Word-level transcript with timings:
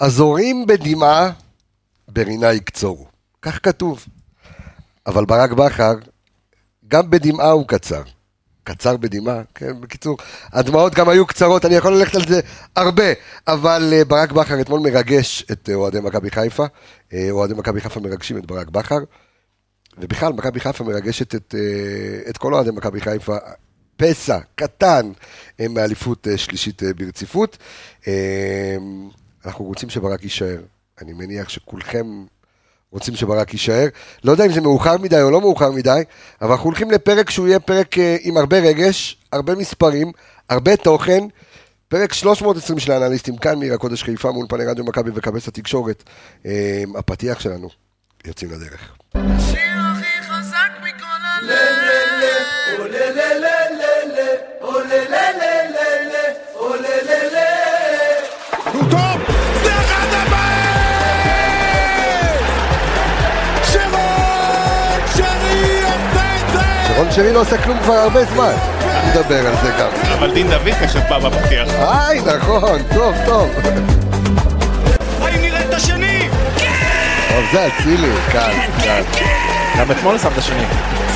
הזורים 0.00 0.66
בדמעה, 0.66 1.30
ברינה 2.08 2.52
יקצורו. 2.52 3.06
כך 3.42 3.58
כתוב. 3.62 4.06
אבל 5.06 5.24
ברק 5.24 5.52
בכר, 5.52 5.94
גם 6.88 7.10
בדמעה 7.10 7.50
הוא 7.50 7.68
קצר. 7.68 8.02
קצר 8.64 8.96
בדמעה, 8.96 9.42
כן, 9.54 9.80
בקיצור, 9.80 10.16
הדמעות 10.52 10.94
גם 10.94 11.08
היו 11.08 11.26
קצרות, 11.26 11.64
אני 11.64 11.74
יכול 11.74 11.94
ללכת 11.94 12.14
על 12.14 12.28
זה 12.28 12.40
הרבה, 12.76 13.12
אבל 13.46 13.92
uh, 14.00 14.04
ברק 14.04 14.32
בכר 14.32 14.60
אתמול 14.60 14.80
מרגש 14.80 15.44
את 15.52 15.68
uh, 15.68 15.74
אוהדי 15.74 16.00
מכבי 16.00 16.30
חיפה, 16.30 16.64
uh, 16.64 17.14
אוהדי 17.30 17.54
מכבי 17.54 17.80
חיפה 17.80 18.00
מרגשים 18.00 18.38
את 18.38 18.46
ברק 18.46 18.68
בכר, 18.68 18.98
ובכלל, 19.98 20.32
מכבי 20.32 20.60
חיפה 20.60 20.84
מרגשת 20.84 21.34
את, 21.34 21.54
את 22.28 22.36
כל 22.36 22.54
אוהדי 22.54 22.70
מכבי 22.70 23.00
חיפה, 23.00 23.36
פסע 23.96 24.38
קטן 24.54 25.10
מאליפות 25.70 26.26
שלישית 26.36 26.82
ברציפות. 26.96 27.58
אנחנו 29.46 29.64
רוצים 29.64 29.90
שברק 29.90 30.22
יישאר, 30.22 30.60
אני 31.02 31.12
מניח 31.12 31.48
שכולכם 31.48 32.24
רוצים 32.92 33.16
שברק 33.16 33.52
יישאר. 33.52 33.86
לא 34.24 34.32
יודע 34.32 34.46
אם 34.46 34.52
זה 34.52 34.60
מאוחר 34.60 34.98
מדי 34.98 35.22
או 35.22 35.30
לא 35.30 35.40
מאוחר 35.40 35.70
מדי, 35.70 36.02
אבל 36.40 36.50
אנחנו 36.50 36.64
הולכים 36.64 36.90
לפרק 36.90 37.30
שהוא 37.30 37.48
יהיה 37.48 37.60
פרק 37.60 37.98
אה, 37.98 38.16
עם 38.20 38.36
הרבה 38.36 38.58
רגש, 38.58 39.16
הרבה 39.32 39.54
מספרים, 39.54 40.12
הרבה 40.48 40.76
תוכן. 40.76 41.24
פרק 41.88 42.12
320 42.12 42.78
של 42.78 42.92
האנליסטים 42.92 43.36
כאן 43.36 43.58
מעיר 43.58 43.74
הקודש 43.74 44.02
חיפה 44.02 44.32
מול 44.32 44.46
פני 44.48 44.64
רדיו 44.64 44.84
מכבי 44.84 45.10
וכבש 45.14 45.48
התקשורת. 45.48 46.02
אה, 46.46 46.82
הפתיח 46.96 47.40
שלנו, 47.40 47.68
יוצאים 48.26 48.50
לדרך. 48.50 48.96
השיר 49.14 49.60
הכי 49.92 50.22
חזק 50.22 50.70
מכל 50.82 51.04
הלב. 51.22 51.78
הוא 58.72 58.90
טוב! 58.90 59.27
רון 66.98 67.12
שרי 67.12 67.32
לא 67.32 67.40
עושה 67.40 67.58
כלום 67.62 67.78
כבר 67.82 67.92
הרבה 67.92 68.24
זמן. 68.24 68.52
נדבר 69.08 69.46
על 69.46 69.54
זה 69.62 69.70
גם. 69.78 69.88
אבל 70.18 70.32
דין 70.34 70.50
דוד 70.50 70.72
תכף 70.80 71.00
בא 71.08 71.18
בפתיח. 71.18 71.68
היי, 71.78 72.20
נכון, 72.20 72.82
טוב, 72.94 73.14
טוב. 73.26 73.50
האם 75.22 75.40
נראה 75.40 75.60
את 75.60 75.74
השני? 75.74 76.28
טוב, 77.28 77.44
זה 77.52 77.66
אצילי, 77.66 78.12
קל, 78.32 78.52
קל. 78.84 79.02
גם 79.78 79.90
אתמול 79.90 80.18
שם 80.18 80.28
את 80.32 80.38
השני. 80.38 80.64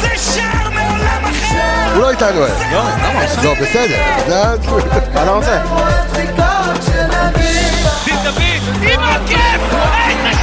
זה 0.00 0.08
שער 0.16 0.70
מעולם 0.70 1.24
אחר! 1.24 1.92
הוא 1.94 2.02
לא 2.02 2.10
איתנו 2.10 2.44
היום. 2.44 2.72
לא, 2.72 2.82
למה? 2.82 3.24
לא, 3.42 3.54
בסדר. 3.54 4.02
מה 5.14 5.22
אתה 5.22 5.30
רוצה? 5.30 5.62
דין 8.04 8.16
דוד, 8.24 8.82
עם 8.82 9.00
הכיף! 9.00 9.74
איזה 10.08 10.38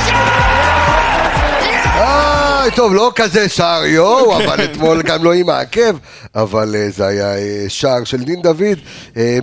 שער! 1.95 2.48
איי, 2.59 2.71
טוב, 2.75 2.93
לא 2.93 3.11
כזה 3.15 3.49
שער 3.49 3.85
יואו, 3.85 4.37
אבל 4.37 4.63
אתמול 4.63 5.01
גם 5.01 5.23
לא 5.23 5.33
עם 5.33 5.49
העקב, 5.49 5.97
אבל 6.35 6.75
אה, 6.75 6.89
זה 6.89 7.07
היה 7.07 7.37
אה, 7.37 7.65
שער 7.67 8.03
של 8.03 8.23
דין 8.23 8.41
דוד. 8.41 8.77
אה, 9.17 9.37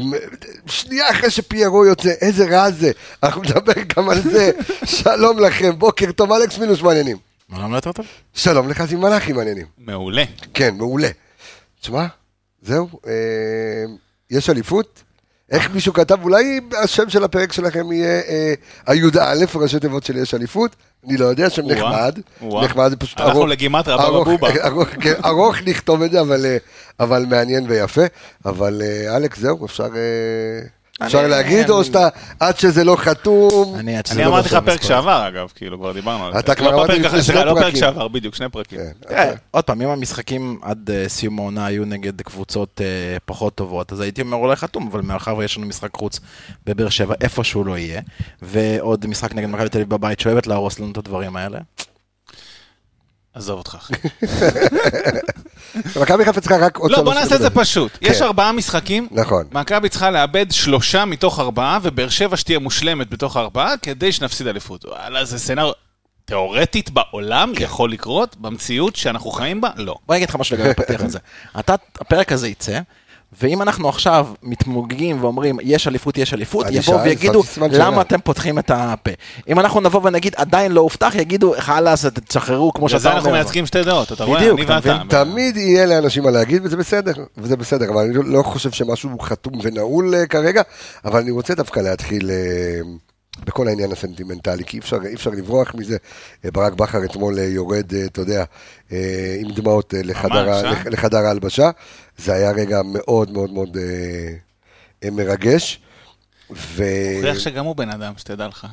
שנייה 0.67 1.11
אחרי 1.11 1.31
שפיירו 1.31 1.87
יוצא, 1.87 2.11
איזה 2.21 2.45
רע 2.45 2.71
זה. 2.71 2.91
אנחנו 3.23 3.43
נדבר 3.43 3.73
גם 3.97 4.09
על 4.09 4.21
זה. 4.23 4.51
שלום 5.03 5.39
לכם, 5.39 5.79
בוקר 5.79 6.13
טוב, 6.13 6.33
אלכס 6.33 6.59
מינוס 6.59 6.83
מעניינים. 6.83 7.17
מעולם 7.49 7.73
לא 7.73 7.77
יותר 7.77 7.93
טוב? 7.93 8.07
שלום 8.35 8.69
לך, 8.69 8.85
זים 8.85 9.01
מלאכי 9.01 9.33
מעניינים. 9.33 9.67
מעולה. 9.79 10.25
כן, 10.55 10.75
מעולה. 10.75 11.09
תשמע, 11.81 12.07
זהו, 12.63 12.89
אה, 13.07 13.13
יש 14.31 14.51
אליפות? 14.51 15.03
איך 15.51 15.71
מישהו 15.75 15.93
כתב, 15.93 16.23
אולי 16.23 16.61
השם 16.83 17.09
של 17.09 17.25
הפרק 17.25 17.53
שלכם 17.53 17.93
יהיה 17.93 18.21
אה, 18.29 18.55
הי"א, 18.87 19.35
ראשי 19.55 19.81
תיבות 19.81 20.05
של 20.05 20.17
יש 20.17 20.35
אליפות? 20.35 20.77
אני 21.09 21.17
לא 21.17 21.25
יודע, 21.25 21.51
שם 21.51 21.63
נחמד. 21.67 22.19
נחמד, 22.65 22.89
זה 22.91 22.97
פשוט 22.97 23.21
ארוך. 23.21 23.49
לגימטריה, 23.49 23.97
בבא 23.97 24.07
ארוך- 24.07 24.29
בובה. 24.29 24.49
ארוך- 25.25 25.57
לכתוב 25.67 26.03
את 26.03 26.11
זה, 26.11 26.21
אבל, 26.21 26.47
אה, 26.47 26.57
מעניין 27.27 27.67
ויפה. 27.69 28.03
אבל 28.45 28.83
אה, 28.85 29.17
אלכס, 29.17 29.39
זהו, 29.39 29.67
אפשר, 29.67 29.87
אפשר 31.03 31.21
אני- 31.21 31.29
להגיד, 31.29 31.71
או 31.71 31.77
אני- 31.79 31.85
שאתה, 31.85 32.09
עד 32.41 32.59
שזה 32.59 32.85
לא 32.85 32.97
חתום, 32.97 33.75
אני 33.79 33.93
לא 34.17 34.27
אמרתי 34.27 34.49
לך 34.49 34.55
פרק. 34.65 34.83
שעבר, 34.83 35.29
אגב, 35.29 35.53
כאילו, 35.55 35.79
כבר 35.79 35.93
דיברנו 35.93 36.27
על 36.27 36.33
זה. 36.33 36.39
אתה 36.39 36.55
כבר 36.55 36.71
לא 36.71 36.75
אמרת 36.77 36.85
בפרק 36.85 36.97
לפני 36.99 37.09
אחר, 37.09 37.17
שני 37.17 37.25
סליחה, 37.25 37.45
לא 37.45 37.55
פרק 37.55 37.63
פרקים. 37.63 37.81
שעבר, 37.81 38.09
בדיוק, 38.09 38.35
שני 38.35 38.49
פרקים. 38.49 38.79
כן, 38.79 38.91
תראה, 39.09 39.33
עוד 39.51 39.65
פעם, 39.65 39.83
אם 39.83 39.89
המשחקים 39.89 40.59
עד 40.63 40.91
אה, 40.91 41.09
סיום 41.09 41.39
העונה 41.39 41.67
היו 41.67 41.85
נגד 41.85 42.23
קבוצות 42.23 42.81
אה, 42.81 43.17
פחות 43.25 43.55
טובות, 43.55 43.93
אז 43.93 44.01
הייתי 44.01 44.21
אומר 44.23 44.37
אולי 44.37 44.57
חתום, 44.57 44.89
אבל 44.93 45.01
מאחר 45.01 45.37
ויש 45.37 45.57
לנו 45.59 45.67
משחק 45.67 45.91
חוץ 45.97 46.21
בבאר 46.67 46.89
שבע, 46.89 47.15
איפה 47.21 47.45
שהוא 47.45 47.67
לא 47.67 47.79
יהיה, 47.79 48.01
ועוד 48.43 49.07
משחק 49.07 49.35
נגד 49.35 49.49
מכבי 49.49 49.69
תל 49.69 49.79
אביב 49.79 49.91
בבית, 49.91 50.21
שאוהבת 50.21 50.47
להרוס 50.47 50.79
לנו 50.79 50.93
את 50.93 50.97
הדברים 50.97 51.37
האלה. 51.37 51.59
עזוב 53.35 53.59
אותך, 53.59 53.75
אחי. 53.75 53.95
מכבי 56.01 56.25
חיפה 56.25 56.41
צריכה 56.41 56.57
רק 56.57 56.77
עוד 56.79 56.91
לא, 56.91 56.97
שלוש 56.97 57.05
בוא 57.07 57.15
נעשה 57.15 57.35
את 57.35 57.41
זה. 57.41 57.51
פשוט. 57.51 57.99
יש 58.01 58.19
כן. 58.19 58.25
ארבעה 58.25 58.53
משחקים, 58.53 59.09
נכון. 59.11 59.45
מכבי 59.53 59.89
צריכה 59.89 60.11
לאבד 60.11 60.47
שלושה 60.51 61.05
מתוך 61.05 61.41
ארבעה, 61.41 61.79
ובאר 61.83 62.09
שבע 62.09 62.37
שתהיה 62.37 62.59
מושלמת 62.59 63.11
בתוך 63.11 63.37
ארבעה, 63.37 63.77
כדי 63.77 64.13
שנפסיד 64.13 64.47
אליפות. 64.47 64.85
וואלה, 64.85 65.25
זה 65.25 65.39
סצנריו 65.39 65.73
תיאורטית 66.25 66.91
בעולם 66.91 67.53
כן. 67.57 67.65
יכול 67.65 67.93
לקרות, 67.93 68.37
במציאות 68.37 68.97
שאנחנו 68.97 69.31
חיים 69.31 69.61
בה, 69.61 69.71
לא. 69.77 69.95
בוא 70.07 70.15
אני 70.15 70.19
אגיד 70.19 70.29
לך 70.29 70.37
משהו 70.37 70.57
לגבי 70.57 70.71
הפתיח 70.71 71.01
הזה. 71.01 71.19
אתה, 71.59 71.75
הפרק 72.01 72.33
הזה 72.33 72.49
יצא, 72.49 72.81
ואם 73.41 73.63
אנחנו 73.63 73.89
עכשיו 73.89 74.27
מתמוגגים 74.43 75.25
ואומרים, 75.25 75.57
יש 75.63 75.89
אליפות, 75.89 76.19
יש 76.19 76.35
אליפות, 76.35 76.67
יבואו 76.71 77.03
ויגידו. 77.05 77.43
למה 77.71 78.01
אתם 78.01 78.21
פותחים 78.21 78.59
את 78.59 78.71
הפה? 78.75 79.11
אם 79.49 79.61
אנחנו 79.61 79.81
נבוא 79.81 80.01
ונגיד, 80.05 80.35
עדיין 80.37 80.73
לא 80.73 80.81
הובטח, 80.81 81.15
יגידו, 81.15 81.55
חלאס, 81.59 82.07
תשחררו, 82.07 82.73
כמו 82.73 82.89
שאתה 82.89 83.09
אומר. 83.09 83.17
אנחנו 83.17 83.31
מייצגים 83.31 83.67
שתי 83.67 83.83
דעות, 83.83 84.13
אתה 84.13 84.25
רואה? 84.25 84.41
בדיוק, 84.41 84.59
אני 84.59 84.65
אתה 84.67 84.79
ואתה. 84.83 85.25
תמיד 85.25 85.57
יהיה 85.57 85.87
לאנשים 85.87 86.23
מה 86.23 86.31
להגיד, 86.31 86.67
וזה 86.67 86.77
בסדר, 86.77 87.13
וזה 87.39 87.57
בסדר, 87.57 87.91
אבל 87.91 88.03
אני 88.05 88.15
לא- 88.15 88.25
לא 88.25 88.43
חושב 88.43 88.71
שמשהו 88.71 89.19
חתום 89.19 89.53
ונעול 89.63 90.15
אה, 90.15 90.27
כרגע, 90.27 90.63
אבל 91.05 91.21
אני 91.21 91.31
רוצה 91.31 91.55
דווקא 91.55 91.81
להתחיל 91.81 92.31
אה, 92.31 92.81
בכל 93.45 93.69
העניין 93.69 93.93
הסנטימנטלי, 93.93 94.65
כי 94.65 94.77
אי 94.77 94.81
אפשר, 94.81 94.99
אי 95.07 95.15
אפשר 95.15 95.31
לברוח 95.31 95.75
מזה. 95.75 95.97
אה, 96.45 96.51
ברק 96.51 96.73
בכר 96.73 97.05
אתמול 97.05 97.39
אה, 97.39 97.45
יורד, 97.45 97.95
אה, 97.95 98.05
אתה 98.05 98.21
יודע, 98.21 98.45
עם 99.41 99.51
דמעות 99.55 99.95
לחדר, 100.05 100.73
לחדר 100.87 101.19
ההלבשה. 101.19 101.71
זה 102.17 102.33
היה 102.33 102.51
רגע 102.51 102.81
מאוד 102.85 103.31
מאוד 103.31 103.51
מאוד 103.53 103.77
מרגש. 105.13 105.81
ו... 106.51 106.85
הוכיח 107.17 107.39
שגם 107.39 107.65
הוא 107.65 107.77
בן 107.77 107.91
אדם, 107.91 108.13
שתדע 108.17 108.49
לך. 108.49 108.67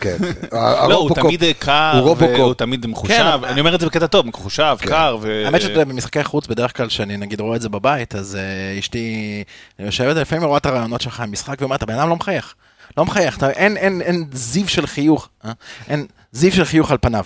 כן. 0.00 0.16
לא, 0.88 0.94
הוא. 0.94 1.14
תמיד 1.14 1.42
קר. 1.58 2.14
והוא 2.18 2.54
תמיד 2.54 2.86
מחושב, 2.86 3.38
אני 3.44 3.60
אומר 3.60 3.74
את 3.74 3.80
זה 3.80 3.86
בקטע 3.86 4.06
טוב, 4.06 4.26
מחושב, 4.26 4.76
קר, 4.80 5.18
ו... 5.20 5.42
האמת 5.44 5.60
שאתה 5.60 5.72
יודע, 5.72 5.84
במשחקי 5.84 6.24
חוץ, 6.24 6.46
בדרך 6.46 6.76
כלל 6.76 6.88
כשאני 6.88 7.16
נגיד 7.16 7.40
רואה 7.40 7.56
את 7.56 7.62
זה 7.62 7.68
בבית, 7.68 8.14
אז 8.14 8.38
אשתי 8.78 9.44
יושבת, 9.78 10.16
לפעמים 10.16 10.44
רואה 10.44 10.58
את 10.58 10.66
הרעיונות 10.66 11.00
שלך 11.00 11.20
במשחק, 11.20 11.56
ואומרת, 11.60 11.82
הבן 11.82 11.94
אדם 11.94 12.08
לא 12.08 12.16
מחייך. 12.16 12.54
לא 12.96 13.04
מחייך, 13.04 13.36
אתה- 13.36 13.50
אין- 13.50 13.76
אין 13.76 14.02
אין 14.02 14.24
זיו 14.32 14.68
של 14.68 14.86
חיוך, 14.86 15.28
אה? 15.44 15.52
אין 15.88 16.06
זיו 16.32 16.52
של 16.52 16.64
חיוך 16.64 16.90
על 16.90 16.98
פניו. 17.00 17.24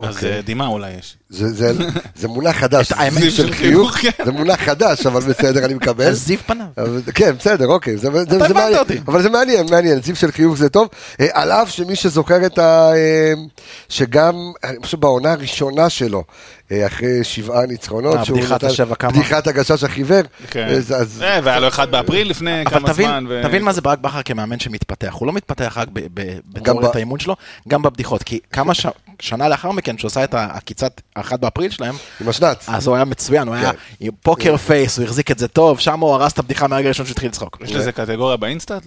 אז 0.00 0.14
אוקיי. 0.14 0.32
אה, 0.36 0.42
דמעה 0.42 0.68
אולי 0.68 0.90
יש. 0.98 1.16
זה, 1.28 1.48
זה, 1.48 1.72
זה 2.16 2.28
מונח 2.28 2.56
חדש, 2.56 2.92
זיו 3.10 3.20
של 3.20 3.30
של 3.30 3.52
חיוך, 3.54 3.94
חיוך, 3.94 4.14
כן. 4.16 4.24
זה 4.24 4.32
מונח 4.32 4.60
חדש, 4.60 5.06
אבל 5.06 5.20
בסדר, 5.20 5.64
אני 5.64 5.74
מקבל. 5.74 6.12
זיו 6.12 6.38
פניו. 6.46 6.66
אבל- 6.78 7.00
כן, 7.14 7.36
בסדר, 7.38 7.66
אוקיי, 7.66 7.96
זה, 7.96 8.08
זה, 8.12 8.24
זה 8.24 8.36
הבנת 8.36 8.50
מעניין, 8.54 8.78
אותי. 8.78 8.98
אבל 9.08 9.22
זה 9.22 9.30
מעניין, 9.30 9.66
מעניין, 9.70 10.02
זיו 10.02 10.16
של 10.16 10.32
חיוך 10.32 10.56
זה 10.56 10.68
טוב, 10.68 10.88
אה, 11.20 11.26
על 11.32 11.52
אף 11.52 11.70
שמי 11.70 11.96
שזוכר 11.96 12.46
את 12.46 12.58
ה... 12.58 12.92
אה, 12.94 13.32
שגם, 13.88 14.34
אני 14.64 14.76
חושב 14.82 15.00
בעונה 15.00 15.32
הראשונה 15.32 15.90
שלו, 15.90 16.24
אחרי 16.72 17.24
שבעה 17.24 17.66
ניצחונות, 17.66 18.16
אה, 18.16 18.24
שהוא 18.24 18.38
בדיחת 18.38 18.54
נתן- 18.54 18.66
השבע 18.66 18.94
כמה? 18.94 19.10
בדיחת 19.12 19.46
הגשש 19.46 19.84
החיוור, 19.84 20.20
כן. 20.50 20.68
אה, 21.22 21.40
והיה 21.44 21.60
לו 21.60 21.68
אחד 21.68 21.90
באפריל 21.90 22.30
לפני 22.30 22.62
אבל 22.62 22.70
כמה 22.80 22.92
זמן. 22.92 23.24
ו- 23.28 23.40
תבין 23.42 23.62
מה 23.62 23.72
זה 23.72 23.80
ברק 23.80 23.98
בכר 23.98 24.22
כמאמן 24.22 24.58
שמתפתח, 24.60 25.12
הוא 25.18 25.26
לא 25.26 25.32
מתפתח 25.32 25.74
רק 25.80 25.88
ב- 25.92 26.00
ב- 26.14 26.22
גם 26.22 26.40
בתיאוריית 26.52 26.92
ב- 26.92 26.96
האימון 26.96 27.18
שלו, 27.18 27.36
גם 27.68 27.82
בבדיחות, 27.82 28.22
כי 28.22 28.38
כמה. 28.52 28.72
שנה 29.20 29.48
לאחר 29.48 29.70
מכן, 29.70 29.98
שהוא 29.98 30.06
עשה 30.08 30.24
את 30.24 30.34
העקיצת 30.34 31.00
האחד 31.16 31.40
באפריל 31.40 31.70
שלהם, 31.70 31.94
עם 32.20 32.28
השנץ. 32.28 32.68
אז 32.68 32.86
הוא 32.86 32.96
היה 32.96 33.04
מצוין, 33.04 33.48
הוא 33.48 33.54
היה 33.56 33.72
כן. 33.72 33.78
עם 34.00 34.12
poker 34.22 34.56
face, 34.56 34.98
הוא 34.98 35.04
החזיק 35.04 35.30
את 35.30 35.38
זה 35.38 35.48
טוב, 35.48 35.80
שם 35.80 36.00
הוא 36.00 36.14
הרס 36.14 36.32
את 36.32 36.38
הבדיחה 36.38 36.66
מהרגע 36.66 36.86
הראשון 36.86 37.06
שהתחיל 37.06 37.28
לצחוק. 37.28 37.58
יש 37.64 37.72
לזה 37.72 37.92
קטגוריה 37.92 38.36
באינסטאט? 38.36 38.82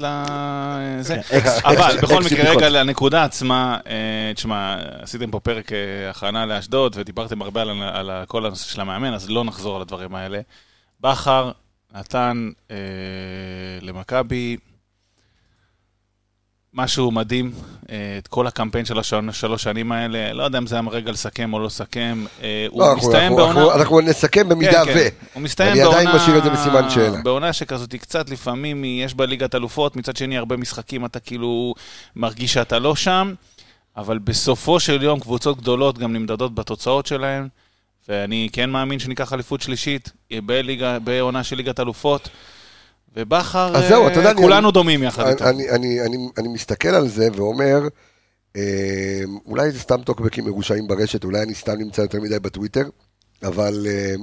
כן, 1.07 1.21
אבל 1.63 1.98
בכל 2.01 2.24
מקרה. 2.24 2.50
רגע, 2.51 2.69
לנקודה 2.69 3.24
עצמה, 3.24 3.77
אה, 3.88 3.94
תשמע, 4.36 4.75
עשיתם 5.01 5.31
פה 5.31 5.39
פרק 5.39 5.71
אה, 5.71 5.77
הכנה 6.09 6.45
לאשדוד, 6.45 6.95
ודיברתם 7.00 7.42
הרבה 7.42 7.62
על, 7.62 7.69
על 7.81 8.10
ה- 8.10 8.24
כל 8.27 8.45
הנושא 8.45 8.69
של 8.74 8.81
המאמן, 8.81 9.13
אז 9.13 9.30
לא 9.30 9.44
נחזור 9.44 9.75
על 9.75 9.81
הדברים 9.81 10.16
האלה. 10.16 10.39
בכר 11.01 11.51
נתן 11.95 12.50
אה, 12.71 12.75
למכבי 13.81 14.57
משהו 16.74 17.12
מדהים, 17.12 17.51
אה, 17.92 18.16
את 18.18 18.27
כל 18.27 18.48
הקמפיין 18.48 18.86
של 18.86 19.00
השלוש 19.00 19.63
שנים 19.63 19.92
האלה, 19.92 20.33
לא 20.33 20.44
יודע 20.44 20.57
אם 20.57 20.68
זה 20.68 20.75
היה 20.75 20.83
רגע 20.92 21.12
לסכם 21.12 21.54
או 21.54 21.60
לא 21.60 21.66
לסכם, 21.66 22.25
אה, 22.44 22.66
הוא 22.69 22.81
לא, 22.81 22.92
אנחנו- 22.94 23.07
מסתיים 23.07 23.31
אנחנו- 23.31 23.38
בעונה... 23.38 23.60
אנחנו- 23.62 23.80
אנחנו 23.80 24.01
נסכם 24.01 24.50
במידה 24.50 24.86
כן, 24.86 24.92
ו... 24.92 24.94
כן. 24.94 25.10
הוא 25.33 25.44
מסתיים 25.44 25.71
אני 25.74 25.81
בעונה... 25.81 26.00
עדיין 26.00 26.16
משאיר 26.16 26.38
את 26.38 26.44
זה 26.44 26.50
בסימן 26.50 26.89
שאלה. 26.89 27.18
בעונה 27.24 27.54
שכזאת 27.54 27.92
היא 27.92 28.00
קצת 28.01 28.30
לפעמים, 28.30 28.83
יש 28.86 29.13
בה 29.13 29.25
ליגת 29.25 29.56
אלופות, 29.56 29.95
מצד 29.95 30.18
שני 30.18 30.38
הרבה 30.38 30.57
משחקים 30.57 31.06
אתה 31.06 31.19
כאילו 31.19 31.74
מרגיש 32.16 32.54
שאתה 32.54 32.80
לא 32.80 32.95
שם, 32.95 33.33
אבל 33.97 34.18
בסופו 34.18 34.80
של 34.80 35.03
יום 35.03 35.19
קבוצות 35.19 35.57
גדולות 35.57 35.97
גם 35.97 36.13
נמדדות 36.13 36.56
בתוצאות 36.56 37.06
שלהן, 37.06 37.47
ואני 38.09 38.50
כן 38.53 38.69
מאמין 38.69 39.00
שניקח 39.00 39.33
אליפות 39.33 39.62
שלישית 39.62 40.12
בליגה, 40.45 41.00
בעונה 41.00 41.44
של 41.44 41.56
ליגת 41.56 41.80
אלופות. 41.80 42.30
ובכר, 43.15 43.75
אז 43.77 43.88
זהו, 43.89 44.07
אתה 44.07 44.19
יודע, 44.19 44.25
אה, 44.27 44.31
אני- 44.31 44.41
כולנו 44.41 44.71
דומים 44.71 45.03
יחד 45.03 45.27
איתו. 45.27 45.50
אני, 45.50 45.69
אני, 45.69 46.01
אני, 46.01 46.18
אני 46.38 46.47
מסתכל 46.47 46.88
על 46.89 47.07
זה 47.07 47.27
ואומר, 47.36 47.80
אה, 48.56 49.21
אולי 49.45 49.71
זה 49.71 49.80
סתם 49.80 50.01
טוקבקים 50.03 50.45
מרושעים 50.45 50.88
ברשת, 50.88 51.24
אולי 51.24 51.42
אני 51.44 51.53
סתם 51.56 51.71
נמצא 51.77 52.01
יותר 52.01 52.19
מדי 52.21 52.39
בטוויטר, 52.39 52.83
אבל 53.44 53.85
אה, 53.89 54.13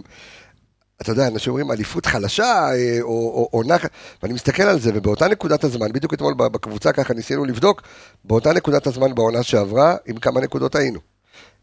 אתה 1.00 1.12
יודע, 1.12 1.26
אנשים 1.26 1.50
אומרים 1.50 1.72
אליפות 1.72 2.06
חלשה, 2.06 2.44
אה, 2.44 2.98
או 3.00 3.08
או 3.08 3.48
עונה, 3.50 3.76
ואני 4.22 4.34
מסתכל 4.34 4.62
על 4.62 4.80
זה, 4.80 4.90
ובאותה 4.94 5.28
נקודת 5.28 5.64
הזמן, 5.64 5.92
בדיוק 5.92 6.14
אתמול 6.14 6.34
בקבוצה 6.34 6.92
ככה 6.92 7.14
ניסינו 7.14 7.44
לבדוק, 7.44 7.82
באותה 8.24 8.52
נקודת 8.52 8.86
הזמן 8.86 9.14
בעונה 9.14 9.42
שעברה, 9.42 9.96
עם 10.06 10.16
כמה 10.16 10.40
נקודות 10.40 10.74
היינו. 10.74 11.00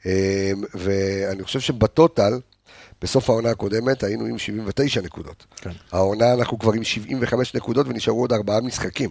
אה, 0.06 0.52
ואני 0.74 1.44
חושב 1.44 1.60
שבטוטל, 1.60 2.40
בסוף 3.02 3.30
העונה 3.30 3.50
הקודמת 3.50 4.04
היינו 4.04 4.26
עם 4.26 4.38
79 4.38 5.02
נקודות. 5.02 5.46
כן. 5.56 5.70
העונה 5.92 6.34
אנחנו 6.34 6.60
כבר 6.60 6.74
עם 6.74 6.84
75 6.84 7.56
נקודות 7.56 7.88
ונשארו 7.88 8.22
עוד 8.22 8.34
ארבעה 8.34 8.62
משחקים. 8.62 9.10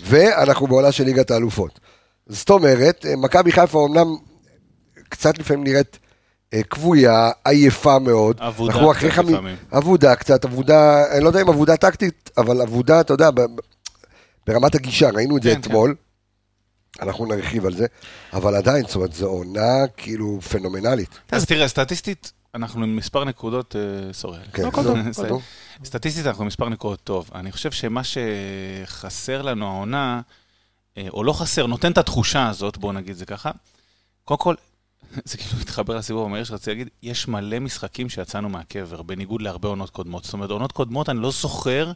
ואנחנו 0.00 0.66
בעונה 0.66 0.92
של 0.92 1.04
ליגת 1.04 1.30
האלופות. 1.30 1.80
זאת 2.26 2.50
אומרת, 2.50 3.06
אה, 3.06 3.16
מכבי 3.16 3.52
חיפה 3.52 3.86
אמנם 3.86 4.06
קצת 5.08 5.38
לפעמים 5.38 5.64
נראית 5.64 5.98
כבויה, 6.70 7.30
עייפה 7.44 7.98
מאוד. 7.98 8.40
אבודה 8.40 8.72
אנחנו 8.72 8.92
אחרי 8.92 9.10
קצת 9.10 9.16
חמי- 9.22 9.32
לפעמים. 9.32 9.56
אבודה 9.78 10.16
קצת, 10.16 10.44
אבודה, 10.44 11.02
אני 11.16 11.24
לא 11.24 11.28
יודע 11.28 11.40
אם 11.42 11.48
אבודה 11.48 11.76
טקטית, 11.76 12.30
אבל 12.38 12.62
אבודה, 12.62 13.00
אתה 13.00 13.14
יודע, 13.14 13.30
ב- 13.30 13.40
ברמת 14.46 14.74
הגישה, 14.74 15.10
ראינו 15.10 15.36
את 15.36 15.42
זה 15.42 15.54
כן, 15.54 15.60
אתמול. 15.60 15.94
אנחנו 17.02 17.26
נרחיב 17.26 17.66
על 17.66 17.74
זה, 17.76 17.86
אבל 18.32 18.54
עדיין, 18.56 18.86
זאת 18.86 18.94
אומרת, 18.96 19.12
זו 19.12 19.26
עונה 19.26 19.86
כאילו 19.96 20.40
פנומנלית. 20.40 21.18
אז 21.32 21.44
תראה, 21.46 21.68
סטטיסטית, 21.68 22.32
אנחנו 22.54 22.82
עם 22.82 22.96
מספר 22.96 23.24
נקודות, 23.24 23.76
אה, 23.76 24.12
סורי. 24.12 24.38
כן, 24.52 24.62
לא, 24.64 24.70
כל 24.70 24.82
טוב, 24.82 24.96
נו, 24.96 25.10
בסדר. 25.10 25.28
נו. 25.28 25.40
סטטיסטית 25.84 26.26
אנחנו 26.26 26.42
עם 26.42 26.48
מספר 26.48 26.68
נקודות 26.68 27.00
טוב. 27.04 27.30
אני 27.34 27.52
חושב 27.52 27.70
שמה 27.70 28.00
שחסר 28.04 29.42
לנו 29.42 29.66
העונה, 29.66 30.20
אה, 30.98 31.06
או 31.10 31.24
לא 31.24 31.32
חסר, 31.32 31.66
נותן 31.66 31.92
את 31.92 31.98
התחושה 31.98 32.48
הזאת, 32.48 32.78
בואו 32.78 32.92
נגיד 32.92 33.16
זה 33.16 33.26
ככה. 33.26 33.50
קודם 34.24 34.38
כל, 34.40 34.54
זה 35.24 35.36
כאילו 35.36 35.60
התחבר 35.60 35.96
לסיבוב 35.96 36.26
המהיר 36.26 36.44
שרציתי 36.44 36.70
להגיד, 36.70 36.88
יש 37.02 37.28
מלא 37.28 37.58
משחקים 37.58 38.08
שיצאנו 38.08 38.48
מהקבר, 38.48 39.02
בניגוד 39.02 39.42
להרבה 39.42 39.68
עונות 39.68 39.90
קודמות. 39.90 40.24
זאת 40.24 40.32
אומרת, 40.32 40.50
עונות 40.50 40.72
קודמות, 40.72 41.08
אני 41.08 41.22
לא 41.22 41.30
זוכר 41.30 41.92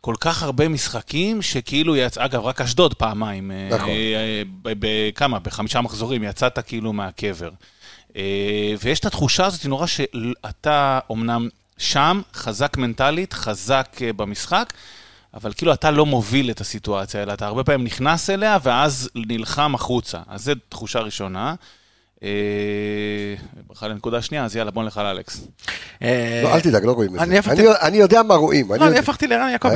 כל 0.00 0.14
כך 0.20 0.42
הרבה 0.42 0.68
משחקים 0.68 1.42
שכאילו 1.42 1.96
יצא, 1.96 2.24
אגב, 2.24 2.44
רק 2.44 2.60
אשדוד 2.60 2.94
פעמיים. 2.94 3.50
אה, 3.50 3.68
נכון. 3.70 3.88
אה, 3.88 4.42
ב- 4.62 4.72
בכמה? 4.78 5.38
בחמישה 5.38 5.80
מחזורים 5.80 6.24
יצאת 6.24 6.58
כאילו 6.58 6.92
מהקבר. 6.92 7.50
אה, 8.16 8.74
ויש 8.82 9.00
את 9.00 9.04
התחושה 9.04 9.46
הזאת 9.46 9.66
נורא 9.66 9.86
שאתה 9.86 10.98
אומנם 11.10 11.48
שם, 11.78 12.20
חזק 12.34 12.76
מנטלית, 12.76 13.32
חזק 13.32 13.98
אה, 14.02 14.12
במשחק, 14.12 14.72
אבל 15.34 15.52
כאילו 15.52 15.72
אתה 15.72 15.90
לא 15.90 16.06
מוביל 16.06 16.50
את 16.50 16.60
הסיטואציה, 16.60 17.22
אלא 17.22 17.32
אתה 17.32 17.46
הרבה 17.46 17.64
פעמים 17.64 17.84
נכנס 17.86 18.30
אליה 18.30 18.58
ואז 18.62 19.10
נלחם 19.14 19.74
החוצה. 19.74 20.18
אז 20.26 20.44
זו 20.44 20.52
תחושה 20.68 21.00
ראשונה. 21.00 21.54
אה, 22.22 22.28
ברכה 23.66 23.88
לנקודה 23.88 24.22
שנייה, 24.22 24.44
אז 24.44 24.56
יאללה, 24.56 24.70
בוא 24.70 24.82
נלך 24.82 24.98
על 24.98 25.06
אלכס. 25.06 25.46
אה, 26.02 26.40
לא, 26.44 26.54
אל 26.54 26.60
תדאג, 26.60 26.84
לא 26.84 26.92
רואים 26.92 27.16
את 27.16 27.20
אני 27.20 27.42
זה. 27.42 27.72
אני- 27.82 27.96
יודע 27.96 28.22
מה 28.22 28.34
רואים. 28.34 28.68
לא, 28.74 28.86
אני 28.88 28.98
הפכתי 28.98 29.26
יעקבי, 29.52 29.70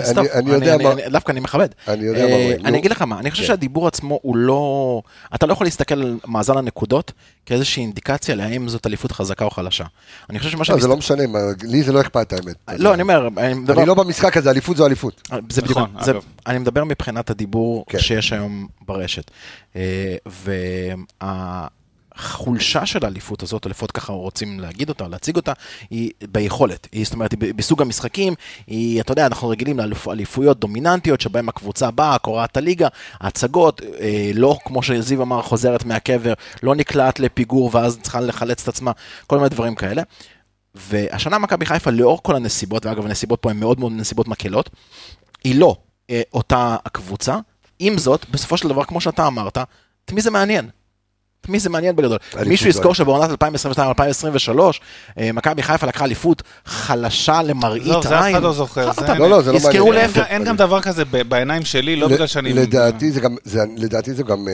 אני- 0.75 0.85
מה- 0.85 0.93
אני- 0.93 1.03
דווקא 1.11 1.33
אני 1.33 1.41
מכבד. 1.41 1.69
אני 1.89 2.05
יודע 2.05 2.25
אה, 2.25 2.29
מה 2.29 2.35
רואים. 2.35 2.61
נו. 2.63 2.69
אני 2.69 2.79
אגיד 2.79 2.91
לך 2.91 3.03
מה, 3.03 3.19
אני 3.19 3.31
חושב 3.31 3.43
כן. 3.43 3.47
שהדיבור 3.49 3.87
עצמו 3.89 4.19
הוא 4.23 4.37
לא... 4.37 5.03
אתה 5.35 5.47
לא 5.47 5.53
יכול 5.53 5.67
להסתכל 5.67 5.95
על 5.95 6.19
מאזן 6.27 6.57
הנקודות 6.57 7.13
כאיזושהי 7.47 7.83
אינדיקציה 7.83 8.35
להאם 8.35 8.69
זאת 8.69 8.87
אליפות 8.87 9.13
חזקה 9.13 9.45
או 9.45 9.51
חלשה. 9.51 9.85
אני 10.31 10.39
חושב 10.39 10.51
שמה 10.51 10.59
לא, 10.61 10.65
שאני... 10.65 10.81
זה 10.81 10.89
לא 10.89 10.97
משנה, 10.97 11.23
לי 11.63 11.83
זה 11.83 11.93
לא 11.93 12.01
אכפת 12.01 12.33
האמת. 12.33 12.57
לא, 12.79 12.95
אני 12.95 13.03
אומר, 13.03 13.29
אני 13.37 13.55
מדבר... 13.55 13.79
אני 13.79 13.87
לא 13.89 13.95
במשחק 13.95 14.37
הזה, 14.37 14.51
אליפות 14.51 14.77
זו 14.77 14.87
אליפות. 14.87 15.29
זה 15.51 15.63
בדיוק, 15.63 15.79
נכון. 15.79 16.15
אני 16.47 16.59
מדבר 16.59 16.85
מבחינת 16.85 17.31
הדיבור 17.31 17.85
כן. 17.89 17.99
שיש 17.99 18.33
היום 18.33 18.67
ברשת. 18.87 19.31
והחולשה 22.23 22.87
של 22.87 23.05
האליפות 23.05 23.43
הזאת, 23.43 23.65
או 23.65 23.71
לפחות 23.71 23.93
ככה 23.93 24.13
רוצים 24.13 24.61
להגיד 24.61 24.89
אותה, 24.89 25.05
או 25.05 25.09
להציג 25.09 25.37
אותה, 25.37 25.53
היא 25.91 26.11
ביכולת. 26.33 26.89
היא, 26.93 27.05
זאת 27.05 27.15
אומרת, 27.15 27.33
היא 27.43 27.55
בסוג 27.55 27.83
המשחקים, 27.83 28.35
היא, 28.67 29.01
אתה 29.01 29.13
יודע, 29.13 29.27
אנחנו 29.27 29.49
רגילים 29.49 29.79
לאליפויות 29.79 30.61
דומיננטיות, 30.61 31.21
שבהם 31.21 31.49
הקבוצה 31.49 31.91
באה, 31.91 32.19
קורעת 32.19 32.57
הליגה, 32.57 32.89
ההצגות, 33.21 33.81
אה, 34.01 34.31
לא 34.35 34.59
כמו 34.65 34.83
שזיו 34.83 35.23
אמר, 35.23 35.43
חוזרת 35.43 35.85
מהקבר, 35.85 36.33
לא 36.63 36.75
נקלעת 36.75 37.21
לפיגור 37.21 37.71
ואז 37.73 37.99
צריכה 38.03 38.21
לחלץ 38.21 38.63
את 38.63 38.69
עצמה, 38.69 38.93
כל 39.27 39.37
מיני 39.37 39.49
דברים 39.49 39.75
כאלה. 39.75 40.03
והשנה 40.75 41.39
מכבי 41.39 41.67
חיפה, 41.67 41.91
לאור 41.91 42.23
כל 42.23 42.37
הנסיבות, 42.37 42.87
ואגב, 42.87 43.05
הנסיבות 43.05 43.43
פה 43.43 43.51
הן 43.51 43.61
מאוד 43.61 43.81
מאוד 43.81 43.93
נסיבות 43.93 44.29
מקלות, 44.29 44.71
היא 45.45 45.61
לא 45.61 45.77
אה, 46.11 46.23
אותה 46.33 46.77
הקבוצה. 46.87 47.37
עם 47.79 47.99
זאת, 47.99 48.31
בסופו 48.31 48.57
של 48.57 48.69
דבר, 48.69 48.85
כמו 48.85 49.01
שאתה 49.01 49.27
אמרת, 49.27 49.59
את 50.05 50.13
מי 50.13 50.21
זה 50.21 50.31
מעניין? 50.31 50.71
את 51.43 51.49
מי 51.49 51.59
זה 51.61 51.71
מעניין 51.71 51.97
בגדול? 51.97 52.19
מישהו 52.47 52.67
לא 52.67 52.71
יזכור. 52.71 52.95
שבעונת 52.95 53.31
2022-2023, 53.43 54.59
אה, 55.19 55.33
מכבי 55.33 55.63
חיפה 55.63 55.87
לקחה 55.87 56.05
אליפות 56.05 56.43
חלשה 56.67 57.43
למראית 57.43 57.87
לא, 57.87 58.03
זה 58.03 58.19
אף 58.19 58.25
עין. 58.25 58.35
אחד 58.37 58.43
לא 58.45 58.53
זוכר, 58.53 58.91
לא, 59.19 59.31
לא, 59.31 59.43
זה 59.43 59.53
לא 59.53 59.57
יזכרו 59.57 59.89
מעניין. 59.89 59.95
להפך. 60.11 60.27
אין 60.29 60.45
גם 60.45 60.57
דבר 60.57 60.81
כזה 60.81 61.05
ב- 61.05 61.23
בעיניים 61.23 61.65
שלי, 61.65 61.97
לא 61.97 62.09
בגלל 62.09 62.27
שאני... 62.27 62.53
לדעתי 62.53 64.15
זה 64.15 64.23
גם, 64.23 64.47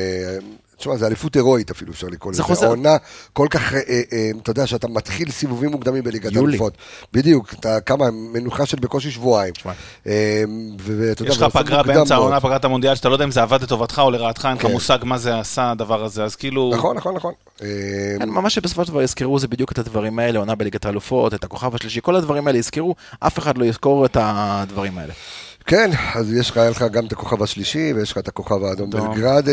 זה- 0.79 0.85
זה 0.85 0.91
אה, 0.91 0.97
תשמע, 0.97 0.97
זה 0.97 1.07
אליפות 1.07 1.35
הירואית 1.35 1.71
אפילו, 1.71 1.93
אפשר 1.93 2.07
לקרוא 2.07 2.33
זה 2.33 2.43
לזה. 2.43 2.47
חוזר. 2.47 2.67
עונה 2.67 2.97
כל 3.33 3.47
כך, 3.51 3.75
אה, 3.75 3.81
אה, 4.13 4.31
אתה 4.43 4.51
יודע, 4.51 4.67
שאתה 4.67 4.89
מתחיל 4.89 5.31
סיבובים 5.31 5.71
מוקדמים 5.71 6.03
בליגת. 6.05 6.37
האלופות. 6.37 6.73
בדיוק, 7.13 7.53
אתה 7.55 7.81
כמה, 7.81 8.11
מנוחה 8.11 8.67
של 8.67 8.77
בקושי 8.81 9.11
שבועיים. 9.11 9.55
אה, 10.07 10.43
ואתה 10.79 11.23
יודע, 11.23 11.33
יש 11.33 11.43
לך 11.43 11.57
פגרה 11.57 11.83
באמצע. 11.83 12.15
העונה, 12.15 12.41
פגרת 12.41 12.65
המונדיאל, 12.65 12.95
שאתה 12.95 13.09
לא 13.09 13.15
יודע 13.15 13.25
אם 13.25 13.31
זה 13.31 13.43
עבד 13.43 13.63
לטובתך 13.63 13.99
או 14.05 14.11
לרעתך, 14.11 14.47
אין 14.51 14.57
לך 14.57 14.63
כן. 14.63 14.73
מושג 14.73 14.99
מה 15.03 15.19
זה 15.19 15.39
עשה 15.39 15.71
הדבר 15.71 16.05
הזה, 16.05 16.25
אז 16.25 16.37
כאילו... 16.37 16.73
נכון, 16.75 16.97
נכון, 16.97 17.15
נכון. 17.15 17.33
אה, 17.63 17.67
כן, 18.19 18.29
ממש 18.29 18.55
שבסופו 18.55 18.85
של 18.85 18.91
דבר 18.91 19.03
יזכרו 19.03 19.39
זה 19.39 19.49
בדיוק 19.49 19.73
את 19.73 19.79
הדברים 19.79 20.19
האלה, 20.19 20.39
עונה 20.39 20.55
בליגת 20.55 20.87
האלופות, 20.87 21.35
את 21.35 21.45
הכוכב 21.45 21.75
השלישי, 21.75 22.01
כל 22.03 22.17
הדברים 22.17 22.47
האלה 22.47 22.59
יזכרו, 22.59 22.95
אף 23.21 23.39
אחד 23.39 23.59
לא 23.59 23.65
יזכור 23.65 24.05
את 24.07 24.17
הדברים 24.21 24.99
האלה. 24.99 25.13
כן, 25.69 25.91
אז 26.15 26.33
יש 26.33 26.51
לך, 26.51 26.57
היה 26.57 26.71
לך 26.71 26.83
גם 26.83 27.07
את 27.07 27.13
הכוכב 27.13 27.43
השלישי, 27.43 27.93
ויש 27.93 28.13
לך 28.13 28.19
את 28.19 28.29
הכוכב 28.29 28.65
האדום 28.65 28.89
אדום, 28.89 29.15
בלגרד, 29.15 29.45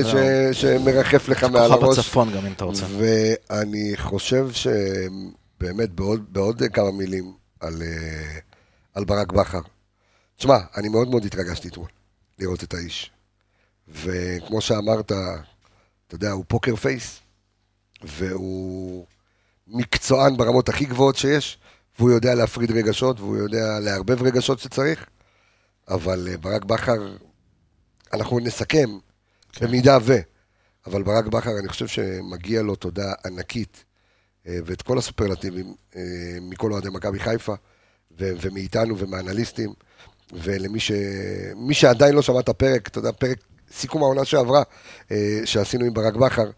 שמרחף 0.51 1.27
לך 1.27 1.43
מעל 1.43 1.71
כוכב 1.71 1.83
הראש. 1.83 1.99
הצפון 1.99 2.31
גם 2.31 2.45
אם 2.45 2.51
אתה 2.51 2.65
רוצה. 2.65 2.85
ואני 2.97 3.93
חושב 3.97 4.47
שבאמת 4.51 5.91
בעוד, 5.91 6.33
בעוד 6.33 6.61
כמה 6.73 6.91
מילים 6.91 7.33
על, 7.59 7.81
אה, 7.81 8.39
על 8.93 9.05
ברק 9.05 9.31
בכר. 9.31 9.59
תשמע, 10.37 10.57
אני 10.77 10.89
מאוד 10.89 11.07
מאוד 11.07 11.25
התרגשתי 11.25 11.67
אתמול 11.67 11.87
לראות 12.39 12.63
את 12.63 12.73
האיש. 12.73 13.11
וכמו 13.87 14.61
שאמרת, 14.61 15.11
אתה 16.07 16.15
יודע, 16.15 16.31
הוא 16.31 16.45
פוקר 16.47 16.75
פייס, 16.75 17.19
והוא 18.03 19.05
מקצוען 19.67 20.37
ברמות 20.37 20.69
הכי 20.69 20.85
גבוהות 20.85 21.15
שיש, 21.15 21.57
והוא 21.99 22.11
יודע 22.11 22.35
להפריד 22.35 22.71
רגשות, 22.71 23.19
והוא 23.19 23.37
יודע 23.37 23.79
לערבב 23.79 24.23
רגשות 24.23 24.59
שצריך, 24.59 25.05
אבל 25.87 26.27
אה, 26.31 26.37
ברק 26.37 26.65
בכר, 26.65 27.15
אנחנו 28.13 28.39
נסכם, 28.39 28.89
במידה 29.61 29.97
ו... 30.01 30.13
אבל 30.87 31.03
ברק 31.03 31.25
בכר, 31.25 31.59
אני 31.59 31.67
חושב 31.67 31.87
שמגיע 31.87 32.61
לו 32.61 32.75
תודה 32.75 33.13
ענקית, 33.25 33.83
אה, 34.47 34.57
ואת 34.65 34.81
כל 34.81 34.97
הסופרלטיבים 34.97 35.75
אה, 35.95 36.01
מכל 36.41 36.71
אוהדי 36.71 36.89
מכבי 36.89 37.19
חיפה, 37.19 37.53
ו- 38.19 38.31
ומאיתנו 38.41 38.97
ומהאנליסטים, 38.97 39.73
ולמי 40.33 40.79
ש... 40.79 40.91
מי 41.55 41.73
שעדיין 41.73 42.15
לא 42.15 42.21
שמע 42.21 42.39
את 42.39 42.49
הפרק, 42.49 42.87
אתה 42.87 42.99
יודע, 42.99 43.11
פרק 43.11 43.37
סיכום 43.71 44.03
העונה 44.03 44.25
שעברה, 44.25 44.63
שעשינו 45.45 45.85
עם 45.85 45.93
ברק 45.93 46.13
בכר, 46.15 46.51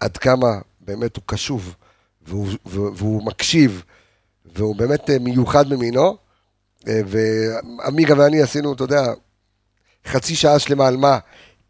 עד 0.00 0.16
כמה 0.16 0.46
באמת 0.80 1.16
הוא 1.16 1.24
קשוב, 1.26 1.74
והוא, 2.22 2.48
והוא, 2.66 2.90
והוא 2.96 3.26
מקשיב, 3.26 3.82
והוא 4.54 4.76
באמת 4.76 5.10
מיוחד 5.10 5.68
במינו, 5.68 6.06
אה, 6.06 6.29
ועמיגה 6.86 8.14
ואני 8.18 8.42
עשינו, 8.42 8.72
אתה 8.72 8.84
יודע, 8.84 9.02
חצי 10.08 10.34
שעה 10.36 10.58
שלמה 10.58 10.86
על 10.88 10.96
מה 10.96 11.18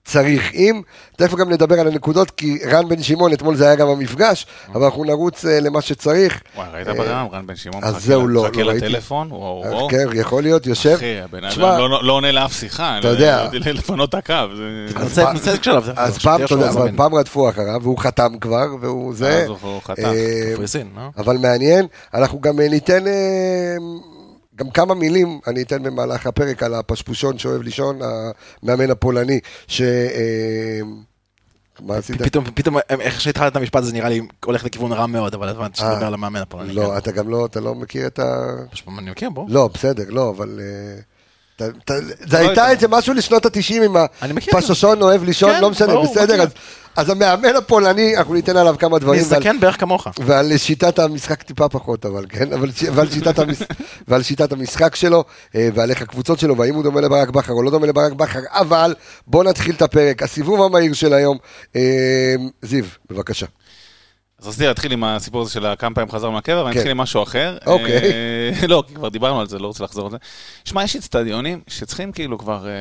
צריך. 0.04 0.52
אם, 0.54 0.80
תכף 1.16 1.34
גם 1.34 1.50
נדבר 1.52 1.80
על 1.80 1.86
הנקודות, 1.88 2.30
כי 2.30 2.58
רן 2.70 2.88
בן 2.88 3.02
שמעון, 3.02 3.32
אתמול 3.32 3.56
זה 3.56 3.64
היה 3.66 3.74
גם 3.74 3.88
המפגש, 3.88 4.46
אבל 4.74 4.84
אנחנו 4.84 5.04
נרוץ 5.04 5.44
אה, 5.44 5.60
למה 5.60 5.80
שצריך. 5.80 6.40
וואי, 6.56 6.68
ראית 6.72 6.88
אה, 6.88 6.94
ברעם, 6.94 7.26
רן 7.28 7.46
בן 7.46 7.56
שמעון? 7.56 7.84
אז 7.84 8.04
זהו, 8.04 8.28
לא, 8.28 8.42
מחכה 8.44 8.62
לא 8.62 8.70
ראיתי. 8.70 8.88
לטלפון? 8.88 9.32
וואו, 9.32 9.62
וואו. 9.66 9.88
כן, 9.88 10.06
יכול 10.14 10.42
להיות, 10.42 10.66
יושב. 10.66 10.90
אחי, 10.96 11.20
הבן 11.20 11.44
אדם 11.44 11.60
לא- 11.60 12.04
לא 12.04 12.12
עונה 12.12 12.32
לאף 12.32 12.52
שיחה. 12.52 12.98
אתה 12.98 13.08
יודע. 13.08 13.48
לא- 13.52 13.58
לפנות 13.72 14.08
את 14.08 14.14
הקו. 14.14 14.34
אז 15.96 16.18
פעם, 16.18 16.44
אתה 16.44 16.54
יודע, 16.54 16.68
אבל. 16.70 16.96
פעם 16.96 17.14
רדפו 17.14 17.50
אחריו, 17.50 17.80
והוא 17.82 17.98
חתם 17.98 18.32
כבר, 18.40 18.66
והוא 18.80 19.14
זה. 19.14 19.42
אז 19.42 19.48
הוא- 19.48 19.80
חתם. 19.84 20.02
אה, 20.04 20.50
קפריסין, 20.54 20.88
לא? 20.96 21.02
אבל 21.18 21.36
מעניין, 21.36 21.86
אנחנו 22.14 22.40
גם 22.40 22.60
אה, 22.60 22.68
ניתן 22.68 23.06
אה, 23.06 23.12
גם 24.60 24.70
כמה 24.70 24.94
מילים, 24.94 25.40
אני 25.46 25.62
אתן 25.62 25.82
במהלך 25.82 26.26
הפרק 26.26 26.62
על 26.62 26.74
הפשפושון 26.74 27.38
שאוהב 27.38 27.62
לישון, 27.62 27.98
המאמן 28.62 28.90
הפולני, 28.90 29.40
ש... 29.66 29.82
אה, 29.82 30.80
מה 31.80 31.96
עשית? 31.96 32.22
פתאום, 32.22 32.44
פתאום, 32.54 32.76
איך 32.90 33.20
שהתחלת 33.20 33.52
את 33.52 33.56
המשפט 33.56 33.82
הזה 33.82 33.92
נראה 33.92 34.08
לי 34.08 34.20
הולך 34.44 34.64
לכיוון 34.64 34.92
רע 34.92 35.06
מאוד, 35.06 35.34
אבל 35.34 35.48
הבנתי 35.48 35.76
שאתה 35.76 35.88
אה, 35.88 35.94
מדבר 35.94 36.06
על 36.06 36.14
המאמן 36.14 36.40
הפולני. 36.40 36.72
לא, 36.72 36.90
כן. 36.90 36.96
אתה 36.96 37.12
גם 37.12 37.28
לא, 37.28 37.46
אתה 37.46 37.60
לא 37.60 37.74
מכיר 37.74 38.06
את 38.06 38.18
ה... 38.18 38.46
אני 38.98 39.10
מכיר, 39.10 39.30
בוא. 39.30 39.46
לא, 39.48 39.70
בסדר, 39.74 40.04
לא, 40.08 40.30
אבל... 40.30 40.60
זה 42.26 42.42
לא 42.42 42.48
הייתה. 42.48 42.70
איזה 42.70 42.88
משהו 42.88 43.14
לשנות 43.14 43.46
התשעים 43.46 43.82
עם. 43.82 43.96
הפששון 44.52 45.02
אוהב 45.02 45.24
לישון, 45.24 45.52
כן, 45.52 45.60
לא 45.60 45.70
משנה, 45.70 46.00
בסדר. 46.02 46.42
אז- 46.96 47.10
המאמן 47.10 47.56
הפולני, 47.56 48.16
אנחנו 48.16 48.34
ניתן 48.34 48.56
עליו 48.56 48.74
כמה 48.78 48.98
דברים. 48.98 49.20
מזדקן 49.20 49.60
בערך 49.60 49.80
כמוך. 49.80 50.06
ועל 50.26 50.56
שיטת 50.56 50.98
המשחק 50.98 51.42
טיפה 51.42 51.68
פחות, 51.68 52.06
אבל 52.06 52.26
כן, 52.28 52.48
שיטת. 53.10 53.38
ועל 54.08 54.22
שיטת 54.22 54.52
המשחק 54.52 54.94
שלו, 54.96 55.24
אה, 55.54 55.68
ועל 55.74 55.90
איך 55.90 56.02
הקבוצות 56.02 56.38
שלו, 56.38 56.56
והאם 56.56 56.74
הוא 56.74 56.82
דומה 56.82 57.00
לברק 57.00 57.28
בכר 57.28 57.52
או 57.52 57.62
לא 57.62 57.70
דומה 57.70 57.86
לברק 57.86 58.12
בכר, 58.12 58.40
אבל 58.50 58.94
בואו 59.26 59.42
נתחיל 59.42 59.74
את 59.74 59.82
הפרק, 59.82 60.22
הסיבוב 60.22 60.62
המהיר 60.62 60.92
של 60.92 61.12
היום. 61.12 61.38
אה, 61.76 62.34
זיו, 62.62 62.84
בבקשה. 63.10 63.46
אז 64.42 64.49
רציתי 64.49 64.66
להתחיל 64.66 64.92
עם 64.92 65.04
הסיפור 65.04 65.42
הזה 65.42 65.52
של 65.52 65.66
כמה 65.78 65.94
פעמים 65.94 66.11
חזר 66.11 66.30
מהקבר, 66.30 66.62
ואני 66.64 66.73
כן. 66.75 66.78
אתחיל 66.78 66.90
עם 66.90 66.97
משהו 66.99 67.23
אחר. 67.23 67.59
אוקיי. 67.66 67.97
אה, 68.61 68.66
לא, 68.68 68.82
כי 68.88 68.94
כבר 68.94 69.09
דיברנו 69.09 69.40
על 69.40 69.47
זה, 69.47 69.59
לא 69.59 69.66
רוצה 69.66 69.85
לחזור 69.85 70.04
על 70.04 70.11
זה. 70.11 70.16
שמע, 70.64 70.85
יש 70.85 70.97
אצטדיונים 70.97 71.61
שצריכים 71.68 72.12
כאילו 72.12 72.38
כבר 72.38 72.66
אה, 72.66 72.73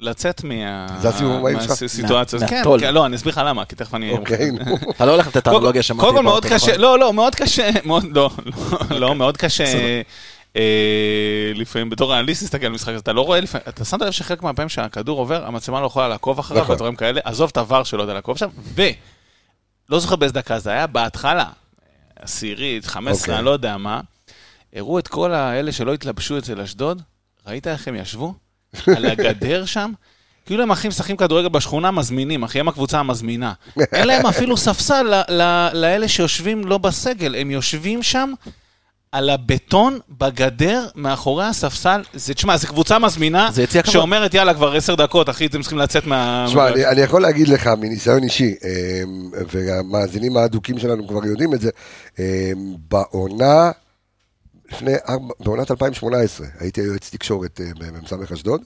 לצאת? 0.00 0.44
מהסיטואציה. 0.44 2.38
מה- 2.38 2.48
כן. 2.48 2.62
כן, 2.80 2.94
לא, 2.94 3.06
אני 3.06 3.16
אסביר 3.16 3.32
לך 3.32 3.40
למה, 3.44 3.64
כי 3.64 3.76
תכף 3.76 3.94
אני... 3.94 4.12
אוקיי. 4.12 4.50
אתה 4.90 5.06
לא 5.06 5.10
הולך 5.12 5.26
לתת 5.26 5.48
אנלוגיה 5.48 5.82
שמעתי. 5.82 6.00
קודם 6.00 6.16
כל 6.16 6.22
מאוד 6.22 6.44
קשה, 6.46 6.66
נכון? 6.70 6.80
לא, 6.80 6.98
לא, 6.98 7.12
מאוד 7.12 7.34
קשה, 7.34 7.70
מאוד, 7.84 8.04
לא, 8.16 8.30
לא, 8.90 9.00
לא, 9.00 9.14
מאוד 9.14 9.36
קשה. 9.36 9.64
אה, 10.56 10.62
לפעמים 11.54 11.90
בתור 11.90 12.18
אנליסט 12.18 12.42
להסתכל 12.42 12.66
על 12.66 12.72
משחק, 12.72 12.92
אתה 12.96 13.12
לא 13.12 13.20
רואה 13.20 13.40
לפעמים, 13.40 13.64
אתה 13.68 13.84
שמת 13.84 14.00
לב 14.02 14.10
שחלק 14.10 14.42
מהפעמים 14.42 14.68
שהכדור 14.68 15.18
עובר, 15.18 15.46
המצלמה 15.46 15.80
לא 15.80 15.86
יכולה 15.86 16.08
לעקוב 16.08 16.38
אחריו, 16.38 16.62
נכון. 16.62 16.74
ודברים 16.74 16.96
כאלה, 16.96 17.20
עזוב 17.24 17.50
את 17.52 17.56
הוואר 17.56 17.84
שלא 17.84 18.02
יודע 18.02 18.14
לעקוב 18.14 18.38
שם, 18.38 18.48
ולא 19.92 20.00
זוכר 20.00 20.16
באיזה 20.16 20.34
דקה 20.34 20.58
זה 20.58 20.70
היה, 20.70 20.86
בהתחלה, 20.86 21.44
עשירית, 22.16 22.86
15, 22.86 23.22
אוקיי. 23.22 23.36
אני 23.36 23.44
לא 23.44 23.50
יודע 23.50 23.76
מה, 23.76 24.00
הראו 24.72 24.98
את 24.98 25.08
כל 25.08 25.32
האלה 25.32 25.72
שלא 25.72 25.94
התלבשו 25.94 26.38
אצל 26.38 26.60
אשדוד, 26.60 27.02
ראית 27.46 27.66
איך 27.66 27.88
הם 27.88 27.94
ישבו? 27.94 28.34
על 28.96 29.04
הגדר 29.04 29.64
שם? 29.64 29.92
כאילו 30.46 30.62
הם 30.62 30.70
אחים 30.70 30.88
משחקים 30.88 31.16
כדורגל 31.16 31.48
בשכונה 31.48 31.90
מזמינים, 31.90 32.42
אחי, 32.42 32.60
הם 32.60 32.68
הקבוצה 32.68 32.98
המזמינה. 32.98 33.52
אין 33.92 34.06
להם 34.06 34.26
אפילו 34.26 34.56
ספסל 34.56 35.22
לאלה 35.72 36.08
שיושבים 36.08 36.64
לא 36.64 36.78
בסגל, 36.78 37.34
הם 37.34 37.50
יושבים 37.50 38.02
שם 38.02 38.32
על 39.12 39.30
הבטון 39.30 39.98
בגדר 40.18 40.86
מאחורי 40.96 41.44
הספסל. 41.44 42.02
זה, 42.14 42.34
תשמע, 42.34 42.56
זו 42.56 42.68
קבוצה 42.68 42.98
מזמינה 42.98 43.48
זה 43.52 43.62
יציע 43.62 43.82
כבוד. 43.82 43.92
שאומרת, 43.92 44.34
יאללה, 44.34 44.54
כבר 44.54 44.72
עשר 44.72 44.94
דקות, 44.94 45.30
אחי, 45.30 45.46
אתם 45.46 45.60
צריכים 45.60 45.78
לצאת 45.78 46.06
מה... 46.06 46.44
תשמע, 46.48 46.68
אני, 46.68 46.86
אני 46.86 47.00
יכול 47.00 47.22
להגיד 47.22 47.48
לך 47.48 47.66
מניסיון 47.66 48.22
אישי, 48.22 48.54
אה, 48.64 49.02
והמאזינים 49.50 50.36
האדוקים 50.36 50.78
שלנו 50.78 51.08
כבר 51.08 51.26
יודעים 51.26 51.54
את 51.54 51.60
זה, 51.60 51.70
אה, 52.18 52.52
בעונה, 52.88 53.70
לפני 54.72 54.94
ארבע, 55.08 55.34
בעונת 55.40 55.70
2018, 55.70 56.46
הייתי 56.60 56.80
יועץ 56.80 57.10
תקשורת 57.10 57.60
אה, 57.60 57.66
במ"ס 57.78 58.12
אשדוד, 58.32 58.62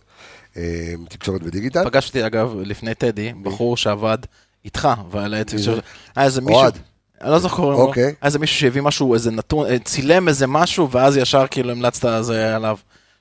אה, 0.57 0.95
תקשורת 1.09 1.41
ודיגיטל. 1.45 1.85
פגשתי 1.85 2.27
אגב 2.27 2.55
לפני 2.61 2.95
טדי, 2.95 3.33
בחור 3.43 3.77
שעבד 3.77 4.19
איתך, 4.65 4.89
ועל 5.11 5.35
של... 5.57 5.81
היה 6.17 6.27
איזה 6.27 6.41
מישהו... 6.41 6.96
אני 7.23 7.31
לא 7.31 7.39
זוכר, 7.39 7.57
קוראים 7.57 7.73
לו. 7.79 7.87
אוקיי. 7.87 8.03
היה 8.03 8.13
איזה 8.23 8.39
מישהו 8.39 8.61
שהביא 8.61 8.83
משהו, 8.83 9.15
איזה 9.15 9.31
נתון, 9.31 9.67
אה, 9.67 9.79
צילם 9.79 10.29
איזה 10.29 10.47
משהו, 10.47 10.91
ואז 10.91 11.17
ישר 11.17 11.47
כאילו 11.51 11.71
המלצת 11.71 12.09
זה 12.21 12.57
עליו. 12.57 12.77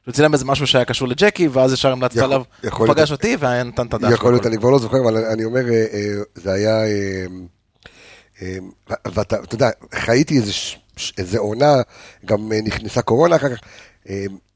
הוא 0.06 0.14
צילם 0.14 0.34
איזה 0.34 0.46
משהו 0.46 0.68
שהיה 0.68 0.86
קשור 0.86 1.08
לג'קי, 1.08 1.48
ואז 1.48 1.74
ישר 1.74 1.92
המלצת 1.92 2.18
עליו. 2.18 2.42
הוא. 2.78 2.88
פגש 2.88 3.12
אותי 3.12 3.38
ונתן 3.40 3.88
את 3.88 3.94
הדף. 3.94 4.12
יכול 4.12 4.34
להיות. 4.34 4.46
אני 4.46 4.58
כבר 4.58 4.70
לא 4.70 4.80
זוכר, 4.80 4.98
אבל 5.04 5.18
אני 5.18 5.46
אומר, 5.46 5.70
אה, 5.70 5.86
אה, 5.94 6.14
זה 6.36 6.54
היה... 6.54 6.78
ואתה 9.06 9.36
אתה 9.44 9.56
יודע, 9.56 9.70
חייתי 9.96 10.42
איזה, 11.18 11.38
עונה, 11.38 11.76
גם 12.26 12.52
נכנסה 12.64 13.02
קורונה 13.02 13.36
אחר 13.36 13.56
כך. 13.56 13.62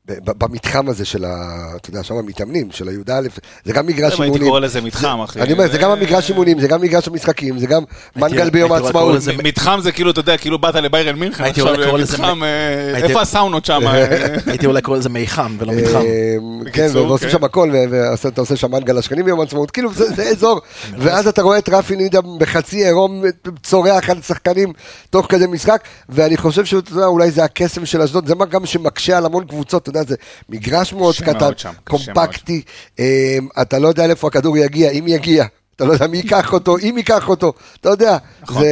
אה, 0.10 0.16
במתחם 0.38 0.90
הזה 0.90 1.06
של 1.06 1.26
ה... 1.26 1.36
אתה 1.76 1.90
יודע, 1.90 2.04
שם 2.04 2.16
המתאמנים, 2.16 2.68
של 2.72 2.88
הי"א, 2.88 3.22
זה 3.66 3.74
גם 3.74 3.88
מגרש 3.88 4.12
הייתי 4.12 4.24
אימונים. 4.24 4.48
קורא 4.48 4.60
לזה 4.60 4.82
מתחם, 4.82 5.20
אחי. 5.24 5.42
אני 5.42 5.54
אומר, 5.54 5.72
זה 5.72 5.78
גם 5.78 5.92
המגרש 5.92 6.30
אימונים, 6.30 6.60
זה 6.60 6.68
גם 6.68 6.82
מגרש 6.82 7.08
המשחקים, 7.08 7.60
זה 7.60 7.68
גם 7.68 7.84
מנגל 8.16 8.50
ביום 8.50 8.72
הייתי 8.72 8.86
העצמאות. 8.88 9.16
מתחם 9.44 9.80
זה 9.84 9.92
כאילו, 9.92 10.12
אתה 10.12 10.20
יודע, 10.20 10.38
כאילו 10.38 10.60
באת 10.60 10.76
לביירן 10.76 11.16
מינכן, 11.16 11.44
הייתי 11.44 11.62
עכשיו 11.62 11.98
לזה 11.98 12.18
מתחם, 12.18 12.44
אה, 12.44 12.48
הייתי- 12.94 13.08
איפה 13.08 13.22
הסאונות 13.22 13.66
שם? 13.66 13.82
אה? 13.88 14.06
הייתי 14.52 14.66
אולי 14.66 14.82
קורא 14.82 14.98
לזה 14.98 15.10
מיחם 15.10 15.56
ולא 15.60 15.74
מתחם. 15.74 15.96
אה, 16.02 16.36
כן, 16.74 16.88
ועושים 16.94 17.30
כן. 17.30 17.38
שם 17.38 17.44
הכל, 17.44 17.72
ו- 17.74 18.08
ואתה 18.24 18.42
עושה 18.42 18.56
שם 18.56 18.72
מנגל 18.72 18.98
השכנים 18.98 19.26
ביום 19.26 19.40
העצמאות, 19.40 19.72
כאילו 19.72 19.94
זה 19.94 20.10
זה 20.16 20.24
אזור, 20.24 20.62
ואז 21.02 21.28
אתה 21.28 21.42
רואה 21.42 21.58
את 21.58 21.70
רפי 21.70 21.96
נידה 21.96 22.20
בחצי 22.38 22.86
עירום 22.86 23.24
צורח 23.64 24.10
על 24.10 24.22
שחקנים 24.22 24.74
תוך 25.10 25.26
כדי 25.30 25.46
משחק, 25.48 25.82
ואני 26.10 26.38
חושב 26.38 26.66
שאולי 26.66 27.32
זה 27.32 27.44
הקסם 27.44 27.86
של 27.86 28.02
אשדוד, 28.02 28.28
זה 28.28 28.36
מה 28.36 28.46
גם 28.46 28.66
שמקשה 28.66 29.18
על 29.18 29.26
המון 29.26 29.46
קבוצות, 29.46 29.82
אתה 29.82 29.90
יודע, 29.90 29.99
זה 30.08 30.16
מגרש 30.50 30.94
מאוד 30.94 31.16
קטן, 31.16 31.52
שם, 31.58 31.70
מאוד 31.70 31.76
קומפקטי, 31.84 32.62
אה, 33.00 33.38
אתה 33.62 33.80
לא 33.80 33.88
יודע 33.88 34.08
לאיפה 34.08 34.28
הכדור 34.28 34.58
יגיע, 34.58 34.90
אם 34.92 35.08
יגיע. 35.08 35.46
אתה 35.76 35.86
לא 35.86 35.94
יודע 35.94 36.08
מי 36.08 36.18
ייקח 36.18 36.54
אותו, 36.54 36.78
אם 36.78 36.94
ייקח 36.98 37.30
אותו, 37.30 37.54
אתה 37.82 37.90
יודע. 37.90 38.18
נכון. 38.42 38.62
זה... 38.62 38.70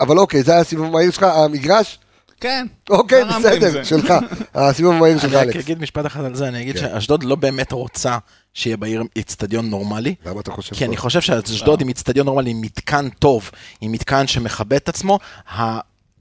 אבל 0.00 0.18
אוקיי, 0.18 0.42
זה 0.42 0.52
היה 0.52 0.60
הסיבוב 0.60 0.86
המהיר 0.86 1.10
שלך, 1.10 1.22
המגרש? 1.22 1.98
כן. 2.40 2.66
אוקיי, 2.90 3.24
בסדר. 3.24 3.84
שלך. 3.84 4.14
הסיבוב 4.54 4.92
המהיר 4.92 5.18
שלך, 5.18 5.34
אני 5.34 5.42
אלכס. 5.42 5.60
אגיד 5.60 5.80
משפט 5.80 6.06
אחד 6.06 6.24
על 6.24 6.34
זה, 6.34 6.48
אני 6.48 6.62
אגיד 6.62 6.78
כן. 6.78 6.80
שאשדוד 6.80 7.24
לא 7.24 7.34
באמת 7.36 7.72
רוצה 7.72 8.18
שיהיה 8.54 8.76
בעיר 8.76 9.02
איצטדיון 9.16 9.70
נורמלי. 9.70 10.14
למה 10.26 10.40
אתה 10.40 10.50
חושב? 10.50 10.76
כי 10.76 10.84
אני? 10.84 10.96
חושב 10.96 11.20
שאשדוד 11.20 11.80
עם 11.80 11.88
איצטדיון 11.88 12.26
נורמלי, 12.26 12.50
עם 12.50 12.60
מתקן 12.60 13.08
טוב, 13.08 13.50
עם 13.80 13.92
מתקן 13.92 14.26
שמכבד 14.26 14.76
את 14.76 14.88
עצמו, 14.88 15.18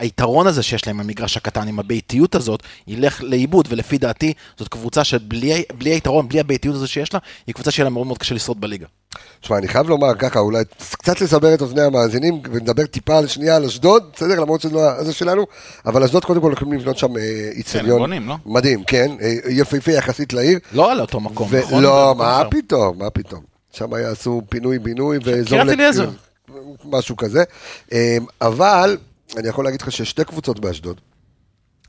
היתרון 0.02 0.48
הזה 0.48 0.64
שיש 0.64 0.88
להם 0.88 0.98
במגרש 0.98 1.38
הקטן, 1.38 1.68
עם 1.68 1.80
הביתיות 1.80 2.36
הזאת, 2.36 2.64
ילך 2.88 3.24
לאיבוד, 3.24 3.68
ולפי 3.70 3.98
דעתי, 3.98 4.34
זאת 4.58 4.68
קבוצה 4.68 5.04
שבלי 5.04 5.64
בלי 5.78 5.90
היתרון, 5.90 6.28
בלי 6.28 6.40
הביתיות 6.40 6.76
הזו 6.76 6.88
שיש 6.88 7.14
לה, 7.14 7.20
היא 7.48 7.56
קבוצה 7.56 7.72
שיהיה 7.72 7.84
לה 7.84 7.90
מאוד 7.90 8.08
מאוד 8.08 8.18
קשה 8.18 8.36
לשרוד 8.36 8.62
בליגה. 8.62 8.86
תשמע, 9.42 9.58
אני 9.58 9.68
חייב 9.68 9.90
לומר 9.90 10.16
ככה, 10.16 10.40
אולי 10.40 10.64
קצת 10.92 11.22
לסבר 11.22 11.54
את 11.54 11.62
אוזני 11.62 11.82
המאזינים, 11.82 12.42
ונדבר 12.52 12.86
טיפה 12.86 13.18
על 13.18 13.28
שנייה 13.28 13.56
על 13.56 13.66
אשדוד, 13.66 14.04
בסדר? 14.16 14.40
למרות 14.40 14.62
שזה 14.62 14.74
לא 14.74 14.90
הזה 14.90 15.14
שלנו, 15.14 15.46
אבל 15.86 16.04
אשדוד 16.04 16.26
קודם 16.26 16.42
כל 16.42 16.48
הולכים 16.48 16.74
לבנות 16.74 16.98
שם 16.98 17.08
אה, 17.08 17.14
כן, 17.14 17.20
הם 17.20 17.58
איצטדיון. 17.58 18.00
בונים, 18.00 18.28
לא? 18.28 18.36
מדהים, 18.46 18.84
כן, 18.84 19.12
אה, 19.22 19.34
יפהפה 19.50 19.92
יחסית 19.92 20.34
לעיר. 20.34 20.60
לא 20.72 20.92
על 20.92 21.02
אותו 21.02 21.20
מקום, 21.20 21.56
נכון? 21.56 21.80
ולא, 21.80 22.14
במקום 22.14 22.18
מה 22.18 22.42
אחר. 22.42 22.50
פתאום, 22.50 22.98
מה 22.98 23.10
פתאום. 23.10 23.42
שם 23.74 23.94
היה 23.94 24.10
עשו 24.10 24.42
פינוי-בינוי 24.50 25.18
ואזור... 25.24 25.50
קריית 25.50 25.80
אליעזר. 25.80 26.10
משהו 26.86 27.18
כזה. 27.18 27.44
אה, 27.94 28.18
אבל, 28.42 28.98
אני 29.38 29.48
יכול 29.48 29.66
להגיד 29.66 29.82
לך 29.82 29.92
שיש 29.92 30.10
שתי 30.10 30.24
קבוצות 30.26 30.60
באשדוד, 30.60 31.02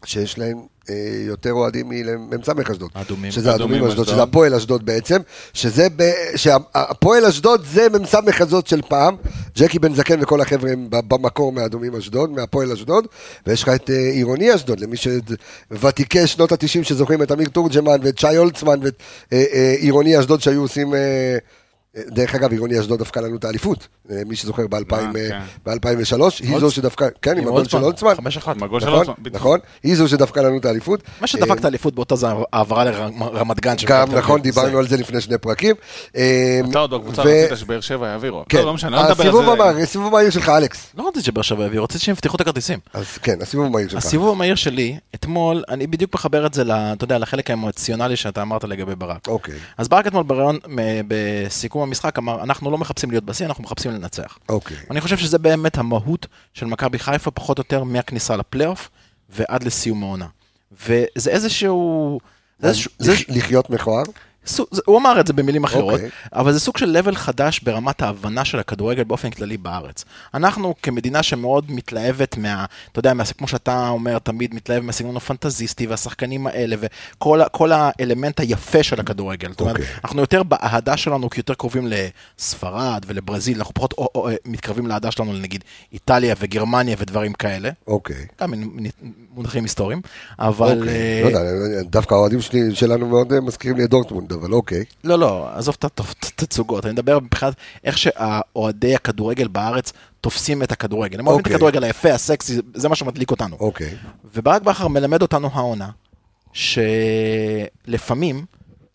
שיש 0.05 0.39
להן 0.39 0.59
אה, 0.91 0.95
יותר 1.27 1.53
אוהדים 1.53 1.89
ממ"ס 1.89 2.49
אשדוד. 2.71 2.91
אדומים. 2.95 3.33
שזה 3.33 3.55
אדומים 3.55 3.77
אדומים 3.77 3.91
אשדוד, 3.91 4.05
אשדוד. 4.05 4.15
שזה 4.15 4.23
הפועל 4.23 4.55
אשדוד 4.55 4.87
בעצם, 4.87 5.21
שזה, 5.55 5.89
ב- 5.97 6.37
שהפועל 6.37 7.25
אשדוד 7.25 7.65
זה 7.65 7.87
מ"ס 7.89 8.15
הזאת 8.41 8.67
של 8.67 8.83
פעם, 8.83 9.17
ג'קי 9.57 9.79
בן 9.79 9.95
זקן 9.95 10.23
וכל 10.23 10.41
החבר'ה 10.41 10.73
הם 10.73 10.87
במקור 10.91 11.53
מאדומים 11.53 11.97
אשדוד, 11.97 12.31
מהפועל 12.31 12.73
אשדוד, 12.73 13.07
ויש 13.47 13.63
לך 13.63 13.69
את 13.69 13.91
אה, 13.91 14.11
עירוני 14.11 14.55
אשדוד, 14.55 14.81
למי 14.81 14.97
שוותיקי 14.97 16.27
שנות 16.27 16.53
התשעים 16.53 16.85
שזוכרים 16.85 17.23
את 17.23 17.33
אמיר 17.33 17.49
תורג'מן 17.49 18.01
ואת 18.03 18.19
שי 18.19 18.37
הולצמן 18.37 18.81
ואת 18.83 18.95
אה, 19.33 19.45
אה, 19.53 19.75
עירוני 19.79 20.21
אשדוד 20.21 20.41
שהיו 20.41 20.61
עושים... 20.61 20.95
אה, 20.95 21.39
דרך 21.97 22.35
אגב, 22.35 22.53
עירוני 22.53 22.81
אשדוד 22.81 22.99
דפקה 22.99 23.21
לנו 23.21 23.37
את 23.37 23.45
האליפות, 23.45 23.89
אה, 24.11 24.17
מי 24.27 24.37
שזוכר 24.37 24.67
ב-2003, 24.67 26.31
כן. 26.39 26.45
היא 26.49 26.59
זו 26.59 26.71
שדפקה, 26.71 27.07
כן, 27.23 27.39
עם 27.39 27.47
הגול 27.49 27.65
של 27.69 27.77
הולצמן, 27.79 28.15
של 28.31 28.41
נכון. 28.41 29.15
נכון, 29.33 29.59
היא 29.83 29.97
זו 29.97 30.09
שדפקה 30.09 30.43
לנו 30.43 30.59
את 30.59 30.65
האליפות. 30.65 31.03
מה 31.21 31.27
שדפק 31.27 31.59
את 31.59 31.65
האליפות 31.65 31.95
באותה 31.95 32.17
זה 32.17 32.27
העברה 32.53 32.85
לרמת 32.85 33.61
גן. 33.61 33.79
של 33.79 33.87
גם 33.87 34.15
נכון. 34.15 34.41
דיברנו 34.41 34.79
על 34.79 34.89
זה 34.89 34.97
לפני 34.97 35.21
שני 35.21 35.39
פרקים. 35.39 35.77
אה, 36.17 36.61
אתה 36.71 36.79
עוד 36.79 36.91
בקבוצה 36.91 37.23
ו- 37.23 37.25
רצית 37.25 37.59
שבאר 37.59 37.81
שבע 37.81 38.07
יעבירו. 38.09 38.45
כן, 38.49 38.59
לא, 38.59 38.65
לא 38.65 38.91
לא 38.91 39.13
הסיבוב. 39.13 39.49
המהיר, 39.49 39.83
הסיבוב 39.83 40.07
המהיר 40.15 40.31
שלך, 40.31 40.49
אלכס. 40.49 40.87
לא 40.99 41.09
רציתי 41.09 41.25
שבאר 41.27 41.43
שבע 41.43 41.67
יביאו, 41.67 41.85
רציתי 41.85 42.05
שהם 42.05 42.13
יפתחו 42.13 42.37
את 42.37 42.41
הכרטיסים. 42.41 42.79
אז 42.95 43.19
כן, 43.23 43.43
הסיבוב 43.43 43.67
המהיר 43.67 43.89
שלך. 43.89 43.99
הסיבוב 44.05 44.29
המהיר 44.31 44.55
שלי, 44.55 44.99
אתמול, 45.15 45.63
אני 45.69 45.87
בדיוק 45.87 46.15
מחבר 46.15 46.47
את 46.47 46.55
זה, 46.55 46.63
אתה 46.63 47.05
יודע, 47.05 47.19
לחלק 47.19 47.51
האמוציונלי 47.51 48.17
שאתה 48.17 48.43
אמרת 48.43 48.65
לגבי 48.65 48.95
ברק. 48.95 49.29
אוקיי, 49.29 49.55
אז 49.79 49.89
ברק 49.89 50.07
אתמול 50.07 50.25
מ- 50.69 51.09
בסיכום 51.83 51.89
המשחק, 51.89 52.19
אמר, 52.19 52.43
אנחנו 52.43 52.71
לא 52.71 52.79
מחפשים 52.79 53.11
להיות 53.11 53.25
בשיא, 53.25 53.47
אנחנו 53.47 53.65
מחפשים 53.65 53.93
לנצח. 53.93 54.39
אוקיי. 54.49 54.77
אני 54.91 55.01
חושב 55.01 55.17
שזה 55.19 55.39
באמת 55.39 55.79
המהות 55.79 56.27
של 56.55 56.67
מכבי 56.67 56.99
חיפה, 56.99 57.31
פחות 57.31 57.59
או 57.59 57.61
יותר 57.61 57.85
מהכניסה 57.85 58.37
לפלייאוף 58.37 58.91
ועד 59.31 59.63
לסיום 59.63 60.03
העונה. 60.03 60.27
וזה 60.73 61.31
איזשהו... 61.31 62.21
זה 62.59 62.69
איזשהו 62.69 62.91
לחיות 63.29 63.71
מכוער? 63.71 64.05
הוא 64.85 64.99
אמר 64.99 65.21
את 65.21 65.27
זה 65.27 65.33
במילים 65.33 65.65
אחרות, 65.65 65.95
אוקיי. 65.95 66.09
אבל 66.33 66.53
זה 66.53 66.61
סוג 66.61 66.79
של 66.79 66.87
לבל 66.87 67.15
חדש 67.17 67.61
ברמת 67.61 68.03
ההבנה 68.03 68.45
של 68.45 68.59
הכדורגל 68.59 69.05
באופן 69.05 69.31
כללי 69.31 69.57
בארץ. 69.57 70.05
אנחנו 70.35 70.75
כמדינה 70.83 71.23
שמאוד 71.23 71.73
מתלהבת 71.73 72.37
מה, 72.37 72.65
אתה 72.93 72.99
יודע, 72.99 73.15
מה, 73.15 73.25
כמו 73.39 73.49
שאתה 73.49 73.89
אומר, 73.89 74.19
תמיד 74.19 74.55
מתלהב 74.55 74.83
מהסגנון 74.85 75.17
הפנטזיסטי 75.17 75.87
והשחקנים 75.87 76.47
האלה 76.47 76.77
וכל 76.81 77.73
האלמנט 77.73 78.41
היפה 78.41 78.83
של 78.83 79.01
הכדורגל. 79.01 79.51
זאת 79.51 79.61
אומרת, 79.61 79.77
אוקיי. 79.77 79.89
אנחנו 80.05 80.21
יותר 80.21 80.43
באהדה 80.43 80.97
שלנו 80.97 81.29
יותר 81.37 81.55
קרובים 81.55 81.89
לספרד 82.39 83.05
ולברזיל, 83.07 83.59
אנחנו 83.59 83.75
פחות 83.75 83.93
או, 83.93 84.09
או, 84.15 84.29
מתקרבים 84.47 84.87
לאהדה 84.87 85.11
שלנו 85.11 85.33
לנגיד 85.33 85.65
איטליה 85.93 86.35
וגרמניה 86.41 86.97
ודברים 86.99 87.33
כאלה. 87.33 87.71
אוקיי. 87.87 88.27
גם 88.41 88.51
מין- 88.51 88.91
מונחים 89.35 89.63
היסטוריים, 89.63 90.01
אבל... 90.39 90.79
אוקיי. 90.79 91.23
אה, 91.25 91.31
לא 91.31 91.65
יודע, 91.65 91.83
דווקא 91.83 92.15
האוהדים 92.15 92.39
שלנו 92.75 93.07
מאוד 93.09 93.33
אה, 93.33 93.41
מזכירים 93.41 93.77
לי 93.77 93.85
את 93.85 93.91
דורטמונד, 93.91 94.32
אבל 94.35 94.53
אוקיי. 94.53 94.85
לא, 95.05 95.19
לא, 95.19 95.49
עזוב 95.55 95.77
את 95.79 96.01
התצוגות, 96.01 96.85
אני 96.85 96.93
מדבר 96.93 97.21
מבחינת 97.21 97.55
איך 97.85 97.99
שהאוהדי 97.99 98.95
הכדורגל 98.95 99.49
בארץ 99.49 99.93
תופסים 100.21 100.63
את 100.63 100.73
הכדורגל. 100.73 101.19
הם 101.21 101.27
אוהבים 101.27 101.41
את 101.41 101.47
אוקיי. 101.47 101.55
הכדורגל 101.55 101.85
היפה, 101.85 102.13
הסקסי, 102.13 102.59
זה 102.75 102.89
מה 102.89 102.95
שמדליק 102.95 103.31
אותנו. 103.31 103.57
אוקיי. 103.61 103.97
וברק 104.35 104.63
בכר 104.63 104.89
מלמד 104.89 105.23
אותנו 105.23 105.51
העונה, 105.53 105.89
שלפעמים, 106.53 108.45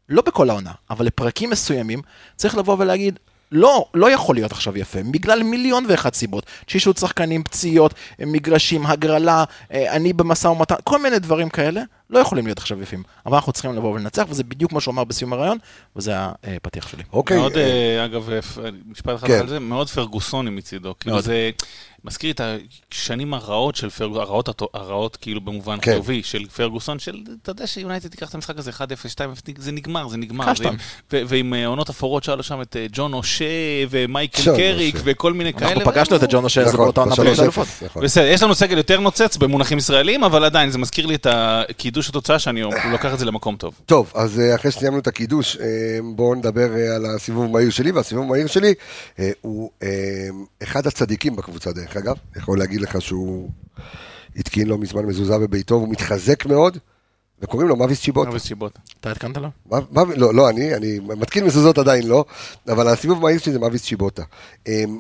לא 0.10 0.22
בכל 0.22 0.50
העונה, 0.50 0.72
אבל 0.89 1.06
לפרקים 1.06 1.50
מסוימים, 1.50 2.01
צריך 2.36 2.58
לבוא 2.58 2.75
ולהגיד, 2.79 3.20
לא, 3.51 3.86
לא 3.94 4.12
יכול 4.12 4.36
להיות 4.36 4.51
עכשיו 4.51 4.77
יפה, 4.77 5.00
בגלל 5.12 5.44
מיליון 5.44 5.86
ואחת 5.89 6.13
סיבות. 6.13 6.46
תשישות 6.65 6.98
שחקנים, 6.98 7.44
פציעות, 7.44 7.94
מגרשים, 8.20 8.86
הגרלה, 8.86 9.44
אה, 9.72 9.96
אני 9.96 10.13
במשא 10.13 10.48
ומתן, 10.48 10.75
כל 10.84 11.01
מיני 11.01 11.20
דברים 11.20 11.50
כאלה, 11.50 11.82
לא 12.09 12.19
יכולים 12.19 12.45
להיות 12.45 12.57
עכשיו 12.57 12.81
יפים. 12.81 13.03
אבל 13.25 13.35
אנחנו 13.35 13.51
צריכים 13.51 13.73
לבוא 13.73 13.93
ולנצח, 13.93 14.25
וזה 14.29 14.43
בדיוק 14.43 14.73
מה 14.73 14.81
שהוא 14.81 14.91
אמר 14.91 15.03
בסיום 15.03 15.33
הרעיון, 15.33 15.57
וזה 15.95 16.11
הפתיח 16.15 16.87
שלי. 16.87 17.03
אוקיי. 17.13 17.37
מאוד, 17.37 17.57
אה, 17.57 17.61
אה, 17.63 18.05
אגב, 18.05 18.29
אה, 18.29 18.39
משפט 18.85 19.15
אחד 19.15 19.27
כן. 19.27 19.39
על 19.39 19.47
זה, 19.47 19.59
מאוד 19.59 19.89
פרגוסוני 19.89 20.49
מצידו. 20.49 20.93
כאילו. 20.99 21.21
זה 21.21 21.51
מזכיר 22.05 22.31
את 22.31 22.41
השנים 22.91 23.33
הרעות 23.33 23.75
של 23.75 23.89
פרגוסון, 23.89 24.41
הרעות, 24.73 25.15
כאילו 25.15 25.41
במובן 25.41 25.77
כן. 25.81 25.91
חיובי 25.91 26.23
של 26.23 26.47
פרגוסון, 26.47 26.99
של, 26.99 27.23
אתה 27.41 27.51
יודע 27.51 27.67
שיונייטד 27.67 28.09
תיקח 28.09 28.29
את 28.29 28.35
המשחק 28.35 28.57
הזה 28.57 28.71
1-0, 28.71 28.73
2-0, 28.77 28.81
זה 29.57 29.71
נגמר, 29.71 30.07
זה 30.07 30.17
נגמר. 30.17 30.45
ועם 31.11 31.53
עונות 31.53 31.89
אפורות 31.89 32.23
שהיה 32.23 32.35
לו 32.35 32.43
שם 32.43 32.61
את 32.61 32.75
ג'ון 32.91 33.13
אושה 33.13 33.45
ומייקל 33.89 34.41
קריק 34.55 34.95
אושה. 34.95 35.05
וכל 35.07 35.33
מיני 35.33 35.53
כאלה. 35.53 35.71
אנחנו 35.71 35.91
פגשנו 35.91 36.15
את 36.15 36.23
ג'ון 36.29 36.43
אושר, 36.43 36.65
זה 36.65 36.73
נכון, 36.73 36.85
באותה 36.85 37.01
עונה 37.01 37.11
בשלוש 37.11 37.27
בליגת 37.27 37.39
האלופות. 37.39 37.67
נכון. 37.81 38.03
בסדר, 38.03 38.25
יש 38.25 38.43
לנו 38.43 38.55
סגל 38.55 38.77
יותר 38.77 38.99
נוצץ 38.99 39.37
במונחים 39.37 39.77
ישראלים, 39.77 40.23
אבל 40.23 40.43
עדיין 40.43 40.69
זה 40.69 40.77
מזכיר 40.77 41.05
לי 41.05 41.15
את 41.15 41.25
קידוש 41.98 42.10
התוצאה 42.10 42.39
שאני 42.39 42.62
לוקח 42.92 43.13
את 43.13 43.20
זה 43.20 43.25
למקום 43.25 43.56
טוב. 43.56 43.80
טוב, 43.86 44.12
אז 44.16 44.39
אה, 44.39 44.56
אחרי 44.56 44.72
שסיימנו 44.72 45.00
את 45.00 45.08
הקידוש, 45.08 45.58
אה, 45.58 46.00
בואו 46.16 46.36
נדבר 46.36 46.75
אה, 46.75 46.96
על 46.96 47.06
הסיבוב 47.06 47.46
המהיר 47.46 47.70
שלי, 47.70 47.92
והסיבוב 47.92 48.25
המהיר 48.25 48.48
שלי 48.48 48.74
הוא 49.42 49.70
אחד 50.63 50.88
הצדיקים 50.88 51.36
בקבוצה, 51.36 51.72
דרך 51.72 51.98
אגב. 51.98 52.16
יכול 52.36 52.60
להגיד 52.60 52.82
לך 52.82 53.01
שהוא 53.01 53.50
התקין 54.36 54.68
לא 54.68 54.77
מזמן 54.77 55.06
מזוזה 55.06 55.38
בביתו, 55.38 55.75
והוא 55.75 55.89
מתחזק 55.89 56.46
מאוד, 56.46 56.77
וקוראים 57.42 57.70
לו 57.70 57.75
מאביס 57.75 58.01
צ'יבוטה. 58.01 58.27
ארוויס 58.27 58.44
צ'יבוטה. 58.44 58.80
אתה 59.00 59.12
התקנת 59.12 59.38
לו? 59.38 59.50
לא, 60.16 60.34
לא, 60.34 60.50
אני, 60.50 60.75
אני 60.75 61.00
מתקין 61.00 61.46
מזוזות 61.46 61.77
עדיין 61.77 62.08
לא, 62.08 62.25
אבל 62.68 62.88
הסיבוב 62.88 63.18
המהיר 63.18 63.39
שלי 63.39 63.54
זה 63.54 63.60
מאביס 63.60 63.84
צ'יבוטה. 63.84 64.24
אמ, 64.68 65.00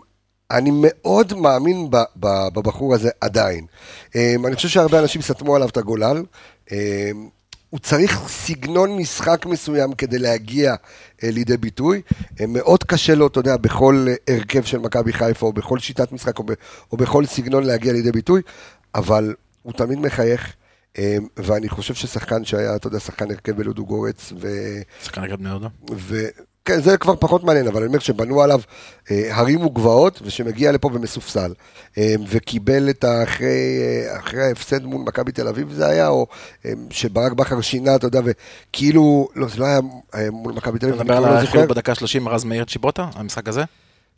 אני 0.51 0.69
מאוד 0.73 1.33
מאמין 1.33 1.89
בבחור 2.53 2.93
הזה 2.93 3.09
עדיין. 3.21 3.65
אמ, 4.15 4.45
אני 4.45 4.55
חושב 4.55 4.67
שהרבה 4.67 4.99
אנשים 4.99 5.21
סתמו 5.21 5.55
עליו 5.55 5.69
את 5.69 5.77
הגולל. 5.77 6.23
אמ, 6.71 7.29
הוא 7.69 7.79
צריך 7.79 8.21
סגנון 8.27 8.97
משחק 8.97 9.45
מסוים 9.45 9.93
כדי 9.93 10.19
להגיע 10.19 10.75
אה, 11.23 11.31
לידי 11.31 11.57
ביטוי. 11.57 12.01
אה, 12.39 12.45
מאוד 12.47 12.83
קשה 12.83 13.15
לו, 13.15 13.27
אתה 13.27 13.39
יודע, 13.39 13.57
בכל 13.57 14.05
אה, 14.09 14.35
הרכב 14.35 14.63
של 14.63 14.77
מכבי 14.77 15.13
חיפה, 15.13 15.45
או 15.45 15.53
בכל 15.53 15.79
שיטת 15.79 16.11
משחק, 16.11 16.39
או, 16.39 16.43
ב, 16.43 16.51
או 16.91 16.97
בכל 16.97 17.25
סגנון 17.25 17.63
להגיע 17.63 17.93
לידי 17.93 18.11
ביטוי, 18.11 18.41
אבל 18.95 19.33
הוא 19.63 19.73
תמיד 19.73 19.99
מחייך. 19.99 20.53
אה, 20.97 21.17
ואני 21.37 21.69
חושב 21.69 21.93
ששחקן 21.93 22.45
שהיה, 22.45 22.75
אתה 22.75 22.87
יודע, 22.87 22.99
שחקן 22.99 23.31
הרכב 23.31 23.51
בלודו 23.51 23.85
גורץ, 23.85 24.33
ו... 24.39 24.47
שחקן 25.03 25.21
רגע 25.21 25.35
בני 25.35 25.49
יהודה. 25.49 25.67
וכן, 26.67 26.81
זה 26.81 26.97
כבר 26.97 27.15
פחות 27.15 27.43
מעניין, 27.43 27.67
אבל 27.67 27.77
אני 27.77 27.87
אומר 27.87 27.99
שבנו 27.99 28.41
עליו 28.41 28.59
אה, 29.11 29.35
הרים 29.35 29.65
וגבעות, 29.65 30.21
ושמגיע 30.23 30.71
לפה 30.71 30.89
ומסופסל, 30.93 31.53
אה, 31.97 32.15
וקיבל 32.29 32.89
את 32.89 33.03
האחרי, 33.03 33.47
אה, 33.47 34.19
אחרי 34.19 34.43
ההפסד 34.43 34.85
מול 34.85 35.01
מכבי 35.01 35.31
תל 35.31 35.47
אביב 35.47 35.71
זה 35.71 35.87
היה, 35.87 36.07
או 36.07 36.27
אה, 36.65 36.71
שברק 36.89 37.31
בכר 37.31 37.61
שינה, 37.61 37.95
אתה 37.95 38.07
יודע, 38.07 38.19
וכאילו, 38.25 39.27
לא, 39.35 39.47
זה 39.47 39.59
לא 39.59 39.65
היה 39.65 39.79
אה, 40.15 40.31
מול 40.31 40.53
מכבי 40.53 40.79
תל 40.79 40.85
אתה 40.85 40.95
אביב, 40.95 41.03
מדבר 41.03 41.17
אני 41.17 41.25
על 41.25 41.31
כבר 41.31 41.41
לא. 41.41 41.47
החילוק 41.47 41.69
בדקה 41.69 41.95
30 41.95 42.27
רז 42.27 42.43
מאיר 42.43 42.65
צ'יבוטה, 42.65 43.09
המשחק 43.15 43.47
הזה? 43.47 43.63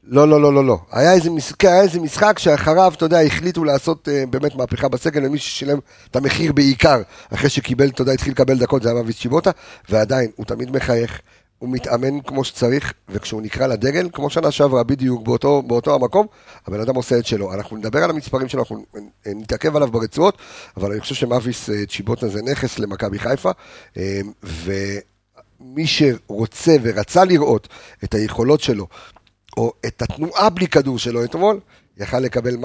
לא, 0.03 0.27
לא, 0.27 0.41
לא, 0.41 0.53
לא, 0.53 0.65
לא. 0.65 0.79
היה 0.91 1.13
איזה 1.13 1.29
משחק, 1.29 1.65
היה 1.65 1.81
איזה 1.81 1.99
משחק 1.99 2.39
שאחריו, 2.39 2.93
אתה 2.95 3.05
יודע, 3.05 3.21
החליטו 3.21 3.63
לעשות 3.63 4.09
אה, 4.09 4.23
באמת 4.29 4.55
מהפכה 4.55 4.87
בסגל, 4.87 5.25
ומי 5.25 5.37
ששילם 5.37 5.79
את 6.11 6.15
המחיר 6.15 6.53
בעיקר, 6.53 7.01
אחרי 7.33 7.49
שקיבל, 7.49 7.87
אתה 7.87 8.01
יודע, 8.01 8.11
התחיל 8.11 8.31
לקבל 8.31 8.57
דקות, 8.57 8.83
זה 8.83 8.89
היה 8.89 8.97
מאביס 8.97 9.19
צ'יבוטה, 9.19 9.51
ועדיין, 9.89 10.31
הוא 10.35 10.45
תמיד 10.45 10.71
מחייך, 10.71 11.21
הוא 11.59 11.69
מתאמן 11.69 12.21
כמו 12.21 12.43
שצריך, 12.43 12.93
וכשהוא 13.09 13.41
נקרא 13.41 13.67
לדגל, 13.67 14.09
כמו 14.13 14.29
שנה 14.29 14.51
שעברה, 14.51 14.83
בדיוק, 14.83 15.23
באותו, 15.23 15.61
באותו 15.61 15.95
המקום, 15.95 16.27
הבן 16.67 16.79
אדם 16.79 16.95
עושה 16.95 17.19
את 17.19 17.25
שלו. 17.25 17.53
אנחנו 17.53 17.77
נדבר 17.77 18.03
על 18.03 18.09
המספרים 18.09 18.49
שלו, 18.49 18.61
אנחנו 18.61 18.85
נתעכב 19.25 19.75
עליו 19.75 19.87
ברצועות, 19.91 20.37
אבל 20.77 20.91
אני 20.91 21.01
חושב 21.01 21.15
שמאביס 21.15 21.69
אה, 21.69 21.85
צ'יבוטה 21.85 22.27
זה 22.27 22.41
נכס 22.51 22.79
למכבי 22.79 23.19
חיפה, 23.19 23.51
אה, 23.97 24.21
ומי 24.43 25.87
שרוצה 25.87 26.75
ורצה 26.81 27.23
לראות 27.25 27.67
את 28.03 28.13
היכולות 28.13 28.61
שלו, 28.61 28.87
או 29.57 29.73
את 29.85 30.01
התנועה 30.01 30.49
בלי 30.49 30.67
כדור 30.67 30.99
שלו 30.99 31.23
אתמול, 31.23 31.59
יכל 31.99 32.19
לקבל 32.19 32.55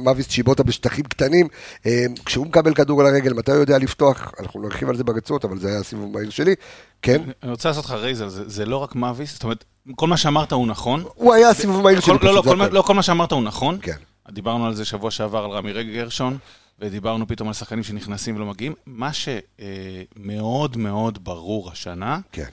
מאביס 0.00 0.28
צ'יבוטה 0.28 0.62
בשטחים 0.62 1.04
קטנים. 1.04 1.48
אה, 1.86 2.04
כשהוא 2.24 2.46
מקבל 2.46 2.74
כדור 2.74 3.00
על 3.00 3.06
הרגל, 3.06 3.32
מתי 3.32 3.52
הוא 3.52 3.60
יודע 3.60 3.78
לפתוח? 3.78 4.32
אנחנו 4.40 4.62
נרחיב 4.62 4.88
על 4.88 4.96
זה 4.96 5.04
ברצועות, 5.04 5.44
אבל 5.44 5.58
זה 5.58 5.68
היה 5.68 5.78
הסיבוב 5.78 6.12
מהיר 6.12 6.30
שלי. 6.30 6.54
כן, 7.02 7.22
אני 7.42 7.50
רוצה 7.50 7.68
לעשות 7.68 7.84
לך 7.84 7.90
רייז 7.90 8.20
על 8.20 8.28
זה, 8.28 8.48
זה 8.48 8.66
לא 8.66 8.76
רק 8.76 8.94
מאביס, 8.94 9.32
זאת 9.32 9.44
אומרת, 9.44 9.64
כל 9.96 10.06
מה 10.06 10.16
שאמרת 10.16 10.52
הוא 10.52 10.66
נכון. 10.66 11.04
הוא 11.14 11.34
היה 11.34 11.48
הסיבוב 11.48 11.82
מהיר 11.82 12.00
שלי. 12.00 12.14
לא, 12.22 12.34
לא. 12.34 12.66
לא, 12.70 12.82
כל 12.82 12.94
מה 12.94 13.02
שאמרת 13.02 13.32
הוא 13.32 13.42
נכון. 13.42 13.78
כן. 13.82 13.96
דיברנו 14.30 14.66
על 14.66 14.74
זה 14.74 14.84
שבוע 14.84 15.10
שעבר 15.10 15.44
על 15.44 15.50
רמי 15.50 15.72
גרשון, 15.84 16.38
ודיברנו 16.78 17.28
פתאום 17.28 17.48
על 17.48 17.54
שחקנים 17.54 17.84
שנכנסים 17.84 18.36
ולא 18.36 18.46
מגיעים. 18.46 18.74
מה 18.86 19.10
שמאוד 19.12 20.76
מאוד 20.76 21.24
ברור 21.24 21.70
השנה, 21.70 22.20
כן. 22.32 22.48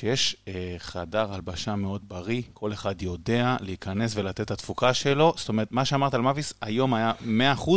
שיש 0.00 0.36
אה, 0.48 0.52
חדר 0.78 1.32
הלבשה 1.34 1.76
מאוד 1.76 2.00
בריא, 2.08 2.42
כל 2.54 2.72
אחד 2.72 3.02
יודע 3.02 3.56
להיכנס 3.60 4.12
ולתת 4.16 4.40
את 4.40 4.50
התפוקה 4.50 4.94
שלו. 4.94 5.34
זאת 5.36 5.48
אומרת, 5.48 5.68
מה 5.70 5.84
שאמרת 5.84 6.14
על 6.14 6.20
מאביס, 6.20 6.52
היום 6.60 6.94
היה 6.94 7.12
100% 7.58 7.70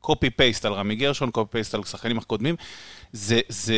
וקופי 0.00 0.30
פייסט 0.30 0.64
על 0.64 0.72
רמי 0.72 0.94
גרשון, 0.96 1.30
קופי 1.30 1.50
פייסט 1.52 1.74
על 1.74 1.84
שחקנים 1.84 2.18
הקודמים. 2.18 2.56
זה, 3.12 3.40
זה 3.48 3.74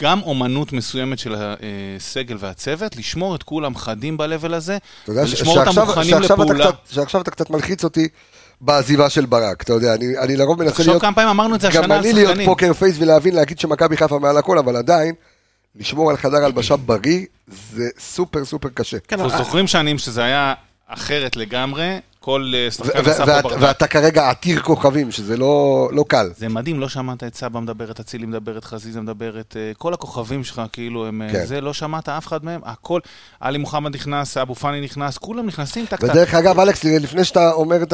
גם 0.00 0.22
אומנות 0.22 0.72
מסוימת 0.72 1.18
של 1.18 1.34
הסגל 1.38 2.36
והצוות, 2.40 2.96
לשמור 2.96 3.34
את 3.34 3.42
כולם 3.42 3.76
חדים 3.76 4.16
ב-level 4.16 4.54
הזה, 4.54 4.78
אתה 5.04 5.12
ולשמור 5.12 5.58
אותם 5.58 5.80
מוכנים 5.80 6.10
שעכשיו 6.10 6.36
אתה 6.36 6.44
לפעולה. 6.44 6.64
קצת- 6.72 6.92
שעכשיו 6.94 7.20
אתה 7.20 7.30
קצת 7.30 7.50
מלחיץ 7.50 7.84
אותי 7.84 8.08
בעזיבה 8.60 9.10
של 9.10 9.26
ברק. 9.26 9.62
אתה 9.62 9.72
יודע, 9.72 9.94
אני 9.94 10.18
אני 10.18 10.36
לרוב 10.36 10.58
מנסה 10.58 10.72
תחשוב 10.72 10.88
להיות... 10.88 11.02
כמה 11.02 11.14
פעמים 11.14 11.30
אמרנו 11.30 11.54
את 11.54 11.60
זה 11.60 11.68
השנה 11.68 11.82
גם 11.82 11.92
על 11.92 11.98
אני 11.98 12.12
להיות 12.12 12.28
שחקנים. 12.28 12.46
פוקר 12.46 12.72
פייס 12.72 12.96
ולהבין, 12.98 13.34
להגיד 13.34 13.58
שמכבי 13.58 13.96
חיפה 13.96 14.18
מעל 14.18 14.36
הכל, 14.38 14.58
אבל 14.58 14.76
עדיין, 14.76 15.14
לשמור 15.78 16.10
על 16.10 16.16
חדר 16.16 16.44
הלבשה 16.44 16.76
בריא, 16.76 17.26
זה 17.72 17.88
סופר 17.98 18.44
סופר 18.44 18.68
קשה. 18.68 18.98
כן, 19.08 19.20
אנחנו 19.20 19.38
אה, 19.38 19.44
זוכרים 19.44 19.66
שנים 19.66 19.98
שזה 19.98 20.24
היה 20.24 20.54
אחרת 20.86 21.36
לגמרי, 21.36 21.98
כל 22.20 22.52
אה, 22.54 22.70
שחקן 22.70 22.98
עשה 22.98 23.42
פה 23.42 23.48
ברדק. 23.48 23.62
ואתה 23.62 23.86
כרגע 23.86 24.30
עתיר 24.30 24.60
כוכבים, 24.60 25.10
שזה 25.12 25.36
לא 25.36 25.88
לא 25.92 26.04
קל. 26.08 26.30
זה 26.36 26.48
מדהים, 26.48 26.80
לא 26.80 26.88
שמעת 26.88 27.24
את 27.24 27.34
סבא 27.34 27.60
מדברת, 27.60 28.00
אצילי 28.00 28.26
מדברת, 28.26 28.64
חזיזה 28.64 29.00
מדברת, 29.00 29.56
אה, 29.56 29.72
כל 29.78 29.94
הכוכבים 29.94 30.44
שלך, 30.44 30.62
כאילו, 30.72 31.06
הם... 31.06 31.22
כן. 31.32 31.46
זה, 31.46 31.60
לא 31.60 31.72
שמעת 31.72 32.08
אף 32.08 32.26
אחד 32.26 32.44
מהם, 32.44 32.60
הכל. 32.64 33.00
עלי 33.40 33.58
מוחמד 33.58 33.94
נכנס, 33.94 34.36
אבו 34.36 34.54
פאני 34.54 34.80
נכנס, 34.80 35.18
כולם 35.18 35.46
נכנסים 35.46 35.86
טק 35.86 36.00
טק. 36.00 36.02
ודרך 36.02 36.34
אגב, 36.34 36.60
אלכס, 36.60 36.84
לפני 36.84 37.24
שאתה 37.24 37.52
אומר 37.52 37.82
את 37.82 37.92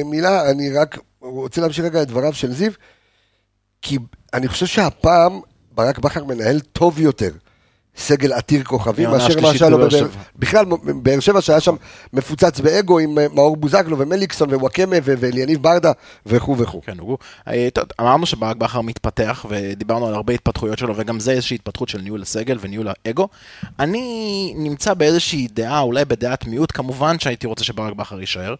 המילה, 0.00 0.50
אני 0.50 0.72
רק 0.72 0.98
רוצה 1.20 1.60
להמשיך 1.60 1.84
רגע 1.84 2.02
את 2.02 2.08
דבריו 2.08 2.32
של 2.32 2.52
זיו, 2.52 2.72
כי 3.82 3.98
אני 4.34 4.48
חושב 4.48 4.66
שהפעם 4.66 5.40
ברק 5.74 5.98
בכר 5.98 6.24
מנהל 6.24 6.60
טוב 6.60 7.00
יותר. 7.00 7.30
סגל 7.96 8.32
עתיר 8.32 8.64
כוכבים, 8.64 9.10
מאשר 9.10 9.40
מה 9.40 9.54
שהיה 9.54 9.70
לו 9.70 9.78
בבאר 9.78 9.90
שבע. 9.90 10.08
בכלל, 10.36 10.64
באר 10.82 11.20
שבע 11.20 11.40
שהיה 11.40 11.60
שם 11.60 11.74
מפוצץ 12.12 12.60
באגו 12.60 12.98
עם 12.98 13.18
אה, 13.18 13.26
מאור 13.34 13.56
בוזגלו 13.56 13.98
ומליקסון 13.98 14.54
וואקמה 14.54 14.96
ו- 15.04 15.14
ואליניב 15.18 15.62
ברדה 15.62 15.92
וכו' 16.26 16.58
וכו'. 16.58 16.80
כן, 16.82 16.98
הוא... 16.98 17.18
אה, 17.48 17.68
אמרנו 18.00 18.26
שברק 18.26 18.56
בכר 18.56 18.80
מתפתח, 18.80 19.46
ודיברנו 19.48 20.06
על 20.06 20.14
הרבה 20.14 20.32
התפתחויות 20.32 20.78
שלו, 20.78 20.94
וגם 20.96 21.20
זה 21.20 21.32
איזושהי 21.32 21.54
התפתחות 21.54 21.88
של 21.88 22.00
ניהול 22.00 22.22
הסגל 22.22 22.58
וניהול 22.60 22.88
האגו. 22.88 23.28
אני 23.78 24.54
נמצא 24.56 24.94
באיזושהי 24.94 25.48
דעה, 25.52 25.80
אולי 25.80 26.04
בדעת 26.04 26.46
מיעוט, 26.46 26.72
כמובן 26.74 27.18
שהייתי 27.18 27.46
רוצה 27.46 27.64
שברק 27.64 27.92
בכר 27.92 28.20
יישאר. 28.20 28.54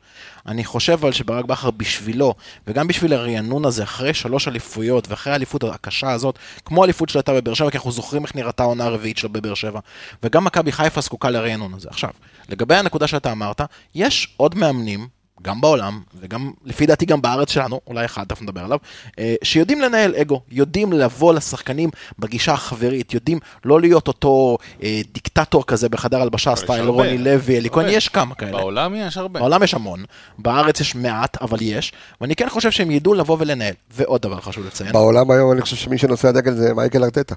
אני 0.46 0.64
חושב 0.64 0.92
אבל 0.92 1.12
שברק 1.12 1.44
בכר 1.44 1.70
בשבילו, 1.70 2.34
וגם 2.66 2.88
בשביל 2.88 3.12
הרענון 3.12 3.64
הזה, 3.64 3.82
אחרי 3.82 4.14
שלוש 4.14 4.48
אליפויות, 4.48 5.08
ואחרי 5.08 5.32
האליפות 5.32 5.64
הקשה 5.64 6.10
הזאת, 6.10 6.38
כמו 6.64 6.82
האליפות 6.82 7.08
שלו 7.08 7.18
הייתה 7.18 7.32
בבאר 7.32 7.54
שבע, 7.54 7.70
כי 7.70 7.76
אנחנו 7.76 7.92
זוכרים 7.92 8.24
איך 8.24 8.36
נראתה 8.36 8.62
העונה 8.62 8.84
הרביעית 8.84 9.18
שלו 9.18 9.28
בבאר 9.28 9.54
שבע, 9.54 9.80
וגם 10.22 10.44
מכבי 10.44 10.72
חיפה 10.72 11.00
זקוקה 11.00 11.30
לרענון 11.30 11.74
הזה. 11.74 11.88
עכשיו, 11.90 12.10
לגבי 12.48 12.74
הנקודה 12.74 13.06
שאתה 13.06 13.32
אמרת, 13.32 13.60
יש 13.94 14.34
עוד 14.36 14.54
מאמנים, 14.54 15.08
גם 15.42 15.60
בעולם, 15.60 16.00
וגם 16.20 16.50
לפי 16.64 16.86
דעתי 16.86 17.06
גם 17.06 17.22
בארץ 17.22 17.50
שלנו, 17.50 17.80
אולי 17.86 18.04
אחד, 18.04 18.24
תכף 18.24 18.42
נדבר 18.42 18.60
עליו, 18.60 18.78
אה, 19.18 19.34
שיודעים 19.42 19.80
לנהל 19.80 20.14
אגו, 20.14 20.40
יודעים 20.50 20.92
לבוא 20.92 21.34
לשחקנים 21.34 21.90
בגישה 22.18 22.52
החברית, 22.52 23.14
יודעים 23.14 23.38
לא 23.64 23.80
להיות 23.80 24.08
אותו 24.08 24.58
אה, 24.82 25.00
דיקטטור 25.12 25.66
כזה 25.66 25.88
בחדר 25.88 26.22
הלבשה, 26.22 26.56
סטייל. 26.56 26.86
רוני 26.86 27.18
לוי, 27.18 27.56
אלי 27.56 27.70
כהן. 27.70 27.86
יש 27.88 28.08
כמה 28.08 28.34
כאלה. 28.34 28.52
בעולם 28.52 28.94
יש 28.94 29.16
הרבה. 29.16 29.40
בעולם 29.40 29.62
יש 29.62 29.74
המון, 29.74 30.04
בארץ 30.38 30.80
יש 30.80 30.94
מעט, 30.94 31.42
אבל 31.42 31.58
יש, 31.60 31.92
ואני 32.20 32.36
כן 32.36 32.48
חושב 32.48 32.70
שהם 32.70 32.90
ידעו 32.90 33.14
לבוא 33.14 33.36
ולנהל. 33.40 33.74
ועוד 33.90 34.22
דבר 34.22 34.40
חשוב 34.40 34.66
לציין, 34.66 34.92
בעולם 34.92 35.30
היום 35.30 35.52
אני 35.52 35.60
חושב 35.60 35.76
שמי 35.76 35.98
שנושא 35.98 36.28
הדגל 36.28 36.54
זה 36.54 36.74
מיקל 36.74 37.04
ארטטה. 37.04 37.34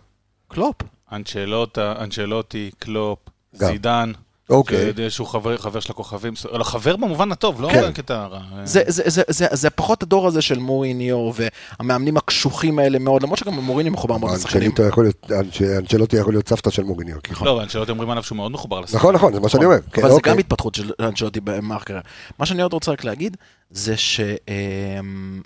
קלופ. 0.48 0.76
אנצ'לוטה, 1.12 1.94
אנצ'לוטי, 2.00 2.72
קלופ. 2.80 3.20
זידן. 3.54 4.12
אוקיי. 4.50 4.94
שהוא 5.10 5.28
חבר, 5.28 5.58
חבר 5.58 5.80
של 5.80 5.92
הכוכבים, 5.92 6.34
לא, 6.52 6.64
חבר 6.64 6.96
במובן 6.96 7.32
הטוב, 7.32 7.62
לא 7.62 7.70
כן. 7.72 7.90
בקטע 7.90 8.26
רע. 8.26 8.42
זה, 8.64 8.84
זה, 8.88 9.04
זה, 9.06 9.22
זה, 9.28 9.46
זה 9.52 9.70
פחות 9.70 10.04
הדור 10.04 10.28
הזה 10.28 10.42
של 10.42 10.60
מוריניו 10.60 11.32
והמאמנים 11.80 12.18
הקשוחים 12.18 12.80
האלה 12.80 13.00
מאוד, 13.00 13.24
למרות 13.24 13.40
שגם 13.40 13.54
מוריניו 13.54 13.94
מחובר 13.94 14.18
מאוד 14.18 14.32
לשחקנים. 14.34 14.64
אנצ'לוטי 14.72 14.84
יכול 14.90 15.04
להיות, 15.04 15.32
אנצ'- 15.32 15.78
אנצ'לוטי 15.80 16.18
יכול 16.18 16.34
להיות 16.34 16.50
סבתא 16.50 16.70
של 16.70 16.84
מוריניו. 16.84 17.16
לא, 17.42 17.64
אנשלות 17.64 17.90
אומרים 17.90 18.10
עליו 18.10 18.24
שהוא 18.24 18.36
מאוד 18.36 18.52
מחובר 18.52 18.80
לשחקן. 18.82 18.98
נכון, 18.98 19.16
נכון, 19.16 19.34
זה 19.34 19.40
מה 19.40 19.50
שאני 19.50 19.66
אומר. 19.66 19.78
כן, 19.92 20.02
אבל 20.02 20.10
זה 20.10 20.16
אוקיי. 20.16 20.34
גם 20.34 20.40
התפתחות 20.40 20.76
של 20.76 20.92
אנשלוטי 21.00 21.40
הקריירה. 21.72 22.02
מה 22.40 22.46
שאני 22.46 22.62
עוד 22.62 22.74
רוצה 22.74 22.92
רק 22.92 23.04
להגיד, 23.04 23.38
זה 23.70 23.98
ש... 23.98 24.20
אמ, 24.20 25.42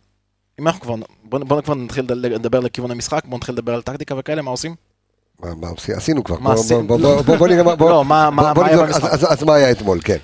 אם 0.59 0.67
אנחנו 0.67 0.81
כבר, 0.81 0.95
בוא, 1.23 1.39
בוא 1.39 1.61
כבר 1.61 1.75
נתחיל 1.75 2.05
לדבר 2.09 2.59
לכיוון 2.59 2.91
המשחק, 2.91 3.21
בוא 3.25 3.37
נתחיל 3.37 3.53
לדבר 3.55 3.73
על 3.73 3.81
טקטיקה 3.81 4.15
וכאלה, 4.17 4.41
מה 4.41 4.51
עושים? 4.51 4.75
מה-? 5.39 5.67
עשינו 5.95 6.23
כבר. 6.23 6.39
מה 6.39 6.55
בוא- 7.25 7.47
נראה 7.47 7.63
מה... 8.03 8.25
אז 9.29 9.43
מה 9.43 9.55
היה 9.55 9.71
אתמול, 9.71 9.99
כן. 10.03 10.17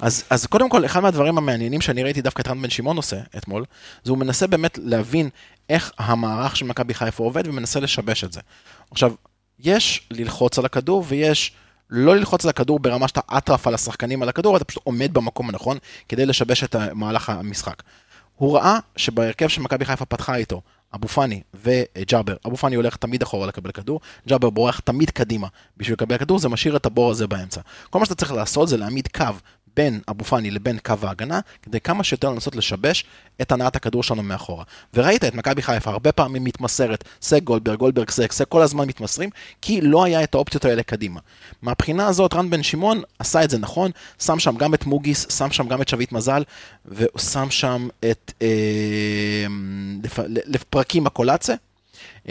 אז, 0.00 0.24
אז 0.30 0.46
קודם 0.46 0.68
כל, 0.68 0.84
אחד 0.84 1.00
מהדברים 1.00 1.38
המעניינים 1.38 1.80
שאני 1.80 2.02
ראיתי 2.02 2.22
דווקא 2.22 2.42
את 2.42 2.48
רן 2.48 2.62
בן 2.62 2.70
שמעון 2.70 2.96
עושה 2.96 3.16
אתמול, 3.36 3.64
זה 4.04 4.10
הוא 4.10 4.18
מנסה 4.18 4.46
באמת 4.46 4.78
להבין 4.82 5.28
איך 5.68 5.92
המערך 5.98 6.56
של 6.56 6.66
מכבי 6.66 6.94
חיפה 6.94 7.24
עובד 7.24 7.48
ומנסה 7.48 7.80
לשבש 7.80 8.24
את 8.24 8.32
זה. 8.32 8.40
עכשיו, 8.90 9.12
יש 9.58 10.06
ללחוץ 10.10 10.58
על 10.58 10.64
הכדור 10.64 11.04
ויש 11.08 11.52
לא 11.90 12.16
ללחוץ 12.16 12.44
על 12.44 12.48
הכדור 12.50 12.78
ברמה 12.78 13.08
שאתה 13.08 13.20
אטרף 13.38 13.66
על 13.66 13.74
השחקנים 13.74 14.22
על 14.22 14.28
הכדור, 14.28 14.56
אתה 14.56 14.64
פשוט 14.64 14.82
עומד 14.86 15.14
במקום 15.14 15.48
הנכון 15.48 15.78
כדי 16.08 16.26
לשבש 16.26 16.64
את 16.64 16.76
מהלך 16.94 17.30
המשחק. 17.30 17.82
הוא 18.36 18.56
ראה 18.56 18.78
שבהרכב 18.96 19.48
שמכבי 19.48 19.84
חיפה 19.84 20.04
פתחה 20.04 20.36
איתו, 20.36 20.60
אבו 20.94 21.08
פאני 21.08 21.40
וג'אבר, 21.54 22.36
אבו 22.46 22.56
פאני 22.56 22.76
הולך 22.76 22.96
תמיד 22.96 23.22
אחורה 23.22 23.46
לקבל 23.46 23.70
כדור, 23.70 24.00
ג'אבר 24.28 24.50
בורח 24.50 24.80
תמיד 24.80 25.10
קדימה 25.10 25.48
בשביל 25.76 25.94
לקבל 25.94 26.18
כדור, 26.18 26.38
זה 26.38 26.48
משאיר 26.48 26.76
את 26.76 26.86
הבור 26.86 27.10
הזה 27.10 27.26
באמצע. 27.26 27.60
כל 27.90 27.98
מה 27.98 28.04
שאתה 28.04 28.14
צריך 28.14 28.32
לעשות 28.32 28.68
זה 28.68 28.76
להעמיד 28.76 29.08
קו 29.08 29.24
בין 29.76 30.00
אבו 30.10 30.24
פאני 30.24 30.50
לבין 30.50 30.78
קו 30.78 30.94
ההגנה, 31.02 31.40
כדי 31.62 31.80
כמה 31.80 32.04
שיותר 32.04 32.30
לנסות 32.30 32.56
לשבש 32.56 33.04
את 33.40 33.52
הנעת 33.52 33.76
הכדור 33.76 34.02
שלנו 34.02 34.22
מאחורה. 34.22 34.64
וראית 34.94 35.24
את 35.24 35.34
מכבי 35.34 35.62
חיפה 35.62 35.90
הרבה 35.90 36.12
פעמים 36.12 36.44
מתמסרת, 36.44 37.04
סק 37.22 37.42
גולדברג, 37.42 37.78
גולדברג 37.78 38.10
סק, 38.10 38.32
סק 38.32 38.48
כל 38.48 38.62
הזמן 38.62 38.88
מתמסרים, 38.88 39.30
כי 39.62 39.80
לא 39.80 40.04
היה 40.04 40.22
את 40.22 40.34
האופציות 40.34 40.64
האלה 40.64 40.82
קדימה. 40.82 41.20
מהבחינה 41.62 42.06
הזאת 42.06 42.34
רן 42.34 42.50
בן 42.50 42.62
שמעון 42.62 43.02
עשה 43.18 43.44
את 43.44 43.50
זה 43.50 43.58
נכון, 43.58 43.90
שם 44.18 44.38
שם 44.38 44.56
גם 44.56 44.74
את 44.74 44.86
מוגיס, 44.86 45.38
שם 45.38 45.50
שם 45.50 45.68
גם 45.68 45.82
את 45.82 45.88
שביט 45.88 46.12
מזל, 46.12 46.42
והוא 46.84 47.50
שם 47.50 47.88
את 48.10 48.32
אה, 48.42 49.46
לפ, 50.04 50.18
לפרקים 50.46 51.06
הקולאצה. 51.06 51.54
Uh, 52.26 52.30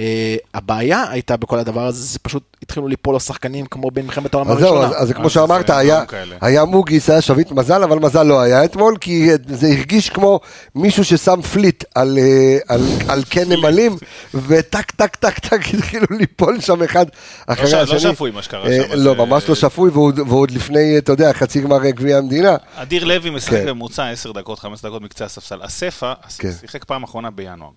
הבעיה 0.54 1.06
הייתה 1.10 1.38
בכל 1.38 1.60
הדבר 1.60 1.86
הזה, 1.86 2.02
זה 2.06 2.20
פשוט 2.20 2.44
התחילו 2.64 2.88
ליפול 2.88 3.14
לו 3.14 3.20
שחקנים 3.20 3.66
כמו 3.66 3.92
במלחמת 3.92 4.34
העולם 4.34 4.52
אז 4.52 4.60
זהו, 4.60 4.76
הראשונה. 4.76 4.98
אז- 5.00 5.12
כמו 5.12 5.26
אז 5.26 5.32
שאמרת, 5.32 5.70
היה- 5.70 6.66
מוגיס, 6.66 7.10
היה 7.10 7.22
שביט 7.22 7.52
מזל, 7.52 7.84
אבל 7.84 8.00
מזל 8.00 8.24
לא 8.24 8.42
היה 8.42 8.66
אתמול, 8.66 8.98
כי 9.02 9.30
זה 9.48 9.68
הרגיש 9.68 10.10
כמו 10.10 10.40
מישהו 10.76 11.06
ששם 11.06 11.42
פליט 11.42 11.84
על, 11.96 12.18
אה, 12.18 12.58
על, 12.68 12.82
על 13.08 13.24
קן 13.24 13.50
נמלים, 13.50 13.96
וטק, 14.34 14.92
טק, 14.92 15.16
טק, 15.16 15.40
טק, 15.40 15.62
התחילו 15.74 16.06
ליפול 16.12 16.62
שם 16.62 16.84
אחד 16.84 17.06
אחרי 17.48 17.68
ש- 17.68 17.74
לא 17.74 17.80
השני. 17.82 18.00
שפוי 18.00 18.32
מה 18.32 18.42
שקרה 18.42 18.68
אה, 18.68 18.84
שם, 18.88 18.94
לא, 18.94 19.16
ממש 19.16 19.50
לא 19.50 19.56
שפוי, 19.56 19.90
ועוד 19.90 20.20
ועוד 20.20 20.52
לפני, 20.52 20.98
אתה 20.98 21.12
יודע, 21.12 21.34
חצי 21.34 21.62
גמר 21.62 21.90
גביע 21.90 22.18
המדינה. 22.18 22.56
אדיר 22.76 23.04
לוי 23.04 23.30
משחק 23.30 23.52
כן. 23.54 23.66
בממוצע 23.66 24.10
10 24.10 24.32
דקות, 24.32 24.60
15 24.60 24.92
דקות 24.92 25.02
מקצה 25.02 25.26
הספסל. 25.26 25.60
אספה, 25.66 26.14
כן. 26.38 26.52
שיחק 26.62 26.84
פעם 26.86 27.04
אחרונה 27.04 27.32
בינואר. 27.32 27.70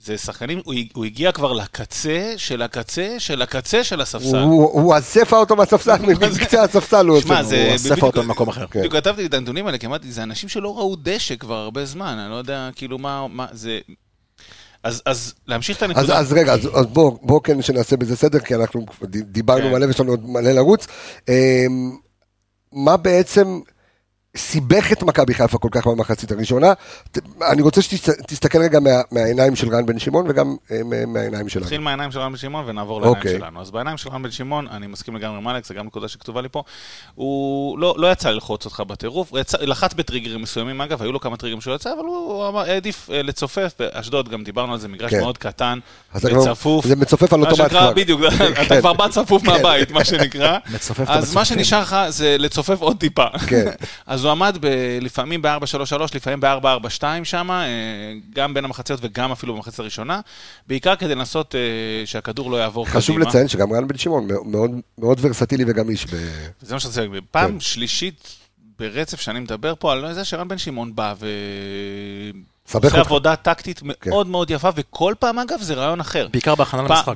זה 0.00 0.18
שחקנים, 0.18 0.60
הוא, 0.64 0.74
הוא 0.94 1.04
הגיע 1.04 1.32
כבר 1.32 1.52
לקצה 1.52 2.32
של 2.36 2.62
הקצה 2.62 3.14
של 3.18 3.42
הקצה 3.42 3.84
של 3.84 4.00
הספסל. 4.00 4.36
הוא 4.38 4.70
הוא 4.72 4.98
אספה 4.98 5.36
אותו 5.38 5.56
מהספסל, 5.56 5.96
מקצה 6.02 6.62
הספסל 6.64 7.06
הוא 7.06 7.16
הוא 7.16 7.74
אסף 7.74 7.90
בדיוק- 7.90 8.02
אותו 8.02 8.22
במקום 8.22 8.48
אחר. 8.48 8.66
כן. 8.66 8.78
בדיוק 8.78 8.94
כתבתי 8.96 9.26
את 9.26 9.34
הנתונים 9.34 9.66
האלה, 9.66 9.78
כי 9.78 9.86
אמרתי, 9.86 10.12
זה 10.12 10.22
אנשים 10.22 10.48
שלא 10.48 10.76
ראו 10.78 10.96
דשא 11.02 11.36
כבר 11.36 11.54
הרבה 11.54 11.84
זמן, 11.84 12.18
אני 12.18 12.30
לא 12.30 12.36
יודע, 12.36 12.70
כאילו, 12.76 12.98
מה, 12.98 13.26
מה, 13.28 13.46
זה... 13.52 13.78
אז, 14.82 15.02
אז 15.06 15.34
להמשיך 15.46 15.76
את 15.76 15.82
אז, 15.82 15.90
הנקודה. 15.90 16.18
אז 16.18 16.32
רגע, 16.32 16.52
אז, 16.52 16.66
אז 16.74 16.86
בוא, 16.86 17.18
בוא 17.22 17.40
כן 17.44 17.62
שנעשה 17.62 17.96
בזה 17.96 18.16
סדר, 18.16 18.38
כי 18.38 18.54
אנחנו 18.54 18.86
דיברנו 19.08 19.62
כן. 19.62 19.72
מלא 19.72 19.86
ויש 19.86 20.00
לנו 20.00 20.10
עוד 20.10 20.28
מלא 20.28 20.52
לרוץ. 20.52 20.86
אמ, 21.28 21.34
מה 22.72 22.96
בעצם 22.96 23.60
סיבך 24.36 24.92
את 24.92 25.02
מכבי 25.02 25.34
חיפה 25.34 25.58
כל 25.58 25.68
כך 25.70 25.86
במחצית 25.86 26.32
הראשונה? 26.32 26.72
אני 27.50 27.62
רוצה 27.62 27.82
שתסתכל 27.82 28.58
רגע 28.58 28.80
מה, 28.80 28.90
מהעיניים 29.12 29.56
של 29.56 29.68
רן 29.68 29.86
בן 29.86 29.98
שמעון 29.98 30.24
וגם 30.28 30.56
אה, 30.70 30.80
מה- 30.84 31.06
מהעיניים 31.06 31.48
שלנו. 31.48 31.64
נתחיל 31.64 31.80
מהעיניים 31.80 32.10
של 32.12 32.18
רן 32.18 32.32
בן 32.32 32.38
שמעון 32.38 32.64
ונעבור 32.68 33.00
לעיניים 33.00 33.18
אוקיי. 33.18 33.38
שלנו. 33.38 33.60
אז 33.60 33.70
בעיניים 33.70 33.96
של 33.96 34.08
רן 34.08 34.22
בן 34.22 34.30
שמעון, 34.30 34.68
אני 34.70 34.86
מסכים 34.86 35.16
לגמרי 35.16 35.36
עם 35.36 35.48
אלכס, 35.48 35.68
זה 35.68 35.74
גם 35.74 35.86
נקודה 35.86 36.08
שכתובה 36.08 36.40
לי 36.40 36.48
פה. 36.48 36.62
הוא 37.14 37.78
לא, 37.78 37.94
לא 37.98 38.12
יצא 38.12 38.30
ללחוץ 38.30 38.64
אותך 38.64 38.80
בטירוף, 38.86 39.32
לחץ 39.60 39.94
בטריגרים 39.94 40.42
מסוימים, 40.42 40.80
אגב, 40.80 41.02
היו 41.02 41.12
לו 41.12 41.20
כמה 41.20 41.36
טריגרים 41.36 41.60
שהוא 41.60 41.74
יצא, 41.74 41.92
אבל 41.92 42.04
הוא 42.04 42.48
אמר, 42.48 42.60
העדיף 42.60 43.10
אה, 43.12 43.22
לצופף, 43.22 43.72
באשדוד 43.78 44.28
גם 44.28 44.44
דיברנו 44.44 44.72
על 44.72 44.78
זה, 44.78 44.88
מגרש 44.88 45.10
כן. 45.10 45.20
מאוד 45.20 45.38
קטן, 45.38 45.78
וצפוף. 46.14 46.86
זה 46.86 46.96
מצופף 46.96 47.32
על 47.32 47.40
אוטומט 47.40 47.70
כבר. 47.70 47.92
בדיוק, 47.96 48.20
כן. 48.38 48.52
אתה 48.66 48.80
כבר 48.80 48.92
בא 48.92 49.08
צפוף 49.08 49.42
מהבית, 49.42 49.90
מה 49.90 50.04
שנקרא. 50.04 50.58
מצופף 50.74 51.00
אז 51.00 51.06
מה 51.08 51.14
המצופפים. 51.14 51.44
שנשאר 51.44 51.80
לך 51.82 51.96
זה 52.08 52.36
לצופף 52.38 52.80
עוד 52.80 52.96
טיפה. 52.96 53.26
כן. 53.46 53.70
אז 54.06 54.25
הוא 54.26 54.32
עמד 54.32 54.58
ב- 54.60 54.98
לפעמים 55.00 55.42
ב-4-3-3, 55.42 56.02
לפעמים 56.14 56.40
ב-4-4-2 56.40 57.02
שם, 57.24 57.50
אה, 57.50 57.56
גם 58.34 58.54
בין 58.54 58.64
המחציות 58.64 59.00
וגם 59.02 59.32
אפילו 59.32 59.54
במחצית 59.54 59.80
הראשונה, 59.80 60.20
בעיקר 60.66 60.96
כדי 60.96 61.14
לנסות 61.14 61.54
אה, 61.54 61.60
שהכדור 62.06 62.50
לא 62.50 62.56
יעבור 62.56 62.86
קדימה. 62.86 63.00
חשוב 63.00 63.18
לציין 63.18 63.48
שגם 63.48 63.72
רן 63.72 63.88
בן 63.88 63.98
שמעון 63.98 64.28
מאוד, 64.46 64.70
מאוד 64.98 65.18
ורסטילי 65.20 65.64
וגמיש. 65.66 66.06
ב... 66.06 66.16
זה 66.60 66.74
מה 66.74 66.80
שאני 66.80 67.06
רוצה. 67.06 67.20
פעם 67.30 67.52
כן. 67.52 67.60
שלישית 67.60 68.36
ברצף 68.78 69.20
שאני 69.20 69.40
מדבר 69.40 69.74
פה 69.78 69.92
על 69.92 70.14
זה 70.14 70.24
שרן 70.24 70.48
בן 70.48 70.58
שמעון 70.58 70.94
בא 70.94 71.14
סבך 72.68 72.84
עושה. 72.84 73.00
עבודה 73.00 73.36
טקטית 73.36 73.80
כן. 74.00 74.10
מאוד 74.10 74.26
מאוד 74.26 74.50
יפה, 74.50 74.68
וכל 74.76 75.14
פעם, 75.18 75.38
אגב, 75.38 75.60
זה 75.60 75.74
רעיון 75.74 76.00
אחר. 76.00 76.28
בעיקר 76.30 76.54
בהכנה 76.54 76.82
למשחק. 76.82 77.14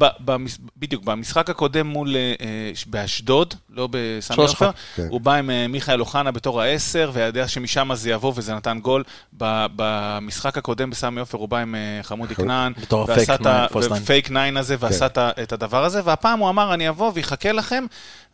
בדיוק, 0.76 1.04
במשחק 1.04 1.50
הקודם 1.50 1.86
מול, 1.86 2.16
אה, 2.16 2.34
ש- 2.74 2.84
באשדוד, 2.84 3.54
לא 3.70 3.88
בסמי 3.90 4.36
עופר, 4.36 4.70
כן. 4.96 5.06
הוא 5.10 5.20
בא 5.20 5.34
עם 5.34 5.50
אה, 5.50 5.66
מיכאל 5.68 6.00
אוחנה 6.00 6.30
בתור 6.30 6.60
העשר, 6.62 7.10
וידע 7.14 7.48
שמשם 7.48 7.90
זה 7.94 8.10
יבוא 8.10 8.32
וזה 8.36 8.54
נתן 8.54 8.78
גול. 8.82 9.04
ב- 9.38 9.66
במשחק 9.76 10.58
הקודם 10.58 10.90
בסמי 10.90 11.20
עופר 11.20 11.38
הוא 11.38 11.48
בא 11.48 11.56
עם 11.58 11.74
אה, 11.74 11.80
חמודי 12.02 12.34
כנען, 12.34 12.72
ועשה. 13.08 13.36
פייק 14.06 14.30
ניין 14.30 14.56
הזה, 14.56 14.76
ועשה 14.78 15.06
את 15.42 15.52
הדבר 15.52 15.84
הזה, 15.84 16.00
והפעם 16.04 16.38
הוא 16.38 16.48
אמר, 16.48 16.74
אני 16.74 16.88
אבוא 16.88 17.12
ויחכה 17.14 17.52
לכם, 17.52 17.84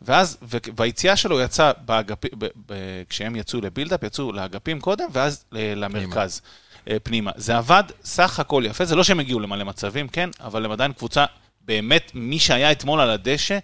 ואז, 0.01 0.37
ו- 0.41 0.57
ביציאה 0.75 1.15
שלו 1.15 1.35
הוא 1.35 1.43
יצא, 1.45 1.71
באגפי- 1.85 2.35
ב- 2.37 2.45
ב- 2.45 2.73
כשהם 3.09 3.35
יצאו 3.35 3.61
לבילדאפ, 3.61 4.03
יצאו 4.03 4.31
לאגפים 4.31 4.79
קודם, 4.79 5.05
ואז 5.11 5.43
למרכז. 5.51 6.41
אה, 6.89 6.97
פנימה. 7.03 7.31
זה 7.35 7.57
עבד 7.57 7.83
סך 8.03 8.39
הכל 8.39 8.63
יפה, 8.65 8.85
זה 8.85 8.95
לא 8.95 9.03
שהם 9.03 9.19
הגיעו 9.19 9.39
למלא 9.39 9.63
מצבים, 9.63 10.07
כן, 10.07 10.29
אבל 10.43 10.65
הם 10.65 10.71
עדיין 10.71 10.93
קבוצה, 10.93 11.25
באמת, 11.61 12.11
מי 12.13 12.39
שהיה 12.39 12.71
אתמול 12.71 12.99
על 13.01 13.09
הדשא, 13.09 13.57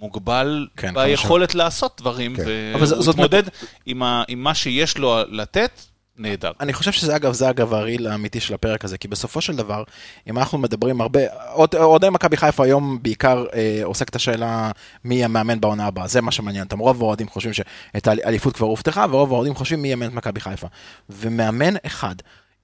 מוגבל 0.00 0.66
כן, 0.76 0.94
ביכולת 0.94 1.54
לעשות 1.54 1.94
דברים, 2.00 2.36
כן. 2.36 2.42
אבל 2.74 2.86
זה- 2.86 2.94
והוא 2.94 3.04
זאת 3.04 3.14
התמודד 3.14 3.42
עם 3.86 4.02
ה- 4.02 4.22
עם 4.28 4.42
מה 4.42 4.54
שיש 4.54 4.98
לו 4.98 5.18
לתת, 5.28 5.80
נהדר. 6.16 6.50
אני 6.60 6.72
חושב 6.72 6.92
שזה 6.92 7.16
אגב, 7.16 7.32
זה 7.32 7.50
אגב 7.50 7.74
הריל 7.74 8.06
האמיתי 8.06 8.40
של 8.40 8.54
הפרק 8.54 8.84
הזה, 8.84 8.98
כי 8.98 9.08
בסופו 9.08 9.40
של 9.40 9.56
דבר, 9.56 9.84
אם 10.30 10.38
אנחנו 10.38 10.58
מדברים 10.58 11.00
הרבה, 11.00 11.20
עוד- 11.52 11.74
אוהדי 11.74 12.08
מכבי 12.10 12.36
חיפה 12.36 12.64
היום 12.64 12.98
בעיקר 13.02 13.44
אה, 13.54 13.80
עוסק 13.84 14.08
את 14.08 14.16
השאלה 14.16 14.70
מי 15.04 15.24
המאמן 15.24 15.60
בעונה 15.60 15.86
הבאה, 15.86 16.06
זה 16.06 16.20
מה 16.20 16.30
שמעניין 16.32 16.64
אותם. 16.64 16.78
רוב 16.78 17.02
האוהדים 17.02 17.28
חושבים 17.28 17.52
שאת 17.52 18.06
האליפות 18.06 18.56
כבר 18.56 18.66
הובטחה, 18.66 19.06
ורוב 19.10 19.32
האוהדים 19.32 19.54
חושבים 19.54 19.82
מי 19.82 19.88
יאמן 19.88 20.06
את 20.06 20.12
מכבי 20.12 20.40
חיפה. 20.40 20.66
ומאמן 21.10 21.74
אחד, 21.86 22.14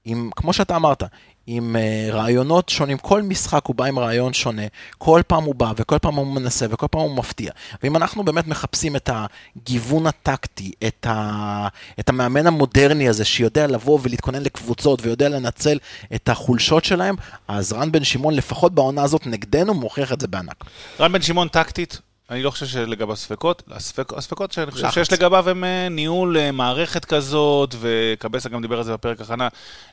עם, 0.08 0.30
כמו 0.36 0.52
שאתה 0.52 0.76
אמרת, 0.76 1.02
עם 1.46 1.76
uh, 1.76 2.14
רעיונות 2.14 2.68
שונים, 2.68 2.98
כל 2.98 3.22
משחק 3.22 3.66
הוא 3.66 3.76
בא 3.76 3.84
עם 3.84 3.98
רעיון 3.98 4.32
שונה, 4.32 4.62
כל 4.98 5.22
פעם 5.26 5.44
הוא 5.44 5.54
בא 5.54 5.72
וכל 5.76 5.98
פעם 5.98 6.14
הוא 6.14 6.26
מנסה 6.26 6.66
וכל 6.70 6.86
פעם 6.90 7.00
הוא 7.00 7.16
מפתיע. 7.16 7.50
ואם 7.82 7.96
אנחנו 7.96 8.24
באמת 8.24 8.46
מחפשים 8.46 8.96
את 8.96 9.10
הגיוון 9.12 10.06
הטקטי, 10.06 10.72
את, 10.86 11.06
ה, 11.06 11.68
את 12.00 12.08
המאמן 12.08 12.46
המודרני 12.46 13.08
הזה 13.08 13.24
שיודע 13.24 13.66
לבוא 13.66 13.98
ולהתכונן 14.02 14.42
לקבוצות 14.42 15.02
ויודע 15.02 15.28
לנצל 15.28 15.78
את 16.14 16.28
החולשות 16.28 16.84
שלהם, 16.84 17.14
אז 17.48 17.72
רן 17.72 17.92
בן 17.92 18.04
שמעון 18.04 18.34
לפחות 18.34 18.74
בעונה 18.74 19.02
הזאת 19.02 19.26
נגדנו 19.26 19.74
מוכיח 19.74 20.12
את 20.12 20.20
זה 20.20 20.26
בענק. 20.28 20.64
רן 21.00 21.12
בן 21.12 21.22
שמעון 21.22 21.48
טקטית, 21.48 22.00
אני 22.30 22.42
לא 22.42 22.50
חושב 22.50 22.66
שלגביו 22.66 23.16
ספקות, 23.16 23.62
הספק, 23.70 24.12
הספקות 24.12 24.52
שאני 24.52 24.70
חושב 24.70 24.84
לחץ. 24.84 24.94
שיש 24.94 25.12
לגביו 25.12 25.50
הם 25.50 25.64
אה, 25.64 25.88
ניהול 25.88 26.36
אה, 26.36 26.52
מערכת 26.52 27.04
כזאת, 27.04 27.74
וקבסה 27.80 28.48
גם 28.48 28.62
דיבר 28.62 28.78
על 28.78 28.84
זה 28.84 28.92
בפרק 28.92 29.20
הכנה, 29.20 29.48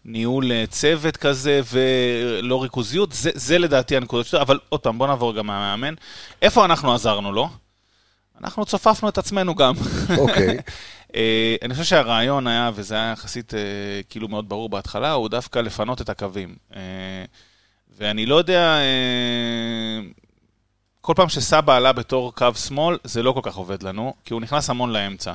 ניהול 0.06 0.52
אה, 0.52 0.64
צוות 0.70 1.18
כזה 1.18 1.62
ולא 1.72 2.64
ריכוזיות, 2.64 3.12
זה, 3.12 3.30
זה 3.34 3.60
לדעתי 3.60 3.98
הנקודות 3.98 4.26
שלו, 4.26 4.42
אבל 4.42 4.60
עוד 4.70 4.82
פעם, 4.82 4.98
בוא 4.98 5.08
נעבור 5.08 5.34
גם 5.34 5.48
מהמאמן. 5.48 5.94
איפה 6.42 6.66
אנחנו 6.66 6.94
עזרנו 6.94 7.32
לו? 7.32 7.50
אנחנו 8.42 8.66
צופפנו 8.66 9.10
את 9.10 9.18
עצמנו 9.18 9.56
גם. 9.56 9.74
אוקיי. 10.18 10.58
אה, 11.16 11.56
אני 11.62 11.74
חושב 11.74 11.86
שהרעיון 11.86 12.48
היה, 12.48 12.72
וזה 12.76 12.96
היה 12.96 13.12
יחסית 13.12 13.54
כאילו 14.10 14.28
מאוד 14.28 14.50
ברור 14.50 14.70
בהתחלה, 14.70 15.12
הוא 15.12 15.30
דווקא 15.30 15.60
לפנות 15.60 16.02
את 16.02 16.10
הקווים. 16.10 16.56
ואני 17.98 18.26
לא 18.26 18.36
יודע, 18.36 18.78
כל 21.06 21.14
פעם 21.16 21.30
שסבא 21.30 21.76
עלה 21.76 21.94
בתור 21.94 22.34
קו 22.36 22.48
שמאל, 22.56 22.98
זה 23.04 23.24
לא 23.24 23.32
כל 23.32 23.40
כך 23.44 23.56
עובד 23.56 23.84
לנו, 23.84 24.14
כי 24.26 24.34
הוא 24.34 24.42
נכנס 24.42 24.70
המון 24.70 24.90
לאמצע. 24.94 25.34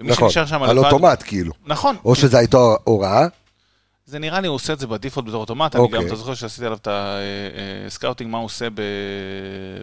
נכון, 0.00 0.28
על 0.62 0.76
לבד- 0.76 0.84
אוטומט 0.84 1.22
כאילו. 1.26 1.52
נכון, 1.66 1.96
או 2.04 2.14
שזו 2.14 2.36
הייתה 2.38 2.56
הוראה, 2.84 3.26
זה 4.06 4.18
נראה 4.18 4.40
לי, 4.40 4.48
הוא 4.48 4.54
עושה 4.54 4.72
את 4.72 4.78
זה 4.78 4.86
בדיפולט 4.86 5.26
בתור 5.26 5.40
אוטומט, 5.40 5.74
אני 5.76 5.82
אוקיי. 5.84 5.98
גם, 5.98 6.06
אתה 6.06 6.16
זוכר 6.16 6.34
שעשיתי 6.34 6.66
עליו 6.66 6.78
את 6.82 6.88
ה 7.86 7.90
scouting, 7.90 8.30
מה 8.30 8.38
הוא 8.38 8.44
עושה 8.44 8.68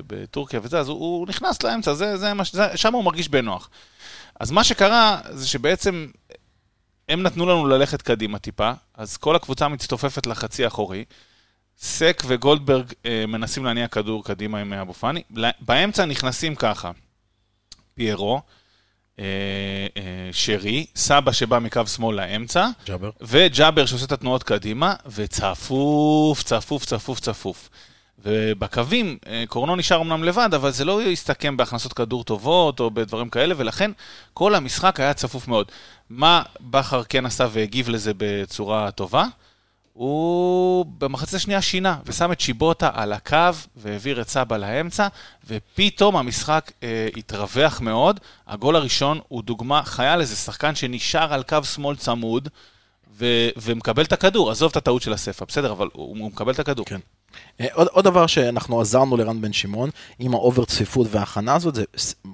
בטורקיה 0.07 0.59
וזה, 0.63 0.79
אז 0.79 0.87
הוא, 0.89 0.97
הוא 0.99 1.27
נכנס 1.27 1.63
לאמצע, 1.63 1.93
זה, 1.93 2.17
זה 2.17 2.33
מה 2.33 2.45
ש- 2.45 2.55
שם 2.75 2.93
הוא 2.93 3.03
מרגיש 3.03 3.29
בנוח. 3.29 3.69
אז 4.39 4.51
מה 4.51 4.63
שקרה, 4.63 5.17
זה 5.29 5.47
שבעצם 5.47 6.07
הם 7.09 7.23
נתנו 7.23 7.45
לנו 7.45 7.67
ללכת 7.67 8.01
קדימה 8.01 8.39
טיפה, 8.39 8.71
אז 8.95 9.17
כל 9.17 9.35
הקבוצה 9.35 9.67
מצטופפת 9.67 10.27
לחצי 10.27 10.63
האחורי. 10.65 11.05
סק 11.79 12.23
וגולדברג 12.27 12.93
אה, 13.05 13.25
מנסים 13.27 13.65
להניע 13.65 13.87
כדור 13.87 14.23
קדימה 14.23 14.59
עם 14.59 14.73
אבו 14.73 14.93
פאני. 14.93 15.23
באמצע 15.59 16.05
נכנסים 16.05 16.55
ככה, 16.55 16.91
פיירו, 17.95 18.41
אה, 19.19 19.25
אה, 19.97 20.29
שרי, 20.31 20.85
סבא 20.95 21.31
שבא 21.31 21.59
מקו 21.59 21.87
שמאל 21.87 22.15
לאמצע, 22.15 22.67
ג'אבר. 22.87 23.09
וג'אבר 23.21 23.85
שעושה 23.85 24.05
את 24.05 24.11
התנועות 24.11 24.43
קדימה, 24.43 24.93
וצפוף, 25.05 26.43
צפוף, 26.43 26.85
צפוף, 26.85 27.19
צפוף. 27.19 27.69
ובקווים, 28.25 29.17
אה, 29.27 29.43
קורנו 29.47 29.75
נשאר 29.75 30.01
אמנם 30.01 30.23
לבד, 30.23 30.49
אבל 30.55 30.71
זה 30.71 30.85
לא 30.85 31.03
יסתכם 31.03 31.57
בהכנסות 31.57 31.93
כדור 31.93 32.23
טובות 32.23 32.79
או 32.79 32.91
בדברים 32.91 33.29
כאלה, 33.29 33.53
ולכן 33.57 33.91
כל 34.33 34.55
המשחק 34.55 34.99
היה 34.99 35.13
צפוף 35.13 35.47
מאוד. 35.47 35.71
מה 36.09 36.43
בכר 36.61 37.03
כן 37.03 37.25
עשה 37.25 37.47
והגיב 37.51 37.89
לזה 37.89 38.11
בצורה 38.17 38.91
טובה? 38.91 39.25
הוא 39.97 40.85
במחצית 40.97 41.33
השנייה 41.33 41.61
שינה, 41.61 41.97
ושם 42.05 42.31
את 42.31 42.39
שיבוטה 42.39 42.89
על 42.93 43.13
הקו, 43.13 43.37
והעביר 43.75 44.21
את 44.21 44.29
סבא 44.29 44.57
לאמצע, 44.57 45.07
ופתאום 45.47 46.15
המשחק 46.15 46.71
אה, 46.83 47.07
התרווח 47.17 47.81
מאוד. 47.81 48.19
הגול 48.47 48.75
הראשון 48.75 49.19
הוא 49.27 49.43
דוגמה 49.43 49.83
חיה 49.83 50.15
לזה 50.15 50.35
שחקן 50.35 50.75
שנשאר 50.75 51.33
על 51.33 51.43
קו 51.43 51.63
שמאל 51.63 51.95
צמוד, 51.95 52.49
ו- 53.19 53.49
ומקבל 53.57 54.03
את 54.03 54.13
הכדור, 54.13 54.51
עזוב 54.51 54.71
את 54.71 54.77
הטעות 54.77 55.01
של 55.01 55.13
הספר, 55.13 55.45
בסדר, 55.45 55.71
אבל 55.71 55.89
הוא, 55.93 56.17
הוא 56.19 56.31
מקבל 56.31 56.53
את 56.53 56.59
הכדור. 56.59 56.85
כן. 56.85 56.99
אה, 57.61 57.67
עוד, 57.73 57.87
עוד 57.91 58.05
דבר 58.05 58.27
שאנחנו 58.27 58.81
עזרנו 58.81 59.17
לרן 59.17 59.41
בן 59.41 59.53
שמעון, 59.53 59.89
עם 60.19 60.33
ה 60.33 60.40
over 60.40 60.65
צפיפות 60.65 61.07
וההכנה 61.11 61.55
הזאת, 61.55 61.75
זה, 61.75 61.83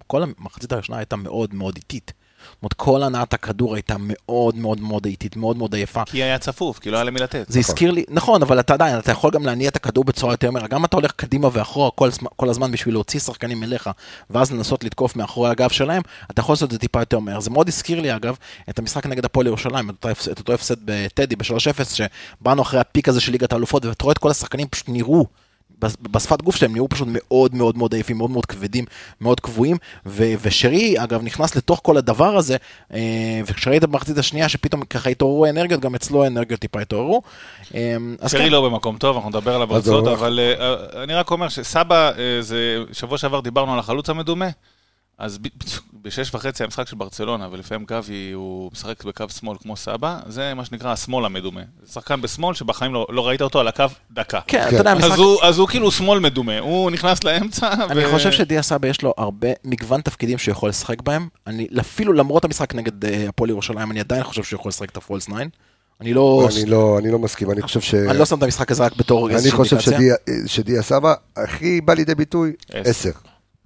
כל 0.07 0.23
המחצית 0.23 0.71
הראשונה 0.71 0.97
הייתה 0.97 1.15
מאוד 1.15 1.53
מאוד 1.53 1.75
איטית. 1.75 2.13
זאת 2.63 2.65
אומרת, 2.65 2.73
כל 2.73 3.03
הנעת 3.03 3.33
הכדור 3.33 3.75
הייתה 3.75 3.95
מאוד 3.99 4.55
מאוד 4.55 4.79
מאוד 4.79 5.05
איטית, 5.05 5.35
מאוד 5.35 5.57
מאוד 5.57 5.75
עייפה. 5.75 6.05
כי 6.05 6.23
היה 6.23 6.37
צפוף, 6.37 6.79
כי 6.79 6.91
לא 6.91 6.97
היה 6.97 7.03
למי 7.03 7.19
לתת. 7.19 7.45
זה 7.47 7.59
הזכיר 7.59 7.91
לי, 7.91 8.03
נכון, 8.09 8.41
אבל 8.41 8.59
אתה 8.59 8.73
עדיין, 8.73 8.99
אתה 8.99 9.11
יכול 9.11 9.31
גם 9.31 9.45
להניע 9.45 9.69
את 9.69 9.75
הכדור 9.75 10.03
בצורה 10.03 10.33
יותר 10.33 10.51
מהירה. 10.51 10.67
גם 10.67 10.85
אתה 10.85 10.97
הולך 10.97 11.11
קדימה 11.11 11.49
ואחורה 11.51 11.91
כל, 11.91 12.09
כל 12.35 12.49
הזמן 12.49 12.71
בשביל 12.71 12.95
להוציא 12.95 13.19
שחקנים 13.19 13.63
אליך, 13.63 13.89
ואז 14.29 14.51
לנסות 14.51 14.83
לתקוף 14.83 15.15
מאחורי 15.15 15.49
הגב 15.49 15.69
שלהם, 15.69 16.01
אתה 16.31 16.39
יכול 16.39 16.53
לעשות 16.53 16.67
את 16.67 16.71
זה 16.71 16.79
טיפה 16.79 16.99
יותר 16.99 17.19
מהר. 17.19 17.39
זה 17.39 17.49
מאוד 17.49 17.67
הזכיר 17.67 18.01
לי, 18.01 18.15
אגב, 18.15 18.35
את 18.69 18.79
המשחק 18.79 19.05
נגד 19.05 19.25
הפועל 19.25 19.47
ירושלים, 19.47 19.89
את 19.89 20.05
את 20.31 20.39
אותו 20.39 20.53
הפסד 20.53 20.75
בטדי 20.85 21.35
ב-3-0, 21.35 21.83
שבאנו 21.83 22.61
אחרי 22.61 22.79
הפיק 22.79 23.09
הזה 23.09 23.21
של 23.21 23.31
ליגת 23.31 23.53
האלופות, 23.53 23.85
ואתה 23.85 24.03
רואה 24.03 24.13
את 24.13 24.17
כל 24.17 24.31
השחקנים 24.31 24.67
פשוט 24.67 24.89
נראו. 24.89 25.25
בשפת 26.01 26.41
גוף 26.41 26.55
שלהם 26.55 26.73
נראו 26.73 26.89
פשוט 26.89 27.07
מאוד 27.11 27.55
מאוד 27.55 27.77
מאוד 27.77 27.93
עייפים, 27.93 28.17
מאוד 28.17 28.31
מאוד 28.31 28.45
כבדים, 28.45 28.85
מאוד 29.21 29.39
קבועים, 29.39 29.77
ו- 30.05 30.33
ושרי 30.41 31.03
אגב 31.03 31.23
נכנס 31.23 31.55
לתוך 31.55 31.79
כל 31.83 31.97
הדבר 31.97 32.37
הזה, 32.37 32.57
אה, 32.93 32.99
וכשראית 33.45 33.83
במחצית 33.83 34.17
השנייה 34.17 34.49
שפתאום 34.49 34.85
ככה 34.85 35.09
התעוררו 35.09 35.45
האנרגיות, 35.45 35.81
גם 35.81 35.95
אצלו 35.95 36.23
האנרגיות 36.23 36.59
טיפה 36.59 36.81
התעוררו. 36.81 37.21
אה, 37.75 37.97
שרי 38.27 38.43
כן, 38.43 38.51
לא 38.51 38.69
במקום 38.69 38.97
טוב, 38.97 39.15
אנחנו 39.15 39.29
נדבר 39.29 39.55
עליו. 39.55 39.67
ברצות, 39.67 40.07
אבל 40.07 40.39
אה, 40.39 41.03
אני 41.03 41.13
רק 41.13 41.31
אומר 41.31 41.49
שסבא, 41.49 42.11
זה, 42.39 42.77
שבוע 42.91 43.17
שעבר 43.17 43.39
דיברנו 43.39 43.73
על 43.73 43.79
החלוץ 43.79 44.09
המדומה, 44.09 44.49
אז 45.17 45.39
בשש 46.03 46.35
וחצי 46.35 46.63
המשחק 46.63 46.87
של 46.87 46.95
ברצלונה, 46.95 47.47
ולפעמים 47.51 47.85
גבי 47.85 48.31
הוא 48.31 48.71
משחק 48.73 49.03
בקו 49.03 49.25
שמאל 49.39 49.57
כמו 49.61 49.77
סבא, 49.77 50.19
זה 50.27 50.53
מה 50.53 50.65
שנקרא 50.65 50.91
השמאל 50.91 51.25
המדומה. 51.25 51.61
זה 51.83 51.93
שחקן 51.93 52.21
בשמאל 52.21 52.53
שבחיים 52.53 52.93
לא, 52.93 53.07
לא 53.09 53.27
ראית 53.27 53.41
אותו 53.41 53.59
על 53.59 53.67
הקו 53.67 53.85
דקה. 54.11 54.39
כן, 54.47 54.61
אתה 54.61 54.69
כן. 54.69 54.75
יודע, 54.75 54.91
המשחק... 54.91 55.11
אז 55.11 55.19
הוא, 55.19 55.43
אז 55.43 55.57
הוא 55.57 55.67
כאילו 55.67 55.91
שמאל 55.91 56.19
מדומה, 56.19 56.59
הוא 56.59 56.91
נכנס 56.91 57.23
לאמצע. 57.23 57.69
ו... 57.89 57.91
אני 57.91 58.05
חושב 58.11 58.31
שדיה 58.31 58.61
סבא 58.61 58.87
יש 58.87 59.01
לו 59.01 59.13
הרבה 59.17 59.47
מגוון 59.63 60.01
תפקידים 60.01 60.37
שהוא 60.37 60.51
יכול 60.51 60.69
לשחק 60.69 61.01
בהם. 61.01 61.27
אני 61.47 61.67
אפילו 61.79 62.13
למרות 62.13 62.45
המשחק 62.45 62.75
נגד 62.75 63.05
אה, 63.05 63.29
הפועל 63.29 63.49
ירושלים, 63.49 63.91
אני 63.91 63.99
עדיין 63.99 64.23
חושב 64.23 64.43
שהוא 64.43 64.59
יכול 64.59 64.69
לשחק 64.69 64.89
את 64.89 64.97
הפולס 64.97 65.25
9. 65.25 65.35
אני 66.01 66.13
לא... 66.13 66.47
אני 66.55 66.65
לא, 66.65 66.99
אני 66.99 67.11
לא 67.11 67.19
מסכים, 67.19 67.51
אני 67.51 67.61
חושב 67.61 67.81
ש... 67.81 67.95
אני 67.95 68.19
לא 68.19 68.25
שם 68.25 68.37
את 68.37 68.43
המשחק 68.43 68.71
הזה 68.71 68.83
רק 68.83 68.95
בתור 68.95 69.29
איזושהי 69.29 69.57
אינדיקציה. 69.57 69.97
אני 69.97 70.11
חושב 70.43 70.61
שדיה 70.61 70.81
סבא 70.81 71.13
הכי 71.37 71.81
בא 71.81 71.93
לידי 71.93 72.15
ביטוי, 72.15 72.53
10. 72.73 73.09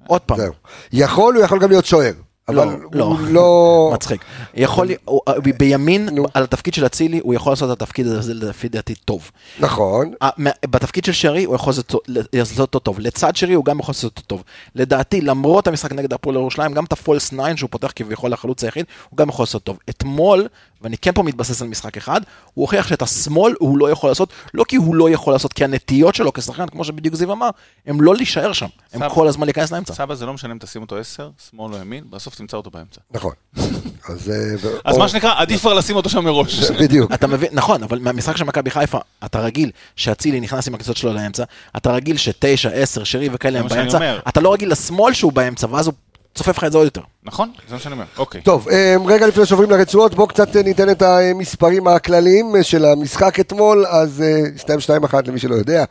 עוד 0.07 0.21
פעם, 0.21 0.37
זהו. 0.37 0.53
יכול, 0.93 1.35
הוא 1.35 1.43
יכול 1.43 1.59
גם 1.59 1.69
להיות 1.69 1.85
שוער. 1.85 2.11
לא, 2.49 2.63
אבל 2.63 2.75
לא. 2.93 3.03
הוא 3.03 3.17
לא... 3.27 3.89
מצחיק. 3.93 4.21
יכול, 4.53 4.87
הוא- 5.05 5.21
אה, 5.27 5.33
בימין, 5.57 6.09
נו. 6.09 6.25
על 6.33 6.43
התפקיד 6.43 6.73
של 6.73 6.85
אצילי, 6.85 7.19
הוא 7.23 7.33
יכול 7.33 7.51
לעשות 7.51 7.71
את 7.71 7.81
התפקיד 7.81 8.07
הזה 8.07 8.33
לפי 8.33 8.69
דעתי 8.69 8.95
טוב. 8.95 9.31
נכון. 9.59 10.11
בתפקיד 10.65 11.05
של 11.05 11.11
שרי 11.11 11.43
הוא 11.43 11.55
יכול 11.55 11.71
לעשות 11.71 11.93
לעשות 12.33 12.59
אותו 12.59 12.79
טוב, 12.79 12.99
לצד 12.99 13.35
שרי 13.35 13.53
הוא 13.53 13.65
גם 13.65 13.79
יכול 13.79 13.91
לעשות 13.93 14.17
אותו 14.17 14.27
טוב. 14.27 14.43
לדעתי, 14.75 15.21
למרות 15.21 15.67
המשחק 15.67 15.91
נגד 15.91 16.13
הפועל 16.13 16.35
ירושלים, 16.35 16.73
גם 16.73 16.83
את 16.83 16.91
הפולס 16.91 17.29
9 17.29 17.57
שהוא 17.57 17.69
פותח 17.71 17.91
כביכול 17.95 18.31
לחלוץ 18.31 18.63
היחיד, 18.63 18.85
הוא 19.09 19.17
גם 19.17 19.29
יכול 19.29 19.43
לעשות 19.43 19.63
טוב. 19.63 19.77
אתמול, 19.89 20.47
ואני 20.81 20.97
כן 20.97 21.11
פה 21.11 21.23
מתבסס 21.23 21.61
על 21.61 21.67
משחק 21.67 21.97
אחד, 21.97 22.21
הוא 22.53 22.63
הוכיח 22.63 22.87
שאת 22.87 23.01
השמאל 23.01 23.53
הוא 23.59 23.77
לא 23.77 23.91
יכול 23.91 24.09
לעשות, 24.09 24.29
לא 24.53 24.63
כי 24.67 24.75
הוא 24.75 24.95
לא 24.95 25.09
יכול 25.09 25.33
לעשות, 25.33 25.53
כי 25.53 25.63
הנטיות 25.63 26.15
שלו 26.15 26.33
כשחקן, 26.33 26.67
כמו 26.67 26.83
שבדיוק 26.83 27.15
זיו 27.15 27.31
אמר, 27.31 27.49
הם 27.87 28.01
לא 28.01 28.15
להישאר 28.15 28.53
שם, 28.53 28.65
הם 28.93 28.99
סבא. 28.99 29.09
כל 29.09 29.27
הזמן 29.27 29.47
להיכנס 29.47 29.71
לאמצע. 29.71 29.93
סבא 29.93 30.15
זה 30.15 30.25
לא 30.25 30.33
משנה 30.33 30.53
אם 30.53 30.57
תשים 30.57 30.81
אותו 30.81 30.97
10, 30.97 31.29
שמאל 31.49 31.73
או 31.73 31.79
ימין, 31.79 32.03
בסוף 32.09 32.35
תמצא 32.35 32.57
אותו 32.57 32.69
באמצע. 32.71 33.01
נכון. 33.11 33.33
אז... 34.09 34.29
אה, 34.29 34.35
ו- 34.61 34.77
אז 34.85 34.95
או- 34.95 34.99
מה 34.99 35.07
שנקרא, 35.07 35.33
עדיף 35.37 35.59
כבר 35.59 35.73
לשים 35.73 35.95
אותו 35.95 36.09
שם 36.09 36.23
מראש. 36.23 36.63
בדיוק. 36.81 37.13
אתה 37.13 37.27
מבין, 37.27 37.49
נכון, 37.53 37.83
אבל 37.83 37.99
מהמשחק 37.99 38.37
של 38.37 38.43
מכבי 38.43 38.69
חיפה, 38.71 38.97
אתה 39.25 39.39
רגיל 39.39 39.71
שאצילי 39.95 40.39
נכנס 40.39 40.67
עם 40.67 40.73
הכניסות 40.73 40.97
שלו 40.97 41.13
לאמצע, 41.13 41.43
אתה 41.77 41.91
רגיל 41.91 42.17
שתשע, 42.17 42.69
עשר, 42.69 43.03
שרי 43.03 43.29
וכאלה 43.31 43.59
הם 43.59 43.67
באמצע. 43.67 44.17
אתה 44.27 44.41
לא 44.41 44.53
רגיל 44.53 44.71
לשמאל 44.71 45.13
שהוא 45.13 45.31
באמצע, 45.33 45.67
ואז 45.69 45.87
הוא 45.87 45.93
צופף 46.35 46.57
לך 46.57 46.63
את 46.63 46.71
זה 46.71 46.77
עוד 46.77 46.85
יותר. 46.85 47.01
נכון? 47.27 47.51
זה 47.67 47.73
מה 47.75 47.79
שאני 47.79 47.93
אומר. 47.93 48.05
אוקיי. 48.17 48.41
טוב, 48.41 48.69
אה, 48.69 48.95
רגע 49.05 49.27
לפני 49.27 49.45
שעוברים 49.45 49.71
לרצועות, 49.71 50.15
בואו 50.15 50.27
קצת 50.27 50.55
אה, 50.55 50.63
ניתן 50.63 50.89
את 50.89 51.01
המספרים 51.01 51.87
הכלליים 51.87 52.55
אה, 52.55 52.63
של 52.63 52.85
המשחק 52.85 53.39
אתמול, 53.39 53.85
אז 53.85 54.23
הסתיים 54.55 54.79
2-1 54.79 55.13
למי 55.27 55.39
שלא 55.39 55.55
יודע. 55.55 55.83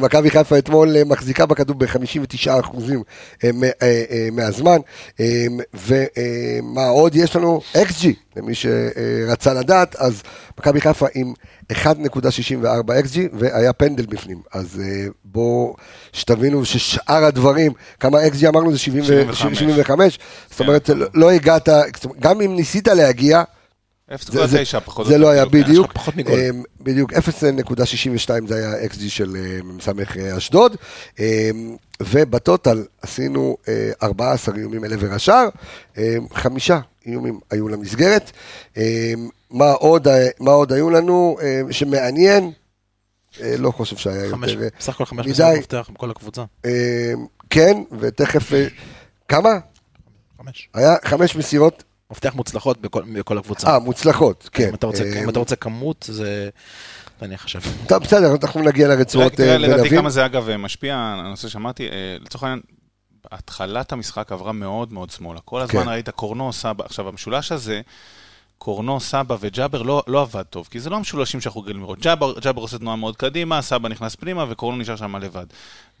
מכבי 0.00 0.30
חיפה 0.30 0.58
אתמול 0.58 1.02
מחזיקה 1.06 1.46
בכדור 1.46 1.76
ב-59% 1.76 2.50
מהזמן, 4.32 4.76
ומה 5.74 6.86
עוד 6.88 7.16
יש 7.16 7.36
לנו? 7.36 7.60
XG, 7.74 8.06
למי 8.36 8.52
שרצה 8.54 9.54
לדעת, 9.54 9.96
אז 9.96 10.22
מכבי 10.58 10.80
חיפה 10.80 11.06
עם 11.14 11.32
1.64 11.72 11.76
XG, 12.88 13.18
והיה 13.32 13.72
פנדל 13.72 14.06
בפנים, 14.06 14.38
אז 14.52 14.82
בואו, 15.24 15.74
שתבינו 16.12 16.64
ששאר 16.64 17.24
הדברים, 17.24 17.72
כמה 18.00 18.18
XG 18.26 18.48
אמרנו 18.48 18.72
זה 18.72 18.78
70 18.78 19.02
ו- 19.02 19.06
75. 19.06 19.58
75, 19.58 20.18
זאת. 20.50 20.60
אומרת, 20.60 20.88
לא- 20.88 21.06
לא 21.14 21.30
הגעת, 21.30 21.68
גם 22.20 22.40
אם 22.40 22.56
ניסית 22.56 22.88
להגיע, 22.88 23.42
זה- 24.20 24.46
זה- 24.46 24.62
0.9 24.62 24.80
פחות 24.80 25.04
או 25.06 25.10
זה 25.10 25.14
יותר, 25.16 25.24
לא 25.24 25.30
היה. 25.30 25.44
בדיוק. 25.44 25.92
אמ, 26.50 26.62
בדיוק, 26.80 27.12
0.62 27.12 28.46
זה 28.48 28.54
היה 28.56 28.86
XG 28.88 29.08
של 29.08 29.36
אה, 29.36 29.62
מ"ס 29.62 29.88
אשדוד, 30.36 30.76
אמ, 31.18 31.24
ובטוטל 32.02 32.84
עשינו 33.02 33.56
אה, 33.68 33.90
14 34.02 34.56
איומים 34.56 34.84
אל 34.84 34.92
עבר 34.92 35.12
השער, 35.14 35.48
אמ, 35.98 36.02
חמישה 36.34 36.80
איומים 37.06 37.40
היו 37.50 37.68
למסגרת. 37.68 38.30
מה 39.50 39.70
עוד, 39.72 40.08
אה, 40.08 40.28
מה 40.40 40.50
עוד 40.50 40.72
היו 40.72 40.90
לנו 40.90 41.36
שמעניין? 41.70 42.52
אה, 43.40 43.54
לא 43.58 43.70
חושב 43.70 43.96
שהיה 43.96 44.24
יותר. 44.24 44.62
אה, 44.62 44.68
בסך 44.78 44.94
הכל 44.94 45.04
חמש 45.04 45.20
מדי. 45.26 45.30
מסירות 45.30 45.58
מפתח 45.58 45.90
בכל 45.94 46.10
הקבוצה. 46.10 46.44
אמ, 46.64 46.70
כן, 47.50 47.82
ותכף... 48.00 48.52
אה, 48.52 48.66
כמה? 49.28 49.50
חמש. 50.40 50.68
היה 50.74 50.96
חמש 51.04 51.36
מסירות, 51.36 51.84
מפתח 52.10 52.34
מוצלחות 52.34 52.80
בכל, 52.80 53.02
בכל 53.14 53.38
הקבוצה. 53.38 53.68
אה, 53.68 53.78
מוצלחות, 53.78 54.48
כן. 54.52 54.68
אם 54.68 54.74
אתה 54.74 54.86
רוצה, 54.86 55.04
אם 55.24 55.28
אתה 55.28 55.38
רוצה 55.38 55.56
כמות, 55.56 56.06
זה... 56.08 56.48
אני 57.22 57.38
חושב. 57.38 57.60
טוב, 57.88 58.02
בסדר, 58.02 58.34
אנחנו 58.42 58.62
נגיע 58.62 58.88
לרצועות 58.88 59.32
תראה, 59.32 59.52
אה, 59.52 59.58
לדעתי 59.58 59.80
ונבין. 59.80 59.98
כמה 59.98 60.10
זה 60.10 60.26
אגב 60.26 60.56
משפיע, 60.56 60.96
הנושא 60.96 61.48
שאמרתי, 61.48 61.88
אה, 61.88 62.16
לצורך 62.20 62.44
העניין, 62.44 62.60
התחלת 63.32 63.92
המשחק 63.92 64.32
עברה 64.32 64.52
מאוד 64.52 64.92
מאוד 64.92 65.10
שמאלה. 65.10 65.40
כל 65.40 65.60
הזמן 65.60 65.82
כן. 65.82 65.88
ראית 65.88 66.08
קורנו, 66.08 66.52
סבא, 66.52 66.84
עכשיו 66.84 67.08
המשולש 67.08 67.52
הזה, 67.52 67.80
קורנו, 68.58 69.00
סבא 69.00 69.36
וג'אבר 69.40 69.82
לא, 69.82 70.02
לא 70.06 70.22
עבד 70.22 70.42
טוב, 70.42 70.68
כי 70.70 70.80
זה 70.80 70.90
לא 70.90 70.96
המשולשים 70.96 71.40
שאנחנו 71.40 71.60
רגילים 71.60 71.82
לראות. 71.82 71.98
ג'אבר, 71.98 72.38
ג'אבר 72.38 72.62
עושה 72.62 72.78
תנועה 72.78 72.96
מאוד 72.96 73.16
קדימה, 73.16 73.62
סבא 73.62 73.88
נכנס 73.88 74.14
פנימה 74.14 74.44
וקורנו 74.48 74.78
נשאר 74.78 74.96
שם 74.96 75.16
לבד. 75.16 75.46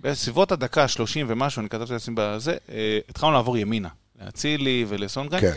בסביבות 0.00 0.52
הדקה 0.52 0.82
ה-30 0.82 1.24
ומשהו, 1.26 1.60
אני 1.60 1.68
כתבתי 1.68 1.92
לעצמי 1.92 2.14
בזה, 2.18 2.56
אה, 2.72 2.98
התחלנו 3.08 3.32
לעבור 3.32 3.56
ימינה, 3.56 3.88
לאצילי 4.20 4.84
ולסונגרן. 4.88 5.40
כן. 5.40 5.56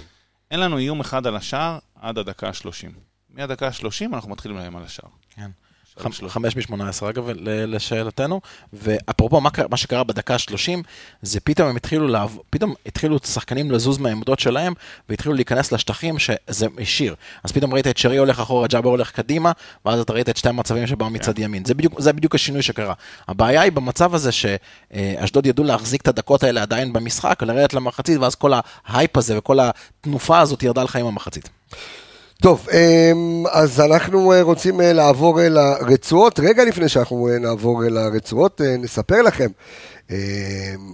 אין 0.52 0.60
לנו 0.60 0.78
איום 0.78 1.00
אחד 1.00 1.28
על 1.28 1.36
השער 1.36 1.80
עד 1.96 2.18
הדקה 2.18 2.48
ה-30. 2.48 2.90
מהדקה 3.30 3.68
ה-30 3.68 4.06
אנחנו 4.14 4.30
מתחילים 4.30 4.58
לאיים 4.58 4.76
על 4.76 4.84
השער. 4.84 5.10
כן. 5.30 5.52
חמש 6.28 6.58
משמונה 6.58 6.90
עשרה, 6.90 7.10
אגב, 7.10 7.30
ל- 7.30 7.76
לשאלתנו, 7.76 8.42
ואפרופו 8.74 9.42
מה, 9.42 9.50
מה 9.70 9.78
שקרה 9.78 10.04
בדקה 10.04 10.34
ה-30, 10.34 10.80
זה 11.22 11.40
פתאום 11.40 11.70
הם 11.70 11.76
התחילו 11.76 12.08
לעב... 12.08 12.38
פתאום 12.50 12.74
התחילו 12.86 13.20
שחקנים 13.20 13.72
לזוז 13.72 13.98
מהעמדות 13.98 14.40
שלהם, 14.40 14.74
והתחילו 15.10 15.36
להיכנס 15.36 15.72
לשטחים 15.72 16.20
שזה 16.20 16.68
השאיר. 16.82 17.16
אז 17.44 17.52
פתאום 17.52 17.74
ראית 17.74 17.88
את 17.88 17.98
שרי 17.98 18.18
הולך 18.18 18.40
אחורה, 18.40 18.68
ג'אבר 18.68 18.90
הולך 18.90 19.12
קדימה, 19.12 19.52
ואז 19.86 20.00
אתה 20.00 20.14
ראית 20.14 20.30
את 20.30 20.38
שתי 20.38 20.50
המצבים 20.50 20.88
שבאו 20.88 21.10
מצד 21.10 21.40
ימין. 21.40 21.66
זה 21.66 21.74
בדיוק, 21.74 22.02
זה 22.02 22.14
בדיוק 22.14 22.36
השינוי 22.36 22.62
שקרה. 22.62 22.94
הבעיה 23.28 23.62
היא 23.62 23.72
במצב 23.72 24.16
הזה 24.16 24.32
שאשדוד 24.32 25.46
ידעו 25.46 25.66
להחזיק 25.66 26.02
את 26.02 26.08
הדקות 26.08 26.44
האלה 26.44 26.62
עדיין 26.62 26.94
במשחק, 26.94 27.44
לרדת 27.44 27.74
למחצית, 27.74 28.18
ואז 28.20 28.36
כל 28.36 28.52
ההייפ 28.86 29.18
הזה 29.18 29.38
וכל 29.38 29.60
התנופה 29.60 30.40
הזאת 30.40 30.64
ירדה 30.64 30.84
לך 30.84 30.96
עם 30.96 31.06
המחצית. 31.06 31.50
טוב, 32.44 32.68
אמ, 32.72 33.44
אז 33.52 33.82
אנחנו 33.82 34.34
אה, 34.34 34.42
רוצים 34.42 34.82
אה, 34.82 34.94
לעבור 34.94 35.42
אל 35.42 35.58
הרצועות. 35.58 36.40
רגע 36.40 36.66
לפני 36.66 36.90
שאנחנו 36.90 37.30
אה, 37.30 37.40
נעבור 37.40 37.86
אל 37.86 37.98
הרצועות, 37.98 38.62
אה, 38.62 38.78
נספר 38.78 39.22
לכם 39.22 39.48
אמ, 40.12 40.16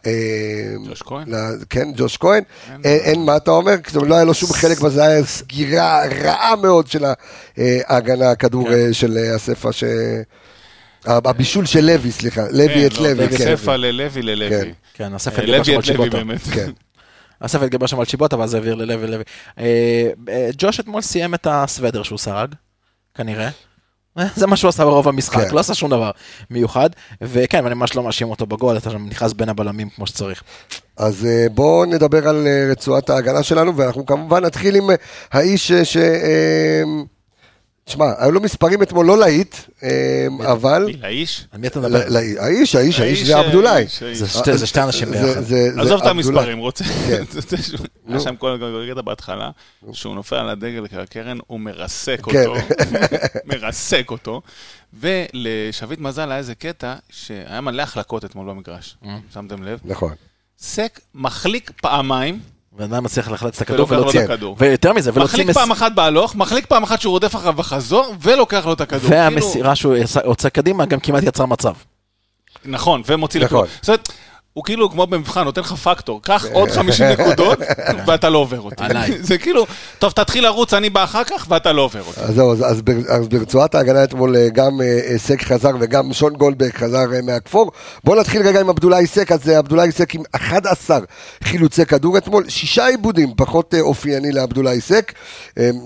ג'וש 0.89 1.01
כהן? 1.01 1.27
כן, 1.69 1.87
ג'וש 1.95 2.17
כהן. 2.17 2.43
אין, 2.83 3.25
מה 3.25 3.37
אתה 3.37 3.51
אומר? 3.51 3.75
זאת 3.87 3.95
אומרת, 3.95 4.09
לא 4.09 4.15
היה 4.15 4.23
לו 4.23 4.33
שום 4.33 4.53
חלק 4.53 4.79
בזה, 4.79 5.05
היה 5.05 5.25
סגירה 5.25 6.05
רעה 6.05 6.55
מאוד 6.55 6.87
של 6.87 7.05
ההגנה, 7.87 8.31
הכדור 8.31 8.73
אה, 8.73 8.93
של 8.93 9.17
אספה, 9.35 9.71
ש... 9.71 9.83
הבישול 11.05 11.65
של 11.65 11.85
לוי, 11.85 12.11
סליחה, 12.11 12.41
לוי 12.51 12.87
את 12.87 12.93
כן, 12.93 13.03
לא, 13.03 13.11
לוי, 13.11 13.37
כן. 13.37 13.55
ספע 13.55 13.77
ללוי 13.77 14.09
כן. 14.09 14.21
ללוי. 14.21 14.73
כן, 14.93 15.13
אסף 15.13 15.39
אה, 15.39 15.43
התגבר 15.43 15.63
שם 15.63 15.71
לוי 15.71 15.75
על 15.75 15.81
את 15.81 15.87
לוי. 15.87 16.09
באמת. 16.09 16.41
כן. 16.41 16.71
אסף 17.39 17.61
התגבר 17.61 17.87
שם 17.87 17.99
על 17.99 18.05
שיבוטה, 18.05 18.39
ואז 18.39 18.53
העביר 18.53 18.75
ללוי 18.75 19.07
לוי. 19.07 19.23
ג'וש 20.57 20.79
אתמול 20.79 21.01
סיים 21.01 21.33
את 21.33 21.47
הסוודר 21.49 22.03
שהוא 22.03 22.17
סרג, 22.17 22.53
כנראה. 23.15 23.49
זה 24.35 24.47
מה 24.47 24.55
שהוא 24.55 24.69
עשה 24.69 24.85
ברוב 24.85 25.07
המשחק, 25.07 25.47
כן. 25.47 25.55
לא 25.55 25.59
עשה 25.59 25.73
שום 25.73 25.89
דבר 25.89 26.11
מיוחד. 26.49 26.89
וכן, 27.21 27.65
אני 27.65 27.75
ממש 27.75 27.95
לא 27.95 28.03
מאשים 28.03 28.29
אותו 28.29 28.45
בגול, 28.45 28.77
אתה 28.77 28.89
נכנס 28.97 29.33
בין 29.33 29.49
הבלמים 29.49 29.89
כמו 29.89 30.07
שצריך. 30.07 30.43
אז 30.97 31.25
אה, 31.25 31.47
בואו 31.51 31.85
נדבר 31.85 32.27
על 32.27 32.47
אה, 32.47 32.67
רצועת 32.71 33.09
ההגנה 33.09 33.43
שלנו, 33.43 33.77
ואנחנו 33.77 34.05
כמובן 34.05 34.45
נתחיל 34.45 34.75
עם 34.75 34.89
אה, 34.89 34.95
האיש 35.31 35.71
אה, 35.71 35.85
ש... 35.85 35.97
אה, 37.87 37.93
תשמע, 37.93 38.05
היו 38.17 38.31
לו 38.31 38.41
מספרים 38.41 38.81
אתמול 38.83 39.05
לא 39.05 39.17
להיט, 39.17 39.55
אה, 39.83 40.27
אבל... 40.51 40.83
מי, 40.85 40.93
לאיש? 40.93 41.47
על 41.51 41.59
מי 41.59 41.67
אתה 41.67 41.79
מדבר? 41.79 41.99
האיש, 42.39 42.75
האיש, 42.75 42.99
האיש 42.99 43.23
זה 43.23 43.37
עבדולאי. 43.37 43.85
האיש. 44.01 44.03
זה 44.19 44.27
שתי- 44.27 44.67
שתי 44.67 44.81
אנשים 44.81 45.11
ביחד. 45.11 45.41
עזוב 45.79 46.01
את. 46.01 46.07
המספרים, 46.07 46.57
רוצה... 46.57 46.83
כן. 46.83 47.23
היה 48.07 48.19
שם 48.19 48.35
כל 48.35 48.47
ראית 48.47 48.97
בהתחלה, 48.97 49.49
שהוא 49.93 50.15
נופל 50.15 50.35
על 50.35 50.49
הדגל 50.49 50.85
הקרן, 50.91 51.37
הוא 51.47 51.59
מרסק 51.59 52.21
כן. 52.31 52.45
אותו, 52.45 52.61
מרסק 53.45 54.07
אותו, 54.11 54.41
ולשביט 54.93 55.99
מזל 55.99 56.29
היה 56.31 56.37
איזה 56.37 56.55
קטע 56.55 56.95
שהיה 57.09 57.61
מלא 57.61 57.81
החלקות 57.81 58.25
אתמול 58.25 58.49
במגרש, 58.49 58.97
שמתם 59.33 59.63
לב? 59.63 59.79
נכון. 59.85 60.13
סק 60.59 60.99
מחליק 61.15 61.71
פעמיים, 61.81 62.39
בן 62.77 62.93
אדם 62.93 63.03
מצליח 63.03 63.31
לחלץ 63.31 63.55
את 63.55 63.61
הכדור. 63.61 64.09
את 64.09 64.15
הכדור. 64.15 64.55
ויותר 64.59 64.93
מזה, 64.93 65.11
ולהוציא 65.13 65.39
מחליק 65.39 65.57
פעם 65.57 65.71
אחת 65.71 65.91
בהלוך, 65.91 66.35
מחליק 66.35 66.65
פעם 66.65 66.83
אחת 66.83 67.01
שהוא 67.01 67.11
רודף 67.11 67.35
אחריו 67.35 67.53
בחזור, 67.53 68.15
ולוקח 68.21 68.65
לו 68.65 68.73
את 68.73 68.81
הכדור. 68.81 69.01
כאילו- 69.01 69.15
והמסירה 69.15 69.75
שהוא 69.75 69.95
עשה- 69.95 70.19
הוצא 70.25 70.49
קדימה 70.49 70.85
גם 70.85 70.99
כמעט 70.99 71.23
יצר 71.23 71.45
מצב. 71.45 71.73
נכון, 72.65 73.01
ומוציא 73.05 73.41
נכון. 73.45 73.57
לכדור. 73.63 73.75
זאת 73.81 73.89
אומרת, 73.89 74.09
הוא 74.55 74.63
כאילו 74.63 74.89
כמו 74.89 75.07
במבחן, 75.07 75.43
נותן 75.43 75.61
לך 75.61 75.73
פקטור, 75.73 76.21
קח 76.21 76.45
עוד 76.51 76.71
50 76.77 77.07
נקודות 77.07 77.59
ואתה 78.07 78.29
לא 78.29 78.37
עובר 78.37 78.61
אותי. 78.61 78.83
עליי. 78.83 79.11
זה 79.27 79.37
כאילו, 79.37 79.65
טוב, 79.99 80.11
תתחיל 80.11 80.43
לרוץ, 80.43 80.73
אני 80.73 80.89
בא 80.89 81.03
אחר 81.03 81.23
כך 81.23 81.45
ואתה 81.49 81.71
לא 81.71 81.81
עובר 81.81 82.01
אותי. 82.07 82.19
אז 82.19 82.35
זהו, 82.35 82.51
אז, 82.51 82.63
אז, 82.71 82.81
בר, 82.81 82.93
אז 83.09 83.27
ברצועת 83.27 83.75
ההגנה 83.75 84.03
אתמול 84.03 84.35
אה, 84.35 84.49
גם 84.49 84.81
אה, 84.81 84.99
אה, 85.11 85.17
סק 85.17 85.41
חזר 85.43 85.71
וגם 85.79 86.13
שון 86.13 86.33
גולדברג 86.33 86.71
חזר 86.73 87.05
מהכפור. 87.23 87.71
בואו 88.03 88.19
נתחיל 88.19 88.41
רגע 88.47 88.59
עם 88.59 88.69
עבדולאי 88.69 89.07
סק, 89.07 89.31
אז 89.31 89.49
עבדולאי 89.49 89.91
סק 89.91 90.15
עם 90.15 90.23
11 90.31 90.99
חילוצי 91.43 91.85
כדור 91.85 92.17
אתמול, 92.17 92.49
שישה 92.49 92.87
עיבודים, 92.87 93.33
פחות 93.37 93.73
אופייני 93.81 94.31
לעבדולאי 94.31 94.81
סק. 94.81 95.13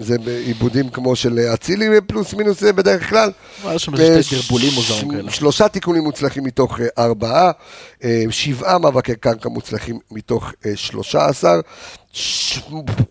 זה 0.02 0.16
עיבודים 0.46 0.90
כמו 0.90 1.16
של 1.16 1.40
אצילי 1.54 2.02
פלוס 2.08 2.34
מינוס 2.34 2.64
בדרך 2.64 3.10
כלל. 3.10 3.32
שלושה 5.30 5.68
תיקונים 5.68 6.04
מוצלחים 6.04 6.44
מתוך 6.44 6.80
ארבעה, 6.98 7.52
שבעה 8.60 8.78
מאבקי 8.78 9.16
קרקע 9.16 9.50
מוצלחים 9.50 10.00
מתוך 10.12 10.52
אה, 10.66 10.72
שלושה 10.76 11.26
עשר, 11.26 11.60
ש- 12.12 12.60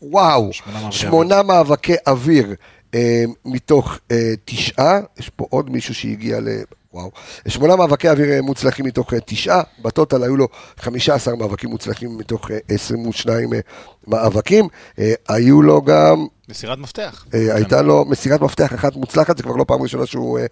וואו, 0.02 0.50
שמונה 0.90 1.42
מאבקי 1.42 1.94
אוויר. 2.06 2.54
אה, 2.94 3.24
מתוך 3.44 3.98
אה, 4.10 4.32
תשעה, 4.44 4.98
יש 5.18 5.28
פה 5.36 5.46
עוד 5.50 5.70
מישהו 5.70 5.94
שהגיע 5.94 6.40
ל... 6.40 6.48
וואו, 6.94 7.10
שמונה 7.48 7.76
מאבקי 7.76 8.08
אוויר 8.08 8.30
אה, 8.32 8.42
מוצלחים 8.42 8.84
מתוך 8.86 9.14
אה, 9.14 9.18
תשעה, 9.24 9.62
בטוטל 9.82 10.22
היו 10.22 10.36
לו 10.36 10.48
15 10.78 11.36
מאבקים 11.36 11.70
מוצלחים 11.70 12.18
מתוך 12.18 12.50
אה, 12.50 12.58
22 12.68 13.54
אה, 13.54 13.58
מאבקים, 14.06 14.68
אה, 14.98 15.12
היו 15.28 15.62
לו 15.62 15.82
גם 15.82 16.26
מסירת 16.48 16.78
מפתח. 16.78 17.24
אה, 17.34 17.54
הייתה 17.54 17.82
לו 17.82 18.04
מסירת 18.04 18.40
מפתח 18.40 18.74
אחת 18.74 18.96
מוצלחת, 18.96 19.36
זה 19.36 19.42
כבר 19.42 19.56
לא 19.56 19.64
פעם 19.64 19.82
ראשונה 19.82 20.06
שהוא, 20.06 20.38
אה, 20.38 20.46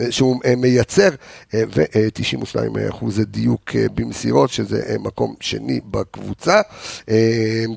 אה, 0.00 0.12
שהוא 0.12 0.40
מייצר, 0.56 1.08
ו-92 1.54 2.88
אחוז 2.90 3.20
דיוק 3.20 3.76
במסירות, 3.94 4.50
שזה 4.50 4.96
מקום 4.98 5.34
שני 5.40 5.80
בקבוצה. 5.84 6.60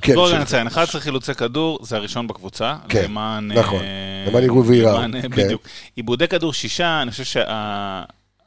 כן, 0.02 0.16
בואו 0.16 0.38
נציין, 0.38 0.68
11 0.68 1.02
חילוצי 1.02 1.34
כדור, 1.34 1.80
זה 1.82 1.96
הראשון 1.96 2.28
בקבוצה. 2.28 2.76
כן, 2.90 3.04
למען... 3.04 3.52
נכון. 3.52 3.84
למען 4.28 4.44
עירוב 4.44 4.72
אה, 4.72 5.06
כן. 5.22 5.30
בדיוק. 5.30 5.68
איבודי 5.96 6.28
כדור 6.28 6.54
שישה, 6.54 7.02
אני 7.02 7.12
חושב 7.12 7.42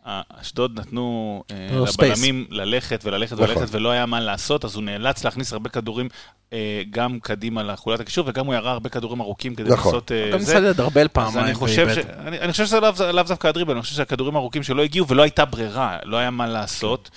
שאשדוד 0.07 0.81
נתנו 0.81 1.42
אה, 1.51 1.87
space. 1.87 2.18
לבלמים 2.19 2.47
ללכת 2.51 3.01
וללכת 3.05 3.33
נכון. 3.33 3.45
וללכת, 3.45 3.66
ולא 3.71 3.90
היה 3.90 4.07
מה 4.07 4.21
לעשות, 4.21 4.64
אז 4.64 4.75
הוא 4.75 4.85
נאלץ 4.85 5.25
להכניס 5.25 5.53
הרבה 5.53 5.69
כדורים 5.69 6.09
אה, 6.53 6.83
גם 6.90 7.19
קדימה 7.21 7.62
לחוליית 7.62 8.01
הקישור, 8.01 8.25
וגם 8.29 8.47
הוא 8.47 8.55
ירה 8.55 8.73
הרבה 8.73 8.88
כדורים 8.88 9.21
ארוכים 9.21 9.55
כדי 9.55 9.71
נכון. 9.71 9.85
לעשות 9.92 10.12
אה, 10.12 10.31
גם. 10.33 10.38
ניסה 10.38 10.61
לדרבל 10.61 11.09
פעמיים. 11.09 11.45
אני 11.45 11.55
חושב, 11.55 11.88
ש... 11.95 11.97
ואיבד. 11.97 12.11
אני, 12.11 12.40
אני 12.40 12.53
חושב 12.53 12.67
שזה 12.67 12.81
לאו 13.13 13.23
דווקא 13.23 13.48
הדריבל, 13.48 13.73
אני 13.73 13.83
חושב 13.83 13.94
שהכדורים 13.94 14.37
הארוכים 14.37 14.63
שלא 14.63 14.83
הגיעו 14.83 15.09
ולא 15.09 15.23
הייתה 15.23 15.44
ברירה, 15.44 15.98
לא 16.04 16.17
היה 16.17 16.31
מה 16.31 16.46
לעשות. 16.46 17.11